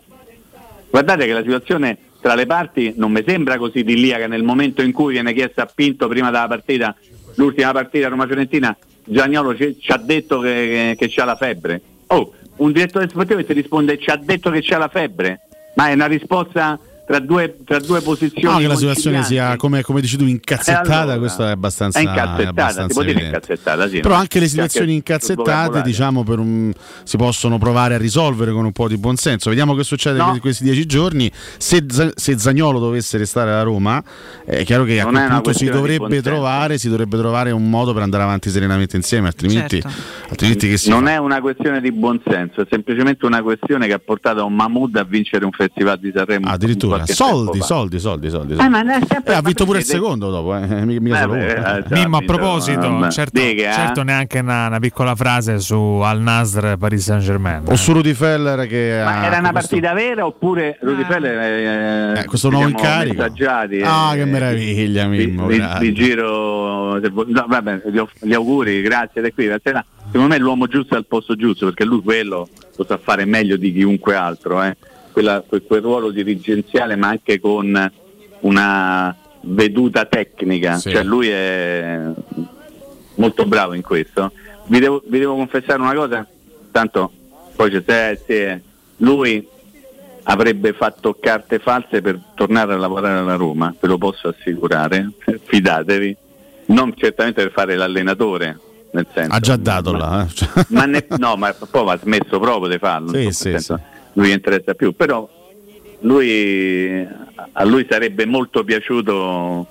[0.89, 4.93] Guardate che la situazione tra le parti non mi sembra così idilliaca nel momento in
[4.93, 6.97] cui viene chiesto a Pinto prima della partita,
[7.35, 8.75] l'ultima partita Roma-Fiorentina,
[9.13, 11.83] Zagnolo ci, ci ha detto che, che, c'ha la febbre.
[12.07, 15.41] Oh, un direttore sportivo che ti risponde ci ha detto che c'ha la febbre,
[15.75, 18.55] ma è una risposta tra due, tra due posizioni.
[18.55, 22.03] No, che la situazione sia, come, come dici tu, incazzettata, allora, questo è abbastanza è
[22.03, 23.37] incazzettata, abbastanza si può dire evidente.
[23.39, 26.71] incazzettata, sì, Però anche le situazioni incazzettate, diciamo, per un-
[27.05, 29.49] si possono provare a risolvere con un po' di buonsenso.
[29.49, 30.33] Vediamo che succede No.
[30.35, 31.33] in questi dieci giorni.
[31.57, 31.83] Se,
[32.15, 34.05] se Zagnolo dovesse restare a Roma,
[34.45, 37.51] è chiaro che a Non quel è una punto si dovrebbe trovare, si dovrebbe trovare
[37.53, 39.99] un modo per andare avanti serenamente insieme, altrimenti, Certo.
[40.29, 41.13] altrimenti che si non fa?
[41.13, 45.05] è una questione di buonsenso, è semplicemente una questione che ha portato un Mahmood a
[45.05, 46.49] vincere un festival di Sanremo.
[46.49, 47.65] Addirittura qualche soldi, tempo fa.
[47.65, 48.53] soldi, soldi, soldi.
[48.55, 51.47] Eh, è Eh, ha vinto pure il secondo dopo, eh, mica Eh, solo beh, uno.
[51.77, 53.73] eh, già, Mimmo, a proposito, certo, Dica, eh?
[53.73, 57.63] certo neanche una, una piccola frase su Al Nasr Paris Saint Germain.
[57.67, 61.39] O su Rudy Feller che Ma ha era una questo- partita vera oppure Rudy Feller
[61.39, 63.23] eh, Eh, questo nuovo diciamo, incarico.
[63.85, 65.57] Ah, eh, che meraviglia, vi, Mimmo, vi-
[65.95, 70.97] giro no, vabbè, gli, gli auguri, grazie da qui, stasera secondo me l'uomo giusto è
[70.97, 74.77] al posto giusto perché lui quello lo sa fare meglio di chiunque altro, eh.
[75.19, 77.91] Quella- quel, quel ruolo dirigenziale ma anche con
[78.41, 80.91] una veduta tecnica, Sì.
[80.93, 82.01] cioè lui è
[83.17, 84.31] molto bravo in questo.
[84.67, 86.25] Vi devo, vi devo confessare una cosa,
[86.71, 87.11] tanto
[87.57, 88.63] poi c'è se, se
[88.99, 89.45] lui
[90.25, 95.11] avrebbe fatto carte false per tornare a lavorare alla Roma, ve lo posso assicurare,
[95.47, 96.17] fidatevi,
[96.67, 98.57] non certamente per fare l'allenatore,
[98.93, 99.35] nel senso.
[99.35, 100.25] Ha già dato là.
[100.25, 100.65] eh.
[100.69, 103.51] Ma ne- no, ma poi ha smesso proprio di farlo, Sì, nel sì,
[104.19, 105.29] non gli interessa più, però
[106.01, 107.07] lui,
[107.53, 109.67] a lui sarebbe molto piaciuto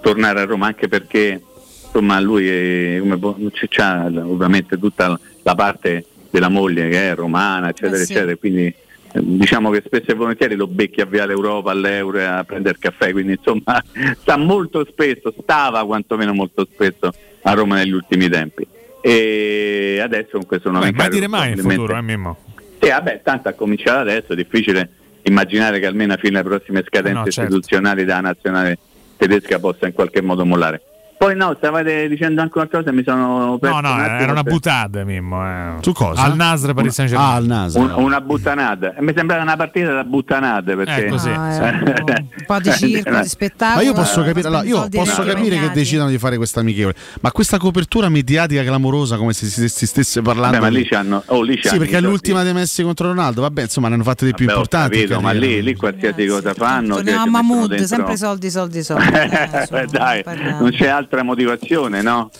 [0.00, 1.40] tornare a Roma anche perché
[1.84, 7.14] insomma lui è, come po- c'è, c'ha ovviamente tutta la parte della moglie che è
[7.14, 8.12] romana eccetera Eh sì.
[8.12, 8.74] eccetera quindi eh,
[9.20, 13.12] diciamo che spesso e volentieri lo becchi a via l'Europa all'Euro e a prendere caffè
[13.12, 13.80] quindi insomma
[14.18, 18.66] sta molto spesso stava quantomeno molto spesso a Roma negli ultimi tempi
[19.00, 22.38] e adesso con questo nuovo Beh, mai dire mai in futuro, eh, Mimmo.
[22.82, 24.88] Sì, vabbè, tanto ha cominciato adesso, è difficile
[25.22, 27.42] immaginare che almeno fino alle prossime scadenze No, certo.
[27.42, 28.76] istituzionali della nazionale
[29.16, 30.82] tedesca possa in qualche modo mollare.
[31.22, 34.42] Poi no, stavate dicendo anche una cosa, mi sono perso No, no, un era una
[34.42, 35.46] buttata, Mimmo.
[35.46, 35.74] Eh.
[35.80, 36.20] Su cosa?
[36.22, 37.30] Al Nasr Paris Saint Germain.
[37.30, 37.78] Ah, al Nasr.
[37.78, 38.96] un- una buttanata.
[38.96, 41.28] E Mi sembrava una partita da buttanate perché Eh, così.
[41.28, 43.76] un po' di circo, di spettacolo.
[43.76, 47.30] Ma io posso capire, allora, io posso capire che decidano di fare questa amichevole, ma
[47.30, 50.58] questa copertura mediatica clamorosa come se si, si stesse parlando.
[50.58, 53.42] Vabbè, ma lì c'hanno, oh, lì Sì, perché è l'ultima di Messi contro Ronaldo.
[53.42, 54.96] Vabbè, insomma, ne hanno fatte di più Vabbè, importanti.
[54.98, 59.06] capito, ma lì, lì qualsiasi cosa fanno Torniamo a Mahmood, sempre soldi, soldi, soldi.
[59.12, 60.22] Eh, Eh, dai,
[60.58, 62.30] non c'è altra motivazione, no?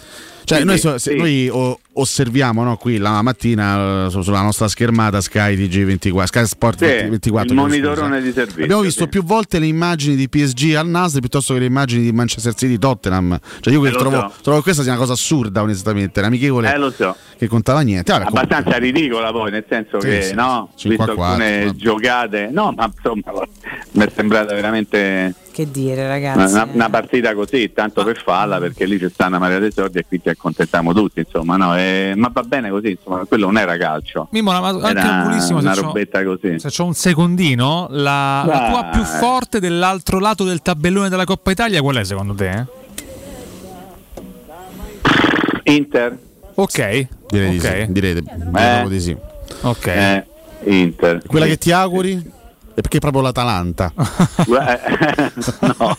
[0.44, 1.14] Cioè, noi, so- sì.
[1.14, 6.46] noi o- osserviamo no, qui la mattina eh, su- sulla nostra schermata Sky TG24, Sky
[6.46, 7.48] Sport Sì, 24.
[7.50, 9.08] il monitorone di servizio, Abbiamo visto sì.
[9.08, 12.76] più volte le immagini di PSG al Nasr piuttosto che le immagini di Manchester City
[12.76, 13.38] Tottenham.
[13.60, 14.32] Cioè, io Eh, trovo, so.
[14.42, 16.18] trovo che questa sia una cosa assurda, onestamente.
[16.18, 17.14] Una amichevole Eh, so.
[17.38, 18.10] che contava niente.
[18.10, 21.76] Vabbè, comunque- abbastanza ridicola poi, nel senso Sì, che no, visto 5 a 4, alcune
[21.76, 23.32] giocate, no, ma insomma
[23.92, 26.54] mi è sembrata veramente Che dire, ragazzi.
[26.54, 29.98] una, una partita così, tanto per farla, perché lì c'è sta una marea di soldi
[29.98, 33.58] e qui ci accontentiamo tutti, insomma, no, eh, ma va bene così, insomma, quello non
[33.58, 34.28] era calcio.
[34.30, 36.58] Mimmo, ma anche Era se una robetta così.
[36.58, 41.50] Se c'ho un secondino, la, la tua più forte dell'altro lato del tabellone della Coppa
[41.50, 42.48] Italia qual è secondo te?
[42.50, 42.66] eh?
[45.64, 46.18] Inter.
[46.54, 47.06] Ok.
[47.28, 47.62] Direi di ok.
[47.86, 48.16] sì, direi,
[48.54, 48.88] Eh.
[48.88, 49.16] di sì.
[49.60, 49.86] Ok.
[49.86, 50.24] Eh,
[50.64, 51.22] Inter.
[51.26, 52.40] Quella che ti auguri?
[52.74, 53.92] È perché è proprio l'Atalanta.
[54.46, 54.80] Guarda-
[55.78, 55.96] no,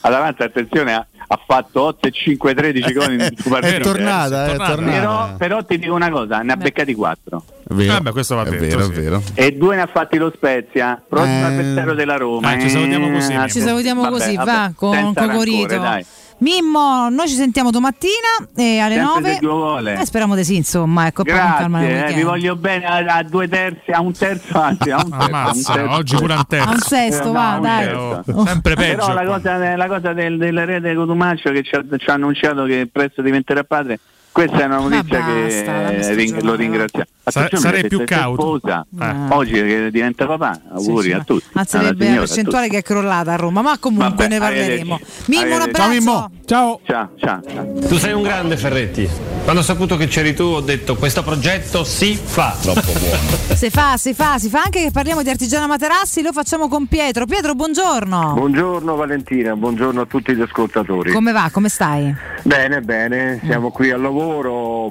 [0.00, 3.76] Atalanta attenzione ha, ha fatto 8 e 5 13 gol in due partite.
[3.76, 4.82] È tornata, è tornata.
[4.90, 8.42] Però, però ti dico una cosa, ne ha beccati 4 È vero, Vabbè, questo va
[8.42, 8.90] è detto, vero, sì.
[8.90, 9.22] è vero.
[9.34, 11.42] e due ne ha fatti lo Spezia, prossimo Eh.
[11.44, 12.54] avversario della Roma.
[12.56, 13.48] Eh, ci salutiamo così, Mimmo.
[13.48, 15.68] Ci salutiamo Vabbè, così, vabbè, va con Cocorito.
[15.68, 16.04] rancore, dai.
[16.40, 18.12] Mimmo, noi ci sentiamo domattina
[18.54, 19.32] e alle Sempre 9.
[19.32, 20.00] se Dio vuole.
[20.00, 23.90] Eh, speriamo di sì, insomma, ecco, Grazie, eh, vi voglio bene a, a due terzi,
[23.90, 25.14] a un terzo, anzi a un terzo.
[25.14, 25.94] a un Ammazza, terzo.
[25.94, 26.68] oggi pure un terzo.
[26.68, 27.92] A un sesto, Eh, va, no, dai.
[27.92, 28.96] Oh, sempre peggio.
[29.06, 32.64] Però la cosa, la cosa del- della rete Cotumaccio che ci ha, ci ha annunciato
[32.64, 33.98] che presto diventerà padre,
[34.38, 36.56] questa è una notizia che basta, dammi eh, ring- lo va.
[36.56, 37.06] ringraziamo.
[37.24, 38.58] Sa- Attenzione, sarei più cauto.
[38.58, 39.14] sposa, Eh.
[39.34, 41.44] Oggi che diventa papà, auguri Sì, a tutti.
[41.54, 45.00] Anzi, la percentuale che è crollata a Roma, ma comunque Vabbè, ne parleremo.
[45.26, 45.76] Mimmo, un abbraccio.
[45.76, 46.80] Ciao Mimmo, ciao.
[46.84, 47.72] Ciao, ciao, ciao.
[47.88, 49.08] Tu sei un grande Ferretti.
[49.42, 52.54] Quando ho saputo che c'eri tu ho detto questo progetto si fa.
[52.60, 53.46] Troppo buono.
[53.58, 56.86] Si fa, si fa, si fa anche che parliamo di Artigiana Materassi, lo facciamo con
[56.86, 57.26] Pietro.
[57.26, 58.34] Pietro, buongiorno.
[58.34, 61.10] Buongiorno Valentina, buongiorno a tutti gli ascoltatori.
[61.10, 61.48] Come va?
[61.52, 62.14] Come stai?
[62.42, 64.27] Bene, bene, siamo qui al lavoro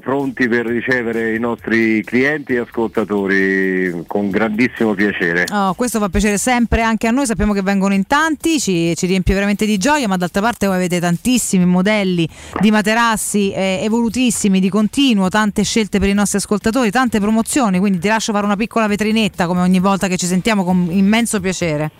[0.01, 5.45] pronti per ricevere i nostri clienti e ascoltatori con grandissimo piacere.
[5.51, 9.05] Oh, questo fa piacere sempre anche a noi, sappiamo che vengono in tanti, ci, ci
[9.05, 12.27] riempie veramente di gioia, ma d'altra parte voi avete tantissimi modelli
[12.59, 17.99] di materassi eh, evolutissimi, di continuo, tante scelte per i nostri ascoltatori, tante promozioni, quindi
[17.99, 21.91] ti lascio fare una piccola vetrinetta come ogni volta che ci sentiamo con immenso piacere.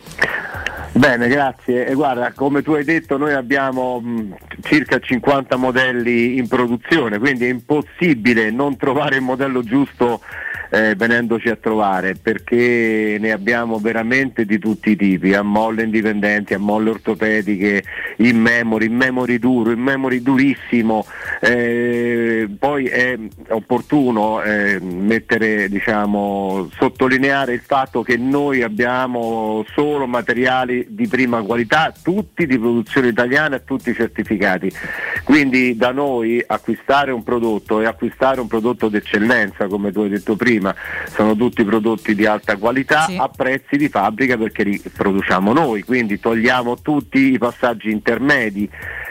[0.91, 1.85] Bene, grazie.
[1.85, 7.45] E guarda, come tu hai detto, noi abbiamo mh, circa 50 modelli in produzione, quindi
[7.45, 10.21] è impossibile non trovare il modello giusto
[10.69, 16.53] eh, venendoci a trovare, perché ne abbiamo veramente di tutti i tipi, a molle indipendenti,
[16.53, 17.83] a molle ortopediche,
[18.17, 21.05] in memory, in memory duro, in memory durissimo.
[21.41, 23.17] Eh, poi è
[23.49, 31.93] opportuno eh, mettere, diciamo, sottolineare il fatto che noi abbiamo solo materiali di prima qualità,
[32.01, 34.71] tutti di produzione italiana e tutti certificati.
[35.23, 40.35] Quindi da noi acquistare un prodotto e acquistare un prodotto d'eccellenza, come tu hai detto
[40.35, 40.55] prima,
[41.13, 43.17] sono tutti prodotti di alta qualità Sì.
[43.17, 48.69] a prezzi di fabbrica perché li produciamo noi, quindi togliamo tutti i passaggi intermedi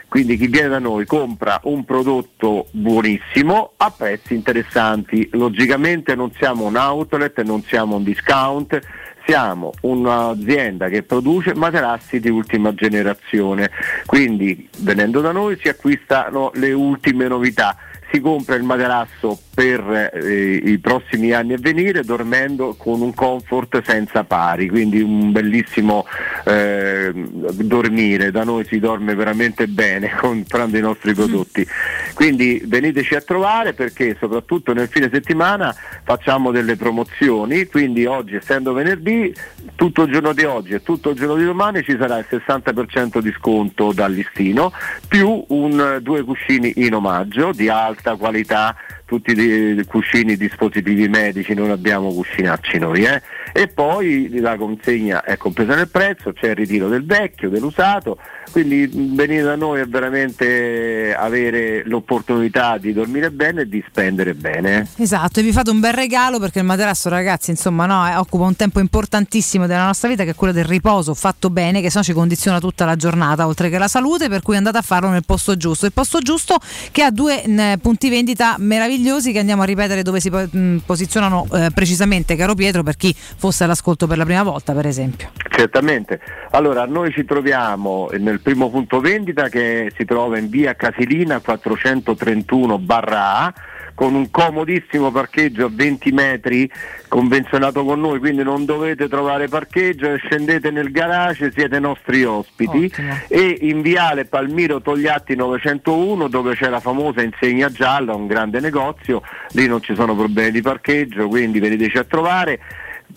[0.09, 5.29] Quindi chi viene da noi compra un prodotto buonissimo a prezzi interessanti.
[5.33, 8.79] Logicamente non siamo un outlet, non siamo un discount,
[9.27, 13.71] siamo un'azienda che produce materassi di ultima generazione.
[14.07, 17.77] Quindi venendo da noi si acquistano le ultime novità
[18.11, 23.83] si compra il materasso per eh, i prossimi anni a venire dormendo con un comfort
[23.83, 26.05] senza pari, quindi un bellissimo
[26.45, 31.67] eh, dormire, da noi si dorme veramente bene comprando i nostri prodotti.
[32.13, 38.75] Quindi veniteci a trovare perché soprattutto nel fine settimana facciamo delle promozioni, quindi oggi essendo
[38.75, 39.35] venerdì,
[39.75, 43.21] tutto il giorno di oggi e tutto il giorno di domani ci sarà il 60%
[43.21, 44.71] di sconto dal listino,
[45.09, 48.77] più un, due cuscini in omaggio di alta qualità
[49.07, 53.23] tutti i cuscini dispositivi medici, non abbiamo cuscinacci noi, eh?
[53.53, 58.19] e poi la consegna è compresa nel prezzo, c'è il ritiro del vecchio, dell'usato,
[58.51, 64.89] quindi venire da noi è veramente avere l'opportunità di dormire bene e di spendere bene.
[64.97, 68.45] Esatto, e vi fate un bel regalo perché il materasso, ragazzi, insomma, no, eh, occupa
[68.45, 72.05] un tempo importantissimo della nostra vita che è quello del riposo fatto bene, che sennò
[72.05, 75.25] ci condiziona tutta la giornata, oltre che la salute, per cui andate a farlo nel
[75.25, 75.87] posto giusto.
[75.87, 76.57] Il posto giusto
[76.91, 81.47] che ha due mh, punti vendita meravigliosi che andiamo a ripetere dove si mh, posizionano
[81.53, 85.31] eh, precisamente, caro Pietro, per chi fosse all'ascolto per la prima volta, per esempio.
[85.51, 86.21] Certamente.
[86.51, 92.79] Allora, noi ci troviamo nel primo punto vendita che si trova in via Casilina 431
[92.79, 93.55] barra A
[93.97, 96.71] con un comodissimo parcheggio a 20 metri
[97.09, 102.93] convenzionato con noi, quindi non dovete trovare parcheggio, scendete nel garage, siete nostri ospiti.
[103.27, 109.23] E in viale Palmiro Togliatti 901 dove c'è la famosa insegna gialla, un grande negozio,
[109.53, 112.61] lì non ci sono problemi di parcheggio, quindi veniteci a trovare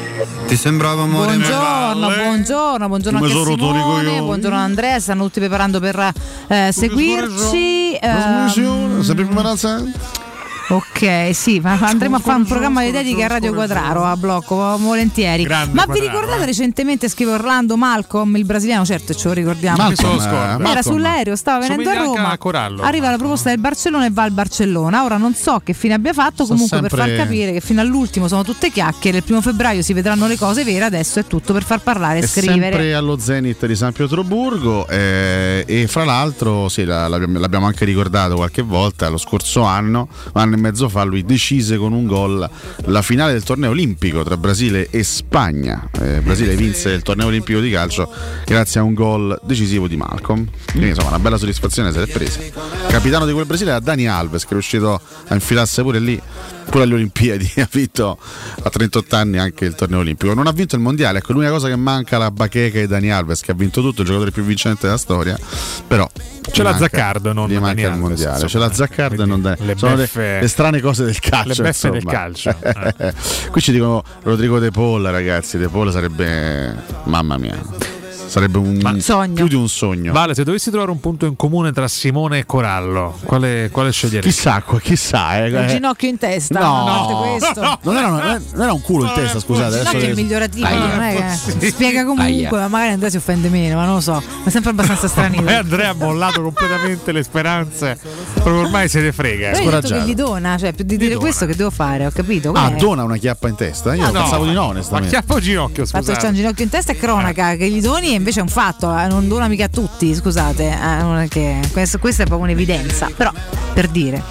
[0.46, 5.38] Ti sembrava amore Buongiorno, buongiorno, buongiorno Come anche a i Simone, buongiorno Andrea, stanno tutti
[5.38, 6.12] preparando per
[6.48, 7.96] eh, seguirci.
[7.98, 10.31] ehm, sempre imbarazzante.
[10.68, 14.76] Ok, sì, ma andremo a fare un programma di dediche a Radio Quadraro a blocco,
[14.78, 15.42] volentieri.
[15.42, 16.46] Grande ma vi Quadraro, ricordate eh.
[16.46, 19.76] recentemente scrive Orlando Malcolm, il brasiliano, certo ce lo ricordiamo.
[19.76, 20.80] Malcolm, Era eh, Malcolm.
[20.80, 22.30] sull'aereo, stava venendo a Somiglia Roma.
[22.30, 22.82] a Corallo.
[22.82, 25.04] Arriva la proposta del Barcellona e va al Barcellona.
[25.04, 28.28] Ora non so che fine abbia fatto, comunque per far sempre- capire che fino all'ultimo
[28.28, 29.18] sono tutte chiacchiere.
[29.18, 32.22] Il primo febbraio si vedranno le cose vere, adesso è tutto per far parlare e
[32.22, 32.60] È scrivere.
[32.60, 37.84] sempre allo Zenit di San Pietroburgo eh, e fra l'altro sì, la- l'abbiamo, l'abbiamo anche
[37.84, 42.06] ricordato qualche volta, lo scorso anno, un anno e mezzo fa, lui decise con un
[42.06, 42.48] gol
[42.86, 45.88] la finale del torneo olimpico tra Brasile e Spagna.
[46.00, 48.10] Eh, Brasile vinse il torneo olimpico di calcio
[48.44, 50.46] grazie a un gol decisivo di Malcolm.
[50.70, 52.40] Quindi insomma una bella soddisfazione se l'è presa.
[52.88, 56.20] Capitano di quel Brasile era Dani Alves che è riuscito a infilarsi pure lì,
[56.68, 58.18] pure alle Olimpiadi, ha vinto
[58.62, 60.34] a 38 anni anche il torneo olimpico.
[60.34, 63.40] Non ha vinto il mondiale, ecco l'unica cosa che manca alla Bacheca e Dani Alves
[63.40, 65.38] che ha vinto tutto, il giocatore più vincente della storia,
[65.86, 66.08] però
[66.50, 68.66] C'è la Zaccardo, non gli manca Dani il Alves, mondiale, c'è insomma.
[68.66, 71.62] la Zaccardo e non Dani Sono beffe- le, strane cose del calcio.
[71.62, 72.54] le beffe del calcio.
[73.50, 78.01] Qui ci dicono Rodrigo De Paul, ragazzi, De Paul sarebbe mamma mia.
[78.32, 80.10] Sarebbe un più di un sogno.
[80.10, 84.30] Vale, se dovessi trovare un punto in comune tra Simone e Corallo, quale, quale sceglieresti?
[84.32, 85.66] Chissà, chissà, eh, Il eh.
[85.66, 86.86] ginocchio in testa, No.
[86.86, 87.78] a parte questo.
[87.92, 89.74] Non era, non era un culo in testa, scusate.
[89.74, 90.86] Il adesso ginocchio è che- migliorativo, Aia.
[90.94, 94.12] non è che spiega comunque, ma magari Andrea si offende meno, ma non lo so,
[94.12, 95.46] ma è sempre abbastanza stranito.
[95.46, 97.98] E Andrea ha mollato completamente le speranze.
[98.32, 99.50] Proprio ormai se ne frega.
[99.50, 102.48] Hai detto che gli dona, cioè più di dire questo che devo fare, ho capito?
[102.52, 102.76] Ah, Qual è?
[102.76, 103.94] dona una chiappa in testa?
[103.94, 104.20] Io Ah, no.
[104.20, 105.10] pensavo di no, Ma onestamente.
[105.10, 106.34] chiappa o ginocchio, Il fatto c'è un scusate?
[106.34, 109.26] ginocchio in testa è cronaca, che gli doni e invece è un fatto, eh, non
[109.26, 113.32] dona mica a tutti, scusate, eh, non è che questo, questa è proprio un'evidenza, però
[113.74, 114.22] per dire.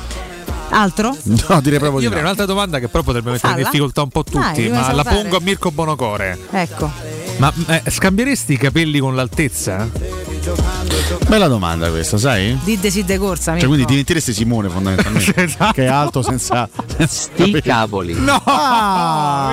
[0.74, 1.10] Altro?
[1.24, 2.30] No, direi proprio Io di avrei no.
[2.30, 3.70] un'altra domanda che però potrebbe mettere in Falla.
[3.70, 5.16] difficoltà un po' Dai, tutti, vuoi ma la salutare?
[5.22, 6.40] pongo a Mirko Bonocore.
[6.52, 6.90] Ecco.
[7.38, 9.90] Ma eh, scambieresti i capelli con l'altezza?
[11.28, 12.58] Bella domanda questa, sai?
[12.64, 13.52] Didde sì de corsa.
[13.52, 13.90] Cioè, quindi Mirko.
[13.92, 15.34] diventeresti Simone fondamentalmente.
[15.42, 15.74] Esatto.
[15.74, 16.68] Che è alto senza.
[16.98, 18.14] Sti cavoli.
[18.14, 18.42] No!
[18.46, 19.50] Ah,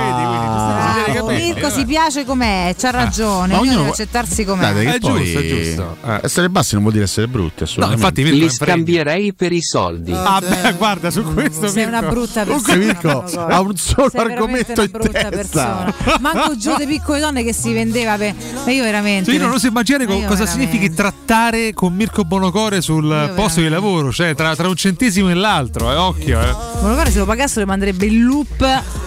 [1.19, 4.73] Ah, Mirko si piace com'è, c'ha ragione, Ma ognuno deve accettarsi com'è.
[4.73, 5.97] Dai, È poi giusto, è giusto.
[6.23, 8.21] Essere bassi non vuol dire essere brutti, assolutamente.
[8.21, 10.13] infatti Li scambierei per i soldi.
[10.13, 12.77] Ah, beh, guarda, su questo Sei Mirko- una brutta persona.
[12.77, 15.29] Mirko ha un solo Sei argomento una in testa.
[15.29, 15.95] persona.
[16.21, 18.35] Manco giù di piccole donne che si vendeva per.
[18.65, 19.25] Ma io veramente.
[19.31, 20.69] Cioè, io non oso immaginare Ma co- io cosa veramente.
[20.71, 25.35] significhi trattare con Mirko Bonocore sul posto di lavoro, cioè tra, tra un centesimo e
[25.35, 26.41] l'altro, eh, occhio.
[26.41, 26.55] Eh.
[26.81, 28.61] Bonocare se lo pagassero manderebbe il loop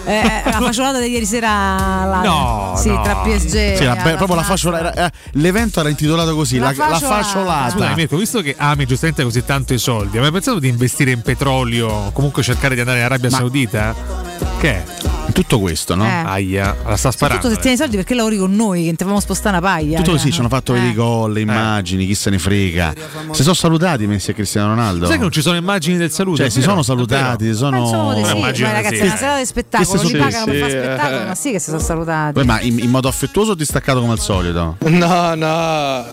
[0.04, 1.48] eh, la facciolata di ieri sera
[2.04, 3.02] là, No, sì, no.
[3.02, 4.46] tra PSG Sì, la be- proprio la Fnac.
[4.46, 7.22] fasciola- era- eh, l'evento era intitolato così, La la, la fasciolata.
[7.22, 7.70] fasciolata.
[7.70, 11.10] Scusa Mirko, visto che ami giustamente così tanto i soldi, hai mai pensato di investire
[11.12, 13.94] in petrolio, comunque cercare di andare in Arabia Saudita?
[14.58, 14.84] Che è?
[15.32, 16.04] Tutto questo, no?
[16.04, 16.08] Eh.
[16.08, 17.42] Aia, la sta sparando.
[17.42, 19.96] Tutto se tieni i soldi perché lavori con noi che ti facciamo spostare una paglia.
[19.96, 20.18] Tutto cioè.
[20.18, 22.94] così, ci hanno fatto vedere i gol, le immagini, chi se ne frega.
[23.30, 25.06] Si sono salutati Messi e Cristiano Ronaldo.
[25.06, 26.38] Sai che non ci sono immagini del saluto?
[26.38, 27.82] Cioè, si sono salutati, si sono.
[27.82, 29.02] Pensavo di sì, immagino ma di ragazzi sì.
[29.02, 31.24] è una serata di spettacolo, li sono- pagano per sì, fare sì, spettacolo, eh.
[31.26, 32.44] ma sì che si sono salutati.
[32.44, 34.76] Ma in, in modo affettuoso o distaccato come al solito?
[34.80, 36.06] No, no.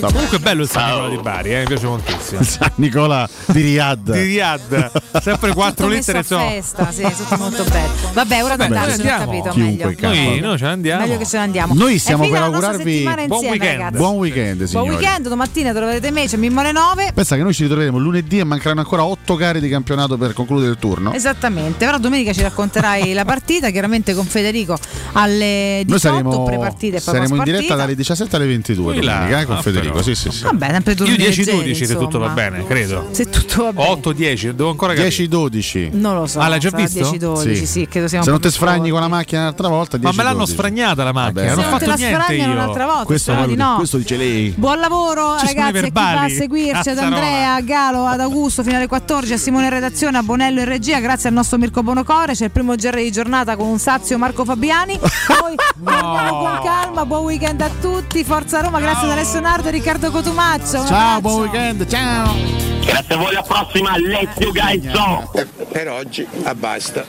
[0.00, 2.42] Comunque è bello il San Nicola di Bari, eh, mi piace moltissimo.
[2.42, 4.12] San Nicola di Riyadh.
[4.12, 8.10] Di Riyadh, sempre quattro lettere sì, tutto molto bello.
[8.12, 9.30] Vabbè, ora d'andarci, non ho andiamo.
[9.30, 10.30] capito Chiunque meglio.
[10.30, 11.02] Noi, noi ce ne andiamo.
[11.02, 11.74] Meglio che ce ne andiamo.
[11.74, 13.78] Noi stiamo per augurarvi settimana buon insieme, weekend.
[13.80, 13.96] ragazzi.
[13.96, 14.88] Buon weekend, Buon signori.
[14.90, 17.12] weekend, domattina troverete me, c'è Mimmo alle 9.
[17.14, 20.70] Pensa che noi ci ritroveremo lunedì e mancheranno ancora otto gare di campionato per concludere
[20.70, 21.12] il turno.
[21.12, 24.76] Esattamente, però domenica ci racconterai la partita, chiaramente con Federico
[25.12, 29.02] alle 18 Noi saremo, pre-partita e poi saremo in diretta dalle 17 alle 22 Qui
[29.04, 29.12] là.
[29.14, 30.02] domenica, eh, con Ah, Federico.
[30.02, 30.42] Sì, sì, sì.
[30.44, 33.08] Vabbè, sempre turni Io 10-12 leggeri, se tutto va bene, credo.
[33.12, 33.90] Se tutto va bene.
[34.00, 35.08] 8-10, devo ancora capire.
[35.08, 35.88] 10-12.
[35.92, 36.38] Non lo so.
[36.40, 37.00] Ah, l'hai già visto?
[37.10, 37.86] 10-12, sì.
[37.88, 40.28] credo sia un Se non più sfragni con la macchina l'altra volta, 10 Ma me
[40.28, 41.54] l'hanno sfragnata la macchina, Vabbè.
[41.54, 42.50] non ho te fatto la niente io.
[42.50, 43.74] un'altra volta, Questo, di no.
[43.76, 44.54] questo dice lei.
[44.56, 46.98] Buon lavoro Ci ragazzi chi va a seguirci, ad.
[46.98, 50.66] Andrea, a Galo, ad Augusto fino alle 14, a Simone in redazione, a Bonello in
[50.66, 54.18] regia, grazie al nostro Mirko Bonocore, c'è il primo GR di giornata con un Sazio
[54.18, 54.98] Marco Fabiani.
[54.98, 59.70] Poi torniamo con calma, buon weekend a tutti, Forza Roma, grazie ad Alessio Nardo e
[59.72, 60.80] Riccardo Cotumaccio.
[60.80, 61.20] Un Ciao, abbraccio.
[61.20, 62.34] buon weekend, ciao.
[62.84, 63.98] Grazie a voi, alla prossima.
[63.98, 65.30] Let's you guys go!
[65.72, 67.04] Per oggi, a basta.